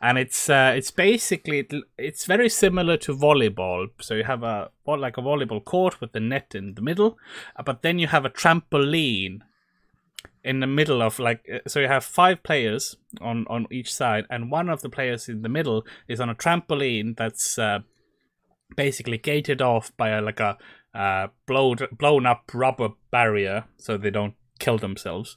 and 0.00 0.18
it's 0.18 0.48
uh, 0.48 0.72
it's 0.76 0.90
basically 0.90 1.68
it's 1.98 2.24
very 2.26 2.48
similar 2.48 2.96
to 2.98 3.14
volleyball. 3.14 3.88
So 4.00 4.14
you 4.14 4.24
have 4.24 4.42
a 4.42 4.70
like 4.86 5.18
a 5.18 5.22
volleyball 5.22 5.62
court 5.64 6.00
with 6.00 6.12
the 6.12 6.20
net 6.20 6.54
in 6.54 6.74
the 6.74 6.82
middle, 6.82 7.18
uh, 7.56 7.62
but 7.62 7.82
then 7.82 7.98
you 7.98 8.06
have 8.08 8.24
a 8.24 8.30
trampoline 8.30 9.40
in 10.42 10.60
the 10.60 10.66
middle 10.66 11.02
of 11.02 11.18
like 11.18 11.44
uh, 11.52 11.58
so 11.66 11.80
you 11.80 11.88
have 11.88 12.04
five 12.04 12.42
players 12.42 12.96
on 13.20 13.46
on 13.48 13.66
each 13.70 13.92
side 13.92 14.24
and 14.30 14.50
one 14.50 14.68
of 14.70 14.80
the 14.80 14.88
players 14.88 15.28
in 15.28 15.42
the 15.42 15.48
middle 15.48 15.84
is 16.08 16.20
on 16.20 16.30
a 16.30 16.34
trampoline 16.34 17.16
that's 17.16 17.58
uh, 17.58 17.80
basically 18.76 19.18
gated 19.18 19.60
off 19.60 19.92
by 19.96 20.08
a, 20.10 20.20
like 20.20 20.40
a 20.40 20.56
uh, 20.96 21.28
blown 21.46 21.76
blown 21.92 22.24
up 22.24 22.50
rubber 22.54 22.90
barrier 23.10 23.64
so 23.76 23.96
they 23.96 24.10
don't 24.10 24.34
kill 24.58 24.78
themselves. 24.78 25.36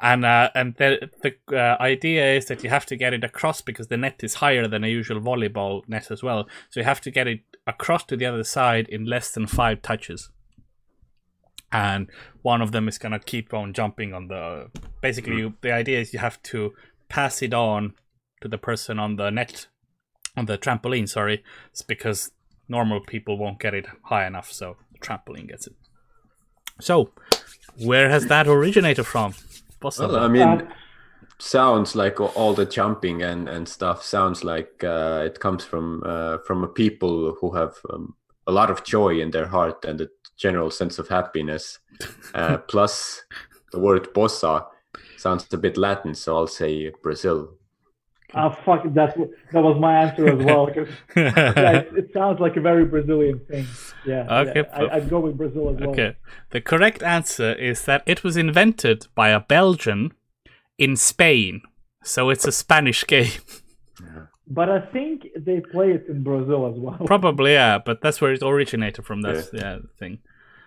And 0.00 0.24
uh, 0.24 0.50
and 0.54 0.74
the 0.76 1.10
the 1.22 1.34
uh, 1.56 1.76
idea 1.80 2.36
is 2.36 2.46
that 2.46 2.62
you 2.62 2.70
have 2.70 2.86
to 2.86 2.96
get 2.96 3.12
it 3.12 3.24
across 3.24 3.60
because 3.60 3.88
the 3.88 3.96
net 3.96 4.20
is 4.22 4.34
higher 4.34 4.68
than 4.68 4.84
a 4.84 4.88
usual 4.88 5.20
volleyball 5.20 5.82
net 5.88 6.10
as 6.10 6.22
well. 6.22 6.48
So 6.70 6.80
you 6.80 6.84
have 6.84 7.00
to 7.02 7.10
get 7.10 7.26
it 7.26 7.40
across 7.66 8.04
to 8.04 8.16
the 8.16 8.26
other 8.26 8.44
side 8.44 8.88
in 8.88 9.04
less 9.04 9.32
than 9.32 9.46
five 9.46 9.82
touches. 9.82 10.30
And 11.72 12.08
one 12.42 12.62
of 12.62 12.72
them 12.72 12.88
is 12.88 12.98
gonna 12.98 13.20
keep 13.20 13.52
on 13.52 13.72
jumping 13.72 14.14
on 14.14 14.28
the 14.28 14.70
basically 15.00 15.36
you, 15.36 15.54
the 15.60 15.72
idea 15.72 16.00
is 16.00 16.12
you 16.12 16.18
have 16.20 16.42
to 16.44 16.72
pass 17.08 17.42
it 17.42 17.54
on 17.54 17.94
to 18.40 18.48
the 18.48 18.58
person 18.58 18.98
on 18.98 19.16
the 19.16 19.30
net 19.30 19.66
on 20.36 20.46
the 20.46 20.56
trampoline 20.56 21.08
sorry 21.08 21.42
it's 21.70 21.82
because 21.82 22.30
normal 22.68 23.00
people 23.00 23.36
won't 23.36 23.58
get 23.58 23.74
it 23.74 23.86
high 24.04 24.26
enough 24.26 24.50
so 24.50 24.76
trampoline 25.00 25.48
gets 25.48 25.66
it 25.66 25.74
so 26.80 27.10
where 27.84 28.08
has 28.08 28.26
that 28.26 28.46
originated 28.46 29.06
from 29.06 29.34
well, 29.82 30.16
i 30.16 30.28
mean 30.28 30.66
sounds 31.38 31.96
like 31.96 32.20
all 32.20 32.52
the 32.54 32.66
jumping 32.66 33.22
and 33.22 33.48
and 33.48 33.68
stuff 33.68 34.02
sounds 34.02 34.44
like 34.44 34.84
uh, 34.84 35.22
it 35.24 35.40
comes 35.40 35.64
from 35.64 36.02
uh, 36.04 36.38
from 36.46 36.62
a 36.62 36.68
people 36.68 37.34
who 37.40 37.52
have 37.52 37.74
um, 37.92 38.14
a 38.46 38.52
lot 38.52 38.70
of 38.70 38.84
joy 38.84 39.20
in 39.20 39.30
their 39.30 39.46
heart 39.46 39.84
and 39.84 40.00
a 40.00 40.08
general 40.36 40.70
sense 40.70 40.98
of 40.98 41.08
happiness. 41.08 41.78
Uh, 42.32 42.56
plus, 42.56 43.24
the 43.72 43.78
word 43.78 44.08
bossa 44.14 44.64
sounds 45.18 45.46
a 45.52 45.58
bit 45.58 45.76
Latin, 45.76 46.14
so 46.14 46.34
I'll 46.34 46.46
say 46.46 46.90
Brazil. 47.02 47.52
Ah, 48.34 48.46
oh, 48.46 48.62
fuck, 48.64 48.82
that 48.94 49.16
that 49.52 49.62
was 49.62 49.78
my 49.80 50.02
answer 50.04 50.28
as 50.28 50.44
well. 50.44 50.70
yeah, 51.16 51.78
it, 51.78 51.92
it, 51.96 52.10
sounds 52.12 52.38
like 52.38 52.56
a 52.56 52.60
very 52.60 52.84
Brazilian 52.84 53.40
thing. 53.50 53.66
Yeah. 54.06 54.42
Okay. 54.42 54.64
Yeah, 54.68 54.86
I, 54.92 54.98
would 54.98 55.10
go 55.10 55.20
with 55.20 55.36
Brazil 55.36 55.70
as 55.70 55.80
well. 55.80 55.90
Okay. 55.90 56.16
The 56.50 56.60
correct 56.60 57.02
answer 57.02 57.52
is 57.54 57.84
that 57.86 58.02
it 58.06 58.22
was 58.22 58.36
invented 58.36 59.08
by 59.14 59.30
a 59.30 59.40
Belgian 59.40 60.12
in 60.78 60.96
Spain, 60.96 61.62
so 62.04 62.30
it's 62.30 62.46
a 62.46 62.52
Spanish 62.52 63.06
game. 63.06 63.32
But 64.52 64.68
I 64.68 64.80
think 64.80 65.28
they 65.36 65.60
play 65.60 65.92
it 65.92 66.06
in 66.08 66.24
Brazil 66.24 66.66
as 66.66 66.76
well. 66.76 66.98
Probably, 67.06 67.52
yeah. 67.52 67.78
But 67.78 68.00
that's 68.02 68.20
where 68.20 68.32
it 68.32 68.42
originated 68.42 69.06
from. 69.06 69.22
That 69.22 69.48
yeah, 69.52 69.60
yeah 69.60 69.78
thing. 69.96 70.18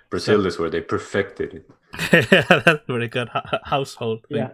Brazil 0.10 0.42
so. 0.42 0.48
is 0.48 0.58
where 0.58 0.70
they 0.70 0.80
perfected 0.80 1.54
it. 1.54 1.70
yeah, 2.32 2.62
that's 2.62 2.88
really 2.88 3.10
good 3.10 3.30
household 3.66 4.26
thing. 4.30 4.38
Yeah. 4.38 4.52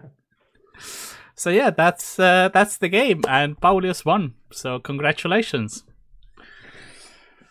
So 1.40 1.50
yeah, 1.52 1.70
that's 1.70 2.20
uh, 2.20 2.50
that's 2.54 2.76
the 2.76 2.90
game, 2.90 3.22
and 3.26 3.58
Paulius 3.58 4.04
won. 4.04 4.34
So 4.52 4.78
congratulations. 4.78 5.86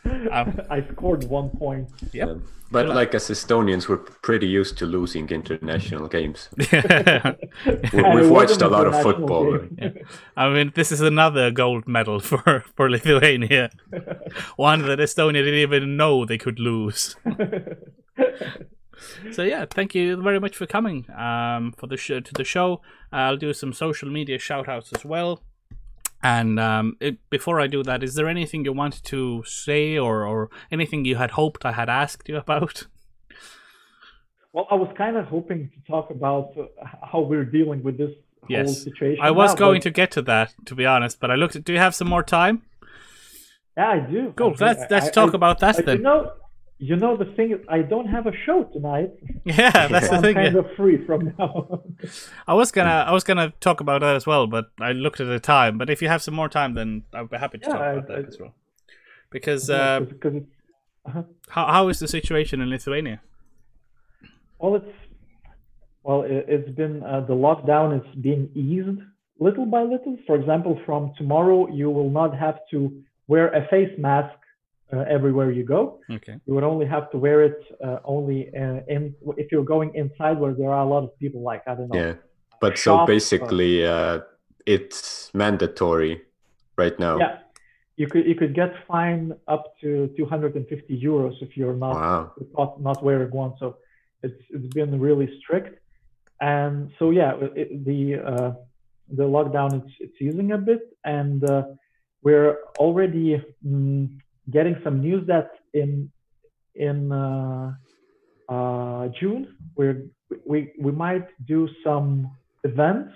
Um, 0.04 0.60
I 0.70 0.84
scored 0.92 1.24
one 1.24 1.48
point. 1.48 1.88
Yep. 2.12 2.28
Um, 2.28 2.44
but 2.70 2.86
like 2.86 3.14
as 3.14 3.30
Estonians, 3.30 3.88
we're 3.88 3.96
pretty 3.96 4.46
used 4.46 4.76
to 4.78 4.84
losing 4.84 5.30
international 5.30 6.06
games. 6.06 6.50
We've 6.58 8.28
watched 8.28 8.60
a 8.60 8.68
lot 8.68 8.86
of 8.86 9.00
football. 9.00 9.58
Yeah. 9.78 9.92
I 10.36 10.50
mean, 10.50 10.72
this 10.74 10.92
is 10.92 11.00
another 11.00 11.50
gold 11.50 11.88
medal 11.88 12.20
for, 12.20 12.64
for 12.76 12.90
Lithuania. 12.90 13.70
One 14.56 14.82
that 14.82 14.98
Estonia 14.98 15.42
didn't 15.42 15.60
even 15.60 15.96
know 15.96 16.26
they 16.26 16.36
could 16.36 16.58
lose. 16.58 17.16
So 19.32 19.42
yeah, 19.42 19.64
thank 19.70 19.94
you 19.94 20.20
very 20.22 20.40
much 20.40 20.56
for 20.56 20.66
coming 20.66 21.06
um, 21.16 21.72
for 21.72 21.86
the 21.86 21.96
show 21.96 22.20
to 22.20 22.32
the 22.34 22.44
show. 22.44 22.80
I'll 23.12 23.36
do 23.36 23.52
some 23.52 23.72
social 23.72 24.08
media 24.08 24.38
shout 24.38 24.68
outs 24.68 24.92
as 24.92 25.04
well. 25.04 25.42
And 26.22 26.58
um, 26.58 26.96
it, 27.00 27.18
before 27.30 27.60
I 27.60 27.68
do 27.68 27.82
that, 27.84 28.02
is 28.02 28.14
there 28.14 28.28
anything 28.28 28.64
you 28.64 28.72
wanted 28.72 29.04
to 29.04 29.44
say 29.46 29.96
or, 29.96 30.26
or 30.26 30.50
anything 30.72 31.04
you 31.04 31.16
had 31.16 31.32
hoped 31.32 31.64
I 31.64 31.72
had 31.72 31.88
asked 31.88 32.28
you 32.28 32.36
about? 32.36 32.86
Well, 34.52 34.66
I 34.70 34.74
was 34.74 34.88
kind 34.96 35.16
of 35.16 35.26
hoping 35.26 35.70
to 35.70 35.90
talk 35.90 36.10
about 36.10 36.54
uh, 36.58 36.64
how 37.02 37.20
we're 37.20 37.44
dealing 37.44 37.82
with 37.82 37.98
this 37.98 38.10
yes. 38.48 38.66
whole 38.66 38.74
situation. 38.74 39.22
I 39.22 39.30
was 39.30 39.50
now, 39.52 39.58
going 39.58 39.78
but... 39.78 39.84
to 39.84 39.90
get 39.90 40.10
to 40.12 40.22
that, 40.22 40.54
to 40.66 40.74
be 40.74 40.86
honest, 40.86 41.20
but 41.20 41.30
I 41.30 41.36
looked 41.36 41.54
at. 41.54 41.64
Do 41.64 41.72
you 41.72 41.78
have 41.78 41.94
some 41.94 42.08
more 42.08 42.24
time? 42.24 42.62
Yeah, 43.76 43.88
I 43.88 44.00
do. 44.00 44.32
Cool. 44.36 44.54
I. 44.60 44.64
Let's 44.64 44.90
let's 44.90 45.08
I, 45.08 45.10
talk 45.10 45.34
I, 45.34 45.36
about 45.36 45.60
that 45.60 45.84
then. 45.84 45.98
You 45.98 46.02
know, 46.02 46.32
you 46.78 46.96
know 46.96 47.16
the 47.16 47.24
thing 47.24 47.52
is, 47.52 47.58
I 47.68 47.82
don't 47.82 48.06
have 48.06 48.26
a 48.26 48.32
show 48.46 48.64
tonight. 48.64 49.12
Yeah, 49.44 49.88
that's 49.88 50.06
so 50.06 50.12
the 50.12 50.16
I'm 50.16 50.22
thing. 50.22 50.34
kind 50.34 50.54
yeah. 50.54 50.60
of 50.60 50.76
free 50.76 51.04
from 51.06 51.34
now. 51.38 51.82
I 52.46 52.54
was 52.54 52.70
gonna, 52.70 53.04
I 53.08 53.12
was 53.12 53.24
gonna 53.24 53.52
talk 53.60 53.80
about 53.80 54.00
that 54.02 54.14
as 54.14 54.26
well, 54.26 54.46
but 54.46 54.70
I 54.80 54.92
looked 54.92 55.20
at 55.20 55.26
the 55.26 55.40
time. 55.40 55.78
But 55.78 55.90
if 55.90 56.02
you 56.02 56.08
have 56.08 56.22
some 56.22 56.34
more 56.34 56.48
time, 56.48 56.74
then 56.74 57.04
I'd 57.12 57.30
be 57.30 57.36
happy 57.36 57.58
to 57.58 57.66
yeah, 57.66 57.72
talk 57.72 57.80
about 57.80 58.10
I, 58.10 58.14
that 58.14 58.24
I, 58.24 58.28
as 58.28 58.38
well. 58.38 58.54
Because, 59.30 59.68
uh, 59.70 60.00
because 60.00 60.42
uh-huh. 61.04 61.22
how 61.48 61.66
how 61.66 61.88
is 61.88 61.98
the 61.98 62.08
situation 62.08 62.60
in 62.60 62.70
Lithuania? 62.70 63.20
Well, 64.58 64.76
it's 64.76 64.96
well, 66.02 66.22
it, 66.22 66.48
has 66.48 66.74
been 66.74 67.02
uh, 67.02 67.20
the 67.20 67.34
lockdown 67.34 68.00
is 68.00 68.22
being 68.22 68.50
eased 68.54 69.00
little 69.38 69.66
by 69.66 69.82
little. 69.82 70.16
For 70.26 70.36
example, 70.36 70.80
from 70.86 71.12
tomorrow, 71.16 71.68
you 71.68 71.90
will 71.90 72.10
not 72.10 72.36
have 72.36 72.58
to 72.70 73.02
wear 73.26 73.48
a 73.48 73.66
face 73.68 73.92
mask 73.98 74.37
uh, 74.92 75.04
everywhere 75.08 75.50
you 75.50 75.64
go. 75.64 76.00
Okay. 76.10 76.36
You 76.46 76.54
would 76.54 76.64
only 76.64 76.86
have 76.86 77.10
to 77.10 77.18
wear 77.18 77.42
it 77.42 77.60
uh, 77.84 77.98
only 78.04 78.48
uh, 78.54 78.80
in 78.88 79.14
if 79.36 79.52
you're 79.52 79.64
going 79.64 79.94
inside 79.94 80.38
where 80.38 80.54
there 80.54 80.70
are 80.70 80.82
a 80.82 80.88
lot 80.88 81.04
of 81.04 81.18
people, 81.18 81.42
like 81.42 81.62
I 81.66 81.74
don't 81.74 81.92
know. 81.92 81.98
Yeah, 82.00 82.14
but 82.60 82.78
so 82.78 83.04
basically, 83.06 83.84
uh, 83.84 84.20
it's 84.66 85.30
mandatory 85.34 86.22
right 86.76 86.98
now. 86.98 87.18
Yeah, 87.18 87.38
you 87.96 88.06
could 88.06 88.26
you 88.26 88.34
could 88.34 88.54
get 88.54 88.72
fined 88.86 89.34
up 89.46 89.78
to 89.80 90.10
250 90.16 91.00
euros 91.00 91.34
if 91.42 91.56
you're 91.56 91.74
not 91.74 91.94
wow. 91.94 92.32
not, 92.56 92.80
not 92.80 93.02
wearing 93.02 93.30
one. 93.30 93.54
So 93.58 93.76
it's 94.22 94.40
it's 94.50 94.72
been 94.74 94.98
really 94.98 95.28
strict, 95.40 95.80
and 96.40 96.90
so 96.98 97.10
yeah, 97.10 97.34
it, 97.54 97.84
the 97.84 98.16
uh, 98.16 98.52
the 99.10 99.24
lockdown 99.24 99.84
it's 99.84 99.94
it's 100.00 100.16
easing 100.20 100.52
a 100.52 100.58
bit, 100.58 100.80
and 101.04 101.44
uh, 101.44 101.64
we're 102.22 102.56
already. 102.78 103.44
Mm, 103.66 104.20
getting 104.50 104.76
some 104.84 105.00
news 105.00 105.26
that 105.26 105.50
in 105.74 106.10
in 106.74 107.12
uh, 107.12 107.72
uh, 108.48 109.08
June 109.20 109.56
we 109.76 109.86
we 110.46 110.72
we 110.80 110.92
might 110.92 111.26
do 111.46 111.68
some 111.84 112.30
events 112.64 113.12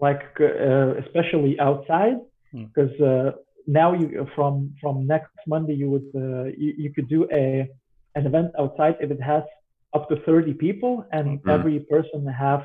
like 0.00 0.22
uh, 0.40 0.94
especially 1.04 1.58
outside 1.60 2.18
because 2.52 2.94
hmm. 2.98 3.04
mm. 3.04 3.34
now 3.66 3.92
you 3.94 4.26
from 4.34 4.74
from 4.80 5.06
next 5.06 5.32
Monday 5.46 5.74
you 5.74 5.88
would 5.90 6.10
uh, 6.14 6.44
you, 6.62 6.74
you 6.76 6.90
could 6.92 7.08
do 7.08 7.26
a 7.32 7.68
an 8.14 8.26
event 8.26 8.50
outside 8.58 8.96
if 9.00 9.10
it 9.10 9.22
has 9.22 9.44
up 9.94 10.08
to 10.08 10.16
30 10.26 10.54
people 10.54 11.04
and 11.12 11.42
mm. 11.42 11.52
every 11.52 11.80
person 11.80 12.26
have 12.26 12.64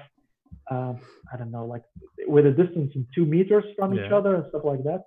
uh, 0.72 0.94
I 1.32 1.38
don't 1.38 1.52
know 1.52 1.66
like 1.66 1.84
with 2.28 2.46
a 2.46 2.52
distance 2.52 2.92
in 2.96 3.06
two 3.16 3.26
meters 3.26 3.66
from 3.78 3.94
yeah. 3.94 4.06
each 4.06 4.12
other 4.12 4.36
and 4.36 4.46
stuff 4.50 4.64
like 4.66 4.84
that 4.84 5.04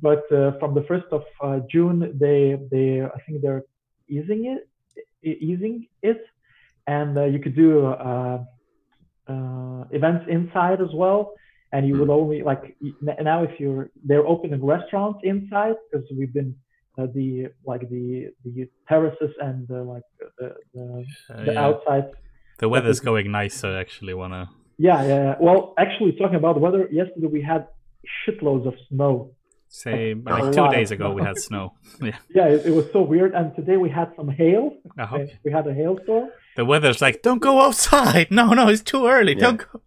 but 0.00 0.30
uh, 0.32 0.52
from 0.58 0.74
the 0.74 0.84
first 0.88 1.06
of 1.12 1.24
uh, 1.42 1.60
June, 1.70 2.16
they 2.18 2.58
they 2.70 3.02
I 3.02 3.18
think 3.26 3.42
they're 3.42 3.64
easing 4.08 4.56
it, 4.56 4.68
easing 5.22 5.86
it, 6.02 6.24
and 6.86 7.16
uh, 7.18 7.24
you 7.24 7.38
could 7.38 7.54
do 7.54 7.86
uh, 7.86 8.42
uh, 9.28 9.84
events 9.90 10.26
inside 10.28 10.80
as 10.80 10.92
well. 10.94 11.34
And 11.74 11.88
you 11.88 11.94
mm. 11.94 12.00
would 12.00 12.10
only 12.10 12.42
like 12.42 12.76
now 13.00 13.44
if 13.44 13.58
you're 13.58 13.90
they're 14.04 14.26
opening 14.26 14.64
restaurants 14.64 15.20
inside 15.24 15.76
because 15.90 16.06
we've 16.16 16.32
been 16.32 16.54
uh, 16.98 17.06
the 17.14 17.48
like 17.64 17.88
the 17.88 18.28
the 18.44 18.68
terraces 18.88 19.30
and 19.40 19.68
like 19.70 20.02
the 20.38 20.54
the, 20.74 21.04
the 21.28 21.52
yeah. 21.52 21.64
outside. 21.64 22.10
The 22.58 22.68
weather's 22.68 23.00
going 23.00 23.30
nice, 23.30 23.54
so 23.54 23.72
I 23.72 23.80
actually 23.80 24.14
wanna. 24.14 24.50
Yeah, 24.78 25.02
yeah, 25.02 25.08
yeah. 25.08 25.34
Well, 25.40 25.74
actually, 25.78 26.12
talking 26.12 26.36
about 26.36 26.54
the 26.54 26.60
weather, 26.60 26.88
yesterday 26.90 27.26
we 27.26 27.42
had 27.42 27.68
shitloads 28.26 28.66
of 28.66 28.74
snow 28.88 29.32
Say 29.74 30.12
like 30.12 30.52
two 30.52 30.68
days 30.68 30.90
ago 30.90 31.12
we 31.12 31.22
had 31.22 31.38
snow. 31.48 31.72
Yeah. 32.00 32.18
Yeah, 32.28 32.48
it, 32.48 32.66
it, 32.66 32.74
was 32.74 32.84
so 32.92 33.00
weird. 33.00 33.32
And 33.34 33.56
today 33.56 33.78
we 33.78 33.88
had 33.88 34.12
some 34.16 34.28
hail. 34.28 34.76
Uh-huh. 34.98 35.24
We 35.44 35.50
had 35.50 35.66
a 35.66 35.72
hailstorm. 35.72 36.28
The 36.56 36.66
weather's 36.66 37.00
like, 37.00 37.22
don't 37.22 37.40
go 37.40 37.62
outside. 37.62 38.28
No, 38.40 38.52
no, 38.52 38.68
it's 38.68 38.82
too 38.82 39.06
early. 39.06 39.32
Yeah. 39.32 39.40
Don't 39.40 39.56
go. 39.72 39.80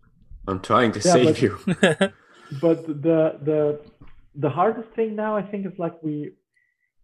I'm 0.47 0.59
trying 0.59 0.91
to 0.93 0.99
yeah, 1.05 1.13
save 1.13 1.25
but, 1.25 1.41
you. 1.43 1.51
but 2.65 2.87
the 2.87 3.19
the 3.49 3.81
the 4.33 4.49
hardest 4.49 4.89
thing 4.95 5.15
now, 5.15 5.37
I 5.37 5.43
think, 5.43 5.67
is 5.67 5.77
like 5.77 6.01
we 6.01 6.31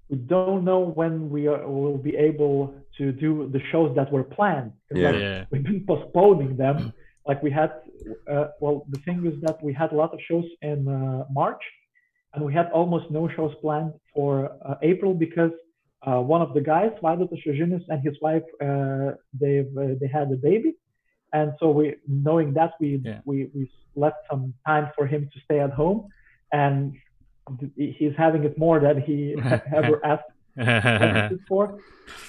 we 0.09 0.17
don't 0.17 0.65
know 0.65 0.79
when 0.79 1.29
we 1.29 1.47
are, 1.47 1.67
will 1.67 1.99
be 1.99 2.15
able 2.15 2.73
to 2.97 3.11
do 3.11 3.47
the 3.53 3.61
shows 3.71 3.95
that 3.95 4.11
were 4.11 4.23
planned. 4.23 4.71
Yeah. 4.91 5.11
Like, 5.11 5.21
yeah. 5.21 5.45
We've 5.51 5.63
been 5.63 5.85
postponing 5.85 6.57
them. 6.57 6.93
like 7.27 7.43
we 7.43 7.51
had, 7.51 7.71
uh, 8.27 8.47
well, 8.59 8.85
the 8.89 8.99
thing 9.05 9.19
is 9.31 9.39
that 9.45 9.63
we 9.63 9.71
had 9.71 9.91
a 9.91 9.95
lot 9.95 10.11
of 10.15 10.19
shows 10.27 10.47
in 10.63 10.87
uh, 10.87 11.25
March 11.31 11.63
and 12.33 12.45
we 12.45 12.53
had 12.53 12.69
almost 12.71 13.11
no 13.11 13.27
shows 13.35 13.53
planned 13.61 13.93
for 14.13 14.51
uh, 14.65 14.75
April 14.81 15.13
because 15.13 15.51
uh, 16.07 16.19
one 16.19 16.41
of 16.41 16.53
the 16.53 16.61
guys, 16.61 16.91
Vaidotas 17.03 17.39
Šiožinis, 17.45 17.83
and 17.89 18.01
his 18.01 18.15
wife, 18.21 18.43
uh, 18.61 19.11
they 19.39 19.59
uh, 19.59 19.93
they 19.99 20.07
had 20.07 20.31
a 20.31 20.39
baby, 20.49 20.75
and 21.33 21.53
so 21.59 21.69
we 21.69 21.95
knowing 22.07 22.53
that 22.53 22.71
we 22.79 23.01
Yeah. 23.03 23.19
we 23.25 23.49
we 23.55 23.69
left 23.95 24.17
some 24.29 24.53
time 24.65 24.89
for 24.95 25.05
him 25.05 25.29
to 25.33 25.39
stay 25.45 25.59
at 25.59 25.71
home, 25.71 26.07
and 26.51 26.93
he's 27.75 28.15
having 28.17 28.43
it 28.43 28.57
more 28.57 28.79
than 28.79 29.01
he 29.01 29.35
ever 29.79 29.95
asked 30.05 30.31
for. 31.47 31.79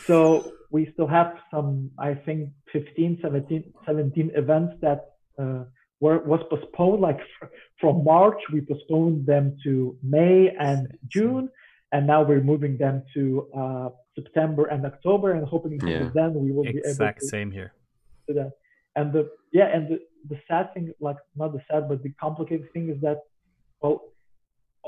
So 0.06 0.52
we 0.70 0.90
still 0.92 1.06
have 1.06 1.38
some, 1.50 1.90
I 1.98 2.14
think, 2.14 2.50
15, 2.72 3.18
17, 3.22 3.72
17 3.86 4.30
events 4.34 4.74
that 4.80 5.00
uh, 5.38 5.64
were 6.02 6.18
was 6.32 6.42
postponed. 6.52 7.00
Like 7.08 7.20
from 7.80 7.94
March, 8.12 8.40
we 8.52 8.58
postponed 8.72 9.18
them 9.32 9.44
to 9.64 9.72
May 10.16 10.36
and 10.68 10.80
June, 11.14 11.44
and 11.92 12.02
now 12.12 12.20
we're 12.28 12.46
moving 12.52 12.74
them 12.84 12.96
to 13.14 13.22
uh, 13.60 13.88
September 14.18 14.64
and 14.72 14.80
October, 14.92 15.28
and 15.36 15.42
hoping 15.54 15.74
that 15.78 15.88
Yeah. 15.90 16.10
then 16.18 16.30
we 16.44 16.48
will 16.54 16.68
be 16.76 16.78
able 16.80 16.92
exact 16.92 17.20
to 17.20 17.26
same 17.34 17.50
here. 17.58 17.70
to 18.26 18.32
that. 18.38 18.52
And 18.98 19.06
the 19.16 19.22
yeah, 19.58 19.68
and 19.74 19.82
the, 19.90 19.98
the 20.32 20.38
sad 20.48 20.64
thing, 20.74 20.86
like 21.08 21.20
not 21.40 21.50
the 21.56 21.62
sad, 21.68 21.82
but 21.90 21.98
the 22.06 22.12
complicated 22.24 22.66
thing 22.74 22.86
is 22.94 22.98
that, 23.06 23.18
well, 23.80 23.96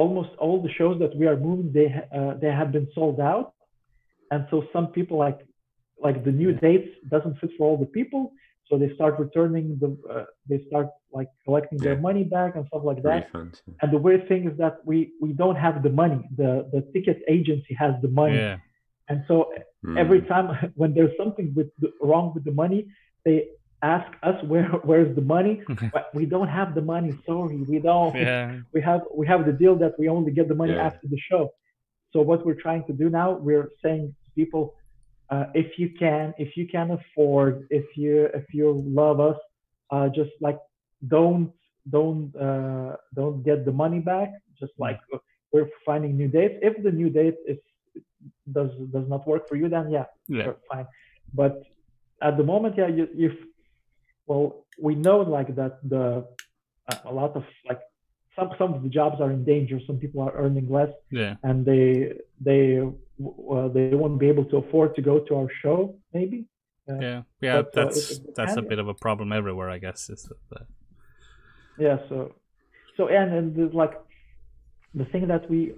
almost 0.02 0.30
all 0.42 0.56
the 0.66 0.72
shows 0.78 0.96
that 1.02 1.12
we 1.20 1.24
are 1.30 1.38
moving, 1.48 1.68
they 1.78 1.88
uh, 2.18 2.32
they 2.42 2.52
have 2.60 2.70
been 2.76 2.88
sold 2.96 3.18
out, 3.32 3.46
and 4.32 4.40
so 4.50 4.56
some 4.74 4.86
people 4.98 5.16
like 5.26 5.40
like 6.06 6.18
the 6.28 6.34
new 6.42 6.50
Yeah. 6.52 6.60
dates 6.66 6.90
doesn't 7.14 7.36
fit 7.40 7.50
for 7.56 7.64
all 7.68 7.78
the 7.84 7.90
people, 7.98 8.22
so 8.68 8.78
they 8.82 8.90
start 8.94 9.14
returning 9.18 9.66
the 9.82 9.90
uh, 10.14 10.24
they 10.48 10.60
start 10.68 10.88
like 11.18 11.28
collecting 11.44 11.78
their 11.78 11.98
money 12.08 12.24
back 12.36 12.50
and 12.56 12.64
stuff 12.70 12.82
like 12.90 13.02
that. 13.08 13.20
Refund. 13.26 13.52
And 13.82 13.88
the 13.94 13.98
weird 14.06 14.22
thing 14.30 14.42
is 14.50 14.56
that 14.62 14.74
we 14.90 14.96
we 15.24 15.30
don't 15.42 15.56
have 15.66 15.76
the 15.86 15.90
money. 16.02 16.20
The 16.40 16.50
the 16.74 16.80
ticket 16.94 17.18
agency 17.36 17.74
has 17.84 17.92
the 18.04 18.08
money, 18.22 18.38
Yeah. 18.44 18.58
and 19.10 19.18
so 19.28 19.36
Mm. 19.86 19.98
every 20.04 20.22
time 20.32 20.46
when 20.80 20.90
there's 20.96 21.14
something 21.22 21.48
with 21.58 21.68
the, 21.82 21.88
wrong 22.08 22.26
with 22.34 22.44
the 22.50 22.56
money 22.64 22.80
they 23.26 23.38
ask 23.96 24.08
us 24.30 24.36
where 24.50 24.68
where's 24.88 25.12
the 25.20 25.26
money 25.36 25.54
but 25.96 26.04
we 26.18 26.24
don't 26.34 26.52
have 26.60 26.70
the 26.78 26.84
money 26.94 27.12
sorry 27.30 27.58
we 27.72 27.78
don't 27.90 28.14
Yeah. 28.16 28.60
we 28.74 28.80
have 28.88 29.02
we 29.20 29.24
have 29.32 29.40
the 29.50 29.56
deal 29.62 29.74
that 29.84 29.92
we 30.00 30.06
only 30.16 30.32
get 30.38 30.46
the 30.52 30.58
money 30.62 30.72
Yeah. 30.76 30.86
after 30.88 31.06
the 31.14 31.20
show 31.30 31.42
so 32.12 32.16
what 32.30 32.38
we're 32.46 32.60
trying 32.66 32.84
to 32.90 32.94
do 33.02 33.06
now 33.20 33.28
we're 33.48 33.68
saying 33.84 34.04
to 34.24 34.28
people 34.40 34.62
uh, 35.30 35.46
if 35.54 35.78
you 35.78 35.88
can 35.98 36.34
if 36.38 36.56
you 36.56 36.66
can 36.66 36.90
afford 36.98 37.66
if 37.70 37.86
you 37.96 38.26
if 38.40 38.46
you 38.52 38.82
love 38.86 39.20
us 39.20 39.38
uh, 39.90 40.08
just 40.08 40.30
like 40.40 40.58
don't 41.08 41.52
don't 41.90 42.34
uh, 42.36 42.96
don't 43.14 43.42
get 43.42 43.64
the 43.64 43.72
money 43.72 44.00
back 44.00 44.30
just 44.60 44.72
like 44.78 45.00
we're 45.52 45.68
finding 45.86 46.16
new 46.16 46.28
dates 46.28 46.56
if 46.62 46.74
the 46.82 46.90
new 46.90 47.10
date 47.10 47.36
is 47.46 47.58
does 48.52 48.70
does 48.92 49.06
not 49.08 49.26
work 49.26 49.48
for 49.48 49.56
you 49.56 49.68
then 49.68 49.90
yeah 49.90 50.06
Yeah. 50.28 50.52
fine. 50.72 50.86
But 51.40 51.54
at 52.22 52.36
the 52.38 52.44
moment, 52.52 52.72
yeah, 52.80 52.88
you, 52.98 53.08
you 53.14 53.28
well, 54.26 54.64
we 54.86 54.94
know 54.94 55.18
like 55.20 55.50
that 55.60 55.74
the 55.92 56.04
a 56.90 56.94
a 57.10 57.12
lot 57.12 57.32
of 57.40 57.44
like 57.68 57.80
some 58.36 58.50
some 58.58 58.70
of 58.76 58.82
the 58.84 58.88
jobs 58.88 59.20
are 59.20 59.30
in 59.36 59.44
danger. 59.44 59.78
Some 59.88 59.98
people 59.98 60.20
are 60.26 60.34
earning 60.42 60.68
less, 60.78 60.92
Yeah. 61.10 61.34
and 61.42 61.56
they 61.70 61.84
they 62.48 62.62
uh, 63.20 63.68
they 63.68 63.94
won't 63.94 64.18
be 64.18 64.28
able 64.28 64.44
to 64.46 64.56
afford 64.58 64.94
to 64.96 65.02
go 65.02 65.20
to 65.20 65.34
our 65.36 65.48
show. 65.62 65.96
Maybe. 66.12 66.46
Yeah. 66.88 67.22
Yeah. 67.40 67.62
But, 67.62 67.66
uh, 67.66 67.70
that's 67.84 68.10
if- 68.10 68.18
if 68.18 68.24
they 68.26 68.32
that's 68.36 68.56
a 68.56 68.62
bit 68.62 68.78
of 68.78 68.88
a 68.88 68.94
problem 68.94 69.32
everywhere, 69.32 69.70
I 69.70 69.78
guess. 69.78 70.10
Is 70.10 70.22
that 70.28 70.38
the, 70.50 70.66
Yeah. 71.84 71.98
So 72.08 72.16
so 72.96 73.08
and 73.08 73.32
and 73.38 73.74
like 73.74 73.94
the 74.94 75.04
thing 75.06 75.28
that 75.28 75.48
we. 75.50 75.74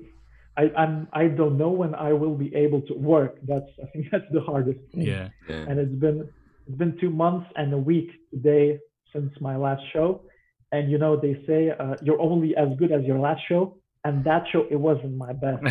I, 0.58 0.64
I'm. 0.82 1.06
I 1.12 1.24
don't 1.28 1.58
know 1.58 1.68
when 1.82 1.94
I 1.94 2.12
will 2.14 2.34
be 2.34 2.50
able 2.54 2.80
to 2.88 2.94
work. 2.94 3.32
That's. 3.50 3.70
I 3.82 3.86
think 3.92 4.06
that's 4.12 4.30
the 4.32 4.40
hardest. 4.40 4.80
Thing. 4.92 5.02
yeah. 5.02 5.28
Yeah. 5.48 5.64
and 5.68 5.78
it's 5.78 5.94
been 6.06 6.28
it's 6.66 6.76
been 6.78 6.96
two 6.98 7.10
months 7.10 7.46
and 7.56 7.72
a 7.72 7.78
week 7.78 8.08
today 8.32 8.78
since 9.12 9.30
my 9.40 9.56
last 9.56 9.82
show 9.92 10.08
and 10.72 10.90
you 10.90 10.98
know 10.98 11.14
they 11.16 11.34
say 11.46 11.70
uh, 11.70 11.94
you're 12.02 12.20
only 12.20 12.56
as 12.56 12.68
good 12.80 12.90
as 12.90 13.04
your 13.04 13.20
last 13.20 13.40
show 13.48 13.62
and 14.06 14.14
that 14.28 14.42
show 14.50 14.62
it 14.74 14.80
wasn't 14.88 15.14
my 15.26 15.32
best 15.44 15.62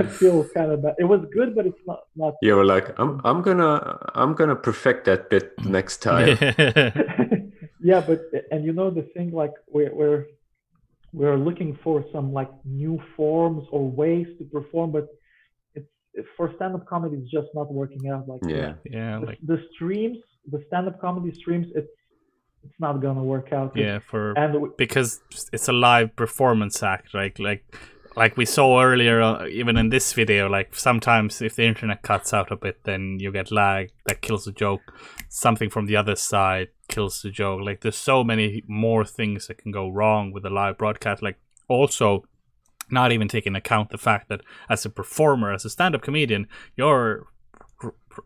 i 0.00 0.02
feel 0.20 0.38
kind 0.56 0.70
of 0.74 0.78
bad 0.84 0.94
it 1.04 1.08
was 1.12 1.20
good 1.36 1.50
but 1.56 1.64
it's 1.70 1.84
not 1.90 2.00
not 2.22 2.32
You 2.46 2.54
were 2.58 2.68
like, 2.74 2.86
I'm, 3.00 3.12
I'm 3.28 3.40
gonna, 3.46 3.74
I'm 4.22 4.32
gonna 4.38 4.58
perfect 4.70 5.00
that 5.08 5.22
bit 5.32 5.46
next 5.76 5.96
time. 6.10 6.28
yeah 7.90 8.00
but 8.08 8.18
and 8.52 8.60
you 8.66 8.72
know 8.78 8.88
the 9.00 9.06
thing 9.14 9.28
like 9.42 9.54
we're 9.74 9.92
we're 10.00 10.20
we're 11.18 11.38
looking 11.48 11.70
for 11.84 11.96
some 12.14 12.26
like 12.40 12.52
new 12.82 12.94
forms 13.16 13.64
or 13.74 13.82
ways 14.02 14.28
to 14.38 14.44
perform 14.56 14.88
but 14.96 15.06
it's 15.74 16.28
for 16.36 16.46
stand-up 16.56 16.84
comedy 16.92 17.14
it's 17.20 17.30
just 17.38 17.50
not 17.58 17.68
working 17.80 18.02
out 18.12 18.22
like 18.32 18.40
Yeah. 18.56 18.72
yeah. 18.96 19.14
the, 19.20 19.26
Like 19.28 19.40
the 19.52 19.58
streams 19.74 20.18
the 20.54 20.60
stand-up 20.68 20.96
comedy 21.06 21.32
streams 21.42 21.66
it's 21.78 21.92
it's 22.64 22.80
not 22.80 23.00
gonna 23.00 23.22
work 23.22 23.52
out 23.52 23.76
yeah. 23.76 23.98
For 23.98 24.32
and 24.32 24.76
because 24.76 25.20
it's 25.52 25.68
a 25.68 25.72
live 25.72 26.14
performance 26.16 26.82
act 26.82 27.14
like 27.14 27.38
like 27.38 27.64
like 28.16 28.36
we 28.36 28.44
saw 28.44 28.82
earlier 28.82 29.22
uh, 29.22 29.46
even 29.46 29.76
in 29.76 29.90
this 29.90 30.12
video 30.12 30.48
like 30.48 30.74
sometimes 30.74 31.40
if 31.40 31.54
the 31.54 31.64
internet 31.64 32.02
cuts 32.02 32.34
out 32.34 32.50
a 32.50 32.56
bit 32.56 32.82
then 32.84 33.18
you 33.20 33.30
get 33.30 33.52
lag 33.52 33.90
that 34.06 34.22
kills 34.22 34.44
the 34.44 34.52
joke. 34.52 34.80
Something 35.28 35.70
from 35.70 35.86
the 35.86 35.96
other 35.96 36.16
side 36.16 36.68
kills 36.88 37.22
the 37.22 37.30
joke. 37.30 37.60
Like 37.62 37.82
there's 37.82 37.96
so 37.96 38.24
many 38.24 38.64
more 38.66 39.04
things 39.04 39.46
that 39.46 39.58
can 39.58 39.70
go 39.70 39.88
wrong 39.88 40.32
with 40.32 40.44
a 40.44 40.50
live 40.50 40.78
broadcast. 40.78 41.22
Like 41.22 41.38
also 41.68 42.24
not 42.90 43.12
even 43.12 43.28
taking 43.28 43.54
account 43.54 43.90
the 43.90 43.98
fact 43.98 44.28
that 44.30 44.40
as 44.68 44.84
a 44.84 44.90
performer 44.90 45.52
as 45.52 45.64
a 45.66 45.68
stand-up 45.68 46.00
comedian 46.00 46.48
you're 46.74 47.26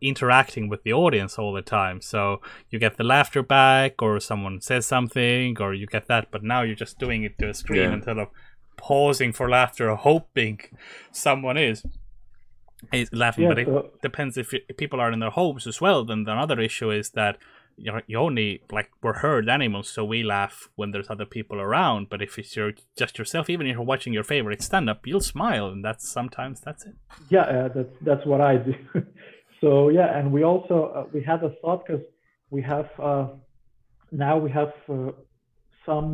interacting 0.01 0.69
with 0.69 0.83
the 0.83 0.93
audience 0.93 1.39
all 1.39 1.53
the 1.53 1.63
time. 1.63 2.01
So 2.01 2.41
you 2.71 2.79
get 2.79 2.97
the 2.97 3.05
laughter 3.05 3.43
back 3.43 4.01
or 4.03 4.21
someone 4.21 4.61
says 4.61 4.87
something 4.87 5.57
or 5.61 5.75
you 5.75 5.87
get 5.87 6.07
that 6.09 6.29
but 6.31 6.43
now 6.43 6.63
you're 6.63 6.75
just 6.75 6.99
doing 6.99 7.23
it 7.25 7.39
to 7.39 7.49
a 7.49 7.55
screen 7.55 7.83
Yeah. 7.83 7.95
instead 7.95 8.19
of 8.19 8.29
pausing 8.77 9.33
for 9.33 9.49
laughter 9.49 9.91
or 9.91 9.97
hoping 9.97 10.61
someone 11.11 11.57
is 11.57 11.85
is 12.93 13.09
laughing. 13.13 13.45
Yeah, 13.45 13.51
but 13.51 13.59
it 13.61 13.67
so, 13.67 13.91
depends 14.03 14.37
if, 14.37 14.53
if 14.53 14.77
people 14.77 15.01
are 15.01 15.13
in 15.13 15.21
their 15.21 15.31
homes 15.31 15.67
as 15.67 15.81
well 15.81 16.05
then 16.05 16.21
another 16.27 16.59
issue 16.61 16.91
is 16.91 17.11
that 17.11 17.39
you, 17.79 17.91
know, 17.91 18.01
you 18.07 18.19
only 18.19 18.63
like 18.71 18.91
we're 19.03 19.15
herd 19.15 19.49
animals 19.49 19.89
so 19.89 20.05
we 20.05 20.23
laugh 20.23 20.69
when 20.77 20.91
there's 20.91 21.09
other 21.09 21.25
people 21.25 21.59
around. 21.59 22.09
But 22.11 22.21
if 22.21 22.39
it's 22.39 22.55
your 22.55 22.73
just 22.99 23.19
yourself 23.19 23.49
even 23.49 23.67
if 23.67 23.75
you're 23.75 23.83
watching 23.83 24.13
your 24.13 24.25
favorite 24.25 24.63
stand-up 24.63 25.07
you'll 25.07 25.21
smile 25.21 25.69
and 25.69 25.83
that's 25.85 26.07
sometimes 26.09 26.61
that's 26.61 26.85
it. 26.85 26.95
Yeah 27.31 27.43
uh, 27.43 27.69
that's 27.69 27.95
that's 28.03 28.27
what 28.27 28.41
i 28.41 28.57
do 28.57 28.75
so 29.63 29.69
yeah 29.99 30.09
and 30.19 30.27
we 30.37 30.41
also 30.53 30.77
uh, 30.97 31.05
we 31.15 31.21
had 31.31 31.41
a 31.49 31.53
thought 31.61 31.81
because 31.87 32.05
we 32.55 32.61
have 32.73 32.89
uh, 33.09 33.27
now 34.27 34.35
we 34.47 34.51
have 34.61 34.73
uh, 34.97 35.11
some 35.89 36.09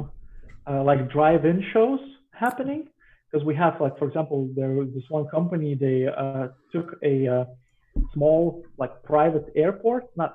uh, 0.71 0.83
like 0.91 1.01
drive-in 1.17 1.59
shows 1.73 2.01
happening 2.45 2.83
because 3.27 3.45
we 3.51 3.55
have 3.65 3.75
like 3.85 3.95
for 4.01 4.07
example 4.11 4.41
there 4.59 4.73
was 4.81 4.89
this 4.97 5.07
one 5.19 5.27
company 5.37 5.71
they 5.87 5.99
uh, 6.23 6.47
took 6.75 6.89
a 7.13 7.15
uh, 7.37 7.45
small 8.15 8.41
like 8.83 8.93
private 9.13 9.47
airport 9.65 10.05
not 10.23 10.33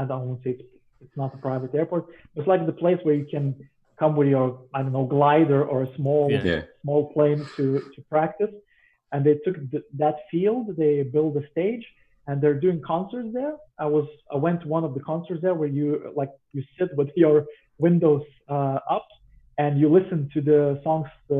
i 0.00 0.02
don't 0.08 0.22
want 0.28 0.38
to 0.42 0.44
say 0.44 0.52
it's, 0.58 0.68
it's 1.04 1.16
not 1.22 1.30
a 1.38 1.40
private 1.48 1.72
airport 1.80 2.04
it's 2.36 2.48
like 2.52 2.62
the 2.72 2.78
place 2.82 2.98
where 3.06 3.14
you 3.22 3.26
can 3.34 3.46
come 4.00 4.12
with 4.18 4.28
your 4.36 4.46
i 4.74 4.78
don't 4.82 4.94
know 4.98 5.06
glider 5.18 5.60
or 5.72 5.78
a 5.88 5.90
small 5.98 6.24
Yeah. 6.30 6.44
Yeah. 6.52 6.62
small 6.82 7.02
plane 7.14 7.40
to 7.56 7.64
to 7.94 7.98
practice 8.14 8.54
and 9.12 9.20
they 9.26 9.36
took 9.44 9.56
th- 9.72 9.88
that 10.04 10.16
field 10.30 10.64
they 10.82 10.94
built 11.14 11.32
a 11.42 11.44
stage 11.54 11.84
and 12.26 12.40
they're 12.42 12.58
doing 12.66 12.80
concerts 12.94 13.28
there. 13.32 13.54
I 13.78 13.86
was 13.86 14.06
i 14.32 14.36
went 14.36 14.58
to 14.62 14.68
one 14.68 14.84
of 14.88 14.92
the 14.94 15.00
concerts 15.00 15.40
there 15.42 15.54
where 15.54 15.68
you 15.68 16.12
like 16.20 16.30
you 16.52 16.62
sit 16.78 16.88
with 16.96 17.08
your 17.16 17.36
windows 17.78 18.22
uh, 18.48 18.78
up 18.96 19.06
and 19.58 19.78
you 19.80 19.88
listen 19.98 20.28
to 20.34 20.40
the 20.40 20.80
songs 20.84 21.08
uh, 21.30 21.36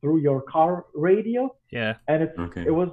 through 0.00 0.18
your 0.28 0.40
car 0.42 0.84
radio. 0.94 1.54
Yeah. 1.70 1.94
And 2.08 2.22
it's 2.24 2.38
Okay. 2.38 2.64
it 2.66 2.74
was 2.80 2.90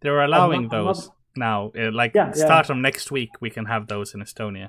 they're 0.00 0.22
allowing 0.22 0.62
not- 0.68 0.74
I'm 0.74 0.84
not- 0.84 0.94
those 0.96 1.10
now. 1.36 1.72
Uh, 1.78 1.90
like 1.92 2.12
Yeah, 2.14 2.26
yeah. 2.36 2.44
start 2.46 2.66
from 2.66 2.80
next 2.82 3.10
week 3.10 3.30
we 3.40 3.50
can 3.50 3.64
have 3.66 3.86
those 3.88 4.14
in 4.14 4.20
estonia. 4.20 4.68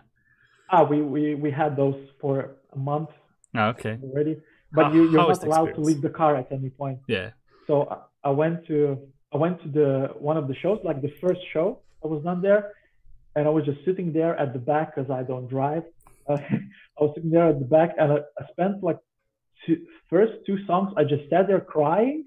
Ah 0.71 0.83
we 0.91 0.97
we, 1.01 1.35
we 1.35 1.51
had 1.51 1.71
those 1.75 1.99
for 2.21 2.33
a 2.77 2.77
month 2.91 3.09
oh, 3.59 3.67
okay. 3.73 3.95
already. 4.03 4.35
But 4.71 4.85
How- 4.85 4.93
you, 4.93 5.01
you're 5.11 5.27
not 5.27 5.39
the 5.41 5.47
allowed 5.47 5.73
to 5.75 5.81
leave 5.81 6.01
the 6.01 6.09
car 6.21 6.35
at 6.41 6.47
any 6.51 6.69
point. 6.81 6.99
Yeah. 7.07 7.29
So 7.67 7.73
I- 7.95 8.01
I 8.29 8.31
went 8.43 8.65
to 8.71 8.77
I 9.35 9.37
went 9.37 9.61
to 9.63 9.69
the 9.79 9.89
one 10.29 10.37
of 10.37 10.47
the 10.47 10.55
shows, 10.63 10.79
like 10.89 11.01
the 11.01 11.13
first 11.19 11.41
show 11.51 11.79
I 12.01 12.07
was 12.07 12.23
done 12.23 12.41
there, 12.41 12.71
and 13.35 13.45
I 13.49 13.51
was 13.57 13.65
just 13.65 13.83
sitting 13.83 14.13
there 14.13 14.33
at 14.43 14.53
the 14.53 14.59
back 14.71 14.95
because 14.95 15.11
I 15.11 15.23
don't 15.23 15.47
drive. 15.49 15.83
Uh, 16.29 16.37
I 16.97 16.99
was 17.03 17.11
sitting 17.15 17.31
there 17.31 17.49
at 17.49 17.59
the 17.59 17.69
back, 17.77 17.89
and 17.99 18.13
I, 18.13 18.17
I 18.39 18.43
spent 18.53 18.81
like 18.81 18.99
two, 19.65 19.77
first 20.09 20.33
two 20.45 20.57
songs. 20.65 20.93
I 20.95 21.03
just 21.03 21.29
sat 21.29 21.47
there 21.47 21.59
crying. 21.59 22.23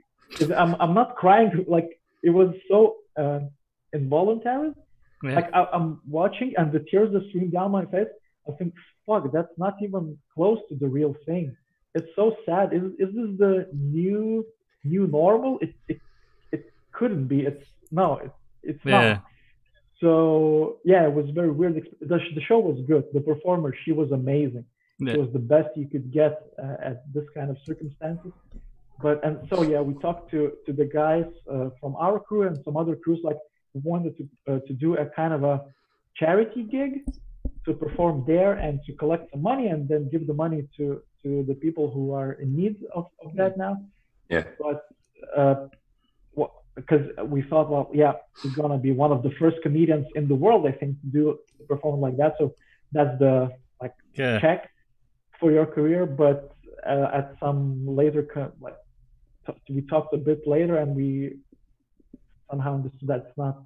I'm 0.54 0.72
I'm 0.82 0.92
not 0.92 1.16
crying 1.16 1.50
like 1.76 1.88
it 2.22 2.32
was 2.40 2.50
so 2.70 2.78
uh, 3.22 3.40
involuntary. 3.94 4.72
yeah 5.22 5.36
Like 5.38 5.48
I, 5.54 5.60
I'm 5.76 5.88
watching, 6.18 6.50
and 6.58 6.66
the 6.76 6.82
tears 6.90 7.08
just 7.14 7.26
stream 7.30 7.48
down 7.48 7.70
my 7.70 7.86
face. 7.94 8.12
I 8.48 8.52
think, 8.58 8.74
fuck, 9.06 9.22
that's 9.32 9.56
not 9.64 9.74
even 9.86 10.18
close 10.34 10.60
to 10.68 10.74
the 10.82 10.88
real 10.98 11.14
thing. 11.24 11.56
It's 11.96 12.12
so 12.20 12.36
sad. 12.44 12.66
Is 12.78 12.84
is 13.04 13.10
this 13.18 13.30
the 13.44 13.52
new 13.72 14.44
new 14.84 15.06
normal? 15.06 15.54
It 15.64 15.72
it 15.92 16.00
couldn't 16.98 17.26
be. 17.34 17.38
It's 17.50 17.64
no, 18.00 18.08
it, 18.24 18.32
it's 18.70 18.84
Yeah. 18.84 19.00
not. 19.00 19.22
so 20.02 20.10
yeah, 20.92 21.02
it 21.08 21.14
was 21.20 21.26
very 21.40 21.52
weird. 21.58 21.74
The, 22.12 22.18
the 22.38 22.42
show 22.48 22.58
was 22.70 22.78
good. 22.92 23.04
The 23.18 23.24
performer, 23.32 23.70
she 23.84 23.92
was 24.00 24.08
amazing. 24.22 24.64
Yeah. 24.98 25.12
It 25.14 25.18
was 25.24 25.30
the 25.38 25.44
best 25.54 25.68
you 25.82 25.88
could 25.92 26.06
get 26.20 26.34
uh, 26.64 26.88
at 26.90 26.96
this 27.14 27.26
kind 27.36 27.48
of 27.52 27.56
circumstances. 27.68 28.32
But 29.04 29.16
and 29.26 29.34
so 29.50 29.56
yeah, 29.72 29.80
we 29.88 29.94
talked 30.06 30.24
to 30.32 30.40
to 30.66 30.70
the 30.80 30.88
guys 31.02 31.28
uh, 31.54 31.68
from 31.80 31.92
our 32.06 32.18
crew 32.26 32.42
and 32.48 32.56
some 32.66 32.76
other 32.82 32.94
crews 33.04 33.20
like 33.28 33.40
who 33.70 33.78
wanted 33.92 34.12
to 34.18 34.24
uh, 34.48 34.60
to 34.68 34.72
do 34.84 34.88
a 35.04 35.06
kind 35.20 35.32
of 35.38 35.42
a 35.52 35.56
charity 36.20 36.62
gig 36.76 36.92
to 37.64 37.70
perform 37.84 38.14
there 38.32 38.52
and 38.66 38.74
to 38.86 38.92
collect 39.02 39.24
some 39.32 39.42
money 39.50 39.66
and 39.72 39.80
then 39.90 40.02
give 40.14 40.24
the 40.30 40.38
money 40.44 40.60
to 40.76 40.84
to 41.22 41.30
the 41.50 41.56
people 41.64 41.86
who 41.94 42.04
are 42.20 42.32
in 42.42 42.48
need 42.60 42.76
of, 42.98 43.04
of 43.24 43.28
that 43.40 43.52
now. 43.64 43.74
Yeah. 44.34 44.44
But 44.64 44.78
uh, 45.40 45.56
what, 46.38 46.50
because 46.80 47.04
we 47.34 47.40
thought, 47.42 47.68
well, 47.70 47.90
yeah, 47.92 48.12
he's 48.42 48.54
gonna 48.60 48.78
be 48.78 48.92
one 48.92 49.12
of 49.16 49.22
the 49.22 49.32
first 49.40 49.56
comedians 49.62 50.06
in 50.14 50.24
the 50.28 50.34
world, 50.44 50.62
I 50.66 50.72
think, 50.72 50.92
to 51.02 51.06
do 51.18 51.22
to 51.58 51.62
perform 51.72 52.00
like 52.00 52.16
that. 52.22 52.32
So 52.40 52.44
that's 52.96 53.14
the 53.18 53.34
like 53.82 53.94
Yeah. 54.14 54.38
check 54.40 54.60
for 55.38 55.48
your 55.56 55.66
career. 55.76 56.02
But 56.06 56.38
uh, 56.92 57.08
at 57.18 57.26
some 57.42 57.60
later, 58.00 58.22
like 58.60 58.78
we 59.74 59.82
talked 59.92 60.12
a 60.14 60.22
bit 60.30 60.40
later, 60.46 60.76
and 60.82 60.90
we 61.00 61.08
somehow 62.50 62.72
understood 62.78 63.08
that's 63.14 63.34
not 63.36 63.56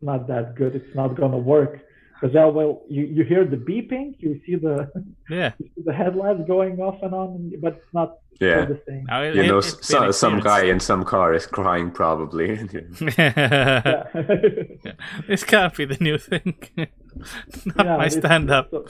not 0.00 0.20
that 0.32 0.46
good. 0.60 0.72
It's 0.80 0.94
not 0.94 1.10
gonna 1.20 1.42
work. 1.54 1.72
Because 2.20 2.34
well, 2.54 2.82
you, 2.88 3.04
you 3.04 3.22
hear 3.24 3.44
the 3.44 3.56
beeping, 3.56 4.14
you 4.18 4.40
see 4.44 4.56
the 4.56 4.90
Yeah. 5.30 5.52
see 5.58 5.82
the 5.84 5.92
headlights 5.92 6.40
going 6.48 6.80
off 6.80 7.00
and 7.02 7.14
on, 7.14 7.52
but 7.62 7.74
it's 7.74 7.94
not 7.94 8.18
Yeah. 8.40 8.64
the 8.64 8.80
same. 8.88 9.04
Now, 9.04 9.22
it- 9.22 9.34
You 9.36 9.46
know, 9.46 9.58
it- 9.58 9.64
s- 9.66 9.78
so, 9.82 10.10
some 10.10 10.40
guy 10.40 10.64
in 10.64 10.80
some 10.80 11.04
car 11.04 11.32
is 11.34 11.46
crying 11.46 11.90
probably. 11.92 12.58
Yeah. 13.18 14.92
this 15.28 15.44
can't 15.44 15.74
be 15.76 15.84
the 15.84 15.98
new 16.00 16.18
thing. 16.18 16.54
Not 16.76 17.86
Yeah, 17.86 17.96
my 17.96 18.08
stand 18.08 18.50
up. 18.50 18.68
so, 18.70 18.84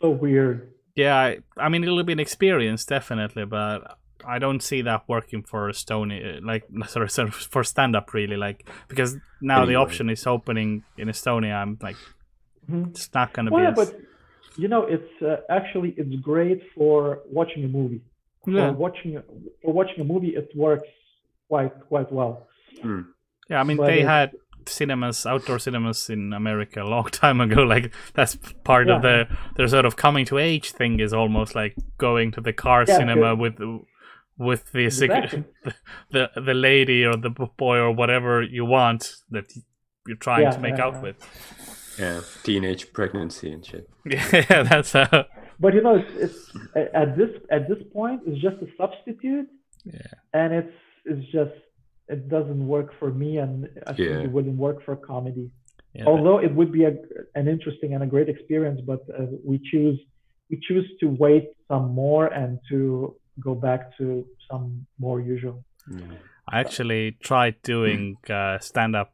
so 0.00 0.10
weird. 0.10 0.72
Yeah, 0.96 1.16
I, 1.16 1.38
I 1.56 1.68
mean 1.68 1.84
it'll 1.84 2.02
be 2.04 2.12
an 2.12 2.20
experience 2.20 2.84
definitely, 2.84 3.44
but 3.46 3.96
I 4.26 4.38
don't 4.38 4.62
see 4.62 4.82
that 4.82 5.02
working 5.08 5.42
for 5.42 5.68
Estonia. 5.70 6.40
Like 6.42 6.64
sorry, 6.88 7.08
sorry 7.08 7.30
for 7.30 7.64
stand 7.64 7.96
up 7.96 8.12
really. 8.14 8.36
Like 8.36 8.68
because 8.88 9.16
now 9.40 9.64
the 9.64 9.74
option 9.76 10.10
is 10.10 10.26
opening 10.26 10.84
in 10.98 11.08
Estonia. 11.08 11.54
I'm 11.62 11.78
like, 11.82 11.96
Mhm. 12.70 12.90
it's 12.90 13.12
not 13.14 13.32
gonna 13.32 13.50
Well, 13.50 13.62
yeah, 13.64 13.70
be. 13.72 13.80
as- 13.80 13.90
but 13.92 14.00
you 14.56 14.68
know, 14.68 14.82
it's 14.84 15.22
uh, 15.22 15.36
actually 15.48 15.90
it's 15.96 16.14
great 16.22 16.60
for 16.74 17.20
watching 17.30 17.64
a 17.64 17.68
movie. 17.68 18.02
yeah, 18.46 18.70
For 18.70 18.76
watching 18.76 19.22
for 19.62 19.72
watching 19.72 20.00
a 20.00 20.04
movie, 20.04 20.34
it 20.36 20.48
works 20.54 20.88
quite 21.48 21.72
quite 21.88 22.10
well. 22.12 22.46
yeah. 23.48 23.60
I 23.60 23.64
mean 23.64 23.76
but 23.76 23.86
they 23.86 24.00
it- 24.00 24.06
had 24.06 24.30
cinemas, 24.66 25.24
outdoor 25.26 25.58
cinemas 25.58 26.10
in 26.10 26.32
America 26.32 26.82
a 26.82 26.84
long 26.84 27.04
time 27.24 27.40
ago. 27.40 27.62
Like 27.62 27.92
that's 28.14 28.36
part 28.64 28.88
of 28.90 29.02
Yeah. 29.02 29.24
the 29.24 29.36
their 29.56 29.68
sort 29.68 29.86
of 29.86 29.96
coming 29.96 30.24
to 30.26 30.38
age 30.38 30.72
thing. 30.72 31.00
Is 31.00 31.12
almost 31.12 31.54
like 31.54 31.74
going 31.98 32.30
to 32.32 32.40
the 32.40 32.52
car 32.52 32.84
Yeah, 32.86 32.98
cinema 32.98 33.34
good. 33.34 33.38
with 33.60 33.80
with 34.48 34.62
the 34.72 34.88
cig- 34.90 35.10
Exactly. 35.10 35.44
the 36.14 36.22
the 36.48 36.54
lady 36.68 37.00
or 37.08 37.16
the 37.26 37.30
boy 37.64 37.76
or 37.84 37.90
whatever 38.00 38.42
you 38.56 38.64
want 38.78 39.02
that 39.34 39.46
you're 40.06 40.22
trying 40.28 40.42
Yeah, 40.46 40.56
to 40.56 40.60
make 40.66 40.78
yeah, 40.78 40.84
out 40.86 40.94
yeah. 40.94 41.02
with. 41.06 41.18
yeah, 42.02 42.20
teenage 42.46 42.82
pregnancy 42.96 43.48
and 43.54 43.62
shit. 43.68 43.84
Yeah, 44.50 44.62
that's 44.72 44.94
uh, 44.94 45.24
But 45.64 45.70
you 45.76 45.82
know, 45.86 45.96
it's, 45.96 46.12
it's 46.24 46.40
at 47.02 47.08
this 47.18 47.30
at 47.56 47.62
this 47.70 47.82
point, 47.98 48.18
it's 48.26 48.40
just 48.48 48.56
a 48.66 48.68
substitute, 48.80 49.48
yeah. 49.84 50.12
and 50.40 50.48
it's 50.60 50.76
it's 51.10 51.26
just 51.38 51.56
it 52.14 52.20
doesn't 52.36 52.64
work 52.76 52.88
for 53.00 53.10
me, 53.22 53.30
and 53.44 53.54
I 53.86 53.92
think 53.92 54.08
Yeah. 54.08 54.26
it 54.26 54.30
wouldn't 54.36 54.58
work 54.66 54.78
for 54.86 54.94
comedy. 55.12 55.46
yeah 55.98 56.06
Although 56.12 56.38
it 56.46 56.52
would 56.58 56.72
be 56.78 56.84
a, 56.90 56.94
an 57.40 57.46
interesting 57.54 57.90
and 57.94 58.02
a 58.08 58.10
great 58.14 58.28
experience, 58.34 58.80
but 58.92 59.00
uh, 59.18 59.26
we 59.50 59.56
choose 59.70 59.98
we 60.50 60.56
choose 60.68 60.88
to 61.02 61.06
wait 61.24 61.44
some 61.70 61.86
more 62.04 62.26
and 62.42 62.50
to 62.70 62.78
go 63.40 63.54
back 63.54 63.96
to 63.98 64.26
some 64.50 64.86
more 64.98 65.20
usual. 65.20 65.64
Yeah. 65.90 66.04
I 66.48 66.60
actually 66.60 67.16
tried 67.20 67.62
doing 67.62 68.16
uh, 68.28 68.58
stand 68.58 68.96
up 68.96 69.12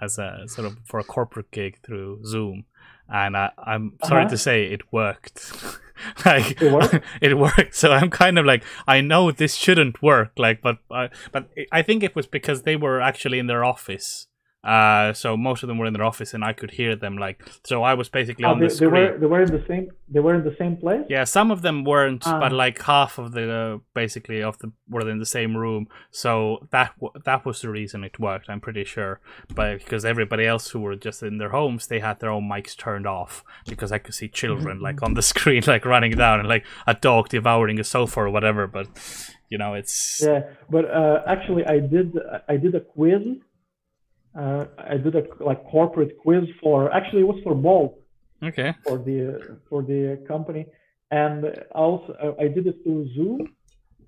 as 0.00 0.18
a 0.18 0.44
sort 0.46 0.66
of 0.66 0.76
for 0.84 0.98
a 1.00 1.04
corporate 1.04 1.50
gig 1.50 1.78
through 1.84 2.24
Zoom, 2.24 2.64
and 3.08 3.36
I, 3.36 3.50
I'm 3.58 3.98
sorry 4.04 4.22
Uh-huh. 4.22 4.30
to 4.30 4.38
say 4.38 4.64
it 4.64 4.82
worked. 4.92 5.52
like 6.24 6.62
It 6.62 6.72
worked? 6.72 7.04
it 7.20 7.34
worked. 7.36 7.74
So 7.74 7.92
I'm 7.92 8.10
kind 8.10 8.38
of 8.38 8.46
like 8.46 8.62
I 8.86 9.00
know 9.00 9.30
this 9.32 9.54
shouldn't 9.54 10.02
work. 10.02 10.32
Like, 10.38 10.62
but 10.62 10.78
I 10.90 11.10
but 11.32 11.48
I 11.72 11.82
think 11.82 12.02
it 12.02 12.14
was 12.16 12.26
because 12.26 12.62
they 12.62 12.76
were 12.76 13.00
actually 13.00 13.38
in 13.38 13.48
their 13.48 13.64
office. 13.64 14.26
Uh, 14.68 15.12
so 15.22 15.28
most 15.48 15.62
of 15.62 15.66
them 15.68 15.78
were 15.78 15.86
in 15.90 15.94
their 15.96 16.04
office, 16.12 16.30
and 16.34 16.42
I 16.50 16.52
could 16.52 16.72
hear 16.80 16.92
them. 17.04 17.14
Like, 17.26 17.38
so 17.70 17.76
I 17.90 17.94
was 18.00 18.08
basically 18.18 18.44
Oh, 18.44 18.50
on 18.52 18.58
they, 18.60 18.66
the 18.68 18.74
they 18.74 18.86
screen. 18.86 18.92
were 18.92 19.18
they 19.22 19.26
were 19.34 19.42
in 19.42 19.52
the 19.58 19.64
same 19.70 19.84
they 20.14 20.20
were 20.26 20.34
in 20.34 20.44
the 20.50 20.56
same 20.62 20.74
place. 20.84 21.04
Yeah, 21.08 21.24
some 21.24 21.48
of 21.54 21.60
them 21.66 21.84
weren't, 21.84 22.24
Ah. 22.26 22.38
but 22.42 22.52
like 22.64 22.76
half 22.82 23.12
of 23.22 23.26
the 23.36 23.44
uh, 23.60 23.78
basically 23.94 24.40
of 24.42 24.54
the 24.58 24.68
were 24.92 25.08
in 25.14 25.18
the 25.18 25.32
same 25.38 25.52
room. 25.56 25.82
So 26.10 26.30
that 26.74 26.90
that 27.24 27.40
was 27.46 27.56
the 27.62 27.70
reason 27.80 28.04
it 28.04 28.18
worked. 28.28 28.46
I'm 28.50 28.60
pretty 28.60 28.84
sure, 28.84 29.20
but 29.58 29.78
because 29.78 30.04
everybody 30.04 30.44
else 30.46 30.70
who 30.72 30.80
were 30.80 30.96
just 30.96 31.22
in 31.22 31.38
their 31.38 31.50
homes, 31.58 31.86
they 31.86 32.00
had 32.00 32.16
their 32.20 32.30
own 32.36 32.44
mics 32.54 32.76
turned 32.76 33.06
off 33.06 33.42
because 33.72 33.90
I 33.96 33.98
could 33.98 34.14
see 34.20 34.28
children 34.28 34.80
like 34.88 35.02
on 35.02 35.14
the 35.14 35.22
screen, 35.32 35.62
like 35.66 35.84
running 35.84 36.12
down 36.24 36.40
and 36.40 36.48
like 36.48 36.64
a 36.86 36.94
dog 36.94 37.28
devouring 37.30 37.78
a 37.80 37.84
sofa 37.84 38.20
or 38.20 38.30
whatever. 38.30 38.66
But 38.66 38.86
you 39.48 39.56
know, 39.58 39.72
it's 39.74 40.22
Yeah, 40.24 40.42
but 40.68 40.84
uh, 41.00 41.22
actually, 41.26 41.64
I 41.66 41.78
did 41.80 42.08
I 42.52 42.56
did 42.64 42.74
a 42.74 42.80
quiz. 42.80 43.22
Uh, 44.38 44.66
I 44.78 44.96
did 44.96 45.14
a 45.16 45.24
like 45.40 45.60
corporate 45.64 46.12
quiz 46.22 46.44
for 46.62 46.92
actually 46.92 47.22
it 47.22 47.30
was 47.32 47.40
for 47.42 47.54
Bolt 47.56 47.98
okay. 48.42 48.74
for 48.84 48.96
the 48.98 49.58
for 49.68 49.82
the 49.82 50.24
company, 50.28 50.66
and 51.10 51.44
also 51.72 52.36
I 52.40 52.46
did 52.46 52.66
it 52.66 52.76
through 52.84 53.02
Zoom, 53.14 53.40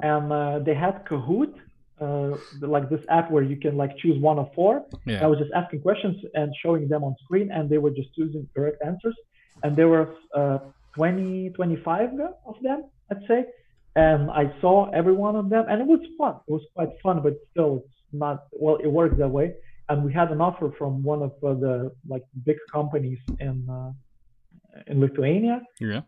and 0.01 0.32
uh, 0.32 0.59
they 0.61 0.74
had 0.74 1.05
Kahoot, 1.05 1.55
uh, 2.01 2.36
like 2.61 2.89
this 2.89 3.05
app 3.09 3.31
where 3.31 3.43
you 3.43 3.57
can 3.57 3.77
like 3.77 3.97
choose 3.98 4.19
one 4.20 4.39
of 4.39 4.48
four. 4.55 4.85
I 5.24 5.27
was 5.27 5.39
just 5.39 5.51
asking 5.55 5.81
questions 5.82 6.16
and 6.35 6.55
showing 6.62 6.89
them 6.89 7.02
on 7.02 7.16
screen, 7.24 7.51
and 7.51 7.69
they 7.69 7.78
were 7.78 7.90
just 7.90 8.15
choosing 8.15 8.48
correct 8.55 8.78
answers. 8.86 9.16
And 9.62 9.77
there 9.77 9.89
were 9.89 10.15
uh, 10.35 10.59
20, 10.94 11.51
25 11.51 12.11
of 12.47 12.55
them, 12.62 12.85
I'd 13.11 13.23
say. 13.28 13.44
And 13.97 14.31
I 14.31 14.44
saw 14.61 14.90
every 14.90 15.12
one 15.12 15.36
of 15.36 15.51
them, 15.51 15.65
and 15.69 15.82
it 15.82 15.86
was 15.86 16.01
fun. 16.16 16.36
It 16.47 16.52
was 16.52 16.62
quite 16.74 16.90
fun, 17.02 17.20
but 17.23 17.35
still, 17.51 17.82
it's 17.85 17.94
not 18.12 18.44
well. 18.52 18.77
It 18.77 18.86
works 18.86 19.16
that 19.19 19.28
way. 19.28 19.55
And 19.90 20.04
we 20.04 20.12
had 20.12 20.28
an 20.30 20.40
offer 20.40 20.68
from 20.78 21.02
one 21.02 21.20
of 21.28 21.32
uh, 21.42 21.54
the 21.64 21.74
like 22.12 22.24
big 22.48 22.58
companies 22.72 23.18
in 23.40 23.56
uh, 23.68 23.90
in 24.86 25.00
Lithuania. 25.00 25.56
Yeah. 25.80 26.02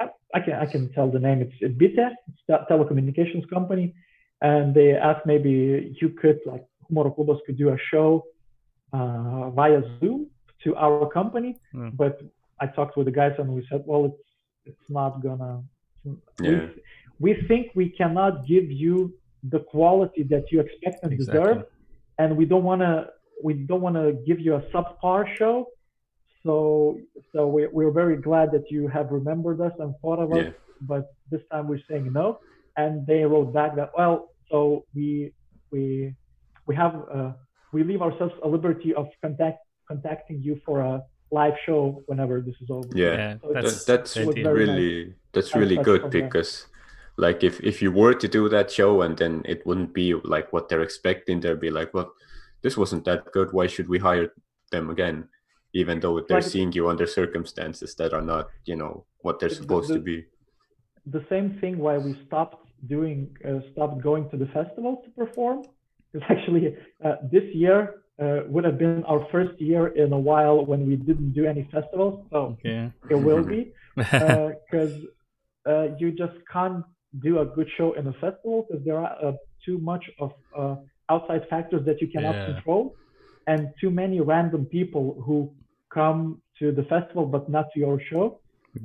I, 0.00 0.06
I 0.34 0.40
can 0.40 0.54
I 0.54 0.66
can 0.66 0.92
tell 0.92 1.08
the 1.16 1.22
name. 1.26 1.38
It's 1.44 1.56
Bitė, 1.80 2.06
it's 2.28 2.42
a 2.48 2.66
telecommunications 2.70 3.48
company, 3.48 3.94
and 4.42 4.74
they 4.74 4.90
asked 5.08 5.24
maybe 5.26 5.52
you 6.00 6.08
could 6.20 6.40
like 6.52 6.64
Humoro 6.90 7.10
Klubas 7.16 7.38
could 7.46 7.58
do 7.58 7.68
a 7.70 7.78
show 7.90 8.24
uh, 8.92 9.50
via 9.50 9.80
Zoom 10.00 10.26
to 10.64 10.76
our 10.76 11.08
company. 11.08 11.56
Mm. 11.74 11.96
But 11.96 12.20
I 12.60 12.66
talked 12.66 12.96
with 12.96 13.06
the 13.06 13.12
guys 13.12 13.34
and 13.38 13.48
we 13.48 13.66
said, 13.70 13.82
well, 13.86 14.04
it's 14.06 14.24
it's 14.64 14.86
not 14.88 15.22
gonna. 15.22 15.62
Yeah. 16.04 16.66
We, 17.18 17.34
we 17.34 17.46
think 17.48 17.68
we 17.74 17.90
cannot 17.90 18.46
give 18.46 18.70
you 18.70 19.14
the 19.54 19.60
quality 19.60 20.22
that 20.24 20.44
you 20.50 20.60
expect 20.60 21.02
and 21.02 21.12
Exactly. 21.12 21.40
deserve, 21.40 21.64
and 22.18 22.36
we 22.36 22.44
don't 22.44 22.64
wanna 22.64 23.08
we 23.42 23.52
don't 23.54 23.80
wanna 23.80 24.12
give 24.28 24.38
you 24.40 24.54
a 24.56 24.62
subpar 24.72 25.22
show. 25.36 25.66
So 26.44 26.98
so 27.32 27.46
we, 27.54 27.66
we're 27.66 27.90
very 28.02 28.16
glad 28.16 28.50
that 28.52 28.64
you 28.70 28.88
have 28.88 29.10
remembered 29.10 29.60
us 29.60 29.72
and 29.78 29.94
thought 30.02 30.18
of 30.24 30.32
us 30.32 30.44
Yeah. 30.46 30.50
but 30.92 31.02
this 31.30 31.42
time 31.50 31.68
we're 31.68 31.84
saying 31.88 32.12
no. 32.12 32.38
And 32.76 33.06
they 33.06 33.24
wrote 33.24 33.52
back 33.52 33.76
that 33.76 33.90
well, 33.96 34.30
so 34.50 34.84
we 34.94 35.32
we 35.72 36.14
we 36.66 36.74
have 36.82 36.94
uh, 37.16 37.32
we 37.72 37.82
leave 37.90 38.02
ourselves 38.02 38.34
a 38.42 38.48
liberty 38.48 38.94
of 38.94 39.06
contact 39.22 39.58
contacting 39.88 40.38
you 40.46 40.54
for 40.64 40.80
a 40.80 41.02
live 41.32 41.54
show 41.66 42.02
whenever 42.06 42.40
this 42.40 42.54
is 42.62 42.68
over. 42.70 42.88
Yeah. 42.94 43.14
Yeah, 43.20 43.34
So 43.42 43.52
that's 43.52 43.84
that's 43.84 44.14
the 44.14 44.24
was 44.26 44.36
idea. 44.36 44.52
really 44.52 45.14
that's 45.32 45.54
really 45.54 45.76
good 45.88 46.02
on 46.04 46.10
that. 46.10 46.16
because 46.22 46.66
like 47.16 47.44
if 47.44 47.60
if 47.60 47.82
you 47.82 47.90
were 47.92 48.14
to 48.14 48.28
do 48.28 48.48
that 48.48 48.70
show 48.70 49.02
and 49.02 49.16
then 49.18 49.42
it 49.44 49.66
wouldn't 49.66 49.92
be 49.92 50.14
like 50.34 50.52
what 50.54 50.68
they're 50.68 50.82
expecting 50.90 51.40
they'd 51.40 51.60
be 51.60 51.70
like 51.70 51.92
well 51.92 52.10
this 52.62 52.76
wasn't 52.76 53.04
that 53.04 53.20
good 53.36 53.48
why 53.52 53.66
should 53.66 53.88
we 53.88 53.98
hire 53.98 54.28
them 54.72 54.90
again 54.90 55.18
even 55.72 56.00
though 56.00 56.16
they're 56.20 56.40
Like- 56.44 56.52
seeing 56.54 56.72
you 56.72 56.88
under 56.92 57.06
circumstances 57.06 57.90
that 58.00 58.12
are 58.12 58.26
not 58.32 58.44
you 58.70 58.76
know 58.80 58.94
what 59.24 59.34
they're 59.38 59.48
The- 59.56 59.62
supposed 59.62 59.92
to 59.98 60.00
be 60.12 60.16
The 61.18 61.24
same 61.32 61.48
thing 61.60 61.74
why 61.86 61.94
we 62.06 62.12
stopped 62.26 62.60
doing 62.94 63.18
uh, 63.48 63.60
stopped 63.72 63.98
going 64.08 64.24
to 64.30 64.36
the 64.42 64.48
festival 64.58 64.92
to 65.04 65.08
perform 65.22 65.58
is 66.16 66.22
actually 66.34 66.64
uh, 67.06 67.16
this 67.34 67.46
year 67.62 67.78
uh, 68.22 68.40
would 68.52 68.64
have 68.68 68.78
been 68.84 69.02
our 69.10 69.22
first 69.34 69.54
year 69.70 69.84
in 70.02 70.08
a 70.12 70.22
while 70.30 70.58
when 70.70 70.80
we 70.88 70.94
didn't 71.08 71.32
do 71.40 71.44
any 71.52 71.64
festivals. 71.76 72.16
So 72.32 72.40
Yeah. 72.72 72.86
it 73.14 73.18
will 73.28 73.44
be. 73.54 73.60
because 73.96 74.94
uh, 75.70 75.86
you 76.00 76.08
just 76.22 76.36
can't 76.54 76.84
do 77.28 77.32
a 77.44 77.46
good 77.56 77.68
show 77.76 77.88
in 77.98 78.04
a 78.12 78.14
festival 78.24 78.56
because 78.66 78.82
there 78.86 78.98
are 79.04 79.12
uh, 79.26 79.32
too 79.66 79.78
much 79.92 80.04
of 80.24 80.30
uh, 80.60 80.76
outside 81.12 81.42
factors 81.54 81.82
that 81.88 81.96
you 82.02 82.08
cannot 82.14 82.34
Yeah. 82.36 82.46
control 82.52 82.82
and 83.46 83.60
too 83.80 83.90
many 84.02 84.18
random 84.34 84.62
people 84.78 85.04
who 85.26 85.36
come 85.98 86.20
to 86.60 86.66
the 86.78 86.84
festival 86.94 87.24
but 87.34 87.44
not 87.56 87.66
to 87.72 87.78
your 87.86 87.98
show, 88.10 88.24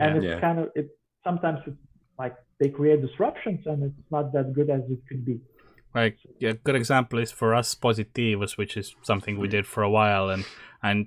and 0.02 0.10
it's 0.18 0.26
Yeah. 0.26 0.40
kind 0.46 0.58
of 0.62 0.68
it. 0.80 0.88
Sometimes 1.28 1.60
it's 1.70 1.78
like 2.24 2.36
they 2.60 2.70
create 2.80 3.00
disruptions, 3.08 3.62
and 3.70 3.78
it's 3.88 4.12
not 4.16 4.26
that 4.36 4.48
good 4.58 4.70
as 4.78 4.84
it 4.96 5.02
could 5.08 5.24
be. 5.30 5.38
Like 5.94 6.18
a 6.42 6.54
good 6.68 6.76
example 6.76 7.18
is 7.26 7.32
for 7.32 7.50
us 7.60 7.68
Positivus, 7.76 8.52
which 8.58 8.74
is 8.82 8.96
something 9.10 9.34
we 9.38 9.48
mm. 9.48 9.56
did 9.58 9.66
for 9.74 9.82
a 9.84 9.90
while, 10.00 10.28
and 10.34 10.44
and 10.88 10.98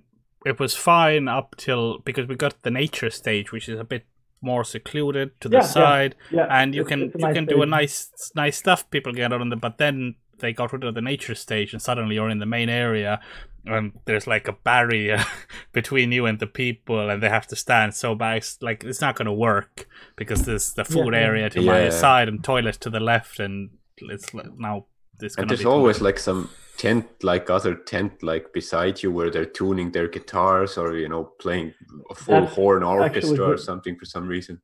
it 0.50 0.56
was 0.62 0.72
fine 0.92 1.24
up 1.38 1.48
till 1.64 1.84
because 2.08 2.26
we 2.30 2.36
got 2.36 2.54
the 2.62 2.70
nature 2.82 3.10
stage, 3.10 3.48
which 3.54 3.68
is 3.68 3.78
a 3.80 3.84
bit 3.94 4.04
more 4.40 4.64
secluded 4.64 5.28
to 5.40 5.48
the 5.48 5.56
Yeah, 5.56 5.62
yeah. 5.62 5.78
side, 5.78 6.12
Yeah, 6.30 6.46
and 6.58 6.74
you 6.74 6.82
it's- 6.82 6.90
can 6.90 7.00
it's 7.06 7.14
a 7.14 7.18
you 7.18 7.26
nice 7.26 7.34
can 7.36 7.46
do 7.46 7.62
a 7.62 7.66
nice 7.66 7.98
nice 8.44 8.56
stuff. 8.64 8.80
People 8.90 9.12
get 9.12 9.32
on 9.32 9.48
them, 9.50 9.58
but 9.58 9.78
then 9.78 10.14
they 10.38 10.52
got 10.52 10.72
rid 10.72 10.84
of 10.84 10.94
the 10.94 11.00
nature 11.02 11.34
stage, 11.34 11.72
and 11.72 11.82
suddenly 11.82 12.14
you're 12.16 12.28
in 12.30 12.38
the 12.38 12.46
main 12.46 12.68
area, 12.68 13.20
and 13.64 13.92
there's 14.06 14.26
like 14.26 14.48
a 14.48 14.52
barrier 14.52 15.24
between 15.72 16.12
you 16.12 16.26
and 16.26 16.38
the 16.38 16.46
people, 16.46 17.10
and 17.10 17.22
they 17.22 17.28
have 17.28 17.46
to 17.48 17.56
stand 17.56 17.94
so 17.94 18.14
back. 18.14 18.44
Like 18.60 18.84
it's 18.84 19.00
not 19.00 19.16
going 19.16 19.26
to 19.26 19.32
work 19.32 19.86
because 20.16 20.44
there's 20.44 20.72
the 20.74 20.84
food 20.84 21.14
yeah. 21.14 21.20
area 21.20 21.50
to 21.50 21.62
my 21.62 21.88
side 21.90 22.28
and 22.28 22.42
toilets 22.42 22.78
to 22.78 22.90
the 22.90 23.00
left, 23.00 23.40
and 23.40 23.70
it's 23.98 24.32
now. 24.34 24.86
It's 25.20 25.36
And 25.36 25.48
gonna 25.48 25.48
there's 25.48 25.60
be 25.60 25.66
always 25.66 26.00
like 26.00 26.18
some 26.18 26.48
tent, 26.76 27.06
like 27.24 27.50
other 27.50 27.74
tent, 27.74 28.22
like 28.22 28.52
beside 28.52 29.02
you, 29.02 29.10
where 29.10 29.30
they're 29.30 29.44
tuning 29.44 29.90
their 29.90 30.08
guitars 30.08 30.78
or 30.78 30.96
you 30.96 31.08
know 31.08 31.24
playing 31.40 31.74
a 32.10 32.14
full 32.14 32.42
That's 32.42 32.54
horn 32.54 32.82
orchestra 32.84 33.44
or 33.48 33.56
something 33.56 33.96
for 33.96 34.04
some 34.04 34.28
reason. 34.28 34.60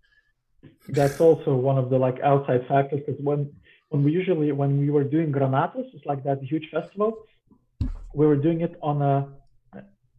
that's 0.88 1.20
also 1.20 1.54
one 1.54 1.78
of 1.78 1.90
the 1.90 1.98
like 1.98 2.20
outside 2.20 2.66
factors 2.66 3.00
because 3.04 3.20
when 3.22 3.38
when 3.38 3.52
we 4.02 4.10
usually 4.12 4.50
when 4.52 4.80
we 4.80 4.90
were 4.90 5.04
doing 5.04 5.30
granatos 5.30 5.86
it's 5.94 6.06
like 6.06 6.24
that 6.24 6.42
huge 6.42 6.68
festival. 6.70 7.10
We 8.14 8.26
were 8.26 8.36
doing 8.36 8.60
it 8.62 8.74
on 8.82 9.02
a 9.02 9.28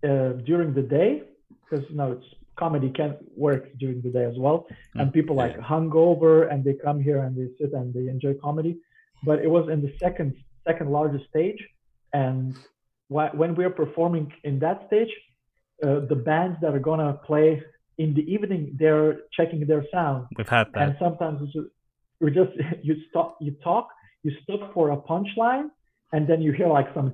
uh, 0.07 0.33
during 0.49 0.73
the 0.73 0.81
day 0.81 1.23
because 1.61 1.83
you 1.89 1.97
know 1.97 2.13
it's 2.13 2.25
comedy 2.55 2.89
can 2.89 3.17
work 3.35 3.63
during 3.79 4.01
the 4.01 4.09
day 4.09 4.25
as 4.25 4.37
well. 4.37 4.67
And 4.95 5.11
people 5.11 5.35
like 5.35 5.59
hungover 5.59 6.51
and 6.51 6.63
they 6.63 6.73
come 6.73 7.01
here 7.01 7.19
and 7.23 7.35
they 7.35 7.49
sit 7.59 7.73
and 7.73 7.93
they 7.93 8.07
enjoy 8.15 8.33
comedy. 8.35 8.77
But 9.23 9.39
it 9.39 9.49
was 9.49 9.67
in 9.69 9.81
the 9.81 9.93
second 9.99 10.35
second 10.67 10.89
largest 10.91 11.25
stage. 11.29 11.61
And 12.13 12.55
wh- 13.09 13.33
when 13.41 13.55
we 13.55 13.65
are 13.65 13.75
performing 13.83 14.31
in 14.43 14.59
that 14.59 14.87
stage 14.87 15.11
uh, 15.83 15.99
the 16.11 16.15
bands 16.15 16.57
that 16.61 16.73
are 16.73 16.79
gonna 16.79 17.13
play 17.25 17.61
in 17.97 18.13
the 18.13 18.25
evening 18.33 18.75
they're 18.79 19.21
checking 19.37 19.65
their 19.67 19.83
sound. 19.91 20.27
We've 20.37 20.47
had 20.47 20.67
that. 20.73 20.81
and 20.83 20.95
sometimes 20.99 21.41
it's 21.43 21.69
we 22.25 22.31
just 22.31 22.51
you 22.81 22.95
stop 23.09 23.37
you 23.39 23.51
talk 23.63 23.87
you 24.23 24.31
stop 24.43 24.73
for 24.73 24.89
a 24.89 24.97
punchline 24.97 25.67
and 26.11 26.27
then 26.27 26.41
you 26.41 26.51
hear 26.51 26.67
like 26.67 26.87
some 26.95 27.11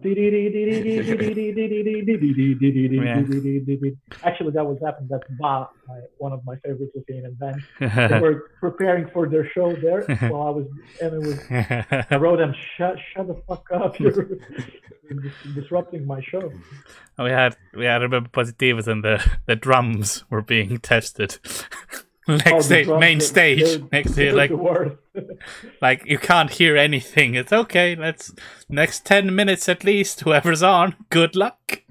actually 4.23 4.51
that 4.51 4.65
was 4.65 4.77
happened 4.85 5.09
that's 5.09 5.29
Ba, 5.37 5.67
one 6.17 6.31
of 6.31 6.41
my 6.45 6.55
favorite 6.63 6.91
Lithuanian 6.95 7.33
bands 7.33 7.63
they 7.79 8.19
were 8.19 8.51
preparing 8.61 9.05
for 9.13 9.27
their 9.27 9.49
show 9.51 9.75
there 9.75 10.01
while 10.31 10.47
I 10.47 10.51
was 10.59 10.67
and 11.01 11.11
it 11.17 11.23
was 11.27 12.05
I 12.09 12.15
wrote 12.15 12.37
them 12.37 12.53
shut 12.77 12.95
shut 13.13 13.27
the 13.27 13.35
fuck 13.47 13.65
up 13.73 13.99
you're 13.99 14.29
disrupting 15.55 16.07
my 16.07 16.21
show 16.21 16.53
we 17.19 17.31
had 17.31 17.57
we 17.73 17.83
had 17.83 18.01
remember 18.01 18.29
Positivus 18.29 18.87
and 18.87 19.03
the 19.03 19.15
the 19.45 19.57
drums 19.57 20.23
were 20.29 20.41
being 20.41 20.77
tested. 20.77 21.37
next 22.45 22.51
Oh, 22.51 22.61
stage, 22.61 22.87
main 22.87 23.19
they- 23.19 23.25
stage, 23.25 23.63
they're- 23.63 23.87
next 23.91 24.15
to 24.15 24.33
like 24.33 24.51
like 25.81 26.05
you 26.05 26.17
can't 26.17 26.51
hear 26.51 26.75
anything. 26.77 27.35
It's 27.35 27.53
okay. 27.53 27.95
Let's 27.95 28.33
next 28.69 29.05
ten 29.05 29.33
minutes 29.35 29.67
at 29.69 29.83
least. 29.83 30.21
Whoever's 30.21 30.63
on, 30.63 30.95
good 31.09 31.35
luck. 31.35 31.81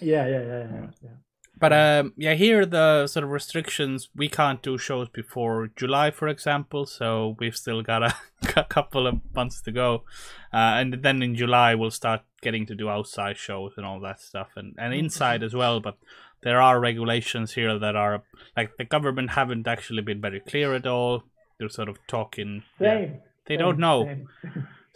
yeah 0.00 0.26
yeah 0.26 0.42
yeah 0.42 0.58
yeah, 0.70 0.86
yeah. 1.02 1.10
But 1.58 1.72
um, 1.72 2.12
yeah, 2.18 2.34
here 2.34 2.66
the 2.66 3.06
sort 3.06 3.24
of 3.24 3.30
restrictions. 3.30 4.10
We 4.14 4.28
can't 4.28 4.62
do 4.62 4.76
shows 4.76 5.08
before 5.08 5.70
July, 5.74 6.10
for 6.10 6.28
example. 6.28 6.84
So 6.84 7.34
we've 7.38 7.56
still 7.56 7.80
got 7.80 8.02
a, 8.02 8.14
a 8.56 8.64
couple 8.64 9.06
of 9.06 9.20
months 9.34 9.62
to 9.62 9.72
go, 9.72 10.04
uh, 10.52 10.76
and 10.76 10.98
then 11.02 11.22
in 11.22 11.34
July 11.34 11.74
we'll 11.74 11.90
start 11.90 12.20
getting 12.42 12.66
to 12.66 12.74
do 12.74 12.90
outside 12.90 13.38
shows 13.38 13.72
and 13.78 13.86
all 13.86 14.00
that 14.00 14.20
stuff, 14.20 14.48
and 14.56 14.74
and 14.76 14.92
inside 14.92 15.42
as 15.42 15.54
well. 15.54 15.80
But 15.80 15.96
there 16.42 16.60
are 16.60 16.80
regulations 16.80 17.54
here 17.54 17.78
that 17.78 17.96
are 17.96 18.22
like 18.56 18.76
the 18.76 18.84
government 18.84 19.30
haven't 19.30 19.66
actually 19.66 20.02
been 20.02 20.20
very 20.20 20.40
clear 20.40 20.74
at 20.74 20.86
all. 20.86 21.24
They're 21.58 21.68
sort 21.68 21.88
of 21.88 21.98
talking. 22.06 22.62
yeah, 22.78 22.98
Same. 22.98 23.20
they 23.46 23.54
same, 23.54 23.58
don't 23.58 23.78
know. 23.78 24.26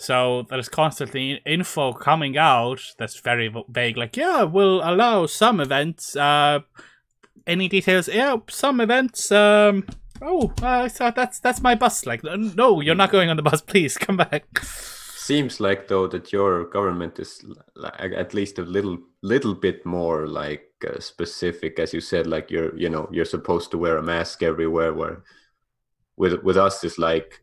So 0.01 0.47
there's 0.49 0.71
constantly 0.71 1.43
info 1.45 1.93
coming 1.93 2.39
out 2.39 2.81
that's 2.97 3.21
very 3.21 3.53
vague, 3.69 3.99
like, 3.99 4.17
yeah, 4.17 4.45
we'll 4.45 4.81
allow 4.83 5.27
some 5.27 5.61
events. 5.61 6.17
Uh, 6.17 6.61
any 7.47 7.69
details? 7.69 8.09
Yeah, 8.09 8.37
some 8.49 8.81
events. 8.81 9.31
Um, 9.31 9.87
oh, 10.23 10.55
uh, 10.63 10.89
so 10.89 11.11
that's 11.11 11.39
that's 11.41 11.61
my 11.61 11.75
bus. 11.75 12.07
Like, 12.07 12.25
no, 12.25 12.81
you're 12.81 12.95
not 12.95 13.13
going 13.13 13.29
on 13.29 13.37
the 13.37 13.43
bus. 13.43 13.61
Please 13.67 13.99
come 13.99 14.17
back. 14.17 14.47
Seems 15.31 15.61
like 15.61 15.87
though 15.87 16.09
that 16.09 16.33
your 16.33 16.65
government 16.65 17.21
is 17.21 17.45
at 18.01 18.35
least 18.35 18.59
a 18.59 18.63
little 18.63 18.99
little 19.23 19.55
bit 19.55 19.87
more 19.87 20.27
like 20.27 20.65
uh, 20.85 20.99
specific, 20.99 21.79
as 21.79 21.95
you 21.95 22.01
said. 22.01 22.27
Like 22.27 22.51
you're 22.51 22.77
you 22.77 22.89
know 22.89 23.09
you're 23.13 23.25
supposed 23.37 23.71
to 23.71 23.79
wear 23.79 23.97
a 23.97 24.03
mask 24.03 24.43
everywhere. 24.43 24.93
Where 24.93 25.23
with 26.17 26.43
with 26.43 26.57
us 26.57 26.83
is 26.85 26.99
like 26.99 27.41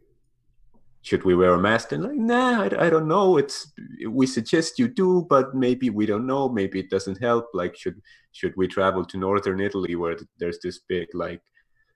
should 1.01 1.23
we 1.23 1.33
wear 1.33 1.53
a 1.53 1.59
mask 1.59 1.93
and 1.93 2.03
like 2.03 2.21
nah 2.31 2.63
I, 2.63 2.87
I 2.87 2.89
don't 2.89 3.07
know 3.07 3.37
it's 3.37 3.71
we 4.09 4.27
suggest 4.27 4.79
you 4.79 4.87
do 4.89 5.25
but 5.29 5.55
maybe 5.55 5.89
we 5.89 6.05
don't 6.05 6.27
know 6.27 6.49
maybe 6.49 6.79
it 6.79 6.89
doesn't 6.89 7.21
help 7.21 7.45
like 7.53 7.77
should 7.77 8.01
should 8.33 8.53
we 8.57 8.67
travel 8.67 9.05
to 9.05 9.17
northern 9.17 9.61
italy 9.61 9.95
where 9.95 10.17
there's 10.39 10.59
this 10.59 10.79
big 10.79 11.07
like 11.13 11.41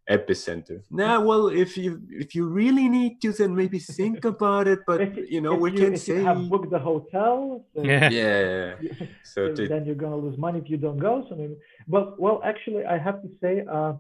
epicenter 0.10 0.82
nah 0.90 1.19
well 1.19 1.48
if 1.48 1.78
you 1.78 2.02
if 2.10 2.34
you 2.36 2.45
really 2.45 2.90
need 2.90 3.22
to 3.22 3.32
then 3.32 3.56
maybe 3.56 3.80
think 3.80 4.26
about 4.36 4.68
it 4.68 4.80
but 4.88 4.99
If- 5.02 5.30
you 5.32 5.41
know 5.41 5.53
we 5.56 5.72
you, 5.72 5.78
can 5.78 5.94
if 5.94 6.02
say 6.02 6.15
you 6.18 6.26
have 6.26 6.49
booked 6.49 6.72
the 6.72 6.80
hotel, 6.80 7.65
then, 7.76 7.86
Yeah. 7.86 8.10
yeah 8.10 8.76
so 9.23 9.53
the, 9.53 9.68
then 9.68 9.86
you're 9.86 9.95
gonna 10.03 10.18
lose 10.18 10.38
money 10.38 10.60
if 10.60 10.69
you 10.69 10.78
don't 10.78 10.98
go. 10.98 11.26
So 11.30 11.36
maybe, 11.36 11.56
but 11.88 12.19
well, 12.19 12.41
actually, 12.44 12.84
I 12.86 12.98
have 12.98 13.22
to 13.22 13.30
say, 13.41 13.53
uh, 13.78 13.94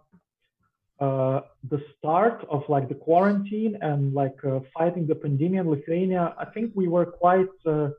uh, 0.99 1.41
the 1.69 1.79
start 1.97 2.45
of 2.49 2.61
like 2.67 2.87
the 2.89 2.95
quarantine 2.95 3.77
and 3.81 4.13
like 4.13 4.37
uh, 4.43 4.59
fighting 4.77 5.05
the 5.07 5.15
pandemic 5.15 5.59
in 5.61 5.69
Lithuania, 5.69 6.23
I 6.37 6.45
think 6.53 6.71
we 6.75 6.87
were 6.87 7.05
quite. 7.05 7.53
Uh, 7.65 7.89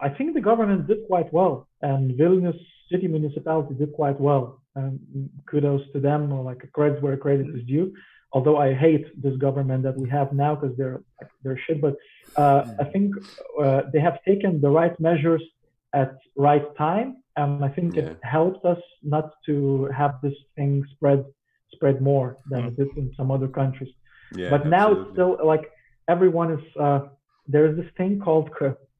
I 0.00 0.08
think 0.08 0.34
the 0.34 0.40
government 0.40 0.86
did 0.86 1.00
quite 1.06 1.30
well, 1.32 1.68
and 1.82 2.12
Vilnius 2.18 2.58
city 2.90 3.06
municipality 3.08 3.74
did 3.74 3.92
quite 3.92 4.18
well. 4.20 4.59
And 4.76 5.00
kudos 5.50 5.82
to 5.92 6.00
them, 6.00 6.32
or 6.32 6.42
like 6.44 6.60
credit 6.72 7.02
where 7.02 7.16
credit 7.16 7.48
is 7.56 7.64
due. 7.66 7.92
Although 8.32 8.58
I 8.58 8.72
hate 8.72 9.06
this 9.20 9.36
government 9.38 9.82
that 9.82 9.96
we 9.98 10.08
have 10.10 10.32
now 10.32 10.54
because 10.54 10.76
they're 10.76 11.00
they're 11.42 11.58
shit, 11.66 11.80
but 11.80 11.94
uh, 12.36 12.62
I 12.78 12.84
think 12.84 13.12
uh, 13.60 13.82
they 13.92 13.98
have 14.00 14.18
taken 14.24 14.60
the 14.60 14.70
right 14.70 14.98
measures 15.00 15.42
at 15.92 16.12
right 16.36 16.66
time, 16.76 17.08
and 17.36 17.64
I 17.64 17.68
think 17.76 17.96
Yeah. 17.96 18.02
it 18.02 18.18
helped 18.22 18.64
us 18.64 18.80
not 19.02 19.26
to 19.46 19.86
have 20.00 20.12
this 20.22 20.36
thing 20.56 20.84
spread 20.94 21.24
spread 21.74 22.00
more 22.00 22.28
than 22.50 22.60
Mm. 22.62 22.68
it 22.68 22.76
did 22.78 22.88
in 23.02 23.12
some 23.18 23.28
other 23.36 23.48
countries. 23.60 23.92
yeah 24.40 24.50
but 24.54 24.62
now 24.78 24.86
it's 24.94 25.06
still 25.14 25.32
like 25.52 25.64
everyone 26.14 26.48
is. 26.56 26.64
Uh, 26.84 27.00
there's 27.54 27.74
this 27.80 27.90
thing 27.98 28.12
called 28.26 28.46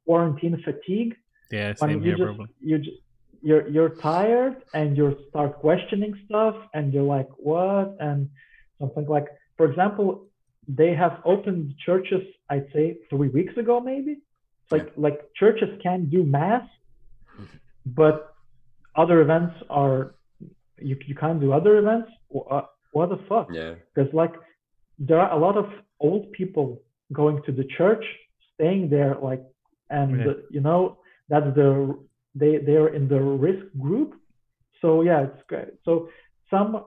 quarantine 0.06 0.56
fatigue 0.68 1.12
Yeah, 1.56 1.68
when 1.78 1.90
same 1.90 1.98
you 1.98 2.04
here, 2.08 2.16
just 2.16 2.26
probably. 2.28 2.48
you 2.70 2.76
just 2.88 3.00
you're 3.42 3.66
you're 3.68 3.90
tired 4.12 4.56
and 4.74 4.96
you 4.96 5.16
start 5.30 5.58
questioning 5.60 6.12
stuff 6.26 6.56
and 6.74 6.92
you're 6.92 7.10
like 7.16 7.28
what? 7.38 7.96
and 8.00 8.28
something 8.78 9.06
like 9.06 9.26
for 9.56 9.66
example 9.70 10.26
they 10.68 10.94
have 10.94 11.14
opened 11.24 11.74
churches 11.86 12.22
i'd 12.50 12.66
say 12.72 12.96
three 13.10 13.28
weeks 13.28 13.56
ago 13.56 13.80
maybe. 13.80 14.12
It's 14.62 14.72
like 14.72 14.88
like 14.96 15.18
churches 15.40 15.70
can 15.82 16.08
do 16.08 16.22
mass 16.24 16.64
but 17.86 18.16
other 18.96 19.20
events 19.20 19.54
are 19.70 20.14
you, 20.78 20.96
you 21.06 21.14
can't 21.14 21.40
do 21.40 21.52
other 21.52 21.78
events? 21.78 22.10
Wha- 22.30 22.46
uh, 22.58 22.66
what 22.92 23.08
the 23.10 23.20
fuck? 23.28 23.48
Yeah. 23.52 23.74
Because 23.94 24.12
like 24.14 24.34
there 24.98 25.20
are 25.20 25.32
a 25.32 25.38
lot 25.38 25.56
of 25.56 25.66
old 26.00 26.32
people 26.32 26.82
going 27.12 27.42
to 27.46 27.52
the 27.52 27.64
church 27.76 28.04
staying 28.54 28.90
there 28.90 29.16
like 29.20 29.42
and 29.90 30.10
Yeah. 30.20 30.32
you 30.50 30.60
know 30.60 30.98
that's 31.28 31.54
the 31.54 31.98
they 32.34 32.58
they're 32.58 32.94
in 32.94 33.08
the 33.08 33.20
risk 33.20 33.66
group. 33.80 34.14
So 34.80 35.02
yeah 35.02 35.22
it's 35.24 35.42
great 35.48 35.74
so 35.84 36.08
some 36.50 36.84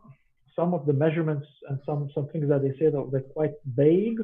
some 0.56 0.74
of 0.74 0.86
the 0.86 0.94
measurements 0.94 1.48
and 1.70 1.80
some 1.86 2.10
some 2.16 2.28
things 2.30 2.50
that 2.50 2.62
they 2.62 2.72
say 2.80 2.90
that 2.92 3.10
they're 3.12 3.22
quite 3.22 3.54
vague 3.66 4.20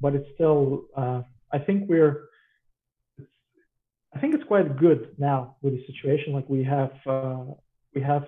but 0.00 0.14
it's 0.14 0.28
still 0.34 0.84
uh, 0.96 1.22
i 1.52 1.58
think 1.58 1.88
we're 1.88 2.28
i 4.14 4.18
think 4.20 4.34
it's 4.34 4.44
quite 4.44 4.76
good 4.78 5.14
now 5.18 5.56
with 5.62 5.74
the 5.74 5.84
situation. 5.86 6.32
Like 6.32 6.48
we 6.48 6.64
have 6.64 6.92
uh, 7.06 7.44
we 7.94 8.00
have 8.02 8.24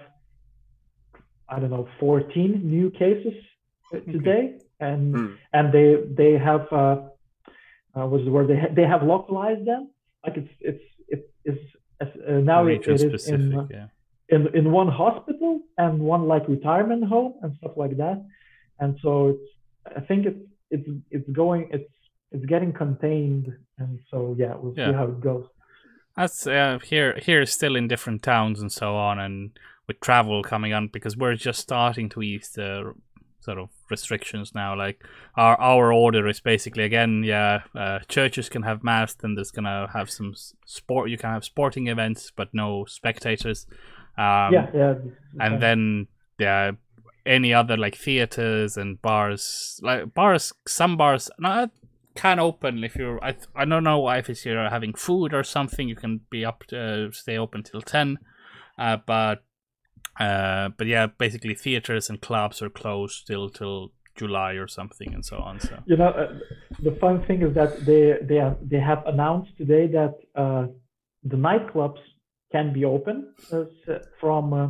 i 1.49 1.59
don't 1.59 1.71
know 1.71 1.89
14 2.01 2.61
new 2.65 2.91
cases 2.91 3.35
today. 4.13 4.59
And 4.81 5.03
Hmm. 5.17 5.35
and 5.53 5.73
they 5.73 5.89
they 6.21 6.33
have 6.39 6.67
uh, 6.73 6.97
uh 7.97 8.07
what's 8.07 8.25
the 8.25 8.31
word? 8.31 8.49
They 8.49 8.59
ha- 8.59 8.75
they 8.79 8.87
have 8.87 9.03
localized 9.03 9.65
them. 9.67 9.91
Like 10.25 10.37
it's 10.37 10.55
it's 10.61 10.85
it 11.09 11.31
is 11.45 11.59
As, 12.01 12.09
uh, 12.29 12.33
now 12.53 12.67
it, 12.67 12.87
it 12.87 13.15
is 13.15 13.29
in, 13.29 13.69
yeah. 13.71 13.87
in 14.29 14.41
in 14.55 14.71
one 14.71 14.89
hospital 14.89 15.61
and 15.79 15.99
one 16.01 16.29
like 16.29 16.49
retirement 16.49 17.05
home 17.05 17.35
and 17.43 17.57
stuff 17.59 17.73
like 17.77 17.97
that. 17.97 18.25
And 18.81 18.99
so 19.03 19.29
it's 19.29 19.97
I 19.97 20.01
think 20.01 20.27
it's 20.27 20.39
it's 20.71 20.89
it's 21.11 21.29
going 21.31 21.69
it's 21.73 21.91
it's 22.31 22.45
getting 22.47 22.73
contained 22.73 23.47
and 23.79 23.99
so 24.11 24.37
yeah 24.39 24.55
we'll 24.55 24.75
Yeah. 24.77 24.91
see 24.91 24.95
how 24.95 25.05
it 25.05 25.21
goes. 25.21 25.47
That's 26.17 26.47
uh, 26.49 26.79
here. 26.83 27.17
Here 27.23 27.41
is 27.41 27.53
still 27.53 27.77
in 27.77 27.87
different 27.87 28.25
towns 28.25 28.61
and 28.61 28.73
so 28.73 28.97
on, 28.97 29.21
and 29.21 29.57
with 29.87 30.01
travel 30.01 30.43
coming 30.43 30.73
on 30.73 30.89
because 30.89 31.17
we're 31.17 31.37
just 31.37 31.61
starting 31.61 32.09
to 32.11 32.23
ease 32.23 32.51
the 32.51 32.93
sort 33.49 33.59
of 33.59 33.71
restrictions 33.91 34.55
now. 34.55 34.77
Like 34.77 35.03
our 35.35 35.59
our 35.59 35.93
order 35.93 36.29
is 36.29 36.41
basically 36.41 36.85
again, 36.85 37.23
yeah, 37.25 37.63
uh, 37.75 38.01
churches 38.09 38.49
can 38.51 38.63
have 38.63 38.85
mass, 38.85 39.15
then 39.15 39.35
there's 39.35 39.51
gonna 39.51 39.89
have 39.95 40.11
some 40.11 40.35
sport. 40.67 41.09
You 41.09 41.17
can 41.17 41.31
have 41.31 41.45
sporting 41.45 41.89
events, 41.89 42.31
but 42.37 42.49
no 42.53 42.85
spectators. 42.85 43.67
Um, 44.19 44.53
yeah, 44.53 44.67
yeah. 44.75 44.95
and 45.41 45.63
then 45.63 46.09
yeah, 46.39 46.73
any 47.25 47.55
other 47.55 47.77
like 47.77 47.97
theaters 47.97 48.77
and 48.77 49.01
bars, 49.01 49.81
like 49.83 50.13
bars, 50.13 50.53
some 50.67 50.97
bars 50.99 51.31
not 51.39 51.71
can 52.15 52.39
open 52.39 52.85
if 52.85 52.97
you're. 52.97 53.25
I 53.25 53.35
I 53.57 53.65
don't 53.65 53.85
know 53.85 54.11
if 54.11 54.29
it's 54.29 54.45
you're 54.45 54.69
having 54.69 54.93
food 54.93 55.33
or 55.33 55.45
something. 55.45 55.89
You 55.89 55.97
can 55.97 56.21
be 56.31 56.45
up 56.45 56.65
to 56.69 57.11
stay 57.13 57.39
open 57.39 57.63
till 57.63 57.81
ten, 57.81 58.19
uh, 58.79 58.99
but 59.07 59.43
uh, 60.19 60.69
but 60.77 60.87
yeah, 60.87 61.07
basically 61.19 61.55
theaters 61.55 62.09
and 62.11 62.21
clubs 62.21 62.63
are 62.63 62.71
closed 62.71 63.27
till 63.27 63.49
till 63.51 63.93
July 64.17 64.53
or 64.55 64.67
something 64.67 65.15
and 65.15 65.25
so 65.25 65.37
on. 65.37 65.61
So 65.61 65.79
You 65.87 65.97
know, 65.97 66.09
uh, 66.09 66.39
the 66.83 66.97
fun 67.01 67.25
thing 67.27 67.43
is 67.43 67.55
that 67.55 67.85
they 67.87 68.15
they 68.23 68.39
are, 68.39 68.57
they 68.63 68.81
have 68.81 69.03
announced 69.07 69.53
today 69.57 69.87
that 69.99 70.15
uh, 70.35 70.67
the 71.23 71.37
nightclubs 71.37 72.01
can 72.51 72.73
be 72.73 72.85
open 72.85 73.35
uh, 73.53 73.65
from 74.21 74.53
uh, 74.53 74.69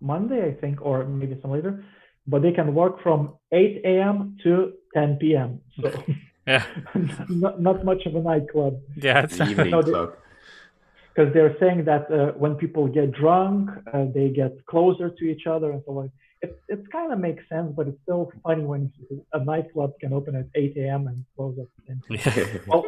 Monday, 0.00 0.40
I 0.46 0.60
think, 0.60 0.80
or 0.82 1.04
maybe 1.04 1.38
some 1.42 1.50
later, 1.52 1.84
but 2.26 2.42
they 2.42 2.52
can 2.52 2.74
work 2.74 3.02
from 3.02 3.34
8 3.52 3.80
a.m. 3.84 4.36
to 4.44 4.72
10 4.94 5.16
p.m. 5.20 5.60
So 5.80 5.90
yeah, 6.46 6.64
not, 7.28 7.60
not 7.60 7.84
much 7.84 8.02
of 8.06 8.14
a 8.14 8.20
nightclub 8.20 8.74
yeah, 8.96 9.22
it's, 9.24 9.38
The 9.38 9.50
evening 9.50 9.70
No, 9.70 9.82
they- 9.82 9.90
club. 9.90 10.12
Because 11.18 11.34
they're 11.34 11.56
saying 11.58 11.84
that 11.84 12.10
uh, 12.12 12.32
when 12.38 12.54
people 12.54 12.86
get 12.86 13.10
drunk, 13.12 13.70
uh, 13.92 14.04
they 14.14 14.28
get 14.28 14.52
closer 14.66 15.10
to 15.10 15.24
each 15.24 15.46
other 15.48 15.72
and 15.72 15.82
so 15.84 15.98
on. 15.98 16.12
It, 16.42 16.62
it 16.68 16.92
kind 16.92 17.12
of 17.12 17.18
makes 17.18 17.42
sense, 17.48 17.72
but 17.76 17.88
it's 17.88 17.98
still 18.04 18.30
funny 18.44 18.62
when 18.62 18.92
a 19.32 19.44
nightclub 19.44 19.98
can 20.00 20.12
open 20.12 20.36
at 20.36 20.46
8 20.54 20.76
a.m. 20.76 21.08
and 21.08 21.24
close 21.34 21.58
at 21.58 21.66
10 22.28 22.60
well, 22.68 22.84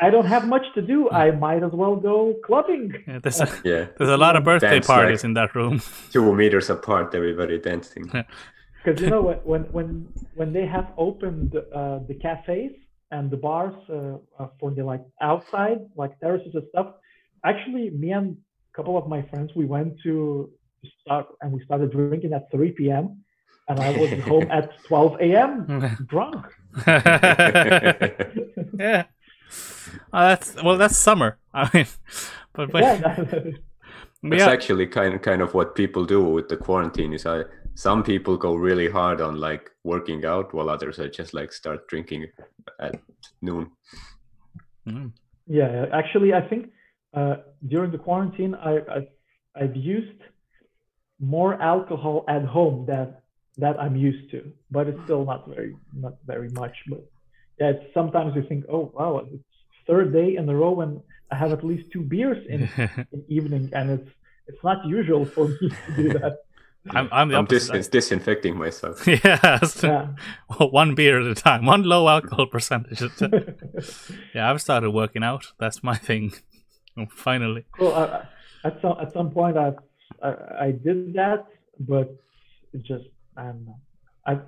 I 0.00 0.10
don't 0.10 0.26
have 0.26 0.48
much 0.48 0.64
to 0.74 0.82
do. 0.82 1.08
I 1.10 1.30
might 1.30 1.62
as 1.62 1.70
well 1.70 1.94
go 1.94 2.34
clubbing. 2.44 2.94
yeah, 3.06 3.20
there's 3.20 3.40
a, 3.40 3.48
yeah, 3.64 3.86
there's 3.96 4.10
a 4.10 4.16
lot 4.16 4.34
of 4.34 4.42
birthday 4.42 4.70
Dance 4.70 4.86
parties 4.88 5.18
like- 5.18 5.24
in 5.24 5.34
that 5.34 5.54
room. 5.54 5.80
two 6.12 6.34
meters 6.34 6.68
apart, 6.70 7.14
everybody 7.14 7.60
dancing. 7.60 8.10
Because 8.84 9.00
you 9.00 9.10
know 9.10 9.22
when 9.22 9.38
when 9.44 9.62
when 9.76 10.08
when 10.34 10.52
they 10.52 10.66
have 10.66 10.88
opened 10.96 11.54
uh, 11.54 12.00
the 12.08 12.14
cafes 12.14 12.72
and 13.12 13.30
the 13.30 13.36
bars 13.36 13.74
uh, 13.88 14.16
uh, 14.42 14.48
for 14.58 14.72
the 14.72 14.82
like 14.82 15.04
outside 15.20 15.78
like 15.94 16.18
terraces 16.18 16.54
and 16.54 16.64
stuff. 16.70 16.88
Actually, 17.44 17.90
me 17.90 18.12
and 18.12 18.36
a 18.36 18.76
couple 18.76 18.96
of 18.96 19.08
my 19.08 19.22
friends 19.22 19.52
we 19.54 19.64
went 19.64 19.94
to 20.02 20.50
start 21.00 21.26
and 21.40 21.52
we 21.52 21.64
started 21.64 21.90
drinking 21.90 22.32
at 22.32 22.50
3 22.50 22.72
p.m. 22.72 23.24
and 23.68 23.80
I 23.80 23.90
was 23.98 24.10
home 24.24 24.48
at 24.50 24.70
12 24.86 25.20
a.m. 25.20 26.06
drunk. 26.08 26.46
yeah. 28.78 29.04
Oh, 30.12 30.28
that's 30.28 30.62
well. 30.62 30.76
That's 30.76 30.96
summer. 30.96 31.38
I 31.54 31.70
mean, 31.72 31.86
but 32.52 32.70
but 32.70 32.82
yeah, 32.82 33.24
yeah, 34.22 34.48
actually 34.50 34.86
kind 34.86 35.14
of 35.14 35.22
kind 35.22 35.40
of 35.40 35.54
what 35.54 35.74
people 35.74 36.04
do 36.04 36.22
with 36.22 36.48
the 36.48 36.56
quarantine. 36.56 37.14
Is 37.14 37.24
I 37.24 37.44
some 37.74 38.02
people 38.02 38.36
go 38.36 38.54
really 38.54 38.90
hard 38.90 39.20
on 39.20 39.36
like 39.36 39.70
working 39.84 40.24
out, 40.24 40.52
while 40.52 40.68
others 40.68 40.98
are 40.98 41.08
just 41.08 41.32
like 41.32 41.52
start 41.52 41.86
drinking 41.88 42.26
at 42.80 43.00
noon. 43.40 43.70
Mm. 44.86 45.12
Yeah, 45.46 45.86
actually, 45.92 46.34
I 46.34 46.42
think 46.42 46.70
uh, 47.14 47.36
during 47.66 47.90
the 47.90 47.98
quarantine, 47.98 48.54
I, 48.54 48.78
I 48.78 49.08
I've 49.54 49.76
used 49.76 50.20
more 51.20 51.60
alcohol 51.60 52.24
at 52.28 52.44
home 52.44 52.86
than 52.86 53.14
that 53.56 53.78
I'm 53.80 53.96
used 53.96 54.30
to, 54.30 54.52
but 54.70 54.86
it's 54.86 55.00
still 55.04 55.24
not 55.24 55.48
very 55.48 55.76
not 55.94 56.14
very 56.26 56.48
much. 56.50 56.76
But 56.88 57.04
yeah, 57.58 57.70
it's, 57.70 57.92
sometimes 57.94 58.36
you 58.36 58.42
think, 58.48 58.64
oh 58.70 58.92
wow, 58.94 59.18
it's 59.32 59.42
third 59.86 60.12
day 60.12 60.36
in 60.36 60.48
a 60.48 60.54
row 60.54 60.70
when 60.72 61.02
I 61.30 61.36
have 61.36 61.52
at 61.52 61.64
least 61.64 61.90
two 61.92 62.02
beers 62.02 62.44
in, 62.48 62.68
in 63.12 63.24
evening, 63.28 63.70
and 63.72 63.90
it's 63.90 64.10
it's 64.46 64.62
not 64.62 64.86
usual 64.86 65.24
for 65.24 65.48
me 65.48 65.70
to 65.86 65.92
do 65.96 66.08
that. 66.20 66.38
I'm 66.90 67.08
I'm 67.10 67.28
the 67.28 67.36
I'm 67.36 67.44
dis- 67.46 67.68
opposite. 67.68 67.92
disinfecting 67.92 68.56
myself. 68.56 69.06
yes. 69.06 69.82
Yeah. 69.82 70.08
one 70.58 70.94
beer 70.94 71.20
at 71.20 71.26
a 71.26 71.34
time, 71.34 71.66
one 71.66 71.82
low 71.82 72.08
alcohol 72.08 72.46
percentage. 72.46 73.02
at 73.02 73.20
a 73.20 73.28
time. 73.28 73.56
yeah, 74.34 74.48
I've 74.50 74.60
started 74.62 74.90
working 74.92 75.22
out. 75.24 75.46
That's 75.58 75.82
my 75.82 75.96
thing. 75.96 76.32
Finally. 77.10 77.64
Well, 77.78 77.94
I, 77.94 78.26
at 78.66 78.80
some 78.82 78.96
at 79.00 79.12
some 79.12 79.30
point 79.30 79.56
I, 79.56 79.72
I 80.22 80.30
I 80.66 80.70
did 80.72 81.14
that, 81.14 81.46
but 81.80 82.08
it 82.72 82.82
just 82.82 83.06
I 83.36 83.44
don't 83.44 83.66
know. 83.66 83.78
I 84.26 84.38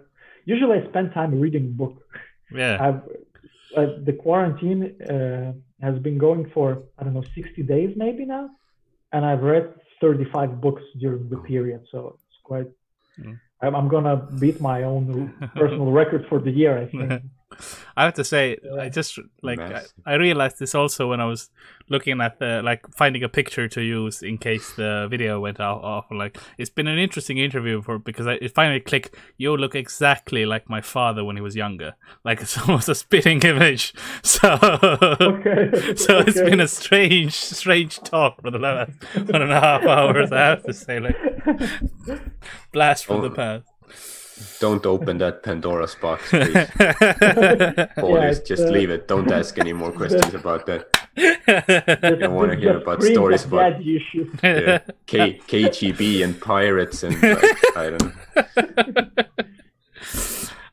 usually 0.44 0.78
I 0.78 0.89
spend 0.89 1.12
time 1.12 1.40
reading 1.40 1.72
book. 1.72 2.02
Yeah. 2.52 2.78
I've 2.81 3.02
uh, 3.77 3.86
the 4.05 4.12
quarantine 4.12 5.01
uh, 5.02 5.52
has 5.81 5.98
been 6.01 6.18
going 6.18 6.51
for 6.52 6.82
I 6.98 7.05
don't 7.05 7.14
know 7.14 7.24
60 7.35 7.62
days 7.62 7.94
maybe 7.97 8.24
now, 8.24 8.51
and 9.12 9.24
I've 9.24 9.43
read 9.43 9.74
35 10.01 10.60
books 10.60 10.82
during 10.98 11.28
the 11.28 11.36
period, 11.39 11.82
so 11.90 12.16
it's 12.16 12.39
quite. 12.43 12.68
Mm. 13.18 13.39
I'm, 13.62 13.77
I'm 13.77 13.89
gonna 13.89 14.16
beat 14.39 14.60
my 14.60 14.85
own 14.85 15.35
personal 15.55 15.93
record 15.93 16.27
for 16.28 16.39
the 16.40 16.51
year. 16.51 16.78
I 16.78 16.86
think. 16.86 17.22
I 17.97 18.05
have 18.05 18.14
to 18.14 18.24
say, 18.24 18.56
I 18.78 18.89
just 18.89 19.18
like 19.43 19.59
I, 19.60 19.82
I 20.06 20.14
realized 20.14 20.59
this 20.59 20.74
also 20.74 21.09
when 21.09 21.20
I 21.20 21.24
was 21.27 21.51
looking 21.89 22.20
at 22.20 22.39
the 22.39 22.62
like 22.62 22.86
finding 22.94 23.24
a 23.24 23.28
picture 23.28 23.66
to 23.68 23.82
use 23.82 24.22
in 24.22 24.39
case 24.39 24.72
the 24.74 25.09
video 25.10 25.40
went 25.40 25.59
off. 25.60 25.82
off. 25.82 26.05
Like 26.10 26.39
it's 26.59 26.70
been 26.70 26.86
an 26.86 26.98
interesting 26.98 27.39
interview 27.39 27.82
for 27.82 27.98
because 27.98 28.27
I, 28.27 28.35
it 28.35 28.55
finally 28.55 28.81
clicked. 28.81 29.16
You 29.36 29.56
look 29.56 29.74
exactly 29.74 30.47
like 30.47 30.70
my 30.70 30.81
father 30.81 31.24
when 31.24 31.36
he 31.36 31.43
was 31.43 31.56
younger. 31.56 31.94
Like 32.24 32.40
it's 32.44 32.56
almost 32.59 32.89
a 32.89 32.94
spitting 32.94 33.40
image. 33.43 33.94
So 34.22 34.59
Okay. 35.20 35.94
so 35.97 36.18
it's 36.20 36.40
been 36.40 36.60
a 36.60 36.68
strange, 36.68 37.35
strange 37.35 37.98
talk 38.01 38.40
for 38.43 38.51
the 38.51 38.59
last 38.59 38.93
one 39.14 39.43
and 39.43 39.52
a 39.52 39.60
half 39.60 39.82
hours. 39.85 40.31
I 40.32 40.39
have 40.40 40.62
to 40.64 40.72
say, 40.72 41.01
like 41.01 41.16
blast 42.72 43.06
from 43.06 43.22
the 43.22 43.31
Oh. 43.31 43.35
past. 43.35 43.64
Don't 44.61 44.85
open 44.87 45.19
that 45.19 45.43
Pandora's 45.43 45.95
box, 45.95 46.29
please. 46.31 46.55
yeah, 46.55 48.35
just 48.47 48.65
uh, 48.65 48.71
leave 48.71 48.91
it. 48.91 49.09
Don't 49.09 49.31
ask 49.33 49.59
any 49.59 49.73
more 49.73 49.93
questions 50.01 50.35
about 50.35 50.67
that. 50.67 50.93
The- 51.17 52.17
don't 52.21 52.35
wanna 52.35 52.57
hear 52.57 52.77
about 52.79 53.03
stories 53.03 53.45
about- 53.45 53.73
daddy. 53.75 54.05
Yeah. 54.43 54.79
K- 55.07 55.41
KGB 55.47 56.23
and 56.25 56.41
pirates 56.41 57.03
and 57.03 57.21
like, 57.23 57.77
I 57.77 57.91
don't 57.91 58.03
know. 58.03 58.12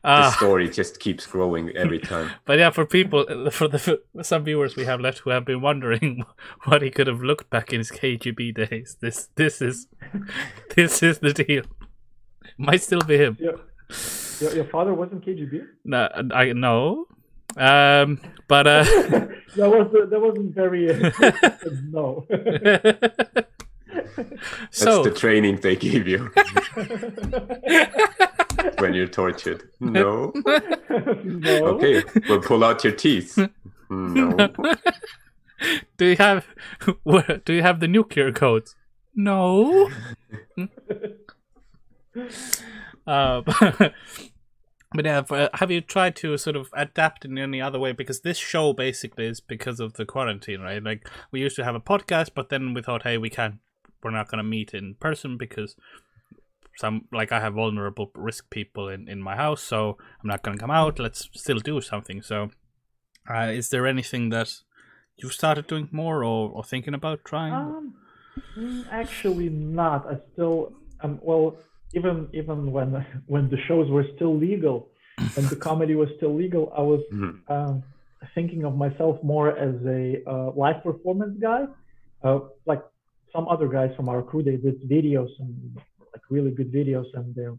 The 0.00 0.14
Ah, 0.14 0.30
story 0.36 0.70
just 0.70 1.00
keeps 1.00 1.26
growing 1.26 1.70
every 1.76 1.98
time. 1.98 2.30
but 2.46 2.56
yeah, 2.58 2.70
for 2.70 2.86
people, 2.86 3.26
for 3.50 3.66
the 3.68 3.78
for 3.78 3.98
some 4.22 4.44
viewers 4.44 4.76
we 4.76 4.84
have 4.84 5.00
left 5.00 5.18
who 5.18 5.30
have 5.30 5.44
been 5.44 5.60
wondering 5.60 6.24
what 6.64 6.82
he 6.82 6.90
could 6.90 7.08
have 7.08 7.20
looked 7.20 7.50
back 7.50 7.72
in 7.72 7.80
his 7.80 7.90
KGB 7.90 8.54
days, 8.54 8.96
this 9.00 9.28
this 9.34 9.60
is 9.60 9.88
this 10.76 11.02
is 11.02 11.18
the 11.18 11.32
deal. 11.34 11.64
Might 12.66 12.82
still 12.82 13.02
be 13.02 13.16
him. 13.16 13.36
Your, 13.38 13.60
your, 14.40 14.56
your 14.56 14.64
father 14.64 14.92
wasn't 14.92 15.24
KGB. 15.24 15.64
No, 15.84 16.08
I 16.34 16.52
no. 16.52 17.06
Um, 17.56 18.20
but 18.48 18.66
uh, 18.66 18.82
that 19.56 19.70
was 19.70 19.92
that 20.10 20.20
wasn't 20.20 20.54
very 20.54 20.90
uh, 20.90 21.10
no. 21.84 22.26
That's 22.28 23.46
so 24.70 25.04
the 25.04 25.12
training 25.12 25.60
they 25.60 25.76
give 25.76 26.08
you 26.08 26.30
when 28.78 28.92
you're 28.92 29.06
tortured. 29.06 29.70
No. 29.78 30.32
no. 31.24 31.64
Okay, 31.66 32.02
well, 32.28 32.40
pull 32.40 32.64
out 32.64 32.82
your 32.82 32.92
teeth. 32.92 33.38
No. 33.88 34.36
do 35.96 36.06
you 36.06 36.16
have 36.16 36.46
do 37.44 37.52
you 37.54 37.62
have 37.62 37.78
the 37.80 37.88
nuclear 37.88 38.32
codes? 38.32 38.74
No. 39.14 39.88
Uh, 43.06 43.42
but 44.94 45.04
yeah, 45.04 45.48
have 45.54 45.70
you 45.70 45.80
tried 45.80 46.16
to 46.16 46.36
sort 46.38 46.56
of 46.56 46.68
adapt 46.72 47.24
in 47.24 47.38
any 47.38 47.60
other 47.60 47.78
way? 47.78 47.92
Because 47.92 48.20
this 48.20 48.38
show 48.38 48.72
basically 48.72 49.26
is 49.26 49.40
because 49.40 49.80
of 49.80 49.94
the 49.94 50.06
quarantine, 50.06 50.60
right? 50.60 50.82
Like 50.82 51.08
we 51.30 51.40
used 51.40 51.56
to 51.56 51.64
have 51.64 51.74
a 51.74 51.80
podcast, 51.80 52.30
but 52.34 52.48
then 52.48 52.74
we 52.74 52.82
thought, 52.82 53.02
hey, 53.02 53.18
we 53.18 53.30
can't, 53.30 53.56
we're 54.02 54.10
not 54.10 54.30
going 54.30 54.38
to 54.38 54.44
meet 54.44 54.72
in 54.74 54.94
person 54.94 55.36
because 55.36 55.76
some, 56.76 57.06
like 57.12 57.32
I 57.32 57.40
have 57.40 57.54
vulnerable 57.54 58.10
risk 58.14 58.50
people 58.50 58.88
in 58.88 59.08
in 59.08 59.20
my 59.20 59.36
house, 59.36 59.62
so 59.62 59.98
I'm 60.22 60.28
not 60.28 60.42
going 60.42 60.56
to 60.56 60.60
come 60.60 60.70
out. 60.70 60.98
Let's 60.98 61.28
still 61.34 61.58
do 61.58 61.80
something. 61.80 62.22
So, 62.22 62.50
uh, 63.28 63.50
is 63.52 63.70
there 63.70 63.86
anything 63.86 64.30
that 64.30 64.54
you 65.16 65.28
started 65.28 65.66
doing 65.66 65.88
more 65.90 66.24
or, 66.24 66.50
or 66.50 66.64
thinking 66.64 66.94
about 66.94 67.24
trying? 67.24 67.52
Um, 67.52 67.94
mm, 68.56 68.86
actually, 68.90 69.48
not. 69.48 70.06
I 70.06 70.18
still, 70.32 70.72
um, 71.00 71.18
well, 71.20 71.56
even 71.94 72.28
even 72.32 72.72
when 72.72 72.90
when 73.26 73.48
the 73.50 73.58
shows 73.66 73.90
were 73.90 74.04
still 74.16 74.36
legal 74.36 74.90
and 75.36 75.48
the 75.50 75.56
comedy 75.56 75.94
was 75.94 76.08
still 76.16 76.34
legal, 76.34 76.72
I 76.76 76.82
was 76.82 77.00
Mhm. 77.12 77.38
um, 77.48 77.82
thinking 78.34 78.64
of 78.64 78.76
myself 78.76 79.22
more 79.22 79.56
as 79.56 79.74
a 79.86 80.22
uh, 80.26 80.50
live 80.52 80.82
performance 80.82 81.36
guy. 81.40 81.62
Uh, 82.22 82.40
like 82.66 82.82
some 83.32 83.46
other 83.48 83.68
guys 83.68 83.90
from 83.96 84.08
our 84.08 84.22
crew, 84.22 84.42
they 84.42 84.56
did 84.56 84.76
videos 84.88 85.30
and 85.38 85.76
like 86.12 86.22
really 86.30 86.50
good 86.50 86.72
videos, 86.72 87.06
and 87.14 87.34
they're 87.34 87.56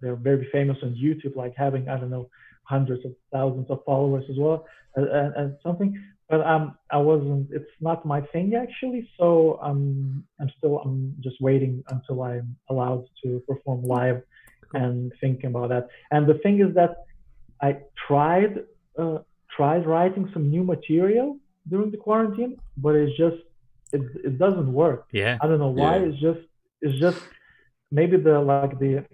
they're 0.00 0.16
very 0.16 0.46
famous 0.52 0.76
on 0.82 0.94
YouTube, 0.94 1.36
like 1.36 1.54
having 1.56 1.88
I 1.88 1.98
don't 1.98 2.10
know 2.10 2.28
hundreds 2.64 3.04
of 3.04 3.12
thousands 3.32 3.68
of 3.70 3.78
followers 3.84 4.24
as 4.30 4.36
well, 4.38 4.66
and, 4.96 5.06
and, 5.08 5.34
and 5.36 5.56
something. 5.62 5.90
But 6.28 6.40
um, 6.46 6.78
I 6.90 6.96
wasn't. 6.96 7.50
It's 7.52 7.70
not 7.80 8.06
my 8.06 8.20
thing 8.32 8.54
actually. 8.54 9.08
So 9.18 9.58
I'm 9.62 10.24
I'm 10.40 10.50
still 10.56 10.78
I'm 10.78 11.14
just 11.20 11.36
waiting 11.40 11.84
until 11.88 12.22
I'm 12.22 12.56
allowed 12.70 13.04
to 13.22 13.42
perform 13.46 13.82
live 13.84 14.22
and 14.72 15.12
thinking 15.20 15.50
about 15.50 15.68
that. 15.68 15.88
And 16.10 16.26
the 16.26 16.34
thing 16.42 16.60
is 16.60 16.74
that 16.74 17.04
I 17.60 17.78
tried 18.06 18.64
uh, 18.98 19.18
tried 19.56 19.86
writing 19.86 20.30
some 20.32 20.50
new 20.50 20.64
material 20.64 21.38
during 21.68 21.90
the 21.90 21.96
quarantine, 21.96 22.58
but 22.76 22.94
it's 22.94 23.16
just 23.16 23.36
it 23.92 24.02
it 24.24 24.38
doesn't 24.38 24.72
work. 24.72 25.06
yeah. 25.12 25.38
I 25.40 25.46
don't 25.46 25.58
know 25.58 25.74
why. 25.82 25.96
Yeah. 25.96 26.06
It's 26.06 26.20
just 26.20 26.40
it's 26.80 26.98
just 26.98 27.20
maybe 27.90 28.16
the 28.16 28.40
like 28.40 28.78
the 28.78 29.04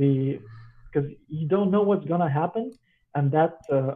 the 0.00 0.40
because 0.86 1.10
you 1.28 1.48
don't 1.48 1.70
know 1.70 1.82
what's 1.82 2.06
gonna 2.06 2.30
happen, 2.30 2.72
and 3.14 3.30
that 3.32 3.54
uh, 3.70 3.94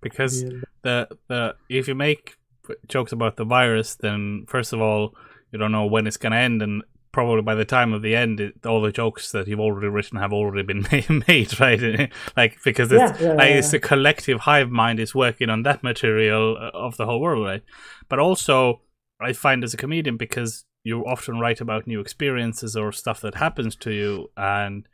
Because 0.00 0.42
the- 0.42 0.62
the 0.82 1.08
the 1.28 1.54
if 1.68 1.88
you 1.88 1.94
make 1.94 2.36
jokes 2.86 3.12
about 3.12 3.36
the 3.36 3.44
virus, 3.44 3.94
then 3.96 4.44
first 4.48 4.72
of 4.72 4.80
all, 4.80 5.14
you 5.52 5.58
don't 5.58 5.72
know 5.72 5.86
when 5.86 6.06
it's 6.06 6.16
gonna 6.16 6.36
end, 6.36 6.62
and 6.62 6.82
probably 7.10 7.42
by 7.42 7.54
the 7.54 7.64
time 7.64 7.92
of 7.94 8.02
the 8.02 8.14
end, 8.14 8.38
it, 8.38 8.66
all 8.66 8.82
the 8.82 8.92
jokes 8.92 9.32
that 9.32 9.48
you've 9.48 9.58
already 9.60 9.88
written 9.88 10.18
have 10.18 10.32
already 10.32 10.62
been 10.62 10.84
made, 11.28 11.58
right? 11.58 12.12
like 12.36 12.58
because 12.64 12.92
it's 12.92 13.00
Yeah, 13.20 13.28
yeah, 13.28 13.34
like 13.34 13.50
yeah, 13.50 13.56
it's 13.56 13.70
the 13.70 13.80
collective 13.80 14.40
hive 14.40 14.70
mind 14.70 15.00
is 15.00 15.14
working 15.14 15.48
on 15.50 15.62
that 15.62 15.82
material 15.82 16.56
uh, 16.60 16.70
of 16.76 16.96
the 16.96 17.06
whole 17.06 17.20
world, 17.20 17.44
right? 17.44 17.62
But 18.08 18.18
also, 18.18 18.82
I 19.20 19.32
find 19.32 19.64
as 19.64 19.74
a 19.74 19.78
comedian 19.78 20.16
because 20.16 20.64
you 20.84 21.04
often 21.06 21.40
write 21.40 21.60
about 21.60 21.86
new 21.86 22.00
experiences 22.00 22.76
or 22.76 22.92
stuff 22.92 23.20
that 23.22 23.34
happens 23.34 23.74
to 23.76 23.90
you, 23.90 24.30
and 24.36 24.86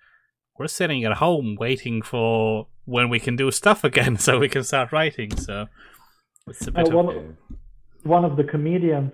we're 0.59 0.68
sitting 0.68 1.05
at 1.05 1.14
home 1.14 1.56
waiting 1.59 2.02
for 2.02 2.66
when 2.85 3.09
we 3.09 3.18
can 3.18 3.36
do 3.36 3.51
stuff 3.51 3.85
again, 3.85 4.16
so 4.24 4.39
we 4.39 4.48
can 4.48 4.64
start 4.64 4.93
writing. 4.93 5.35
So 5.36 5.66
it's 6.47 6.66
a 6.66 6.72
bit 6.72 6.93
Uh, 6.93 6.97
one, 6.97 7.09
Yeah. 7.14 7.56
one 8.16 8.24
of 8.24 8.36
the 8.36 8.44
comedians 8.44 9.12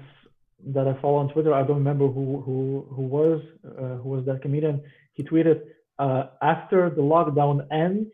that 0.74 0.86
I 0.86 0.94
follow 1.00 1.16
on 1.18 1.28
Twitter, 1.32 1.52
I 1.54 1.62
don't 1.62 1.78
remember 1.78 2.06
who 2.08 2.24
who 2.46 2.58
who 2.94 3.02
was 3.18 3.40
uh, 3.64 3.96
who 4.02 4.08
was 4.14 4.24
that 4.26 4.42
comedian. 4.42 4.82
He 5.14 5.22
tweeted, 5.24 5.58
uh, 5.98 6.24
"After 6.42 6.90
the 6.90 7.02
lockdown 7.14 7.56
ends, 7.84 8.10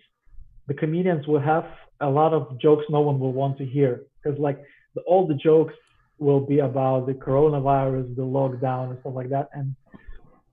the 0.68 0.74
comedians 0.74 1.26
will 1.26 1.40
have 1.40 1.66
a 2.00 2.10
lot 2.20 2.32
of 2.38 2.42
jokes 2.60 2.84
no 2.90 3.00
one 3.00 3.18
will 3.18 3.32
want 3.32 3.56
to 3.58 3.64
hear 3.64 4.02
because 4.22 4.38
like 4.38 4.58
the, 4.94 5.00
all 5.10 5.26
the 5.26 5.34
jokes 5.34 5.74
will 6.18 6.40
be 6.52 6.58
about 6.60 7.06
the 7.06 7.14
coronavirus, 7.14 8.06
the 8.16 8.22
lockdown, 8.38 8.90
and 8.90 8.98
stuff 9.00 9.14
like 9.20 9.30
that." 9.30 9.48
And 9.58 9.74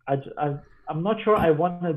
I, 0.08 0.16
j- 0.16 0.36
I 0.46 0.48
I'm 0.90 1.04
not 1.04 1.18
sure 1.24 1.36
I 1.36 1.52
want 1.52 1.82
to 1.84 1.94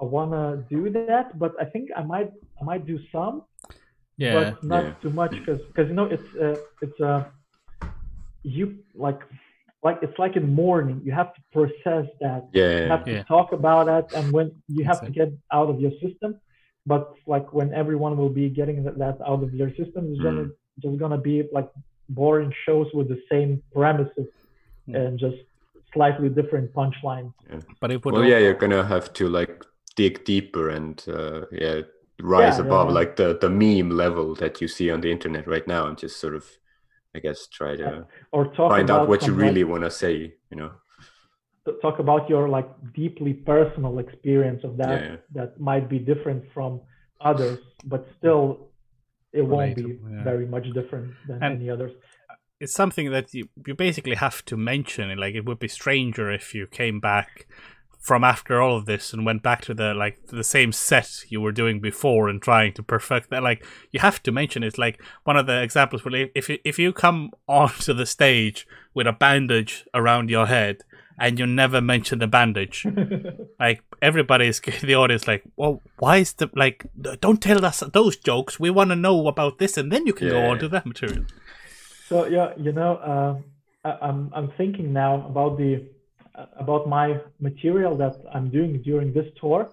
I 0.00 0.04
want 0.04 0.30
to 0.32 0.64
do 0.74 0.90
that, 0.90 1.26
but 1.42 1.52
I 1.60 1.64
think 1.72 1.84
I 1.96 2.02
might 2.02 2.30
I 2.60 2.64
might 2.70 2.84
do 2.92 2.98
some 3.12 3.34
yeah. 4.16 4.34
but 4.38 4.64
not 4.72 4.84
Yeah. 4.84 4.92
too 5.02 5.10
much 5.20 5.32
because 5.40 5.60
because 5.68 5.86
you 5.90 5.94
know 5.98 6.06
it's 6.16 6.30
uh, 6.44 6.56
it's 6.84 6.98
uh, 7.00 7.24
you 8.42 8.64
like 8.94 9.20
like 9.82 9.98
it's 10.02 10.18
like 10.18 10.34
in 10.36 10.46
mourning 10.62 11.00
you 11.04 11.12
have 11.12 11.30
to 11.36 11.40
process 11.56 12.06
that 12.24 12.42
Yeah, 12.52 12.64
you 12.64 12.78
Yeah. 12.82 12.88
have 12.94 13.04
to 13.12 13.24
talk 13.34 13.48
about 13.60 13.84
it 13.98 14.06
and 14.16 14.24
when 14.36 14.46
you 14.76 14.84
have 14.90 15.00
to 15.06 15.10
get 15.20 15.30
out 15.52 15.68
of 15.72 15.76
your 15.84 15.92
system 16.04 16.30
but 16.92 17.02
like 17.34 17.46
when 17.58 17.68
everyone 17.82 18.16
will 18.20 18.34
be 18.42 18.46
getting 18.60 18.78
that, 18.84 18.96
that 19.04 19.16
out 19.30 19.40
of 19.46 19.50
their 19.58 19.70
system 19.80 20.02
it's 20.10 20.20
gonna 20.26 20.46
just 20.84 20.96
gonna 21.02 21.22
be 21.30 21.36
like 21.58 21.68
boring 22.18 22.52
shows 22.64 22.88
with 22.98 23.08
the 23.14 23.20
same 23.32 23.50
premises 23.78 24.28
Mm. 24.88 24.96
and 25.00 25.12
just 25.26 25.36
slightly 25.94 26.28
different 26.38 26.66
punchlines 26.80 27.32
But 27.80 27.88
it 27.94 27.98
would 28.04 28.14
Well, 28.14 28.22
al- 28.24 28.30
yeah, 28.32 28.38
you're 28.44 28.60
gonna 28.64 28.84
have 28.94 29.06
to 29.18 29.24
like 29.38 29.54
dig 30.00 30.14
deeper 30.24 30.64
and 30.78 30.94
uh, 31.08 31.40
yeah, 31.64 31.76
rise 32.34 32.56
Yeah, 32.56 32.64
yeah, 32.64 32.66
above 32.66 32.88
yeah. 32.88 32.98
like 33.00 33.12
the 33.20 33.28
the 33.44 33.50
meme 33.62 33.90
level 34.04 34.28
that 34.42 34.54
you 34.60 34.68
see 34.76 34.88
on 34.94 35.00
the 35.04 35.10
internet 35.16 35.44
right 35.54 35.66
now, 35.76 35.82
and 35.88 35.96
just 36.04 36.16
sort 36.24 36.34
of, 36.40 36.44
I 37.16 37.18
guess, 37.24 37.38
try 37.58 37.72
to 37.82 38.06
or 38.34 38.42
talk 38.56 38.70
find 38.76 38.90
out 38.90 39.08
what 39.10 39.20
you 39.22 39.32
some, 39.32 39.38
like, 39.38 39.46
really 39.46 39.64
want 39.72 39.84
to 39.84 39.90
say. 39.90 40.14
You 40.50 40.58
know? 40.60 40.72
talk 41.82 41.98
about 41.98 42.24
your 42.32 42.44
like 42.48 42.68
deeply 43.00 43.34
personal 43.52 43.94
experience 44.04 44.62
of 44.68 44.72
that 44.82 44.98
Yeah. 45.02 45.16
that 45.38 45.50
might 45.70 45.86
be 45.94 45.98
different 46.10 46.42
from 46.54 46.70
others 47.30 47.58
but 47.92 48.00
still 48.16 48.42
it 49.40 49.44
won't 49.52 49.76
be 49.76 49.88
yeah. 50.00 50.24
very 50.30 50.46
much 50.54 50.66
different 50.78 51.08
than 51.28 51.38
And- 51.44 51.54
any 51.60 51.68
others 51.74 51.92
it's 52.60 52.74
something 52.82 53.10
that 53.16 53.26
you, 53.36 53.44
you 53.66 53.74
basically 53.74 54.16
have 54.16 54.38
to 54.50 54.56
mention. 54.56 55.04
Like 55.24 55.34
it 55.40 55.44
would 55.46 55.60
be 55.66 55.68
stranger 55.68 56.26
if 56.40 56.46
you 56.56 56.66
came 56.66 56.98
back 57.00 57.30
from 57.98 58.24
after 58.24 58.60
all 58.60 58.76
of 58.76 58.86
this 58.86 59.12
and 59.12 59.26
went 59.26 59.42
back 59.42 59.60
to 59.62 59.74
the 59.74 59.92
like 59.94 60.26
the 60.28 60.44
same 60.44 60.72
set 60.72 61.24
you 61.28 61.40
were 61.40 61.52
doing 61.52 61.80
before 61.80 62.28
and 62.28 62.40
trying 62.40 62.72
to 62.74 62.82
perfect 62.82 63.30
that. 63.30 63.42
Like 63.42 63.64
you 63.90 64.00
have 64.00 64.22
to 64.22 64.32
mention 64.32 64.62
it. 64.62 64.78
Like 64.78 65.02
one 65.24 65.36
of 65.36 65.46
the 65.46 65.62
examples 65.62 66.04
where 66.04 66.28
if 66.34 66.48
you, 66.48 66.58
if 66.64 66.78
you 66.78 66.92
come 66.92 67.30
onto 67.48 67.92
the 67.92 68.06
stage 68.06 68.66
with 68.94 69.06
a 69.06 69.12
bandage 69.12 69.84
around 69.94 70.30
your 70.30 70.46
head 70.46 70.82
and 71.20 71.38
you 71.38 71.46
never 71.46 71.80
mention 71.80 72.20
the 72.20 72.28
bandage, 72.28 72.86
like 73.60 73.82
everybody's 74.00 74.60
the 74.82 74.94
audience 74.94 75.26
like, 75.26 75.42
well, 75.56 75.82
why 75.98 76.18
is 76.18 76.32
the 76.34 76.48
like? 76.54 76.86
Don't 77.20 77.42
tell 77.42 77.64
us 77.64 77.80
those 77.92 78.16
jokes. 78.16 78.60
We 78.60 78.70
want 78.70 78.90
to 78.90 78.96
know 78.96 79.26
about 79.26 79.58
this, 79.58 79.76
and 79.76 79.90
then 79.92 80.06
you 80.06 80.12
can 80.12 80.28
go 80.28 80.46
on 80.46 80.58
to 80.60 80.68
that 80.68 80.86
material. 80.86 81.24
so 82.08 82.26
yeah 82.26 82.52
you 82.56 82.72
know 82.72 82.96
um, 83.02 83.44
I, 83.84 84.08
i'm 84.08 84.30
i'm 84.34 84.50
thinking 84.56 84.92
now 84.92 85.26
about 85.26 85.58
the 85.58 85.76
uh, 85.76 85.78
about 86.58 86.88
my 86.88 87.06
material 87.40 87.96
that 87.96 88.16
i'm 88.34 88.50
doing 88.50 88.82
during 88.82 89.12
this 89.12 89.26
tour 89.40 89.70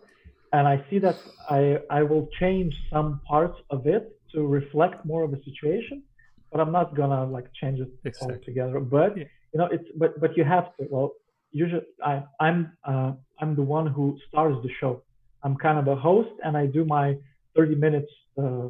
and 0.54 0.68
i 0.68 0.78
see 0.90 1.00
that 1.00 1.20
i 1.50 1.78
i 1.90 2.02
will 2.04 2.28
change 2.40 2.74
some 2.94 3.22
parts 3.28 3.58
of 3.70 3.86
it 3.88 4.04
to 4.34 4.46
reflect 4.48 5.06
more 5.06 5.24
of 5.24 5.32
the 5.32 5.42
situation 5.50 6.04
but 6.52 6.60
i'm 6.62 6.72
not 6.72 6.96
gonna 6.96 7.26
like 7.26 7.48
change 7.62 7.80
it 7.80 7.92
Exactly. 8.06 8.38
altogether 8.38 8.80
but 8.80 9.12
Yeah. 9.16 9.26
you 9.54 9.60
know 9.60 9.68
it's 9.72 9.88
but 9.98 10.20
but 10.22 10.36
you 10.38 10.44
have 10.44 10.66
to 10.78 10.88
well 10.90 11.12
usually 11.52 11.84
i 12.04 12.24
i'm 12.40 12.60
uh, 12.86 13.12
i'm 13.42 13.56
the 13.56 13.68
one 13.78 13.88
who 13.88 14.18
stars 14.28 14.56
the 14.64 14.70
show 14.80 15.04
i'm 15.44 15.56
kind 15.58 15.78
of 15.80 15.88
a 15.88 15.96
host 15.96 16.32
and 16.44 16.58
i 16.58 16.66
do 16.66 16.86
my 16.86 17.16
30 17.56 17.76
minutes 17.76 18.12
uh, 18.42 18.68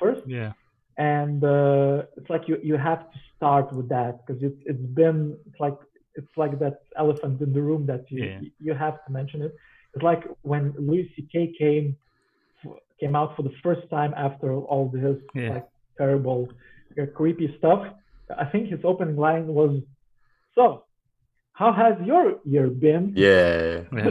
first 0.00 0.22
Yeah. 0.26 0.52
and 0.98 1.42
uh, 1.44 2.02
it's 2.16 2.30
like 2.30 2.42
you 2.48 2.58
you 2.62 2.76
have 2.76 3.00
to 3.12 3.18
start 3.36 3.72
with 3.72 3.88
that 3.88 4.20
because 4.26 4.42
it's 4.42 4.60
it's 4.66 4.86
been 5.02 5.36
it's 5.46 5.60
like 5.60 5.76
it's 6.16 6.34
like 6.36 6.58
that 6.64 6.76
elephant 6.96 7.40
in 7.40 7.52
the 7.52 7.62
room 7.62 7.82
that 7.86 8.02
you 8.10 8.24
Yeah. 8.24 8.40
you 8.66 8.72
have 8.74 8.96
to 9.04 9.10
mention 9.12 9.38
it. 9.42 9.52
It's 9.94 10.02
like 10.10 10.22
when 10.42 10.62
Louis 10.88 11.06
C.K. 11.16 11.34
came 11.58 11.96
came 13.00 13.14
out 13.20 13.30
for 13.36 13.42
the 13.42 13.54
first 13.62 13.84
time 13.90 14.12
after 14.16 14.48
all 14.70 14.84
this 14.88 15.18
Yeah. 15.34 15.54
like 15.54 15.68
terrible, 15.98 16.40
uh, 17.00 17.06
creepy 17.18 17.48
stuff. 17.58 17.80
I 18.44 18.44
think 18.52 18.68
his 18.74 18.80
opening 18.84 19.16
line 19.26 19.46
was, 19.60 19.72
"So, 20.56 20.64
how 21.60 21.70
has 21.72 21.94
your 22.10 22.24
year 22.44 22.68
been?" 22.84 23.04
Yeah. 23.16 23.82
Yeah. 23.92 24.10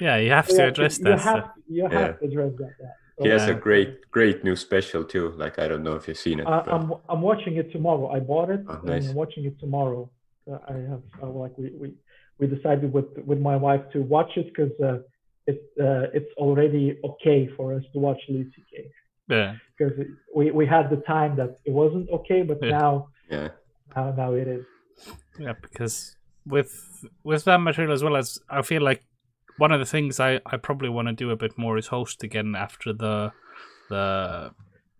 Yeah, 0.00 0.16
you 0.24 0.30
have 0.30 0.46
to 0.48 0.54
Yeah, 0.62 0.68
address 0.72 0.98
you 0.98 1.04
that. 1.04 1.20
have 1.20 1.44
so- 1.44 1.62
you 1.76 1.82
have 1.84 1.92
Yeah. 1.92 2.12
to 2.12 2.24
address 2.28 2.52
that. 2.62 2.72
that. 2.80 2.94
He 3.24 3.28
has 3.28 3.48
a 3.48 3.54
great, 3.54 4.10
great 4.10 4.42
new 4.46 4.56
special 4.56 5.02
too. 5.04 5.26
Like 5.42 5.58
I 5.58 5.66
don't 5.68 5.84
know 5.86 5.94
if 6.00 6.08
you've 6.08 6.18
seen 6.28 6.40
it. 6.40 6.46
Uh, 6.46 6.62
I'm 6.76 6.86
I'm 7.08 7.22
watching 7.30 7.54
it 7.62 7.70
tomorrow. 7.76 8.06
I 8.16 8.18
bought 8.32 8.50
it 8.56 8.62
Oh, 8.68 8.74
and 8.74 8.84
nice. 8.84 9.08
I'm 9.08 9.14
watching 9.14 9.44
it 9.50 9.56
tomorrow. 9.64 10.10
Uh, 10.50 10.58
I 10.68 10.72
have 10.90 11.02
uh, 11.22 11.26
like 11.28 11.56
we, 11.56 11.70
we 11.80 11.94
we 12.38 12.46
decided 12.46 12.92
with 12.92 13.06
with 13.24 13.40
my 13.40 13.56
wife 13.56 13.80
to 13.92 14.02
watch 14.02 14.30
it 14.36 14.46
because 14.46 14.72
uh, 14.80 14.98
it 15.46 15.62
uh, 15.80 16.06
it's 16.12 16.32
already 16.36 16.98
okay 17.04 17.48
for 17.56 17.74
us 17.74 17.82
to 17.92 17.98
watch 17.98 18.18
Louis 18.28 18.50
C.K. 18.54 18.90
yeah. 19.28 19.56
because 19.78 19.94
we 20.34 20.50
we 20.50 20.66
had 20.66 20.90
the 20.90 21.02
time 21.06 21.36
that 21.36 21.58
it 21.64 21.72
wasn't 21.72 22.08
okay, 22.10 22.42
but 22.42 22.58
Yeah. 22.62 22.70
now 22.70 23.08
yeah. 23.30 23.48
now 23.96 24.12
now 24.12 24.32
it 24.34 24.48
is. 24.48 24.64
Yeah, 25.38 25.54
because 25.60 26.16
with 26.46 26.72
with 27.22 27.44
that 27.44 27.58
material 27.60 27.92
as 27.92 28.02
well 28.04 28.16
as 28.16 28.38
I 28.50 28.62
feel 28.62 28.82
like 28.82 29.02
one 29.56 29.72
of 29.72 29.80
the 29.80 29.86
things 29.86 30.18
I, 30.20 30.40
I 30.46 30.56
probably 30.56 30.88
want 30.88 31.08
to 31.08 31.14
do 31.14 31.30
a 31.30 31.36
bit 31.36 31.56
more 31.56 31.78
is 31.78 31.86
host 31.88 32.22
again 32.22 32.54
after 32.54 32.92
the 32.92 33.32
the 33.88 34.50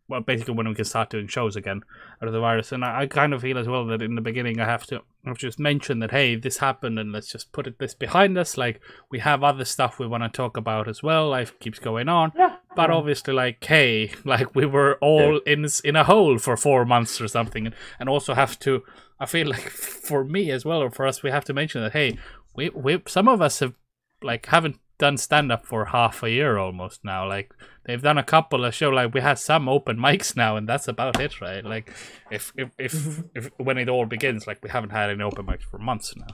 well 0.09 0.21
basically 0.21 0.55
when 0.55 0.69
we 0.69 0.75
can 0.75 0.85
start 0.85 1.11
doing 1.11 1.27
shows 1.27 1.57
again 1.57 1.83
out 2.21 2.29
of 2.29 2.35
the 2.35 2.41
virus 2.41 2.73
and 2.73 2.85
I, 2.85 3.03
I 3.03 3.07
kind 3.07 3.33
of 3.33 3.41
feel 3.43 3.59
as 3.59 3.67
well 3.67 3.87
that 3.87 4.03
in 4.03 4.15
the 4.15 4.21
beginning 4.21 4.61
I 4.61 4.67
have 4.67 4.87
to 4.87 5.01
I 5.25 5.31
have 5.31 5.39
just 5.39 5.59
mentioned 5.59 6.03
that 6.03 6.11
hey 6.11 6.37
this 6.37 6.59
happened 6.59 6.99
and 6.99 7.13
let's 7.13 7.31
just 7.33 7.53
put 7.53 7.67
it 7.67 7.79
this 7.79 7.95
behind 7.95 8.37
us. 8.37 8.57
Like 8.57 8.81
we 9.11 9.21
have 9.21 9.43
other 9.43 9.65
stuff 9.65 9.99
we 9.99 10.07
want 10.07 10.23
to 10.23 10.29
talk 10.29 10.57
about 10.57 10.89
as 10.89 11.03
well. 11.03 11.31
Life 11.31 11.59
keeps 11.61 11.79
going 11.79 12.09
on. 12.09 12.33
Yeah, 12.37 12.57
but 12.77 12.91
obviously 12.91 13.35
like 13.35 13.63
hey 13.65 14.13
like 14.25 14.55
we 14.55 14.67
were 14.67 14.99
all 15.01 15.39
in 15.47 15.67
in 15.85 15.97
a 15.97 16.05
hole 16.05 16.39
for 16.39 16.57
four 16.57 16.85
months 16.85 17.21
or 17.21 17.29
something. 17.29 17.67
And, 17.67 17.75
and 17.99 18.09
also 18.09 18.35
have 18.35 18.59
to 18.61 18.83
i 19.21 19.27
feel 19.27 19.49
like 19.49 19.61
for 20.09 20.25
me 20.25 20.51
as 20.51 20.65
well 20.65 20.83
or 20.83 20.91
for 20.91 21.07
us 21.07 21.23
we 21.23 21.31
have 21.31 21.45
to 21.45 21.55
mention 21.55 21.83
that 21.83 21.93
hey 21.93 22.19
we, 22.55 22.69
we 22.71 23.03
some 23.07 23.29
of 23.29 23.41
us 23.41 23.61
have 23.61 23.75
like 24.23 24.47
haven't 24.47 24.79
done 24.99 25.17
stand 25.17 25.51
up 25.51 25.67
for 25.67 25.87
half 25.87 26.23
a 26.23 26.31
year 26.31 26.57
almost 26.57 27.05
now 27.05 27.27
like 27.29 27.53
they've 27.85 28.03
done 28.03 28.19
a 28.19 28.23
couple 28.23 28.65
of 28.65 28.75
show 28.75 28.91
like 28.91 29.13
we 29.13 29.21
had 29.21 29.39
some 29.39 29.69
open 29.69 29.97
mics 29.97 30.37
now 30.37 30.57
and 30.57 30.69
that's 30.69 30.87
about 30.89 31.21
it 31.21 31.41
right 31.41 31.65
like 31.65 31.93
if 32.31 32.53
if 32.57 32.71
if, 32.79 32.95
if 33.35 33.51
when 33.59 33.79
it 33.79 33.89
all 33.89 34.07
begins 34.07 34.47
like 34.47 34.63
we 34.63 34.71
haven't 34.71 34.91
had 34.91 35.11
any 35.11 35.23
open 35.23 35.47
mics 35.47 35.63
for 35.63 35.79
months 35.79 36.15
now 36.17 36.27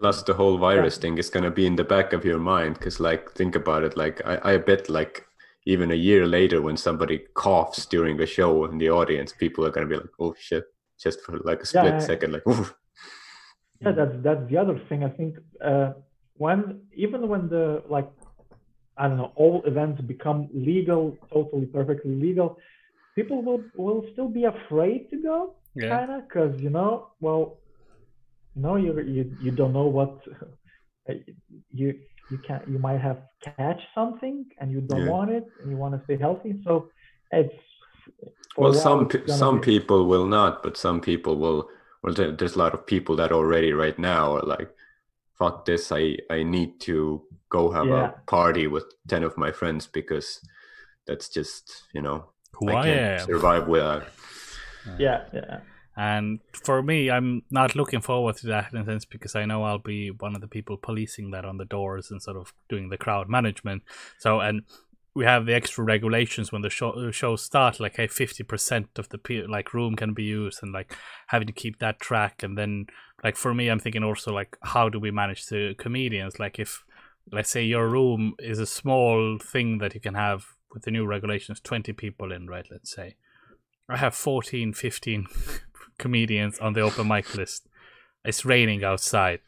Plus, 0.00 0.22
the 0.22 0.34
whole 0.34 0.58
virus 0.58 0.96
thing 0.96 1.18
is 1.18 1.28
gonna 1.28 1.50
be 1.50 1.66
in 1.66 1.74
the 1.74 1.82
back 1.82 2.12
of 2.12 2.24
your 2.24 2.38
mind 2.38 2.74
because, 2.74 3.00
like, 3.00 3.32
think 3.32 3.56
about 3.56 3.82
it. 3.82 3.96
Like, 3.96 4.24
I, 4.24 4.52
I 4.52 4.56
bet, 4.58 4.88
like, 4.88 5.26
even 5.66 5.90
a 5.90 5.96
year 5.96 6.24
later, 6.24 6.62
when 6.62 6.76
somebody 6.76 7.18
coughs 7.34 7.84
during 7.84 8.20
a 8.20 8.26
show 8.26 8.64
in 8.66 8.78
the 8.78 8.90
audience, 8.90 9.32
people 9.32 9.66
are 9.66 9.70
gonna 9.72 9.88
be 9.88 9.96
like, 9.96 10.14
"Oh 10.20 10.36
shit!" 10.38 10.66
Just 11.00 11.20
for 11.22 11.38
like 11.40 11.62
a 11.62 11.66
split 11.66 11.94
I- 11.94 11.98
second, 11.98 12.32
like, 12.32 12.46
Oof. 12.46 12.74
yeah 13.80 13.92
that's 13.92 14.16
that's 14.22 14.48
the 14.50 14.56
other 14.56 14.78
thing 14.88 15.04
i 15.04 15.08
think 15.08 15.36
uh 15.64 15.90
when 16.38 16.80
even 16.94 17.28
when 17.28 17.48
the 17.48 17.82
like 17.88 18.08
i 18.96 19.06
don't 19.08 19.18
know 19.18 19.32
all 19.36 19.62
events 19.66 20.00
become 20.02 20.48
legal 20.54 21.18
totally 21.32 21.66
perfectly 21.66 22.14
legal 22.14 22.56
people 23.16 23.42
will 23.42 23.62
will 23.74 24.04
still 24.12 24.28
be 24.28 24.44
afraid 24.44 25.08
to 25.10 25.16
go 25.22 25.54
yeah 25.74 25.98
kind 25.98 26.10
of 26.12 26.20
because 26.28 26.54
you 26.60 26.70
know 26.70 27.08
well 27.20 27.58
you 28.54 28.62
know 28.62 28.76
you 28.76 28.92
you, 29.16 29.24
you 29.38 29.50
don't 29.50 29.72
know 29.72 29.86
what 29.98 30.12
uh, 31.08 31.14
you 31.80 31.94
you 32.30 32.38
can 32.46 32.60
you 32.66 32.78
might 32.78 33.00
have 33.00 33.18
catch 33.44 33.80
something 33.94 34.44
and 34.58 34.70
you 34.70 34.80
don't 34.80 35.00
Yeah. 35.04 35.12
want 35.14 35.30
it 35.30 35.46
and 35.60 35.70
you 35.70 35.76
want 35.76 35.94
to 35.94 36.00
stay 36.04 36.16
healthy 36.18 36.60
so 36.64 36.88
it's 37.30 37.54
well, 38.56 38.72
while 38.72 38.82
some 38.82 39.02
it's 39.04 39.12
pe- 39.12 39.26
gonna 39.26 39.38
some 39.38 39.60
be- 39.60 39.66
people 39.66 40.06
will 40.06 40.26
not, 40.26 40.62
but 40.62 40.76
some 40.76 41.00
people 41.00 41.36
will. 41.36 41.68
Well, 42.02 42.14
there's 42.14 42.54
a 42.54 42.58
lot 42.58 42.74
of 42.74 42.86
people 42.86 43.16
that 43.16 43.32
already 43.32 43.72
right 43.72 43.98
now 43.98 44.36
are 44.36 44.42
like, 44.42 44.70
"Fuck 45.38 45.64
this! 45.64 45.92
I 45.92 46.16
I 46.30 46.42
need 46.42 46.80
to 46.80 47.22
go 47.48 47.70
have 47.70 47.86
Yeah. 47.86 48.08
a 48.08 48.30
party 48.30 48.66
with 48.66 48.84
ten 49.08 49.22
of 49.24 49.36
my 49.36 49.52
friends 49.52 49.86
because 49.86 50.40
that's 51.06 51.28
just 51.28 51.84
you 51.94 52.02
know 52.02 52.30
who 52.54 52.70
I 52.70 52.80
I 52.80 52.84
can't 52.84 53.20
survive 53.22 53.66
without." 53.68 54.02
yeah 54.98 55.24
yeah 55.32 55.60
And 55.96 56.38
for 56.52 56.80
me, 56.82 57.10
I'm 57.10 57.42
not 57.50 57.74
looking 57.74 58.00
forward 58.00 58.36
to 58.36 58.46
that 58.46 58.72
in 58.72 58.78
a 58.80 58.84
sense 58.84 59.04
because 59.04 59.34
I 59.34 59.46
know 59.46 59.64
I'll 59.64 59.82
be 59.96 60.10
one 60.10 60.34
of 60.36 60.40
the 60.40 60.46
people 60.56 60.76
policing 60.76 61.32
that 61.32 61.44
on 61.44 61.56
the 61.58 61.64
doors 61.64 62.10
and 62.10 62.22
sort 62.22 62.36
of 62.36 62.52
doing 62.68 62.88
the 62.88 62.96
crowd 62.96 63.28
management. 63.28 63.82
So, 64.18 64.38
and 64.40 64.62
we 65.14 65.24
have 65.24 65.44
the 65.46 65.54
extra 65.54 65.82
regulations 65.84 66.52
when 66.52 66.62
the 66.62 66.70
show 66.70 67.10
shows 67.10 67.42
start, 67.44 67.80
like 67.80 67.96
hey, 67.96 68.06
fifty 68.06 68.44
percent 68.44 68.86
of 68.98 69.08
the 69.08 69.18
pe- 69.18 69.46
like 69.56 69.74
room 69.74 69.96
can 69.96 70.14
be 70.14 70.22
used, 70.22 70.62
and 70.62 70.72
like 70.72 70.96
having 71.26 71.48
to 71.48 71.52
keep 71.62 71.78
that 71.80 71.98
track. 71.98 72.44
And 72.44 72.56
then, 72.56 72.86
like 73.24 73.36
for 73.36 73.54
me, 73.54 73.68
I'm 73.68 73.80
thinking 73.80 74.04
also 74.04 74.32
like 74.32 74.56
how 74.62 74.88
do 74.88 74.98
we 75.00 75.10
manage 75.10 75.46
the 75.46 75.74
comedians? 75.78 76.38
Like 76.38 76.58
if 76.58 76.84
let's 77.30 77.50
say 77.50 77.64
your 77.64 77.88
room 77.88 78.34
is 78.38 78.58
a 78.58 78.66
small 78.66 79.38
thing 79.38 79.78
that 79.78 79.94
you 79.94 80.00
can 80.00 80.14
have 80.14 80.46
with 80.72 80.82
the 80.82 80.90
new 80.90 81.06
regulations, 81.06 81.60
twenty 81.60 81.92
people 81.92 82.32
in, 82.32 82.46
right? 82.46 82.66
Let's 82.70 82.90
say. 82.90 83.16
I 83.90 83.96
have 83.96 84.14
14, 84.14 84.74
15 84.74 85.26
comedians 85.98 86.58
on 86.58 86.74
the 86.74 86.82
open 86.82 87.08
mic 87.08 87.34
list. 87.34 87.66
It's 88.22 88.44
raining 88.44 88.84
outside. 88.84 89.40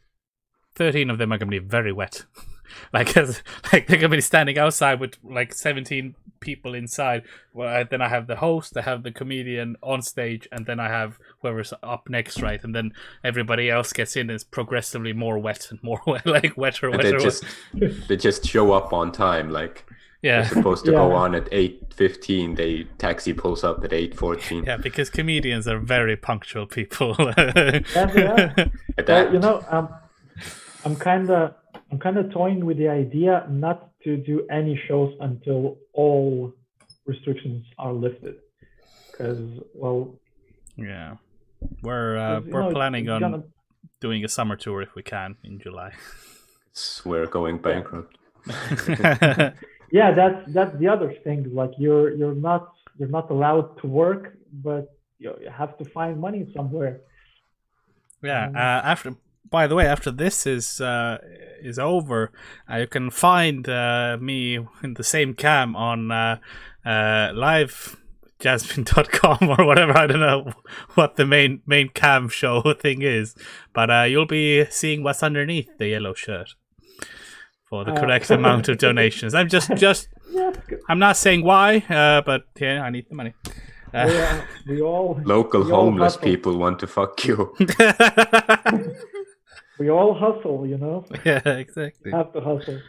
13 0.77 1.11
of 1.11 1.19
them 1.19 1.31
are 1.31 1.37
going 1.37 1.51
to 1.51 1.61
be 1.61 1.67
very 1.67 1.93
wet. 1.93 2.25
like, 2.93 3.17
as, 3.17 3.43
like 3.73 3.87
they're 3.87 3.99
going 3.99 4.11
to 4.11 4.17
be 4.17 4.21
standing 4.21 4.59
outside 4.59 5.01
with 5.01 5.15
like 5.23 5.53
17 5.55 6.15
people 6.41 6.75
inside. 6.75 7.23
Well, 7.53 7.69
I- 7.69 7.83
then 7.85 8.01
I 8.01 8.09
have 8.09 8.27
the 8.27 8.37
host, 8.37 8.77
I 8.77 8.83
have 8.83 9.03
the 9.03 9.13
comedian 9.13 9.77
on 9.83 10.03
stage, 10.03 10.49
and 10.53 10.67
then 10.67 10.81
I 10.81 10.89
have 10.89 11.19
whoever's 11.43 11.73
up 11.83 12.09
next, 12.09 12.41
right? 12.43 12.63
And 12.63 12.75
then 12.75 12.93
everybody 13.25 13.71
else 13.71 13.93
gets 13.93 14.17
in 14.17 14.23
and 14.23 14.33
it's 14.33 14.45
progressively 14.45 15.13
more 15.13 15.39
wet 15.39 15.71
and 15.71 15.83
more 15.83 16.01
wet, 16.07 16.27
like 16.27 16.57
wetter, 16.57 16.89
And 16.89 16.97
wetter. 16.99 17.19
they 17.19 17.25
just 17.25 17.45
they 18.09 18.17
just 18.17 18.47
show 18.47 18.73
up 18.73 18.93
on 18.93 19.13
time. 19.13 19.51
Like 19.51 19.85
yeah. 20.23 20.43
they're 20.43 20.51
supposed 20.51 20.85
to 20.87 20.93
go 20.93 21.13
on 21.13 21.35
at 21.35 21.49
eight 21.53 21.93
fifteen. 21.95 22.55
They 22.55 22.85
taxi 22.99 23.33
pulls 23.33 23.65
up 23.65 23.83
at 23.85 23.93
eight 23.93 24.15
fourteen. 24.17 24.65
Yeah, 24.65 24.77
because 24.77 25.11
comedians 25.11 25.67
are 25.67 25.79
very 25.79 26.17
punctual 26.17 26.67
people. 26.67 27.17
Yeah, 27.19 28.07
they 28.07 28.27
are. 28.27 28.55
At 28.99 29.09
Well, 29.09 29.33
you 29.33 29.39
know, 29.39 29.65
um, 29.69 29.89
I'm 30.85 30.97
kind 30.97 31.31
of 31.31 31.55
I'm 31.91 31.99
kind 31.99 32.17
of 32.19 32.31
toying 32.33 32.65
with 32.65 32.79
the 32.79 32.89
idea 32.89 33.47
not 33.51 33.91
to 34.05 34.17
do 34.17 34.47
any 34.51 34.81
shows 34.87 35.13
until 35.21 35.77
all 35.93 36.53
restrictions 37.07 37.65
are 37.79 37.93
lifted, 37.93 38.37
because 39.11 39.41
well, 39.75 40.15
Yeah, 40.77 41.17
we're 41.83 42.17
uh, 42.17 42.23
'cause, 42.41 42.47
you 42.47 42.53
we're 42.53 42.63
know, 42.63 42.73
planning 42.73 43.09
on 43.09 43.21
gonna- 43.21 43.43
doing 44.01 44.25
a 44.25 44.29
summer 44.29 44.57
tour 44.57 44.83
if 44.83 44.95
we 44.95 45.03
can 45.03 45.37
in 45.45 45.59
July. 45.59 45.91
we're 47.05 47.27
going 47.27 47.59
bankrupt. 47.59 48.17
yeah, 49.99 50.13
that's 50.13 50.41
that's 50.53 50.75
the 50.79 50.89
other 50.89 51.13
thing. 51.25 51.41
Like 51.55 51.73
you're 51.79 52.11
you're 52.15 52.35
not 52.35 52.73
you're 52.99 53.09
not 53.19 53.31
allowed 53.31 53.77
to 53.81 53.87
work, 53.87 54.37
but 54.53 54.85
you 55.19 55.35
you 55.43 55.51
have 55.51 55.77
to 55.79 55.85
find 55.97 56.21
money 56.21 56.51
somewhere. 56.57 57.01
yeah. 58.23 58.47
Um, 58.49 58.57
Uh, 58.57 58.81
after, 58.93 59.11
by 59.49 59.67
the 59.67 59.75
way, 59.75 59.87
after 59.87 60.11
this 60.11 60.47
is 60.47 60.81
uh, 60.81 61.19
is 61.63 61.79
over, 61.79 62.31
uh, 62.71 62.77
you 62.77 62.87
can 62.87 63.11
find 63.11 63.69
uh, 63.69 64.17
me 64.21 64.59
in 64.83 64.95
the 64.95 65.05
same 65.05 65.35
cam 65.35 65.77
on 65.77 66.11
uh, 66.11 66.39
uh, 66.85 67.31
live 67.35 67.97
jasmine.com 68.41 69.37
or 69.59 69.67
whatever 69.67 69.95
i 69.99 70.07
don't 70.07 70.21
know 70.21 70.51
what 70.95 71.17
the 71.17 71.27
main 71.27 71.61
main 71.67 71.91
cam 71.91 72.27
show 72.27 72.63
thing 72.81 73.03
is 73.03 73.35
but 73.75 73.91
uh, 73.91 74.03
you'll 74.09 74.25
be 74.25 74.65
seeing 74.71 75.03
what's 75.03 75.23
underneath 75.23 75.69
the 75.77 75.89
yellow 75.89 76.15
shirt 76.15 76.55
for 77.69 77.85
the 77.85 77.93
Uh, 77.93 78.01
correct 78.01 78.31
amount 78.31 78.67
of 78.71 78.79
donations 78.79 79.35
i'm 79.35 79.47
just 79.47 79.69
just 79.87 80.09
Yeah. 80.33 80.53
I'm 80.89 80.99
not 80.99 81.19
saying 81.19 81.45
why, 81.45 81.85
uh, 81.91 82.23
but 82.23 82.45
yeah, 82.59 82.81
I 82.83 82.89
need 82.91 83.07
the 83.11 83.15
money. 83.15 83.35
we, 83.93 84.01
Uh, 84.01 84.07
uh, 84.09 84.41
we 84.69 84.81
all 84.81 85.21
Local 85.25 85.63
we 85.65 85.71
homeless 85.71 86.15
hustle. 86.15 86.31
people 86.31 86.57
want 86.57 86.79
to 86.79 86.87
fuck 86.87 87.23
you. 87.27 87.37
We 89.81 89.89
all 89.89 90.13
hustle, 90.13 90.67
you 90.67 90.77
know. 90.77 91.07
yeah, 91.25 91.41
exactly. 91.49 92.11
Have 92.11 92.35
to 92.35 92.41
hustle. 92.43 92.83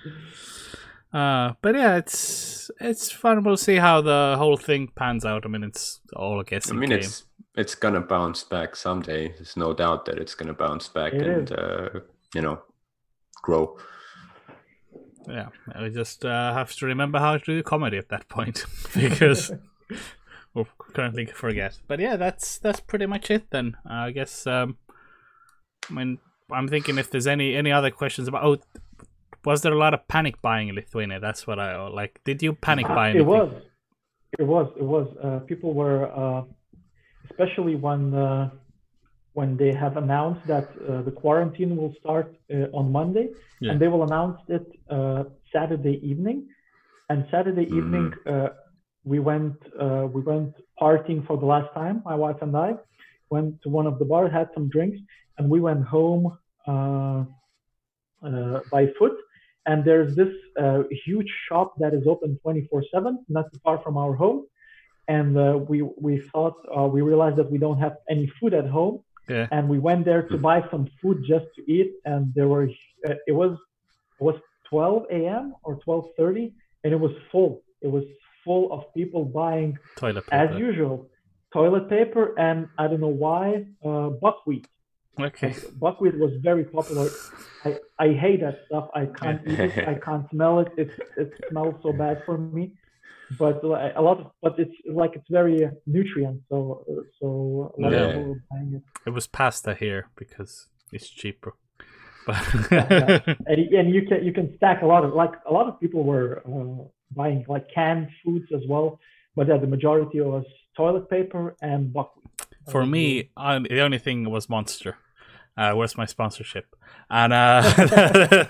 Uh, 1.13 1.53
but 1.61 1.73
yeah, 1.73 1.95
it's 1.95 2.69
it's 2.81 3.09
fun. 3.09 3.45
We'll 3.45 3.55
see 3.55 3.77
how 3.77 4.01
the 4.01 4.35
whole 4.38 4.57
thing 4.57 4.89
pans 4.93 5.23
out. 5.23 5.45
I 5.45 5.47
mean, 5.47 5.63
it's 5.63 6.01
all 6.18 6.38
a 6.38 6.41
I 6.41 6.43
guessing 6.43 6.76
I 6.76 6.80
mean, 6.81 6.89
game. 6.89 6.99
it's 6.99 7.23
it's 7.55 7.76
gonna 7.76 8.01
bounce 8.01 8.43
back 8.43 8.76
someday. 8.76 9.30
There's 9.30 9.55
no 9.55 9.73
doubt 9.73 10.03
that 10.05 10.18
it's 10.18 10.35
gonna 10.35 10.53
bounce 10.53 10.89
back 10.89 11.13
It 11.13 11.26
and 11.26 11.51
uh, 11.53 11.89
you 12.35 12.41
know 12.41 12.61
grow. 13.41 13.77
Yeah, 15.30 15.47
we 15.80 15.91
just 15.91 16.26
uh, 16.26 16.53
have 16.53 16.76
to 16.76 16.85
remember 16.85 17.19
how 17.19 17.38
to 17.38 17.45
do 17.45 17.63
comedy 17.63 17.99
at 17.99 18.09
that 18.09 18.27
point 18.27 18.65
because 18.93 19.49
we'll 20.53 20.68
currently 20.93 21.26
forget. 21.26 21.80
But 21.88 22.01
yeah, 22.01 22.18
that's 22.18 22.57
that's 22.57 22.81
pretty 22.81 23.05
much 23.05 23.31
it 23.31 23.49
then. 23.49 23.77
Uh, 23.89 23.93
I 23.93 24.11
guess. 24.11 24.45
Um, 24.45 24.77
I 25.89 25.93
mean, 25.93 26.19
I'm 26.53 26.68
thinking 26.68 26.98
if 26.98 27.10
there's 27.11 27.28
any 27.28 27.56
any 27.56 27.72
other 27.72 27.91
questions 27.91 28.28
about. 28.28 28.44
Oh, 28.44 28.57
was 29.45 29.61
there 29.64 29.73
a 29.73 29.78
lot 29.78 29.94
of 29.94 30.07
panic 30.07 30.41
buying 30.41 30.68
in 30.69 30.76
Lithuania? 30.76 31.19
That's 31.19 31.48
what 31.48 31.60
I 31.60 31.88
like. 31.88 32.22
Did 32.23 32.44
you 32.44 32.53
panic 32.53 32.88
buy 32.88 33.10
Anything? 33.10 33.22
It 33.22 33.26
was, 33.26 33.49
it 34.40 34.44
was, 34.44 34.68
it 34.78 34.84
was. 34.84 35.07
Uh, 35.23 35.40
people 35.40 35.73
were, 35.73 36.11
uh, 36.23 36.44
especially 37.30 37.76
when 37.76 38.14
uh, 38.14 38.49
when 39.34 39.57
they 39.57 39.73
have 39.73 39.98
announced 39.98 40.45
that 40.48 40.68
uh, 40.88 41.02
the 41.02 41.11
quarantine 41.11 41.76
will 41.76 41.94
start 41.99 42.36
uh, 42.53 42.78
on 42.80 42.91
Monday, 42.91 43.30
Yeah. 43.60 43.72
and 43.72 43.80
they 43.82 43.88
will 43.88 44.03
announce 44.03 44.40
it 44.57 44.65
uh, 44.90 45.23
Saturday 45.53 45.98
evening. 46.11 46.48
And 47.10 47.26
Saturday 47.32 47.65
Mhm. 47.65 47.78
evening, 47.80 48.07
uh, 48.34 48.49
we 49.11 49.18
went 49.19 49.57
uh, 49.84 50.06
we 50.15 50.22
went 50.22 50.52
partying 50.80 51.26
for 51.28 51.36
the 51.38 51.45
last 51.53 51.69
time. 51.73 51.95
My 52.11 52.15
wife 52.26 52.40
and 52.45 52.56
I 52.56 52.69
went 53.30 53.61
to 53.64 53.69
one 53.69 53.88
of 53.91 53.95
the 53.99 54.06
bars, 54.06 54.32
had 54.32 54.49
some 54.53 54.68
drinks, 54.76 54.99
and 55.38 55.49
we 55.49 55.60
went 55.60 55.84
home 55.98 56.38
by 58.72 58.88
foot 58.98 59.14
and 59.66 59.86
there's 59.86 60.16
this 60.16 60.34
uh, 60.60 60.84
huge 61.06 61.32
shop 61.48 61.74
that 61.78 61.94
is 61.94 62.08
open 62.08 62.40
24/7, 62.46 63.18
not 63.30 63.46
too 63.52 63.60
far 63.64 63.78
from 63.84 63.96
our 63.98 64.16
home. 64.16 64.46
And 65.08 65.38
uh, 65.38 65.60
we 65.70 65.82
we 65.82 66.14
thought 66.32 66.56
uh, 66.76 66.88
we 66.88 67.02
realized 67.02 67.36
that 67.38 67.50
we 67.52 67.58
don't 67.58 67.80
have 67.80 67.96
any 68.10 68.28
food 68.40 68.54
at 68.54 68.68
home, 68.68 68.96
Yeah. 69.30 69.48
and 69.56 69.64
we 69.74 69.78
went 69.80 70.06
there 70.06 70.24
to 70.32 70.38
buy 70.38 70.60
some 70.72 70.84
food 71.02 71.18
just 71.34 71.46
to 71.56 71.62
eat. 71.72 71.92
And 72.06 72.22
there 72.38 72.48
were 72.48 72.68
uh, 73.08 73.16
it 73.28 73.36
was 73.42 73.54
it 74.20 74.24
was 74.24 74.38
12 74.70 75.06
a.m. 75.12 75.54
or 75.64 75.74
12:30, 75.88 76.54
and 76.84 76.90
it 76.94 77.00
was 77.00 77.14
full. 77.32 77.52
It 77.82 77.92
was 77.98 78.06
full 78.46 78.72
of 78.76 78.82
people 79.00 79.26
buying, 79.26 79.78
Toilet 79.98 80.26
paper. 80.28 80.36
as 80.44 80.50
usual, 80.60 81.10
toilet 81.54 81.86
paper 81.90 82.26
and 82.48 82.68
I 82.82 82.88
don't 82.88 83.02
know 83.08 83.18
why 83.26 83.66
uh, 83.86 84.10
buckwheat. 84.24 84.66
Okay. 85.20 85.54
Buckwheat 85.80 86.18
was 86.18 86.32
very 86.42 86.64
popular. 86.64 87.10
I, 87.66 87.76
I 88.00 88.14
hate 88.14 88.42
that 88.42 88.60
stuff. 88.68 88.90
I 88.96 89.06
can't 89.06 89.42
eat 89.48 89.60
it. 89.60 89.88
I 89.88 89.96
can't 90.06 90.26
smell 90.32 90.60
it. 90.60 90.70
It 90.78 90.90
it 91.18 91.30
smells 91.50 91.76
so 91.84 91.92
bad 91.94 92.24
for 92.26 92.38
me. 92.38 92.74
but 93.40 93.64
li- 93.64 93.94
a 93.96 94.02
lot 94.02 94.20
of 94.20 94.28
but 94.42 94.54
it's 94.60 94.76
like 95.02 95.12
it's 95.16 95.30
very 95.30 95.66
uh, 95.66 95.70
nutrient. 95.86 96.42
So 96.50 96.58
uh, 96.90 97.02
so 97.20 97.28
a 97.78 97.82
lot 97.82 97.92
Yeah. 97.92 98.00
of 98.06 98.10
people 98.12 98.24
were 98.30 98.42
buying 98.52 98.72
it. 98.78 98.84
It 99.08 99.14
was 99.18 99.28
pasta 99.28 99.74
here 99.84 100.02
because 100.16 100.68
it's 100.92 101.10
cheaper. 101.10 101.54
But 102.28 102.38
and, 103.48 103.60
and 103.78 103.88
you 103.96 104.02
can 104.08 104.24
you 104.28 104.34
can 104.34 104.56
stack 104.58 104.82
a 104.84 104.86
lot 104.86 105.04
of 105.04 105.14
like 105.14 105.34
a 105.50 105.54
lot 105.54 105.68
of 105.68 105.80
people 105.80 106.04
were 106.04 106.42
uh, 106.46 106.84
buying 107.16 107.44
like 107.48 107.66
canned 107.74 108.10
foods 108.24 108.46
as 108.56 108.62
well, 108.70 109.00
but 109.36 109.48
yeah, 109.48 109.58
the 109.58 109.68
majority 109.68 110.22
was 110.22 110.46
toilet 110.78 111.10
paper 111.10 111.56
and 111.62 111.92
buckwheat. 111.94 112.20
That 112.66 112.72
for 112.72 112.86
me, 112.86 113.32
I, 113.38 113.60
the 113.60 113.82
only 113.82 113.98
thing 114.00 114.30
was 114.30 114.50
Monster. 114.50 114.98
Uh, 115.58 115.74
where's 115.74 115.98
my 115.98 116.06
sponsorship? 116.06 116.76
And 117.10 117.34
uh, 117.34 117.62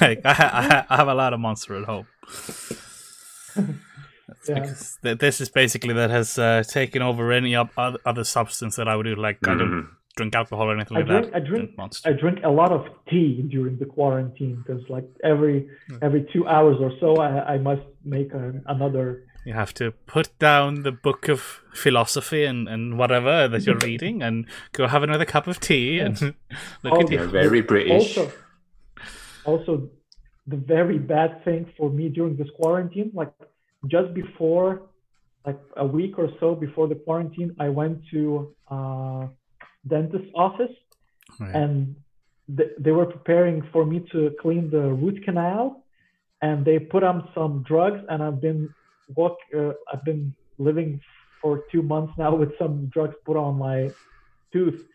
like 0.00 0.20
I, 0.24 0.32
I, 0.34 0.84
I 0.90 0.96
have 0.96 1.08
a 1.08 1.14
lot 1.14 1.32
of 1.32 1.40
Monster 1.40 1.76
at 1.76 1.84
home. 1.84 2.06
Yeah. 4.48 4.54
because 4.60 4.98
th- 5.02 5.18
this 5.18 5.40
is 5.40 5.48
basically 5.50 5.92
that 5.94 6.08
has 6.10 6.38
uh, 6.38 6.62
taken 6.66 7.02
over 7.02 7.30
any 7.32 7.54
op- 7.56 7.72
other 8.06 8.24
substance 8.24 8.76
that 8.76 8.88
I 8.88 8.96
would 8.96 9.02
do. 9.04 9.14
Like 9.16 9.38
I 9.46 9.54
don't 9.54 9.68
Mhm. 9.70 9.86
drink 10.16 10.34
alcohol 10.34 10.70
or 10.70 10.74
anything 10.74 10.96
I 10.96 11.00
like 11.00 11.08
drink- 11.08 11.26
that. 11.32 11.34
I 11.36 11.40
drink- 11.40 11.76
Monster. 11.76 12.08
I 12.08 12.12
drink 12.14 12.38
a 12.44 12.48
lot 12.48 12.72
of 12.72 12.86
tea 13.10 13.42
during 13.50 13.76
the 13.78 13.84
quarantine 13.86 14.62
because 14.64 14.82
like 14.88 15.04
every 15.24 15.68
every 16.00 16.26
two 16.32 16.46
hours 16.46 16.76
or 16.80 16.92
so 17.00 17.16
I, 17.16 17.54
I 17.54 17.58
must 17.58 17.82
make 18.04 18.32
an, 18.32 18.62
another 18.66 19.24
You 19.44 19.54
have 19.54 19.72
to 19.74 19.92
put 20.06 20.38
down 20.38 20.82
the 20.82 20.92
book 20.92 21.28
of 21.28 21.40
philosophy 21.72 22.44
and, 22.44 22.68
and 22.68 22.98
whatever 22.98 23.48
that 23.48 23.64
you're 23.66 23.78
reading 23.78 24.22
and 24.22 24.44
go 24.72 24.86
have 24.86 25.02
another 25.02 25.24
cup 25.24 25.46
of 25.46 25.60
tea 25.60 25.98
and 25.98 26.20
look 26.84 26.92
Oh, 26.94 27.00
at 27.00 27.10
you. 27.10 27.24
very 27.26 27.62
British. 27.62 28.18
also 28.18 28.32
also 29.44 29.88
the 30.46 30.56
very 30.56 30.98
bad 30.98 31.42
thing 31.44 31.66
for 31.76 31.88
me 31.90 32.08
during 32.08 32.36
this 32.36 32.48
quarantine 32.58 33.10
like 33.14 33.32
just 33.86 34.12
before 34.14 34.82
like 35.46 35.58
a 35.76 35.86
week 35.86 36.18
or 36.18 36.28
so 36.40 36.54
before 36.54 36.86
the 36.88 36.94
quarantine 37.06 37.50
i 37.58 37.68
went 37.68 37.96
to 38.12 38.54
uh 38.70 39.26
dentist 39.86 40.28
office 40.34 40.74
Right. 41.38 41.54
and 41.54 41.94
th- 42.56 42.72
they 42.78 42.90
were 42.90 43.06
preparing 43.06 43.62
for 43.72 43.86
me 43.86 43.98
to 44.12 44.18
clean 44.42 44.68
the 44.70 44.84
root 45.02 45.18
canal 45.24 45.84
and 46.42 46.64
they 46.66 46.78
put 46.94 47.02
on 47.10 47.16
some 47.34 47.62
drugs 47.70 48.00
and 48.10 48.22
i've 48.22 48.40
been 48.48 48.68
walk 49.16 49.36
uh, 49.56 49.72
i've 49.92 50.04
been 50.04 50.34
living 50.58 51.00
for 51.40 51.64
two 51.72 51.82
months 51.82 52.12
now 52.18 52.34
with 52.42 52.56
some 52.58 52.86
drugs 52.86 53.14
put 53.24 53.36
on 53.36 53.56
my 53.56 53.90
tooth. 54.52 54.86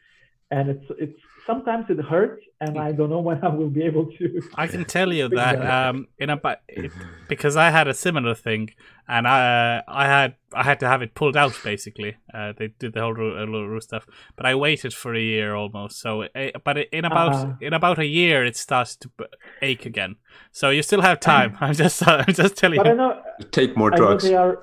And 0.52 0.70
it's 0.70 0.86
it's 1.00 1.20
sometimes 1.48 1.86
it 1.90 2.00
hurts 2.12 2.42
and 2.62 2.78
i 2.80 2.92
don't 2.92 3.10
know 3.10 3.20
when 3.20 3.40
i 3.44 3.50
will 3.50 3.70
be 3.70 3.84
able 3.84 4.06
to 4.18 4.42
I 4.64 4.68
can 4.68 4.86
tell 4.86 5.12
you 5.14 5.26
Big 5.30 5.38
that 5.42 5.58
um, 5.76 6.08
in 6.18 6.30
about 6.30 6.60
it, 6.68 6.92
because 7.28 7.56
I 7.58 7.70
had 7.78 7.88
a 7.88 7.94
similar 7.94 8.34
thing, 8.36 8.70
and 9.08 9.28
I 9.28 9.84
I 9.88 10.06
had 10.16 10.36
I 10.54 10.64
had 10.64 10.80
to 10.80 10.88
have 10.88 11.02
it 11.06 11.12
pulled 11.20 11.36
out 11.44 11.54
basically. 11.64 12.12
Uh, 12.34 12.54
they 12.58 12.68
did 12.80 12.94
the 12.94 13.02
whole 13.02 13.14
ro- 13.14 13.36
uh, 13.38 13.46
little 13.54 13.68
root 13.68 13.84
stuff, 13.84 14.06
but 14.38 14.46
I 14.46 14.54
waited 14.56 14.94
for 14.94 15.14
a 15.14 15.20
year 15.34 15.50
almost. 15.56 16.00
So, 16.00 16.10
uh, 16.24 16.52
but 16.68 16.76
in 17.00 17.06
about 17.06 17.34
Uh-huh. 17.34 17.54
in 17.68 17.74
about 17.74 17.98
a 18.00 18.06
year, 18.20 18.46
it 18.50 18.56
starts 18.56 18.96
to 19.02 19.08
b- 19.18 19.26
ache 19.62 19.86
again. 19.86 20.16
So 20.52 20.66
you 20.76 20.82
still 20.84 21.02
have 21.02 21.20
time. 21.20 21.50
I'm 21.66 21.74
just 21.84 21.98
I'm 22.08 22.34
just 22.42 22.56
telling 22.62 22.78
but 22.78 22.88
i 22.88 22.92
you. 22.92 22.98
know 23.02 23.12
Take 23.52 23.72
more 23.82 23.92
drugs. 23.92 24.02
I 24.02 24.04
know 24.04 24.08
drugs. 24.08 24.24
they 24.30 24.36
are. 24.44 24.54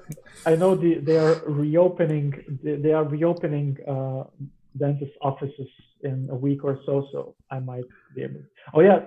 I 0.52 0.54
know 0.56 0.72
the, 0.82 0.90
they 1.08 1.18
are 1.24 1.34
reopening. 1.46 2.28
They, 2.64 2.76
they 2.84 2.92
are 2.98 3.04
reopening 3.16 3.68
uh, 3.94 4.24
dentist 4.78 5.12
offices 5.22 5.68
in 6.02 6.28
a 6.30 6.34
week 6.34 6.64
or 6.64 6.78
so. 6.86 7.08
So 7.12 7.34
I 7.50 7.58
might 7.60 7.84
be 8.14 8.22
able. 8.22 8.40
Oh 8.74 8.80
yeah, 8.80 9.00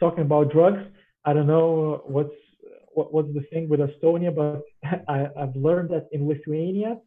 talking 0.00 0.22
about 0.22 0.52
drugs. 0.52 0.82
I 1.24 1.32
don't 1.32 1.46
know 1.46 2.02
what's 2.06 2.34
what, 2.92 3.12
what's 3.12 3.32
the 3.34 3.42
thing 3.52 3.68
with 3.68 3.80
Estonia, 3.80 4.34
but 4.34 4.62
I, 5.08 5.28
I've 5.40 5.56
learned 5.56 5.90
that 5.90 6.08
in 6.12 6.28
Lithuania, 6.28 6.98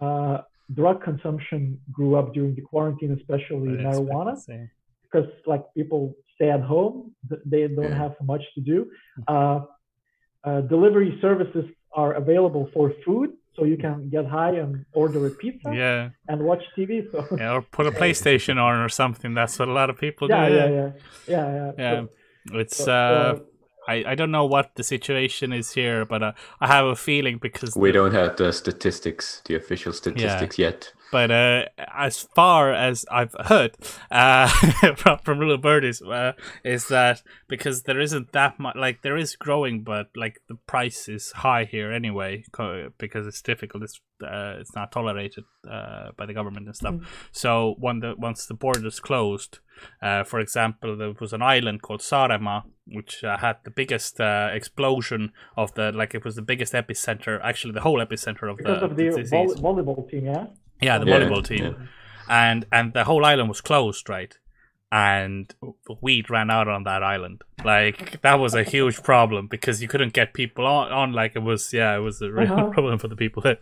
uh, 0.00 0.38
drug 0.74 1.02
consumption 1.02 1.80
grew 1.92 2.16
up 2.16 2.32
during 2.34 2.54
the 2.54 2.62
quarantine, 2.62 3.12
especially 3.12 3.70
I 3.70 3.76
didn't 3.76 3.86
expect 3.86 4.08
marijuana 4.08 4.34
because 5.02 5.28
like 5.46 5.64
people 5.74 6.14
stay 6.36 6.50
at 6.50 6.60
home, 6.62 7.14
they 7.44 7.66
don't 7.68 7.90
Yeah. 7.90 7.98
have 7.98 8.14
much 8.22 8.42
to 8.54 8.60
do. 8.60 8.90
Uh, 9.28 9.60
uh, 10.44 10.60
delivery 10.62 11.18
services 11.20 11.66
are 11.92 12.12
available 12.14 12.70
for 12.72 12.92
food, 13.04 13.30
so 13.56 13.64
you 13.64 13.76
can 13.76 14.08
get 14.10 14.26
high 14.26 14.54
and 14.56 14.84
order 14.92 15.26
a 15.26 15.30
pizza 15.30 15.72
Yeah, 15.74 16.10
and 16.28 16.42
watch 16.42 16.62
TV. 16.76 17.10
So 17.10 17.26
yeah, 17.36 17.52
or 17.54 17.62
put 17.62 17.86
a 17.86 17.90
PlayStation 17.92 18.56
on 18.62 18.80
or 18.80 18.88
something. 18.88 19.34
That's 19.34 19.58
what 19.58 19.68
a 19.68 19.72
lot 19.72 19.90
of 19.90 19.98
people 19.98 20.28
yeah, 20.28 20.48
do. 20.48 20.54
yeah, 20.54 20.68
yeah, 20.68 20.90
yeah, 21.28 21.54
yeah. 21.54 21.72
Yeah. 21.78 22.00
So- 22.00 22.58
It's 22.58 22.76
so- 22.76 22.92
uh, 22.92 23.34
so- 23.36 23.46
I, 23.88 24.04
I 24.12 24.14
don't 24.14 24.30
know 24.30 24.44
what 24.44 24.74
the 24.76 24.84
situation 24.84 25.52
is 25.52 25.72
here, 25.72 26.04
but 26.04 26.22
uh, 26.22 26.32
I 26.60 26.66
have 26.66 26.86
a 26.86 26.94
feeling 26.94 27.38
because 27.38 27.74
We 27.74 27.92
don't 27.92 28.12
have 28.12 28.36
the 28.36 28.52
statistics, 28.52 29.42
the 29.46 29.56
official 29.56 29.92
statistics 29.92 30.58
yet. 30.58 30.92
But 31.10 31.30
uh, 31.30 31.64
as 31.94 32.20
far 32.20 32.72
as 32.72 33.04
I've 33.10 33.34
heard 33.46 33.76
uh, 34.10 34.48
from, 34.96 35.18
from 35.18 35.38
little 35.40 35.58
birdies, 35.58 36.02
uh, 36.02 36.32
is 36.64 36.88
that 36.88 37.22
because 37.48 37.82
there 37.82 38.00
isn't 38.00 38.32
that 38.32 38.58
much, 38.58 38.76
like 38.76 39.02
there 39.02 39.16
is 39.16 39.36
growing, 39.36 39.82
but 39.82 40.08
like 40.14 40.40
the 40.48 40.54
price 40.54 41.08
is 41.08 41.32
high 41.32 41.64
here 41.64 41.92
anyway, 41.92 42.44
because 42.98 43.26
it's 43.26 43.42
difficult. 43.42 43.82
It's 43.82 44.00
uh, 44.22 44.56
it's 44.60 44.74
not 44.74 44.92
tolerated 44.92 45.44
uh, 45.68 46.10
by 46.16 46.26
the 46.26 46.34
government 46.34 46.66
and 46.66 46.76
stuff. 46.76 46.94
So 47.32 47.74
when 47.78 48.00
the 48.00 48.14
once 48.16 48.46
the 48.46 48.54
borders 48.54 49.00
closed, 49.00 49.58
uh, 50.02 50.24
for 50.24 50.40
example, 50.40 50.96
there 50.96 51.12
was 51.20 51.32
an 51.32 51.42
island 51.42 51.82
called 51.82 52.00
Saaremaa, 52.00 52.64
which 52.86 53.24
uh, 53.24 53.38
had 53.38 53.56
the 53.64 53.70
biggest 53.70 54.20
uh, 54.20 54.50
explosion 54.52 55.32
of 55.56 55.74
the 55.74 55.92
like 55.92 56.14
it 56.14 56.24
was 56.24 56.36
the 56.36 56.42
biggest 56.42 56.72
epicenter, 56.72 57.40
actually 57.42 57.72
the 57.72 57.80
whole 57.80 57.98
epicenter 57.98 58.50
of 58.50 58.58
because 58.58 58.80
the, 58.80 58.84
of 58.84 58.96
the 58.96 59.22
vol- 59.24 59.54
volleyball 59.54 60.08
team, 60.08 60.26
yeah. 60.26 60.46
Yeah, 60.80 60.98
the 60.98 61.06
Yeah, 61.06 61.18
volleyball 61.20 61.44
team, 61.44 61.64
yeah. 61.64 61.86
and 62.28 62.66
and 62.72 62.92
the 62.92 63.04
whole 63.04 63.24
island 63.24 63.48
was 63.48 63.60
closed, 63.60 64.08
right? 64.08 64.36
And 64.92 65.54
weed 66.00 66.30
ran 66.30 66.50
out 66.50 66.66
on 66.66 66.82
that 66.84 67.02
island. 67.04 67.42
Like 67.64 68.20
that 68.22 68.40
was 68.40 68.54
a 68.54 68.64
huge 68.64 69.02
problem 69.04 69.46
because 69.46 69.80
you 69.80 69.86
couldn't 69.88 70.12
get 70.14 70.34
people 70.34 70.66
on. 70.66 70.90
on 70.90 71.12
like 71.12 71.36
it 71.36 71.40
was, 71.44 71.72
yeah, 71.72 71.94
it 71.96 72.00
was 72.00 72.20
a 72.22 72.30
real 72.32 72.52
Uh-huh. 72.52 72.70
problem 72.76 72.98
for 72.98 73.06
the 73.08 73.14
people 73.16 73.40
there. 73.42 73.58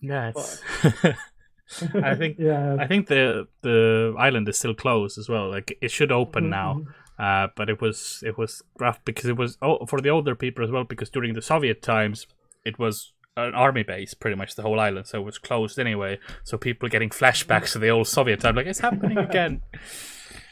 Yeah, 0.00 0.32
it's. 0.34 0.62
I 1.94 2.14
think 2.14 2.36
yeah. 2.38 2.76
I 2.80 2.86
think 2.86 3.08
the 3.08 3.46
the 3.62 4.14
island 4.18 4.48
is 4.48 4.58
still 4.58 4.74
closed 4.74 5.18
as 5.18 5.28
well. 5.28 5.50
Like 5.50 5.76
it 5.82 5.90
should 5.90 6.10
open 6.10 6.48
now, 6.48 6.82
uh, 7.18 7.48
but 7.56 7.68
it 7.68 7.80
was 7.80 8.22
it 8.26 8.38
was 8.38 8.62
rough 8.80 9.04
because 9.04 9.26
it 9.26 9.36
was 9.36 9.58
oh, 9.60 9.84
for 9.86 10.00
the 10.00 10.08
older 10.08 10.34
people 10.34 10.64
as 10.64 10.70
well. 10.70 10.84
Because 10.84 11.10
during 11.10 11.34
the 11.34 11.42
Soviet 11.42 11.82
times, 11.82 12.26
it 12.64 12.78
was 12.78 13.12
an 13.38 13.54
army 13.54 13.82
base, 13.82 14.14
pretty 14.14 14.36
much 14.36 14.54
the 14.54 14.62
whole 14.62 14.80
island, 14.80 15.06
so 15.06 15.18
it 15.20 15.24
was 15.24 15.38
closed 15.38 15.78
anyway. 15.78 16.18
So 16.44 16.58
people 16.58 16.88
getting 16.88 17.10
flashbacks 17.10 17.72
to 17.72 17.78
the 17.78 17.88
old 17.88 18.08
Soviet 18.08 18.40
time, 18.40 18.56
like 18.56 18.66
it's 18.66 18.80
happening 18.80 19.18
again. 19.18 19.62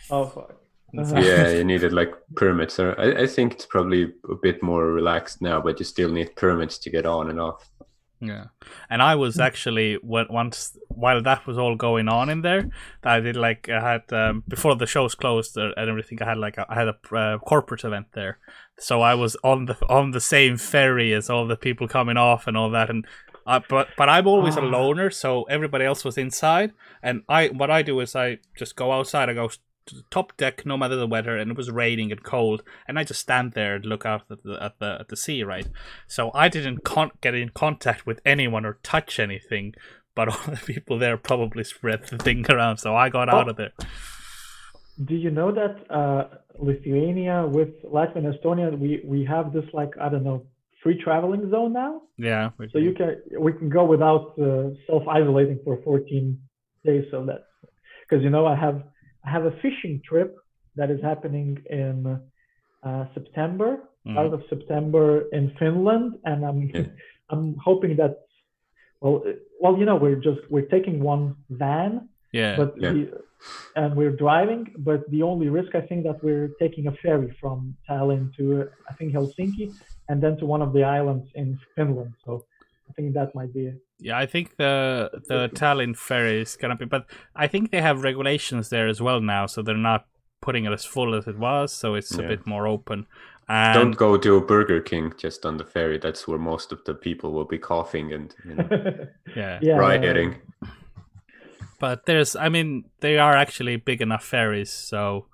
Oh 0.09 0.27
fuck. 0.27 0.55
Yeah, 0.95 1.51
you 1.51 1.65
needed 1.65 1.93
like 1.93 2.15
permits. 2.37 2.79
I, 2.79 2.93
I 2.93 3.27
think 3.27 3.55
it's 3.55 3.67
probably 3.67 4.13
a 4.31 4.37
bit 4.37 4.63
more 4.63 4.87
relaxed 4.87 5.43
now, 5.43 5.61
but 5.61 5.79
you 5.81 5.85
still 5.85 6.11
need 6.11 6.37
permits 6.37 6.79
to 6.79 6.91
get 6.91 7.05
on 7.05 7.29
and 7.29 7.41
off. 7.41 7.69
Yeah, 8.21 8.47
and 8.89 9.03
I 9.03 9.15
was 9.15 9.39
actually 9.39 9.99
once 10.03 10.79
while 10.89 11.23
that 11.23 11.47
was 11.47 11.59
all 11.59 11.77
going 11.77 12.09
on 12.09 12.31
in 12.31 12.41
there, 12.43 12.71
I 13.05 13.21
did 13.21 13.37
like 13.37 13.69
I 13.69 13.81
had 13.93 14.13
um, 14.13 14.43
before 14.49 14.75
the 14.75 14.87
shows 14.87 15.15
closed 15.15 15.59
uh, 15.59 15.73
and 15.77 15.91
everything. 15.91 16.23
I 16.23 16.25
had 16.29 16.39
like 16.39 16.57
a, 16.57 16.65
I 16.69 16.75
had 16.75 16.89
a 16.89 16.97
uh, 17.15 17.39
corporate 17.39 17.85
event 17.85 18.07
there, 18.15 18.39
so 18.79 19.03
I 19.03 19.15
was 19.15 19.37
on 19.45 19.67
the 19.67 19.77
on 19.89 20.13
the 20.13 20.21
same 20.21 20.57
ferry 20.57 21.13
as 21.13 21.29
all 21.29 21.47
the 21.47 21.57
people 21.57 21.89
coming 21.89 22.17
off 22.17 22.47
and 22.47 22.57
all 22.57 22.71
that. 22.71 22.89
And 22.89 23.07
uh, 23.47 23.61
but 23.69 23.89
but 23.99 24.09
I'm 24.09 24.27
always 24.27 24.57
a 24.57 24.61
Ah. 24.63 24.65
loner, 24.65 25.11
so 25.11 25.43
everybody 25.45 25.85
else 25.85 26.03
was 26.05 26.17
inside, 26.17 26.73
and 27.03 27.23
I 27.29 27.49
what 27.49 27.71
I 27.71 27.83
do 27.83 28.01
is 28.01 28.17
I 28.17 28.39
just 28.57 28.77
go 28.77 28.93
outside. 28.93 29.29
I 29.29 29.35
go 29.35 29.51
to 29.87 29.95
the 29.95 30.05
top 30.11 30.37
deck, 30.37 30.65
no 30.67 30.77
matter 30.77 30.97
the 30.97 31.07
weather, 31.07 31.37
and 31.37 31.51
it 31.51 31.57
was 31.57 31.71
raining 31.71 32.11
and 32.13 32.23
cold, 32.23 32.63
and 32.87 32.99
I 32.99 33.05
just 33.05 33.21
stand 33.21 33.53
there 33.53 33.77
and 33.77 33.87
look 33.87 34.05
out 34.07 34.23
at 34.31 34.43
the 34.43 34.59
at 34.63 34.79
the, 34.79 34.97
at 35.01 35.09
the 35.09 35.17
sea, 35.17 35.43
right? 35.43 35.69
So 36.07 36.31
I 36.35 36.49
didn't 36.49 36.85
con- 36.85 37.13
get 37.21 37.35
in 37.35 37.49
contact 37.51 38.07
with 38.07 38.21
anyone 38.25 38.65
or 38.67 38.79
touch 38.83 39.19
anything, 39.19 39.75
but 40.15 40.29
all 40.33 40.41
the 40.55 40.57
people 40.65 40.99
there 40.99 41.17
probably 41.17 41.65
spread 41.65 42.05
the 42.09 42.19
thing 42.19 42.45
around. 42.51 42.79
So 42.79 42.95
I 42.97 43.09
got 43.09 43.29
out 43.29 43.47
Oh. 43.47 43.51
of 43.51 43.57
there. 43.57 43.73
Do 45.05 45.15
you 45.15 45.31
know 45.31 45.53
that 45.53 45.75
uh, 45.91 46.25
Lithuania 46.59 47.47
with 47.47 47.83
Latvia 47.85 48.17
and 48.17 48.35
Estonia, 48.35 48.79
we 48.79 49.03
we 49.05 49.25
have 49.27 49.53
this 49.53 49.65
like 49.75 49.91
I 50.01 50.09
don't 50.09 50.25
know 50.25 50.47
free 50.83 50.99
traveling 51.03 51.51
zone 51.51 51.73
now. 51.75 52.03
Yeah. 52.17 52.51
So 52.73 52.79
you 52.79 52.95
can 52.95 53.21
we 53.39 53.53
can 53.53 53.69
go 53.69 53.85
without 53.85 54.39
uh, 54.41 54.71
self 54.87 55.07
isolating 55.07 55.59
for 55.65 55.81
14 55.85 56.39
days. 56.85 57.05
So 57.11 57.27
that 57.27 57.45
because 58.09 58.25
you 58.25 58.31
know 58.31 58.47
I 58.47 58.57
have 58.57 58.85
I 59.27 59.31
have 59.31 59.45
a 59.45 59.55
fishing 59.65 60.01
trip 60.09 60.31
that 60.77 60.91
is 60.91 61.01
happening 61.03 61.49
in 61.71 61.97
uh, 62.89 63.05
September, 63.15 63.71
Mhm. 64.07 64.13
start 64.15 64.33
of 64.39 64.43
September 64.53 65.07
in 65.39 65.45
Finland, 65.61 66.09
and 66.31 66.39
I'm 66.49 66.61
Yeah. 66.75 66.87
I'm 67.33 67.47
hoping 67.69 67.93
that 68.01 68.13
well 69.03 69.17
well 69.63 69.75
you 69.81 69.87
know 69.89 69.99
we're 70.05 70.21
just 70.29 70.41
we're 70.53 70.71
taking 70.77 70.97
one 71.15 71.25
van 71.63 71.93
yeah. 72.41 72.55
but 72.61 72.71
Yeah. 72.85 72.95
and 73.81 73.91
we're 73.99 74.17
driving 74.25 74.63
but 74.89 75.01
the 75.15 75.23
only 75.31 75.49
risk 75.59 75.71
i 75.81 75.83
think 75.89 76.01
that 76.09 76.19
we're 76.27 76.49
taking 76.65 76.85
a 76.93 76.95
ferry 77.03 77.31
from 77.41 77.59
tallinn 77.89 78.25
to 78.37 78.45
i 78.91 78.93
think 78.97 79.09
helsinki 79.17 79.67
and 80.09 80.17
then 80.25 80.35
to 80.41 80.45
one 80.55 80.63
of 80.67 80.71
the 80.77 80.85
islands 80.99 81.27
in 81.41 81.49
Finland. 81.75 82.13
So 82.25 82.31
I 82.89 82.91
think 82.97 83.07
that 83.19 83.31
might 83.39 83.53
be. 83.59 83.65
Yeah, 83.99 84.19
I 84.19 84.27
think 84.27 84.57
the 84.57 85.11
the 85.29 85.49
Tallinn 85.55 85.97
ferry 85.97 86.41
is 86.43 86.57
gonna 86.57 86.77
be, 86.77 86.85
but 86.85 87.07
I 87.35 87.47
think 87.47 87.71
they 87.71 87.81
have 87.81 88.03
regulations 88.03 88.69
there 88.69 88.89
as 88.89 89.01
well 89.01 89.21
now, 89.21 89.47
so 89.47 89.63
they're 89.63 89.75
not 89.77 90.07
putting 90.43 90.65
it 90.67 90.73
as 90.73 90.85
full 90.85 91.15
as 91.15 91.27
it 91.27 91.39
was, 91.39 91.73
so 91.73 91.95
it's 91.95 92.13
a 92.13 92.23
bit 92.23 92.47
more 92.47 92.67
open. 92.67 93.07
And 93.49 93.75
Don't 93.75 93.97
go 93.97 94.17
to 94.19 94.37
a 94.37 94.41
Burger 94.41 94.81
King 94.81 95.15
just 95.17 95.47
on 95.47 95.57
the 95.57 95.65
ferry. 95.65 95.99
That's 95.99 96.27
where 96.29 96.39
most 96.39 96.73
of 96.73 96.85
the 96.85 96.95
people 96.95 97.33
will 97.33 97.45
be 97.47 97.59
coughing 97.59 98.13
and 98.13 98.35
you 98.45 98.55
know, 98.55 98.69
yeah, 99.37 99.61
yeah, 99.63 99.79
rioting. 99.79 100.37
but 101.79 102.07
there's, 102.07 102.37
I 102.37 102.49
mean, 102.49 102.85
they 103.01 103.19
are 103.19 103.35
actually 103.37 103.77
big 103.77 104.01
enough 104.01 104.25
ferries, 104.25 104.71
so 104.71 105.27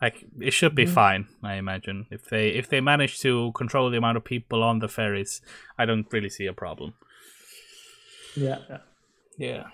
like 0.00 0.24
it 0.40 0.52
should 0.52 0.74
be 0.74 0.84
Mhm. 0.84 0.88
fine. 0.94 1.28
I 1.42 1.54
imagine 1.54 2.06
if 2.10 2.28
they 2.28 2.48
if 2.48 2.68
they 2.68 2.80
manage 2.80 3.18
to 3.20 3.52
control 3.52 3.90
the 3.90 3.96
amount 3.98 4.16
of 4.16 4.24
people 4.24 4.62
on 4.62 4.78
the 4.80 4.88
ferries, 4.88 5.40
I 5.78 5.86
don't 5.86 6.06
really 6.12 6.28
see 6.30 6.46
a 6.46 6.52
problem. 6.52 6.94
Yeah, 8.36 8.58
yeah. 8.68 8.78
Yeah. 9.38 9.64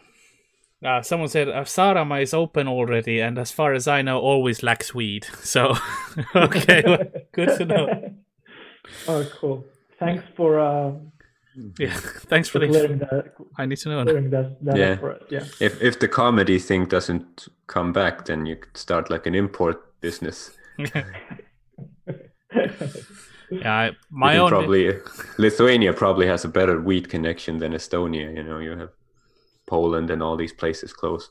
Uh, 0.84 1.00
someone 1.02 1.28
said 1.28 1.48
uh, 1.48 1.62
Saaremaa 1.64 2.22
is 2.22 2.34
open 2.34 2.66
already, 2.68 3.20
and 3.20 3.38
as 3.38 3.52
far 3.52 3.72
as 3.72 3.86
I 3.86 4.02
know, 4.02 4.18
always 4.18 4.62
lacks 4.62 4.94
weed. 4.94 5.26
So, 5.42 5.74
okay, 6.34 6.82
well, 6.84 7.04
good 7.32 7.56
to 7.58 7.64
know. 7.64 8.14
oh, 9.08 9.24
cool. 9.40 9.64
Thanks 9.98 10.24
for 10.36 10.58
uh, 10.58 10.92
Yeah, 11.78 11.94
thanks 12.28 12.48
for 12.48 12.58
for 12.58 12.66
the. 12.66 12.68
clearing 12.68 12.98
that, 12.98 13.34
I 13.58 13.66
need 13.66 13.78
to 13.78 13.88
know. 13.90 14.04
that, 14.04 14.56
that 14.62 14.76
Yeah. 14.76 14.96
up. 15.08 15.22
Yeah. 15.30 15.44
If 15.60 15.80
if 15.82 15.98
the 16.00 16.08
comedy 16.08 16.58
thing 16.58 16.86
doesn't 16.88 17.48
come 17.68 17.92
back, 17.92 18.24
then 18.24 18.46
you 18.46 18.56
could 18.56 18.76
start 18.76 19.10
like 19.10 19.26
an 19.28 19.34
import 19.34 20.00
business. 20.00 20.50
yeah, 23.62 23.72
I, 23.72 23.90
my 24.10 24.36
own. 24.38 24.48
probably 24.50 24.92
Lithuania 25.38 25.92
probably 25.92 26.26
has 26.26 26.44
a 26.44 26.48
better 26.48 26.80
wheat 26.80 27.08
connection 27.08 27.58
than 27.58 27.72
Estonia. 27.72 28.34
You 28.36 28.42
know, 28.42 28.58
you 28.58 28.76
have 28.78 28.90
Poland 29.66 30.10
and 30.10 30.22
all 30.22 30.36
these 30.36 30.52
places 30.52 30.92
close. 30.92 31.30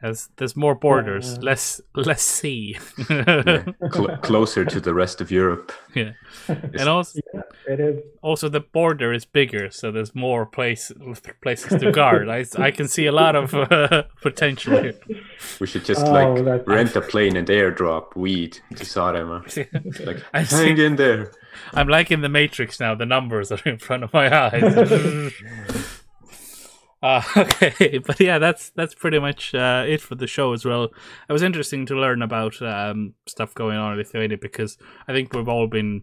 Has, 0.00 0.30
there's 0.36 0.56
more 0.56 0.74
borders, 0.74 1.34
Yeah. 1.34 1.38
less 1.50 1.80
less 1.94 2.22
sea. 2.22 2.76
Yeah, 3.08 3.62
cl- 3.92 4.16
closer 4.22 4.64
to 4.64 4.80
the 4.80 4.92
rest 4.94 5.20
of 5.20 5.30
Europe. 5.30 5.70
Yeah. 5.94 6.12
and 6.48 6.88
also 6.88 7.20
yeah, 7.32 7.42
it 7.68 7.78
is. 7.78 8.02
also 8.20 8.48
the 8.48 8.58
border 8.72 9.12
is 9.12 9.24
bigger, 9.24 9.70
so 9.70 9.92
there's 9.92 10.12
more 10.12 10.44
place 10.44 10.90
places 11.40 11.80
to 11.80 11.92
guard. 11.92 12.28
I, 12.28 12.44
I 12.58 12.72
can 12.72 12.88
see 12.88 13.06
a 13.06 13.12
lot 13.12 13.36
of 13.36 13.54
uh, 13.54 14.02
potential 14.22 14.82
here. 14.82 14.94
We 15.60 15.68
should 15.68 15.84
just 15.84 16.04
Oh, 16.04 16.10
like 16.12 16.44
that- 16.46 16.66
rent 16.66 16.96
a 16.96 17.00
plane 17.00 17.36
and 17.36 17.46
airdrop 17.46 18.16
weed 18.16 18.58
to 18.74 18.84
Saaremaa. 18.84 19.44
Like 20.04 20.24
I 20.34 20.38
hang 20.42 20.76
see. 20.76 20.84
in 20.84 20.96
there. 20.96 21.30
I'm 21.72 21.88
like 21.88 22.10
in 22.10 22.20
the 22.20 22.28
Matrix 22.28 22.80
now. 22.80 22.94
The 22.94 23.06
numbers 23.06 23.52
are 23.52 23.60
in 23.64 23.78
front 23.78 24.04
of 24.04 24.12
my 24.12 24.34
eyes. 24.34 25.32
uh, 27.02 27.22
okay, 27.36 27.98
but 27.98 28.20
yeah, 28.20 28.38
that's 28.38 28.70
that's 28.70 28.94
pretty 28.94 29.18
much 29.18 29.54
uh, 29.54 29.84
it 29.86 30.00
for 30.00 30.14
the 30.14 30.26
show 30.26 30.52
as 30.52 30.64
well. 30.64 30.84
It 30.84 31.32
was 31.32 31.42
interesting 31.42 31.86
to 31.86 31.94
learn 31.94 32.22
about 32.22 32.60
um, 32.62 33.14
stuff 33.26 33.54
going 33.54 33.76
on 33.76 33.92
in 33.92 33.98
Lithuania 33.98 34.38
because 34.38 34.78
I 35.08 35.12
think 35.12 35.32
we've 35.32 35.48
all 35.48 35.66
been 35.66 36.02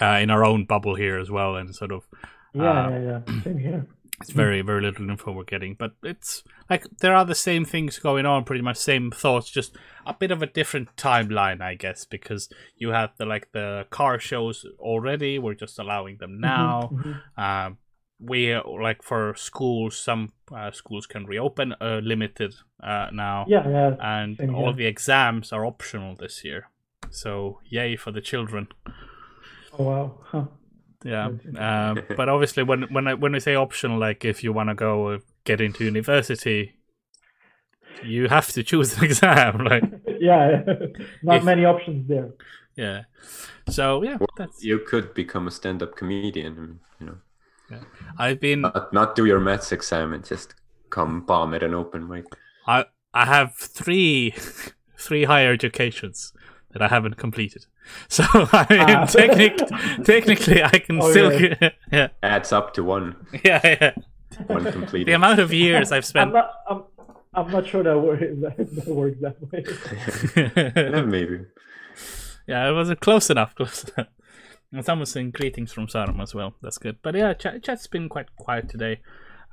uh, 0.00 0.18
in 0.22 0.30
our 0.30 0.44
own 0.44 0.64
bubble 0.64 0.94
here 0.94 1.18
as 1.18 1.30
well, 1.30 1.56
and 1.56 1.74
sort 1.74 1.92
of 1.92 2.06
Yeah, 2.54 2.86
Uh, 2.86 2.90
yeah, 2.90 3.20
yeah. 3.26 3.42
Same 3.42 3.58
here. 3.58 3.86
It's 4.20 4.30
very 4.30 4.62
very 4.62 4.82
little 4.82 5.08
info 5.10 5.32
we're 5.32 5.44
getting. 5.44 5.74
But 5.74 5.92
it's 6.02 6.42
like 6.70 6.84
there 7.00 7.14
are 7.14 7.24
the 7.24 7.34
same 7.34 7.64
things 7.64 7.98
going 7.98 8.26
on, 8.26 8.44
pretty 8.44 8.62
much 8.62 8.76
same 8.76 9.10
thoughts, 9.10 9.50
just 9.50 9.76
a 10.06 10.14
bit 10.14 10.30
of 10.30 10.42
a 10.42 10.46
different 10.46 10.94
timeline, 10.96 11.60
I 11.60 11.74
guess, 11.74 12.04
because 12.04 12.48
you 12.76 12.90
have 12.90 13.10
the 13.18 13.26
like 13.26 13.52
the 13.52 13.86
car 13.90 14.18
shows 14.18 14.64
already. 14.78 15.38
We're 15.38 15.54
just 15.54 15.78
allowing 15.78 16.16
them 16.18 16.40
now. 16.40 16.90
Mhm, 16.92 17.20
mhm. 17.38 17.66
Um, 17.66 17.78
we 18.18 18.54
like 18.56 19.02
for 19.02 19.34
schools, 19.36 19.96
some 20.00 20.32
uh, 20.50 20.70
schools 20.70 21.06
can 21.06 21.26
reopen 21.26 21.74
uh, 21.82 22.00
limited 22.02 22.54
uh, 22.82 23.08
now, 23.12 23.44
Yeah, 23.46 23.68
yeah. 23.68 23.96
and 24.00 24.36
same 24.38 24.54
all 24.54 24.66
here. 24.68 24.72
the 24.76 24.86
exams 24.86 25.52
are 25.52 25.66
optional 25.66 26.16
this 26.16 26.42
year. 26.42 26.70
So 27.10 27.60
yay 27.68 27.96
for 27.96 28.12
the 28.12 28.22
children! 28.22 28.68
Oh 29.78 29.84
wow. 29.84 30.18
Huh. 30.24 30.44
Yeah, 31.06 31.30
That's 31.44 31.56
uh, 31.56 31.94
but 32.16 32.28
obviously 32.28 32.62
when 32.64 32.82
when 32.92 33.06
I 33.06 33.14
when 33.14 33.34
I 33.34 33.38
say 33.38 33.54
optional, 33.54 33.98
like 33.98 34.24
if 34.24 34.42
you 34.42 34.52
want 34.52 34.70
to 34.70 34.74
go 34.74 35.08
uh, 35.14 35.18
get 35.44 35.60
into 35.60 35.84
university, 35.84 36.74
you 38.04 38.28
have 38.28 38.48
to 38.52 38.62
choose 38.62 38.96
an 38.98 39.04
exam. 39.10 39.58
Like 39.64 39.84
yeah, 40.20 40.62
not 41.22 41.36
If- 41.36 41.44
many 41.44 41.64
options 41.64 42.08
there. 42.08 42.30
yeah, 42.76 43.04
so 43.68 44.02
yeah, 44.02 44.16
Well, 44.20 44.28
that's 44.36 44.62
You 44.64 44.78
could 44.80 45.14
become 45.14 45.46
a 45.46 45.50
stand-up 45.50 45.96
comedian. 45.96 46.80
You 47.00 47.06
know, 47.06 47.18
I've 48.18 48.40
been 48.40 48.60
not, 48.62 48.92
not 48.92 49.14
do 49.16 49.26
your 49.26 49.40
maths 49.40 49.72
exam 49.72 50.12
and 50.12 50.24
just 50.24 50.54
come 50.90 51.22
bomb 51.26 51.54
at 51.54 51.62
an 51.62 51.74
open 51.74 52.08
mic. 52.08 52.24
I 52.66 52.86
I 53.14 53.26
have 53.26 53.54
three 53.54 54.34
three 54.98 55.24
higher 55.24 55.52
educations 55.52 56.32
that 56.72 56.82
I 56.82 56.88
haven't 56.88 57.16
completed. 57.16 57.66
So 58.08 58.24
I 58.32 58.66
mean, 58.70 58.80
Ah. 58.90 59.04
technic, 59.06 59.56
technically, 60.04 60.62
I 60.62 60.78
can 60.78 61.00
Oh, 61.02 61.10
still 61.10 61.32
yeah. 61.32 61.54
get, 61.54 61.74
yeah 61.92 62.08
Adds 62.22 62.52
up 62.52 62.74
to 62.74 62.84
one. 62.84 63.16
yeah 63.44 63.60
yeah. 63.64 63.94
One 64.46 64.70
completed. 64.70 65.06
The 65.08 65.12
amount 65.12 65.38
of 65.40 65.52
years 65.52 65.92
I've 65.92 65.98
I'm 65.98 66.02
spent. 66.02 66.32
not. 66.34 66.50
I'm, 66.68 66.82
I'm 67.34 67.50
not 67.50 67.66
sure 67.66 67.82
that 67.82 67.98
works. 67.98 68.22
That, 68.42 68.56
that 68.56 68.88
works 68.88 69.18
that 69.20 69.36
way. 69.50 70.92
yeah, 70.94 71.02
maybe. 71.02 71.40
yeah, 72.46 72.68
it 72.68 72.72
wasn't 72.72 73.00
close 73.00 73.30
enough. 73.30 73.54
Close 73.54 73.84
enough. 73.84 74.08
And 74.72 74.84
someone's 74.84 75.12
saying 75.12 75.30
greetings 75.30 75.72
from 75.72 75.86
Saaremaa 75.86 76.22
as 76.22 76.34
well. 76.34 76.54
That's 76.60 76.76
good. 76.78 76.96
But 77.02 77.14
yeah, 77.14 77.32
chat, 77.34 77.62
chat's 77.62 77.86
been 77.86 78.08
quite 78.08 78.34
quiet 78.36 78.68
today. 78.68 79.00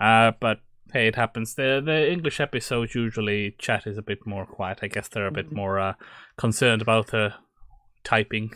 Uh, 0.01 0.31
but 0.39 0.59
hey, 0.93 1.07
it 1.07 1.15
happens. 1.15 1.55
The 1.55 1.81
the 1.83 2.11
English 2.11 2.39
episodes 2.39 2.95
usually 2.95 3.55
chat 3.57 3.85
is 3.87 3.97
a 3.97 4.01
bit 4.01 4.25
more 4.25 4.45
quiet. 4.45 4.79
I 4.81 4.87
guess 4.87 5.07
they're 5.09 5.27
a 5.27 5.31
bit 5.31 5.51
more 5.51 5.79
uh, 5.79 5.93
concerned 6.37 6.81
about 6.81 7.07
the 7.07 7.33
typing. 8.03 8.51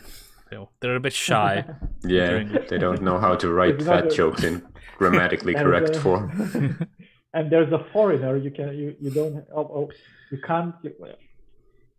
So 0.50 0.70
they're 0.80 0.96
a 0.96 1.00
bit 1.00 1.12
shy. 1.12 1.64
Yeah, 2.04 2.44
they 2.70 2.78
don't 2.78 3.02
know 3.02 3.18
how 3.18 3.34
to 3.34 3.52
write 3.56 3.74
It's 3.74 3.84
not 3.84 4.04
fat 4.04 4.12
a- 4.12 4.16
jokes 4.16 4.44
in 4.44 4.62
grammatically 4.96 5.54
And, 5.56 5.64
correct 5.64 5.96
uh, 5.96 6.00
form. 6.00 6.86
and 7.34 7.50
there's 7.52 7.72
a 7.72 7.84
foreigner. 7.92 8.36
You 8.36 8.50
can. 8.50 8.68
You 8.78 8.94
you 9.00 9.10
don't. 9.10 9.44
Oh, 9.54 9.66
oh 9.78 9.88
you 10.32 10.38
can't. 10.46 10.74
You, 10.82 10.92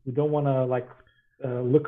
you 0.06 0.14
don't 0.14 0.32
want 0.32 0.46
to 0.48 0.66
like 0.66 0.90
uh, 1.46 1.62
look 1.62 1.88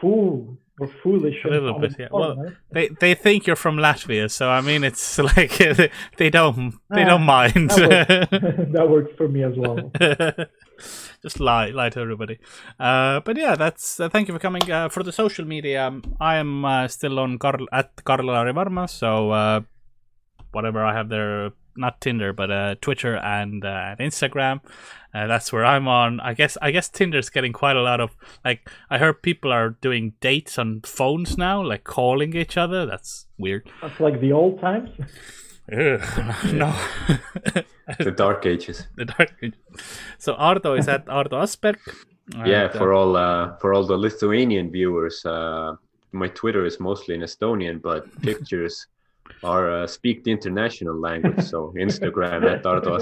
fool 0.00 0.56
or 0.80 0.88
foolish. 1.02 1.36
A 1.44 1.48
little 1.48 1.78
bit, 1.78 1.94
yeah. 1.98 2.08
Well, 2.10 2.52
they 2.70 2.88
they 3.00 3.14
think 3.14 3.46
you're 3.46 3.56
from 3.56 3.76
Latvia, 3.76 4.30
so 4.30 4.48
I 4.50 4.60
mean 4.60 4.84
it's 4.84 5.18
like 5.30 5.56
they, 5.58 5.90
they 6.16 6.30
don't 6.30 6.74
they 6.90 7.04
don't 7.04 7.22
Ah, 7.28 7.42
mind. 7.42 7.70
that 7.70 8.28
that 8.72 8.88
works 8.88 9.12
for 9.16 9.28
me 9.28 9.42
as 9.42 9.54
well. 9.56 9.90
Just 11.22 11.40
lie, 11.40 11.70
lie 11.70 11.90
to 11.90 12.00
everybody. 12.00 12.38
Uh, 12.78 13.20
but 13.20 13.36
yeah, 13.36 13.56
that's. 13.56 13.98
Uh, 13.98 14.08
thank 14.08 14.28
you 14.28 14.34
for 14.34 14.38
coming. 14.40 14.70
Uh, 14.70 14.88
for 14.88 15.02
the 15.02 15.10
social 15.12 15.44
media, 15.44 15.88
um, 15.88 16.02
I 16.20 16.36
am 16.36 16.64
uh, 16.64 16.86
still 16.88 17.18
on 17.18 17.38
Karl 17.38 17.66
at 17.72 18.04
Karl 18.04 18.26
Arivarma. 18.26 18.88
So 18.88 19.30
uh, 19.32 19.60
whatever 20.52 20.84
I 20.84 20.94
have 20.94 21.08
there, 21.08 21.50
not 21.76 22.00
Tinder, 22.00 22.32
but 22.32 22.50
uh, 22.52 22.74
Twitter 22.80 23.16
and 23.16 23.64
uh, 23.64 23.96
and 23.98 24.12
Instagram. 24.12 24.60
Uh, 25.18 25.26
that's 25.26 25.52
where 25.52 25.64
I'm 25.64 25.88
on. 25.88 26.20
I 26.20 26.32
guess 26.34 26.56
I 26.62 26.70
guess 26.70 26.88
Tinder's 26.88 27.28
getting 27.28 27.52
quite 27.52 27.76
a 27.76 27.82
lot 27.82 28.00
of 28.00 28.10
like. 28.44 28.70
I 28.88 28.98
heard 28.98 29.20
people 29.22 29.52
are 29.52 29.70
doing 29.70 30.12
dates 30.20 30.58
on 30.58 30.82
phones 30.82 31.36
now, 31.36 31.60
like 31.60 31.82
calling 31.82 32.36
each 32.36 32.56
other. 32.56 32.86
That's 32.86 33.26
weird. 33.36 33.68
That's 33.82 33.98
like 33.98 34.20
the 34.20 34.32
old 34.32 34.60
times. 34.60 34.90
Ugh, 35.72 36.00
no. 36.52 36.72
the 37.98 38.12
dark 38.14 38.46
ages. 38.46 38.86
the 38.94 39.06
dark 39.06 39.32
ages. 39.42 39.58
So 40.18 40.34
Ardo 40.34 40.74
is 40.74 40.86
at 40.86 41.08
Ardo 41.08 41.42
Asperg. 41.42 41.78
yeah, 42.46 42.66
And, 42.66 42.74
uh, 42.74 42.78
for 42.78 42.92
all 42.92 43.16
uh, 43.16 43.56
for 43.56 43.74
all 43.74 43.84
the 43.84 43.96
Lithuanian 43.96 44.70
viewers, 44.70 45.24
uh, 45.26 45.74
my 46.12 46.28
Twitter 46.28 46.64
is 46.64 46.78
mostly 46.78 47.16
in 47.16 47.22
Estonian, 47.22 47.82
but 47.82 48.06
pictures 48.22 48.86
are 49.42 49.82
uh, 49.82 49.86
speak 49.86 50.24
the 50.24 50.30
international 50.30 50.98
language. 50.98 51.42
So 51.44 51.72
Instagram 51.76 52.44
at 52.44 52.66
Ardo 52.66 52.98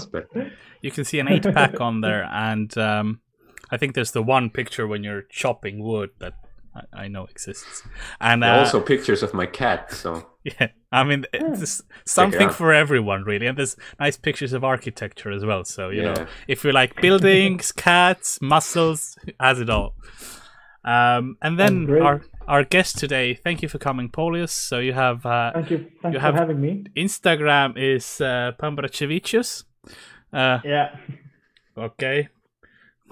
you 0.83 0.91
can 0.91 1.05
see 1.05 1.19
an 1.19 1.29
eight 1.29 1.43
pack 1.43 1.81
on 1.81 2.01
there, 2.01 2.25
and 2.31 2.77
um, 2.79 3.21
I 3.71 3.77
think 3.77 3.95
there's 3.95 4.13
the 4.13 4.23
one 4.23 4.51
picture 4.51 4.87
when 4.87 5.03
you're 5.03 5.23
chopping 5.23 5.83
wood 5.83 6.11
that 6.19 6.35
I, 6.75 7.05
I 7.05 7.09
know 7.09 7.25
exists. 7.25 7.83
And 8.21 8.45
uh, 8.45 8.59
also 8.59 8.81
pictures 8.81 9.23
of 9.23 9.35
my 9.35 9.47
cat. 9.47 9.93
So 9.93 10.27
yeah, 10.45 10.69
I 10.93 11.05
mean, 11.05 11.25
it's 11.33 11.83
something 12.05 12.49
out. 12.49 12.55
for 12.55 12.73
everyone 12.73 13.25
really, 13.25 13.47
and 13.47 13.59
there's 13.59 13.77
nice 13.99 14.17
pictures 14.17 14.53
of 14.53 14.65
architecture 14.65 15.31
as 15.31 15.45
well. 15.45 15.65
So 15.65 15.91
you 15.91 16.03
know, 16.03 16.27
if 16.49 16.65
you 16.65 16.73
like 16.73 17.01
buildings, 17.01 17.73
cats, 17.89 18.41
muscles, 18.41 19.17
has 19.41 19.61
it 19.61 19.71
all. 19.71 19.95
Um, 20.85 21.37
and 21.43 21.59
then 21.59 21.81
That's 21.81 21.91
great. 21.91 22.03
our 22.03 22.23
our 22.49 22.65
guest 22.65 22.99
today, 22.99 23.35
thank 23.35 23.63
you 23.63 23.69
for 23.69 23.79
coming, 23.79 24.09
Paulius. 24.09 24.51
So 24.51 24.79
you 24.79 24.93
have 24.93 25.25
uh, 25.27 25.53
Thank 25.53 25.71
you. 25.71 25.79
Thanks 26.03 26.15
You 26.15 26.21
for 26.21 26.21
have- 26.21 26.35
having 26.35 26.61
me. 26.61 26.85
Instagram 26.97 27.77
is 27.77 28.21
uh, 28.21 28.53
Pambrachevicius. 28.61 29.65
Uh, 30.33 30.59
Yeah. 30.65 30.97
okay. 31.77 32.29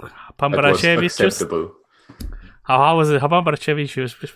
that 0.01 0.11
Pambrachevicius. 0.39 1.71
How, 2.67 2.79
how 2.79 2.97
was 2.97 3.11
it? 3.11 3.21
How 3.21 3.27
about 3.27 3.45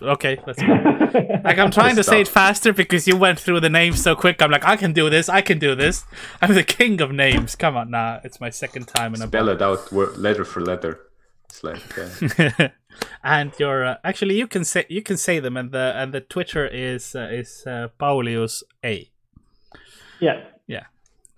Okay, 0.01 0.39
let's 0.45 0.61
go. 0.61 0.95
Like 1.43 1.57
I'm 1.57 1.71
trying 1.71 1.95
to 1.95 2.03
say 2.03 2.21
it 2.21 2.27
faster 2.27 2.71
because 2.73 3.07
you 3.07 3.17
went 3.17 3.39
through 3.39 3.61
the 3.61 3.69
names 3.69 4.03
so 4.03 4.15
quick. 4.15 4.39
I'm 4.43 4.51
like, 4.51 4.63
I 4.65 4.75
can 4.75 4.93
do 4.93 5.09
this. 5.09 5.27
I 5.29 5.41
can 5.41 5.57
do 5.57 5.73
this. 5.73 6.03
I'm 6.41 6.53
the 6.53 6.63
king 6.63 7.01
of 7.01 7.11
names. 7.11 7.55
Come 7.55 7.75
on, 7.75 7.89
nah. 7.89 8.19
It's 8.23 8.39
my 8.39 8.51
second 8.51 8.87
time 8.87 9.15
in 9.15 9.21
a 9.23 9.27
Spell 9.27 9.49
it 9.49 9.59
out 9.61 9.91
word, 9.91 10.17
letter 10.17 10.45
for 10.45 10.59
letter. 10.61 10.99
It's 11.49 11.63
like 11.63 11.97
uh, 11.97 12.67
and 13.23 13.51
your 13.59 13.83
uh, 13.85 13.95
actually 14.03 14.37
you 14.37 14.47
can 14.47 14.63
say 14.63 14.85
you 14.89 15.01
can 15.01 15.17
say 15.17 15.39
them 15.39 15.57
and 15.57 15.71
the 15.71 15.93
and 15.95 16.13
the 16.13 16.21
Twitter 16.21 16.67
is 16.67 17.15
uh, 17.15 17.27
is 17.31 17.63
uh, 17.65 17.87
Paulius 17.99 18.63
A. 18.83 19.09
Yeah. 20.19 20.43
Yeah, 20.67 20.83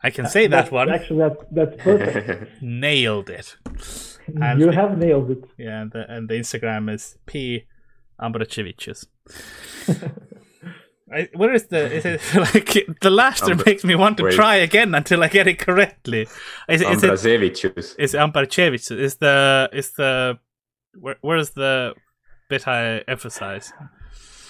I 0.03 0.09
can 0.09 0.27
say 0.27 0.47
that 0.47 0.69
That's- 0.69 0.71
one. 0.71 0.89
Actually, 0.89 1.19
that's 1.19 1.43
that's 1.51 1.83
perfect. 1.83 2.61
Nailed 2.61 3.29
it. 3.29 3.55
And 4.41 4.59
you 4.61 4.69
have 4.71 4.97
nailed 4.97 5.31
it. 5.31 5.43
Yeah, 5.57 5.81
and 5.81 5.91
the 5.91 6.11
and 6.11 6.27
the 6.29 6.35
Instagram 6.35 6.89
is 6.93 7.17
P 7.25 7.65
Ambrachevicius. 8.19 9.05
I, 11.13 11.29
where 11.35 11.53
is 11.53 11.65
the 11.67 11.91
is 11.93 12.05
it 12.05 12.21
like 12.35 12.99
the 13.01 13.09
laughter 13.09 13.53
Ambra- 13.53 13.65
makes 13.65 13.83
me 13.83 13.95
want 13.95 14.17
to 14.17 14.23
wait. 14.23 14.33
try 14.33 14.55
again 14.55 14.95
until 14.95 15.23
I 15.23 15.27
get 15.27 15.47
it 15.47 15.59
correctly. 15.59 16.21
Is, 16.69 16.81
is 16.81 17.03
it 17.03 17.11
Ambrazevicius. 17.11 17.95
is 17.99 18.13
Ambrachevicius? 18.13 18.97
Is 18.97 19.15
the 19.17 19.69
is 19.73 19.91
the 19.91 20.39
where 20.99 21.17
where's 21.21 21.49
the 21.51 21.93
bit 22.49 22.67
I 22.67 22.99
emphasize? 23.07 23.73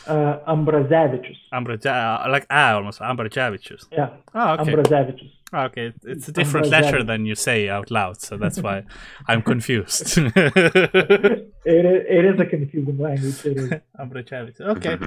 Uh, 0.08 0.40
Ambrazavicius. 0.48 1.38
Ambraja 1.54 2.28
like 2.30 2.46
ah 2.50 2.76
almost 2.76 3.00
Ambrachevicius. 3.00 3.86
Yeah. 3.92 4.10
Oh 4.36 4.54
okay. 4.54 4.72
Ambrazavicius. 4.74 5.32
Oh, 5.54 5.64
okay, 5.64 5.92
it's 6.04 6.30
a 6.30 6.32
different 6.32 6.68
letter 6.70 7.04
than 7.04 7.26
you 7.26 7.36
say 7.36 7.68
out 7.68 7.92
loud, 7.92 8.22
so 8.22 8.38
that's 8.38 8.62
why 8.62 8.84
I'm 9.28 9.42
confused. 9.42 10.18
It 10.18 11.86
is, 11.86 12.06
it 12.08 12.26
is 12.26 12.40
a 12.40 12.46
confusing 12.46 12.98
language. 12.98 13.46
It 13.46 13.58
is. 13.58 14.62
Okay. 14.62 14.98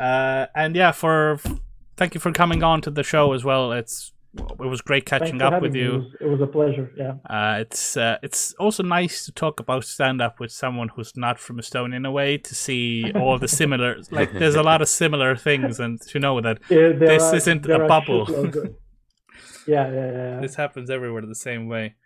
Uh, 0.00 0.46
and 0.54 0.74
yeah, 0.74 0.92
for 0.92 1.38
thank 1.96 2.14
you 2.14 2.20
for 2.20 2.32
coming 2.32 2.62
on 2.62 2.80
to 2.82 2.90
the 2.90 3.02
show 3.02 3.32
as 3.34 3.44
well. 3.44 3.72
It's 3.72 4.12
it 4.38 4.58
was 4.60 4.80
great 4.80 5.04
catching 5.06 5.42
up 5.42 5.60
with 5.60 5.72
me. 5.72 5.80
It 5.80 5.82
you. 5.84 5.92
was, 5.92 6.14
it 6.20 6.26
was 6.26 6.40
a 6.40 6.46
pleasure. 6.46 6.90
Yeah. 6.96 7.14
Uh, 7.28 7.58
it's 7.60 7.96
uh, 7.96 8.16
it's 8.22 8.52
also 8.54 8.82
nice 8.82 9.24
to 9.26 9.32
talk 9.32 9.60
about 9.60 9.84
stand 9.84 10.22
up 10.22 10.38
with 10.40 10.52
someone 10.52 10.88
who's 10.88 11.16
not 11.16 11.38
from 11.38 11.58
Estonia 11.58 11.96
in 11.96 12.06
a 12.06 12.12
way 12.12 12.38
to 12.38 12.54
see 12.54 13.12
all 13.14 13.38
the 13.38 13.48
similar 13.48 13.96
like 14.10 14.32
there's 14.32 14.54
a 14.54 14.62
lot 14.62 14.80
of 14.82 14.88
similar 14.88 15.34
things 15.36 15.80
and 15.80 16.00
to 16.02 16.18
know 16.18 16.40
that 16.40 16.58
Yeah, 16.70 16.92
This 16.92 17.22
are- 17.24 17.36
isn't 17.36 17.66
a 17.66 17.86
bubble. 17.86 18.26
yeah, 19.66 19.90
yeah, 19.90 19.92
yeah. 19.92 20.12
yeah. 20.12 20.40
this 20.40 20.54
happens 20.54 20.90
everywhere 20.90 21.22
the 21.26 21.34
same 21.34 21.66
way. 21.68 21.96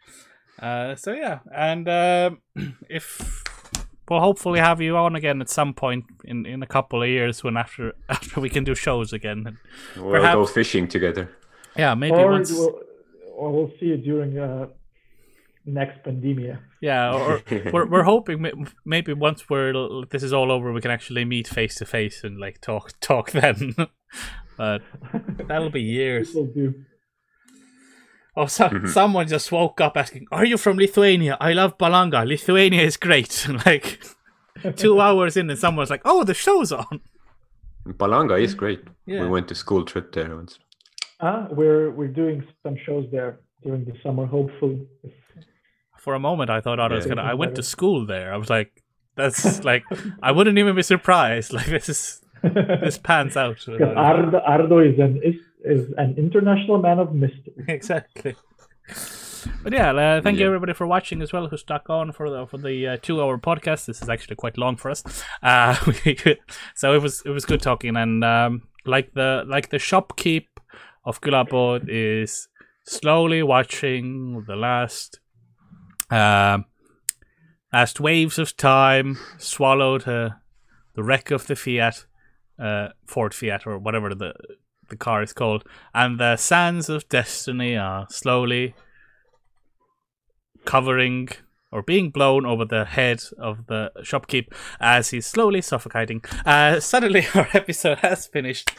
Uh, 0.58 0.94
so 0.94 1.12
yeah, 1.12 1.40
and 1.54 1.88
uh, 1.88 2.30
if 2.88 3.42
we'll 4.08 4.20
hopefully 4.20 4.60
have 4.60 4.80
you 4.80 4.96
on 4.96 5.16
again 5.16 5.40
at 5.40 5.48
some 5.48 5.74
point 5.74 6.04
in, 6.24 6.46
in 6.46 6.62
a 6.62 6.66
couple 6.66 7.02
of 7.02 7.08
years 7.08 7.42
when 7.44 7.56
after 7.56 7.92
after 8.08 8.40
we 8.40 8.48
can 8.50 8.64
do 8.64 8.74
shows 8.74 9.12
again. 9.12 9.44
And 9.46 9.56
We'll 9.96 10.20
Perhaps- 10.20 10.34
go 10.34 10.46
fishing 10.46 10.88
together. 10.88 11.30
yeah, 11.76 11.94
maybe 11.94 12.16
or, 12.16 12.30
once. 12.30 12.50
we'll, 12.52 12.80
or 13.34 13.52
we'll 13.52 13.72
see 13.80 13.90
it 13.92 14.04
during 14.04 14.38
uh, 14.38 14.66
next 15.66 16.02
pandemia. 16.04 16.58
Yeah, 16.80 17.14
or 17.14 17.42
we're 17.72 17.86
we're 17.86 18.02
hoping 18.02 18.66
maybe 18.84 19.12
once 19.14 19.48
we're 19.48 20.04
this 20.10 20.22
is 20.22 20.32
all 20.32 20.52
over, 20.52 20.72
we 20.72 20.80
can 20.80 20.90
actually 20.90 21.24
meet 21.24 21.48
face 21.48 21.74
to 21.76 21.86
face 21.86 22.22
and 22.24 22.38
like 22.38 22.60
talk 22.60 22.92
talk 23.00 23.30
then. 23.32 23.74
but 24.58 24.82
that'll 25.48 25.70
be 25.70 25.82
years. 25.82 26.32
We'll 26.34 26.46
do. 26.46 26.74
Oh, 28.36 28.46
so, 28.46 28.68
Mhm. 28.68 28.88
someone 28.88 29.28
just 29.28 29.52
woke 29.52 29.80
up 29.80 29.96
asking, 29.96 30.26
"Are 30.32 30.44
you 30.44 30.56
from 30.58 30.76
Lithuania? 30.76 31.36
I 31.40 31.52
love 31.52 31.78
Palanga. 31.78 32.26
Lithuania 32.26 32.82
is 32.82 32.96
great." 32.96 33.46
like 33.66 34.00
two 34.76 35.00
hours 35.06 35.36
in, 35.36 35.50
and 35.50 35.58
someone's 35.58 35.90
like, 35.90 36.02
"Oh, 36.04 36.24
the 36.24 36.34
show's 36.34 36.72
on." 36.72 37.00
Palanga 37.86 38.40
is 38.40 38.54
great. 38.54 38.82
Yeah. 39.06 39.20
We 39.22 39.28
went 39.28 39.48
to 39.48 39.54
school 39.54 39.84
trip 39.84 40.12
there 40.12 40.34
once. 40.34 40.58
Uh, 41.20 41.46
we're 41.50 41.90
we're 41.90 42.08
doing 42.22 42.42
some 42.62 42.76
shows 42.84 43.06
there 43.12 43.40
during 43.62 43.84
the 43.84 43.92
summer, 44.02 44.26
hopefully. 44.26 44.86
For 45.98 46.14
a 46.14 46.18
moment, 46.18 46.50
I 46.50 46.60
thought 46.60 46.80
I 46.80 46.88
was 46.88 47.04
Yeah. 47.06 47.14
gonna. 47.14 47.22
I 47.30 47.34
went 47.34 47.54
to 47.56 47.62
school 47.62 48.04
there. 48.06 48.32
I 48.34 48.36
was 48.36 48.50
like, 48.50 48.82
"That's 49.16 49.62
like, 49.70 49.84
I 50.22 50.32
wouldn't 50.32 50.58
even 50.58 50.74
be 50.74 50.82
surprised." 50.82 51.52
Like 51.52 51.66
this 51.66 51.88
is 51.88 52.20
this 52.42 52.98
pans 52.98 53.36
out. 53.36 53.58
Ardo, 53.68 54.38
Ardo 54.40 54.78
is 54.80 54.98
an 54.98 55.20
is, 55.22 55.36
is 55.64 55.92
an 55.96 56.14
international 56.16 56.78
man 56.78 56.98
of 56.98 57.14
mystery. 57.14 57.54
exactly. 57.68 58.36
But 59.62 59.72
yeah, 59.72 59.92
uh, 59.92 60.22
thank 60.22 60.38
you 60.38 60.46
everybody 60.46 60.72
for 60.72 60.86
watching 60.86 61.20
as 61.22 61.32
well. 61.32 61.48
Who 61.48 61.56
stuck 61.56 61.90
on 61.90 62.12
for 62.12 62.30
the 62.30 62.46
for 62.46 62.58
the 62.58 62.88
uh, 62.88 62.96
two 63.00 63.22
hour 63.22 63.38
podcast. 63.38 63.86
This 63.86 64.02
is 64.02 64.08
actually 64.08 64.36
quite 64.36 64.56
long 64.56 64.76
for 64.76 64.90
us. 64.90 65.02
Uh, 65.42 65.74
so 66.74 66.94
it 66.94 67.02
was 67.02 67.22
it 67.24 67.30
was 67.30 67.44
good 67.44 67.60
talking 67.60 67.96
and 67.96 68.24
um, 68.24 68.62
like 68.86 69.12
the 69.14 69.44
like 69.46 69.70
the 69.70 69.78
shopkeep 69.78 70.46
of 71.04 71.20
Külapood 71.20 71.86
is 71.88 72.48
slowly 72.86 73.42
watching 73.42 74.44
the 74.46 74.56
last 74.56 75.20
um 76.10 76.66
last 77.72 77.98
waves 77.98 78.38
of 78.38 78.56
time 78.56 79.18
swallowed 79.38 80.02
the 80.02 80.36
the 80.94 81.02
wreck 81.02 81.30
of 81.30 81.46
the 81.46 81.56
Fiat 81.56 82.06
uh, 82.58 82.88
Ford 83.06 83.34
Fiat 83.34 83.66
or 83.66 83.78
whatever 83.78 84.14
the 84.14 84.34
the 84.88 84.96
car 84.96 85.22
is 85.22 85.32
called, 85.32 85.64
and 85.94 86.18
the 86.18 86.36
sands 86.36 86.88
of 86.88 87.08
destiny 87.08 87.76
are 87.76 88.06
slowly 88.10 88.74
covering 90.64 91.28
or 91.70 91.82
being 91.82 92.10
blown 92.10 92.46
over 92.46 92.64
the 92.64 92.84
head 92.84 93.20
of 93.38 93.66
the 93.66 93.90
shopkeep 94.02 94.46
as 94.80 95.10
he's 95.10 95.26
slowly 95.26 95.60
suffocating. 95.60 96.22
Uh, 96.46 96.78
suddenly, 96.80 97.26
our 97.34 97.48
episode 97.52 97.98
has 97.98 98.26
finished. 98.26 98.70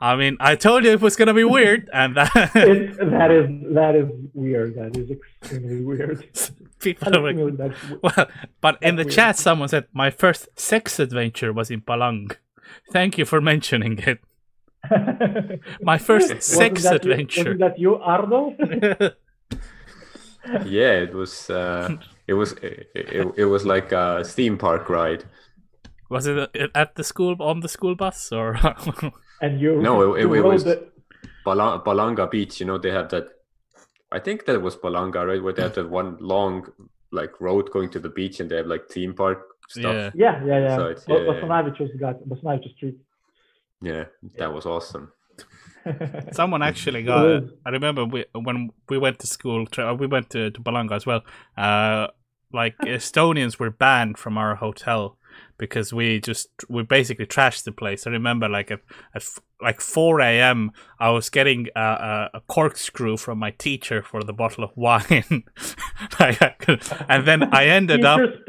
I 0.00 0.16
mean, 0.16 0.38
I 0.40 0.56
told 0.56 0.84
you 0.84 0.92
it 0.92 1.02
was 1.02 1.14
gonna 1.16 1.34
be 1.34 1.44
weird, 1.44 1.90
and 1.92 2.16
that 2.16 2.30
It, 2.54 2.96
that 3.10 3.30
is 3.30 3.74
that 3.74 3.94
is 3.94 4.08
weird. 4.32 4.74
That 4.76 4.96
is 4.96 5.10
extremely 5.10 5.84
weird. 5.84 6.26
people 6.80 7.14
are 7.14 7.32
like, 7.32 7.56
that's 7.58 7.76
well, 8.02 8.28
but 8.62 8.78
in 8.80 8.96
the 8.96 9.04
That's 9.04 9.14
chat, 9.14 9.36
someone 9.36 9.68
said 9.68 9.86
my 9.92 10.10
first 10.10 10.48
sex 10.58 10.98
adventure 10.98 11.52
was 11.52 11.70
in 11.70 11.82
Palang. 11.82 12.34
Thank 12.90 13.18
you 13.18 13.26
for 13.26 13.42
mentioning 13.42 13.98
it. 13.98 14.20
My 15.80 15.98
first 15.98 16.28
Wasn't 16.34 16.42
sex 16.42 16.84
you- 16.84 16.90
adventure. 16.90 17.40
wasn't 17.44 17.60
that 17.60 17.78
you, 17.78 17.96
Ardo? 17.96 18.54
Yeah, 20.64 20.92
it 21.02 21.14
was. 21.14 21.50
Uh, 21.50 21.96
it 22.26 22.32
was. 22.34 22.52
It, 22.62 22.88
it, 22.94 23.26
it 23.36 23.44
was 23.44 23.66
like 23.66 23.92
a 23.92 24.24
theme 24.24 24.56
park 24.56 24.88
ride. 24.88 25.24
Was 26.08 26.26
it 26.26 26.38
uh, 26.38 26.66
at 26.74 26.94
the 26.94 27.04
school 27.04 27.36
on 27.40 27.60
the 27.60 27.68
school 27.68 27.94
bus 27.94 28.32
or? 28.32 28.58
and 29.42 29.60
you 29.60 29.80
No, 29.82 30.14
it- 30.14 30.22
you 30.22 30.34
it- 30.34 30.38
it 30.38 30.44
was- 30.44 30.64
the- 30.64 30.88
Bala- 31.44 31.82
Palanga 31.84 32.30
Beach. 32.30 32.58
You 32.60 32.66
know, 32.66 32.78
they 32.78 32.90
have 32.90 33.10
that. 33.10 33.28
I 34.10 34.18
think 34.18 34.46
that 34.46 34.60
was 34.62 34.76
Palanga, 34.76 35.26
right? 35.26 35.42
Where 35.42 35.52
they 35.52 35.62
have 35.62 35.74
that 35.74 35.90
one 35.90 36.16
long 36.20 36.66
like 37.12 37.38
road 37.40 37.70
going 37.70 37.90
to 37.90 38.00
the 38.00 38.08
beach, 38.10 38.40
and 38.40 38.50
they 38.50 38.56
have 38.56 38.66
like 38.66 38.88
theme 38.88 39.14
park 39.14 39.42
stuff. 39.68 39.94
yeah. 39.94 40.10
yeah, 40.14 40.44
yeah, 40.46 40.58
yeah. 40.60 40.76
So 40.76 40.86
it's- 40.88 41.04
Bo- 41.04 41.18
yeah, 41.22 41.32
yeah. 41.32 41.40
Bosanavich's 41.42 41.96
got 42.00 42.16
Bosanavich's 42.24 42.72
street. 42.76 42.96
Yeah, 43.82 44.04
that 44.38 44.52
was 44.52 44.66
awesome. 44.66 45.12
Someone 46.32 46.62
actually 46.62 47.02
got. 47.02 47.24
was. 47.24 47.50
I 47.64 47.70
remember 47.70 48.04
we, 48.04 48.24
when 48.34 48.70
we 48.88 48.98
went 48.98 49.18
to 49.20 49.26
school. 49.26 49.66
We 49.98 50.06
went 50.06 50.30
to, 50.30 50.50
to 50.50 50.60
Palanga 50.60 50.92
as 50.92 51.06
well. 51.06 51.22
Uh, 51.56 52.08
like 52.52 52.76
Estonians 52.84 53.58
were 53.58 53.70
banned 53.70 54.18
from 54.18 54.36
our 54.36 54.56
hotel 54.56 55.16
because 55.60 55.92
we 55.92 56.18
just 56.20 56.48
we 56.68 56.82
basically 56.82 57.26
trashed 57.26 57.62
the 57.64 57.70
place. 57.72 58.06
I 58.06 58.10
remember 58.10 58.48
like 58.48 58.72
at, 58.72 58.80
at 59.14 59.22
like 59.62 59.80
four 59.82 60.20
a.m. 60.22 60.72
I 60.98 61.10
was 61.10 61.28
getting 61.28 61.68
a, 61.76 61.80
a, 61.80 62.30
a 62.38 62.40
corkscrew 62.48 63.18
from 63.18 63.38
my 63.38 63.50
teacher 63.50 64.02
for 64.02 64.24
the 64.24 64.32
bottle 64.32 64.64
of 64.64 64.70
wine, 64.74 65.44
Like, 66.18 66.40
I 66.40 66.54
could- 66.58 66.82
and 67.10 67.26
then 67.28 67.42
I 67.54 67.66
ended 67.66 68.04
up 68.04 68.20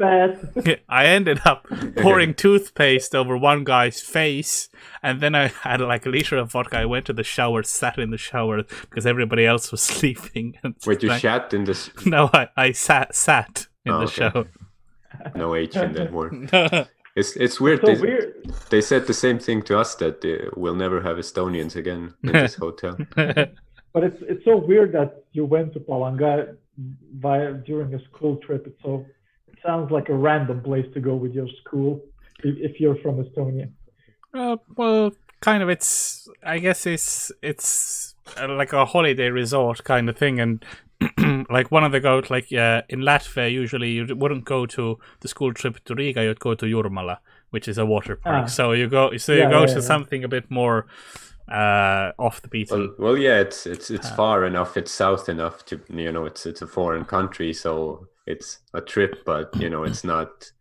I 0.88 1.04
ended 1.06 1.40
up 1.44 1.66
pouring 1.96 2.32
toothpaste 2.34 3.14
over 3.14 3.36
one 3.36 3.62
guy's 3.64 4.00
face, 4.00 4.70
and 5.02 5.20
then 5.20 5.34
I 5.34 5.48
had 5.48 5.80
like 5.82 6.06
a 6.06 6.08
liter 6.08 6.38
of 6.38 6.50
vodka. 6.52 6.78
I 6.78 6.86
went 6.86 7.04
to 7.06 7.12
the 7.12 7.22
shower, 7.24 7.62
sat 7.62 7.98
in 7.98 8.10
the 8.10 8.18
shower 8.18 8.62
because 8.88 9.04
everybody 9.06 9.44
else 9.44 9.70
was 9.70 9.82
sleeping. 9.92 10.54
And 10.62 10.74
Wait, 10.86 11.02
you 11.02 11.10
drank- 11.10 11.20
shat 11.20 11.52
in 11.52 11.64
this? 11.64 11.90
No, 12.06 12.30
I, 12.32 12.48
I 12.56 12.72
sat 12.72 13.14
sat 13.14 13.66
in 13.84 13.92
Oh, 13.92 13.98
the 13.98 14.04
okay. 14.04 14.14
shower. 14.14 14.48
No 15.36 15.54
H 15.54 15.76
in 15.76 15.92
that 15.92 16.10
word. 16.10 16.32
It's 17.14 17.36
it's 17.36 17.60
weird. 17.60 17.80
So 17.80 17.94
they, 17.94 18.00
weird. 18.00 18.54
they 18.70 18.80
said 18.80 19.06
the 19.06 19.14
same 19.14 19.38
thing 19.38 19.62
to 19.62 19.78
us 19.78 19.94
that 19.96 20.24
uh, 20.24 20.50
we'll 20.56 20.74
never 20.74 21.02
have 21.02 21.16
Estonians 21.18 21.76
again 21.76 22.14
in 22.22 22.32
this 22.32 22.54
hotel. 22.66 22.96
But 23.14 24.04
it's 24.04 24.16
it's 24.22 24.44
so 24.44 24.56
weird 24.56 24.92
that 24.92 25.24
you 25.32 25.44
went 25.44 25.74
to 25.74 25.80
Palanga 25.80 26.56
via 27.18 27.52
during 27.52 27.94
a 27.94 28.02
school 28.04 28.36
trip. 28.36 28.66
It's 28.66 28.82
so 28.82 29.04
it 29.48 29.58
sounds 29.64 29.90
like 29.90 30.08
a 30.08 30.14
random 30.14 30.62
place 30.62 30.86
to 30.94 31.00
go 31.00 31.14
with 31.14 31.34
your 31.34 31.48
school 31.60 32.02
if, 32.42 32.72
if 32.72 32.80
you're 32.80 32.96
from 32.96 33.22
Estonia. 33.22 33.70
Uh, 34.32 34.56
well, 34.76 35.12
kind 35.40 35.62
of. 35.62 35.68
It's 35.68 36.28
I 36.42 36.58
guess 36.58 36.86
it's 36.86 37.30
it's 37.42 38.14
uh, 38.40 38.48
like 38.48 38.72
a 38.72 38.86
holiday 38.86 39.28
resort 39.28 39.84
kind 39.84 40.08
of 40.08 40.16
thing, 40.16 40.40
and 40.40 40.64
like 41.50 41.70
one 41.70 41.84
of 41.84 41.92
the 41.92 42.00
goat 42.00 42.30
like 42.30 42.52
uh, 42.52 42.82
in 42.88 43.00
Latvia 43.00 43.50
usually 43.50 43.90
you 43.92 44.16
wouldn't 44.16 44.44
go 44.44 44.66
to 44.66 44.98
the 45.20 45.28
school 45.28 45.52
trip 45.54 45.82
to 45.84 45.94
Riga 45.94 46.22
you'd 46.22 46.40
go 46.40 46.54
to 46.54 46.66
Jurmala 46.66 47.16
which 47.50 47.68
is 47.68 47.78
a 47.78 47.86
water 47.86 48.16
park 48.16 48.44
Ah. 48.44 48.46
so 48.46 48.72
you 48.72 48.88
go 48.88 49.16
so 49.16 49.32
you 49.32 49.40
Yeah, 49.40 49.50
go 49.50 49.60
yeah, 49.60 49.66
to 49.66 49.80
yeah. 49.80 49.80
something 49.80 50.24
a 50.24 50.28
bit 50.28 50.50
more 50.50 50.86
uh 51.48 52.12
off 52.18 52.40
the 52.42 52.48
beaten 52.48 52.78
Well, 52.78 52.94
well, 52.98 53.18
yeah, 53.18 53.40
it's 53.40 53.66
it's 53.66 53.90
it's 53.90 54.08
far 54.10 54.46
enough. 54.46 54.76
It's 54.76 54.92
south 54.92 55.28
enough 55.28 55.64
to 55.66 55.80
you 55.90 56.12
know. 56.12 56.24
It's 56.24 56.46
it's 56.46 56.62
a 56.62 56.66
foreign 56.66 57.04
country, 57.04 57.52
so 57.52 58.06
it's 58.26 58.60
a 58.74 58.80
trip. 58.80 59.24
But 59.26 59.50
you 59.60 59.68
know, 59.68 59.82
it's 59.84 60.04
not. 60.04 60.52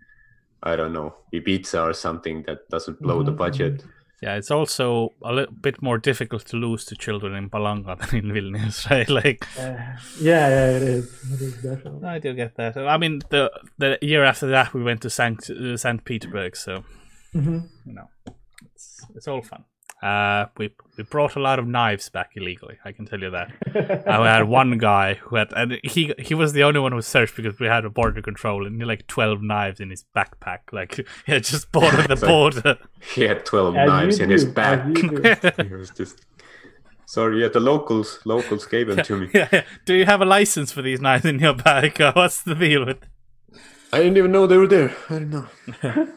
I 0.63 0.75
don't 0.75 0.91
know 0.93 1.13
Ibiza 1.33 1.81
or 1.89 1.93
something 1.93 2.43
that 2.47 2.67
doesn't 2.69 2.99
blow 2.99 3.23
the 3.23 3.31
Mhm, 3.31 3.37
budget. 3.37 3.83
Yeah 4.21 4.35
it's 4.35 4.51
also 4.51 5.13
a 5.23 5.33
little 5.33 5.53
bit 5.53 5.81
more 5.81 5.97
difficult 5.97 6.45
to 6.45 6.57
lose 6.57 6.85
to 6.85 6.95
children 6.95 7.33
in 7.35 7.49
Palanga 7.49 7.97
than 8.11 8.19
in 8.19 8.31
Vilnius 8.31 8.89
right 8.91 9.09
like 9.09 9.47
Uh, 9.57 9.75
yeah, 10.19 10.47
yeah, 10.49 10.77
it 10.77 10.83
is. 10.83 11.05
It 11.33 11.41
is 11.41 11.53
definitely. 11.55 12.07
I 12.07 12.19
do 12.19 12.33
get 12.33 12.55
that 12.55 12.77
I 12.77 12.97
mean 12.97 13.21
the 13.29 13.51
the 13.77 13.97
year 14.01 14.23
after 14.25 14.47
that 14.49 14.73
we 14.73 14.83
went 14.83 15.01
to 15.01 15.09
Saint 15.09 15.49
uh, 15.49 15.77
Saint 15.77 16.03
Petersburg 16.05 16.55
so 16.55 16.83
Mhm. 17.33 17.69
you 17.85 17.93
know, 17.93 18.07
it's 18.75 19.05
it's 19.15 19.27
all 19.27 19.41
fun. 19.41 19.63
Uh, 20.01 20.47
we 20.57 20.73
we 20.97 21.03
brought 21.03 21.35
a 21.35 21.39
lot 21.39 21.59
of 21.59 21.67
knives 21.67 22.09
back 22.09 22.31
illegally. 22.35 22.77
I 22.83 22.91
can 22.91 23.05
tell 23.05 23.19
you 23.19 23.29
that. 23.29 23.51
I 24.07 24.33
had 24.35 24.43
one 24.49 24.77
guy 24.79 25.13
who 25.15 25.35
had, 25.35 25.53
and 25.55 25.79
he 25.83 26.13
he 26.17 26.33
was 26.33 26.53
the 26.53 26.63
only 26.63 26.79
one 26.79 26.91
who 26.91 26.95
was 26.95 27.05
searched 27.07 27.35
because 27.35 27.59
we 27.59 27.67
had 27.67 27.85
a 27.85 27.89
border 27.91 28.21
control, 28.21 28.65
and 28.65 28.75
he 28.75 28.79
had 28.79 28.87
like 28.87 29.05
twelve 29.07 29.43
knives 29.43 29.79
in 29.79 29.91
his 29.91 30.03
backpack. 30.15 30.59
Like 30.71 30.95
he 31.25 31.31
had 31.31 31.43
just 31.43 31.71
bought 31.71 31.93
at 31.93 32.07
the 32.09 32.17
So- 32.17 32.27
border. 32.27 32.77
He 33.15 33.23
had 33.23 33.45
twelve 33.45 33.75
As 33.75 33.87
knives 33.87 34.17
you 34.19 34.23
in 34.25 34.29
his 34.31 34.45
do, 34.45 34.51
back. 34.53 34.79
as 34.79 35.03
you 35.03 35.09
do. 35.21 35.63
He 35.69 35.75
was 35.75 35.89
just. 35.91 36.25
Sorry, 37.05 37.41
yeah, 37.41 37.49
the 37.49 37.59
locals 37.59 38.19
locals 38.25 38.65
gave 38.65 38.87
them 38.87 39.03
to 39.05 39.17
me. 39.17 39.29
yeah. 39.33 39.63
Do 39.85 39.93
you 39.93 40.05
have 40.05 40.21
a 40.21 40.25
license 40.25 40.71
for 40.71 40.81
these 40.81 40.99
knives 41.01 41.25
in 41.25 41.39
your 41.39 41.53
bag? 41.53 41.99
Or 42.01 42.11
what's 42.13 42.41
the 42.41 42.55
deal 42.55 42.85
with? 42.85 42.99
I 43.93 43.97
didn't 43.97 44.17
even 44.17 44.31
know 44.31 44.47
they 44.47 44.57
were 44.57 44.67
there. 44.67 44.95
I 45.09 45.19
don't 45.19 45.29
know. 45.29 46.07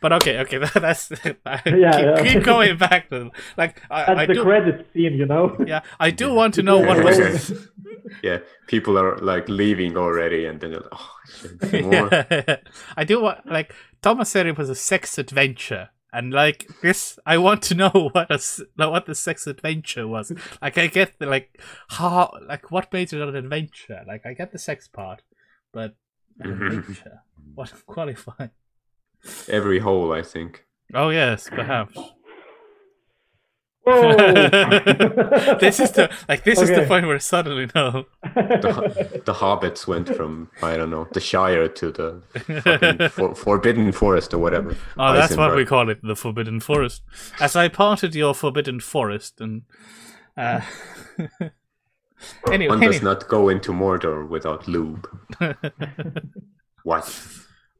But 0.00 0.12
okay, 0.14 0.38
okay, 0.40 0.58
that, 0.62 0.74
that's 0.74 1.08
keep, 1.22 1.38
yeah. 1.44 2.22
keep 2.22 2.42
going 2.44 2.76
back 2.78 3.08
to 3.10 3.30
like 3.56 3.82
I, 3.90 4.04
That's 4.04 4.20
I 4.20 4.26
the 4.26 4.34
do. 4.34 4.42
credit 4.42 4.86
scene, 4.92 5.14
you 5.14 5.26
know. 5.26 5.56
Yeah, 5.66 5.80
I 6.00 6.10
do 6.10 6.32
want 6.34 6.54
to 6.54 6.62
know 6.62 6.78
what 6.78 6.98
Yeah. 6.98 7.04
was. 7.04 7.52
Yeah, 8.22 8.38
people 8.66 8.98
are 8.98 9.16
like 9.18 9.48
leaving 9.48 9.96
already, 9.96 10.44
and 10.44 10.60
then 10.60 10.72
they're 10.72 10.80
like, 10.80 10.92
oh, 10.92 11.14
shit, 11.34 11.84
more. 11.84 12.08
Yeah. 12.12 12.56
I 12.96 13.04
do 13.04 13.22
want 13.22 13.46
like 13.46 13.72
Thomas 14.02 14.28
said 14.28 14.46
it 14.46 14.58
was 14.58 14.68
a 14.68 14.74
sex 14.74 15.16
adventure, 15.18 15.88
and 16.12 16.30
like 16.32 16.66
this, 16.82 17.18
I 17.24 17.38
want 17.38 17.62
to 17.62 17.74
know 17.74 18.10
what 18.12 18.30
a 18.30 18.34
s- 18.34 18.60
like, 18.76 18.90
what 18.90 19.06
the 19.06 19.14
sex 19.14 19.46
adventure 19.46 20.06
was. 20.06 20.30
Like 20.60 20.76
I 20.76 20.88
get 20.88 21.18
the 21.18 21.26
like 21.26 21.58
how 21.88 22.36
like 22.46 22.70
what 22.70 22.92
made 22.92 23.12
it 23.12 23.20
an 23.22 23.34
adventure. 23.34 24.02
Like 24.06 24.26
I 24.26 24.34
get 24.34 24.52
the 24.52 24.58
sex 24.58 24.88
part, 24.88 25.22
but 25.72 25.94
an 26.40 26.50
Mhm. 26.50 26.66
adventure. 26.78 27.20
What 27.54 27.72
qualify? 27.86 28.48
Every 29.48 29.78
hole, 29.78 30.12
I 30.12 30.22
think. 30.22 30.64
Oh 30.94 31.10
yes, 31.10 31.48
perhaps. 31.48 31.98
Whoa. 33.84 34.14
this 35.60 35.80
is 35.80 35.90
the 35.90 36.08
like 36.28 36.44
this 36.44 36.60
is 36.60 36.68
the 36.68 36.84
point 36.86 37.06
where 37.06 37.18
suddenly 37.18 37.68
no. 37.74 38.04
The, 38.22 39.22
the 39.24 39.32
hobbits 39.34 39.88
went 39.88 40.08
from 40.14 40.50
I 40.62 40.76
don't 40.76 40.90
know 40.90 41.08
the 41.12 41.20
Shire 41.20 41.68
to 41.68 41.90
the 41.90 43.10
for, 43.12 43.34
Forbidden 43.34 43.90
Forest 43.90 44.34
or 44.34 44.38
whatever. 44.38 44.76
Oh, 44.96 45.14
that's 45.14 45.36
what 45.36 45.56
we 45.56 45.64
call 45.64 45.88
it, 45.90 45.98
the 46.02 46.14
Forbidden 46.14 46.60
Forest. 46.60 47.02
As 47.40 47.56
I 47.56 47.66
parted 47.68 48.14
your 48.14 48.34
Forbidden 48.34 48.78
Forest, 48.78 49.40
and 49.40 49.62
uh, 50.36 50.60
anyway, 52.52 52.68
One 52.68 52.80
does 52.80 52.96
anyway, 52.96 53.04
not 53.04 53.26
go 53.26 53.48
into 53.48 53.72
Mordor 53.72 54.28
without 54.28 54.68
lube. 54.68 55.08
what? 56.84 57.26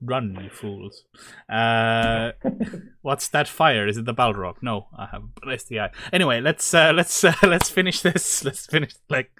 Run, 0.03 0.39
you 0.43 0.51
fools! 0.51 1.05
Uh, 1.49 2.33
what's 3.03 3.29
that 3.29 3.49
fire? 3.49 3.87
Is 3.87 3.97
it 3.97 4.05
the 4.05 4.15
Balrog? 4.15 4.57
No, 4.63 4.89
I 4.97 5.07
have 5.07 5.23
an 5.43 5.59
STI. 5.59 5.91
Anyway, 6.13 6.41
let's 6.41 6.75
uh, 6.75 6.93
let's 6.95 7.25
uh, 7.25 7.35
let's 7.43 7.71
finish 7.71 8.03
this. 8.03 8.45
Let's 8.53 8.67
finish. 8.67 8.95
Like, 9.09 9.31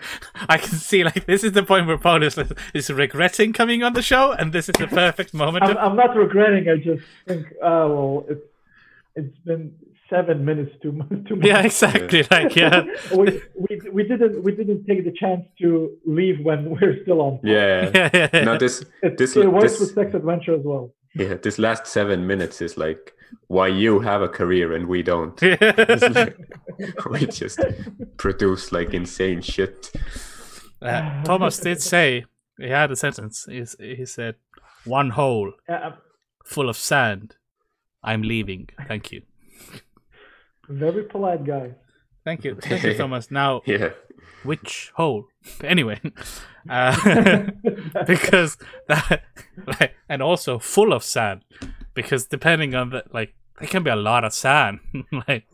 I 0.49 0.59
can 0.59 0.79
see 0.79 1.05
like 1.05 1.27
this 1.27 1.43
is 1.45 1.53
the 1.53 1.63
point 1.63 1.87
where 1.87 1.99
Paul 1.99 2.23
is, 2.23 2.39
is 2.73 2.91
regretting 2.91 3.53
coming 3.53 3.83
on 3.83 3.95
the 3.95 4.03
show, 4.03 4.33
and 4.33 4.53
this 4.53 4.69
is 4.69 4.75
the 4.79 4.87
perfect 4.87 5.35
moment. 5.35 5.65
I'm, 5.65 5.77
I'm 5.77 5.97
not 5.97 6.15
regretting. 6.17 6.69
I 6.69 6.77
just 6.77 7.05
think, 7.27 7.47
oh 7.63 7.89
well, 7.89 8.27
it's 8.29 8.47
it's 9.15 9.39
been 9.39 9.75
seven 10.13 10.45
minutes 10.45 10.73
too 10.83 10.93
much. 10.93 11.09
Too 11.27 11.37
much. 11.37 11.47
yeah, 11.47 11.63
exactly. 11.63 12.25
Like, 12.31 12.55
yeah. 12.55 12.85
we, 13.17 13.41
we 13.57 13.81
we 13.93 14.03
didn't 14.05 14.43
we 14.45 14.53
didn't 14.53 14.85
take 14.87 15.05
the 15.05 15.13
chance 15.13 15.45
to 15.61 15.91
leave 16.07 16.45
when 16.45 16.71
we're 16.75 17.03
still 17.03 17.21
on. 17.21 17.41
Yeah. 17.43 17.91
yeah, 17.95 18.11
yeah, 18.15 18.29
yeah. 18.33 18.45
No, 18.45 18.59
this 18.59 18.85
it, 19.03 19.19
this 19.19 19.37
it 19.37 19.51
works 19.51 19.73
this 19.73 19.81
with 19.81 19.95
sex 19.95 20.15
adventure 20.15 20.55
as 20.55 20.65
well. 20.65 20.95
yeah 21.15 21.35
this 21.47 21.59
last 21.59 21.87
seven 21.87 22.27
minutes 22.27 22.61
is 22.61 22.77
like 22.77 23.15
why 23.49 23.69
you 23.69 24.01
have 24.01 24.21
a 24.23 24.29
career 24.29 24.75
and 24.77 24.87
we 24.87 25.03
don't. 25.03 25.39
It's 25.43 26.15
like, 26.15 26.37
we 27.11 27.27
just 27.27 27.61
produce 28.17 28.73
like 28.73 28.93
insane 28.95 29.41
shit. 29.41 29.91
Uh, 30.83 31.23
Thomas 31.25 31.59
did 31.59 31.81
say 31.81 32.25
he 32.59 32.69
had 32.69 32.91
a 32.91 32.97
sentence. 32.97 33.47
He's, 33.49 33.77
he 33.79 34.05
said, 34.05 34.35
"One 34.85 35.11
hole 35.11 35.53
Uh, 35.69 35.93
full 36.45 36.69
of 36.69 36.77
sand. 36.77 37.37
I'm 38.03 38.23
leaving. 38.23 38.69
Thank 38.89 39.13
you. 39.13 39.23
Very 40.69 41.05
polite 41.05 41.45
guy. 41.45 41.75
Thank 42.25 42.45
you. 42.45 42.55
Thank 42.61 42.83
you, 42.85 42.95
Thomas. 42.95 43.31
Now, 43.31 43.63
Yeah. 43.67 43.91
which 44.45 44.93
hole? 44.97 45.27
Anyway, 45.65 46.01
uh, 46.71 47.51
because 48.07 48.57
that, 48.87 49.23
like, 49.67 49.95
and 50.09 50.23
also 50.23 50.59
full 50.61 50.93
of 50.93 51.03
sand, 51.03 51.45
because 51.95 52.27
depending 52.27 52.75
on 52.77 52.91
the 52.91 53.03
like, 53.13 53.35
there 53.59 53.69
can 53.69 53.83
be 53.83 53.91
a 53.91 53.97
lot 53.97 54.25
of 54.25 54.33
sand. 54.33 54.79
like, 55.29 55.45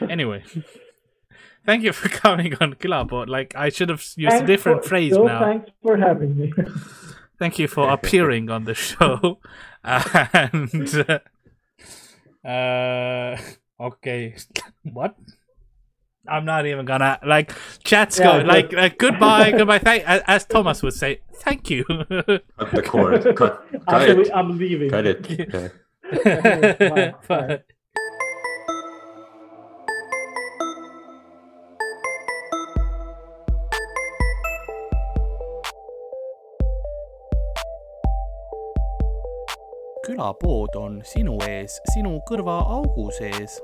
anyway." 0.00 0.42
Thank 1.66 1.82
you 1.84 1.92
for 1.92 2.08
coming 2.08 2.54
on 2.62 2.72
Külapood. 2.74 3.28
Like 3.28 3.54
I 3.54 3.68
should 3.68 3.90
have 3.90 4.02
used 4.16 4.42
a 4.42 4.46
different 4.46 4.82
for- 4.82 4.88
phrase 4.88 5.12
Still, 5.12 5.26
now. 5.26 5.40
Thanks 5.40 5.70
for 5.82 5.98
having 5.98 6.34
me. 6.38 6.52
Thank 7.38 7.58
you 7.58 7.68
for 7.68 7.90
appearing 7.90 8.48
on 8.50 8.64
the 8.64 8.72
show. 8.74 9.38
And 9.84 11.04
uh, 11.06 12.48
uh, 12.48 13.36
okay, 13.80 14.36
what? 14.82 15.16
I'm 16.28 16.44
not 16.44 16.66
even 16.66 16.84
gonna 16.84 17.18
like 17.26 17.52
chat's 17.82 18.18
Yeah, 18.18 18.24
going 18.24 18.46
like, 18.46 18.72
like 18.72 18.92
uh, 18.92 18.96
goodbye, 18.98 19.50
goodbye. 19.56 19.78
Thank, 19.78 20.04
as, 20.04 20.22
as 20.26 20.44
Thomas 20.44 20.82
would 20.82 20.92
say, 20.92 21.20
thank 21.36 21.70
you. 21.70 21.84
Cut 21.88 22.70
the 22.72 22.82
cord. 22.86 23.22
Cut, 23.36 23.36
cut 23.36 23.64
Actually, 23.88 24.28
it. 24.28 24.34
I'm 24.34 24.58
leaving. 24.58 24.90
Cut 24.90 25.06
it. 25.06 25.26
Yeah. 25.28 25.68
Bye, 26.90 27.14
bye. 27.26 27.60
Külapood 40.04 40.76
on 40.76 41.02
sinu 41.04 41.38
ees, 41.48 41.80
sinu 41.92 42.18
kõrva 42.28 42.60
augu 42.76 43.10
sees 43.14 43.60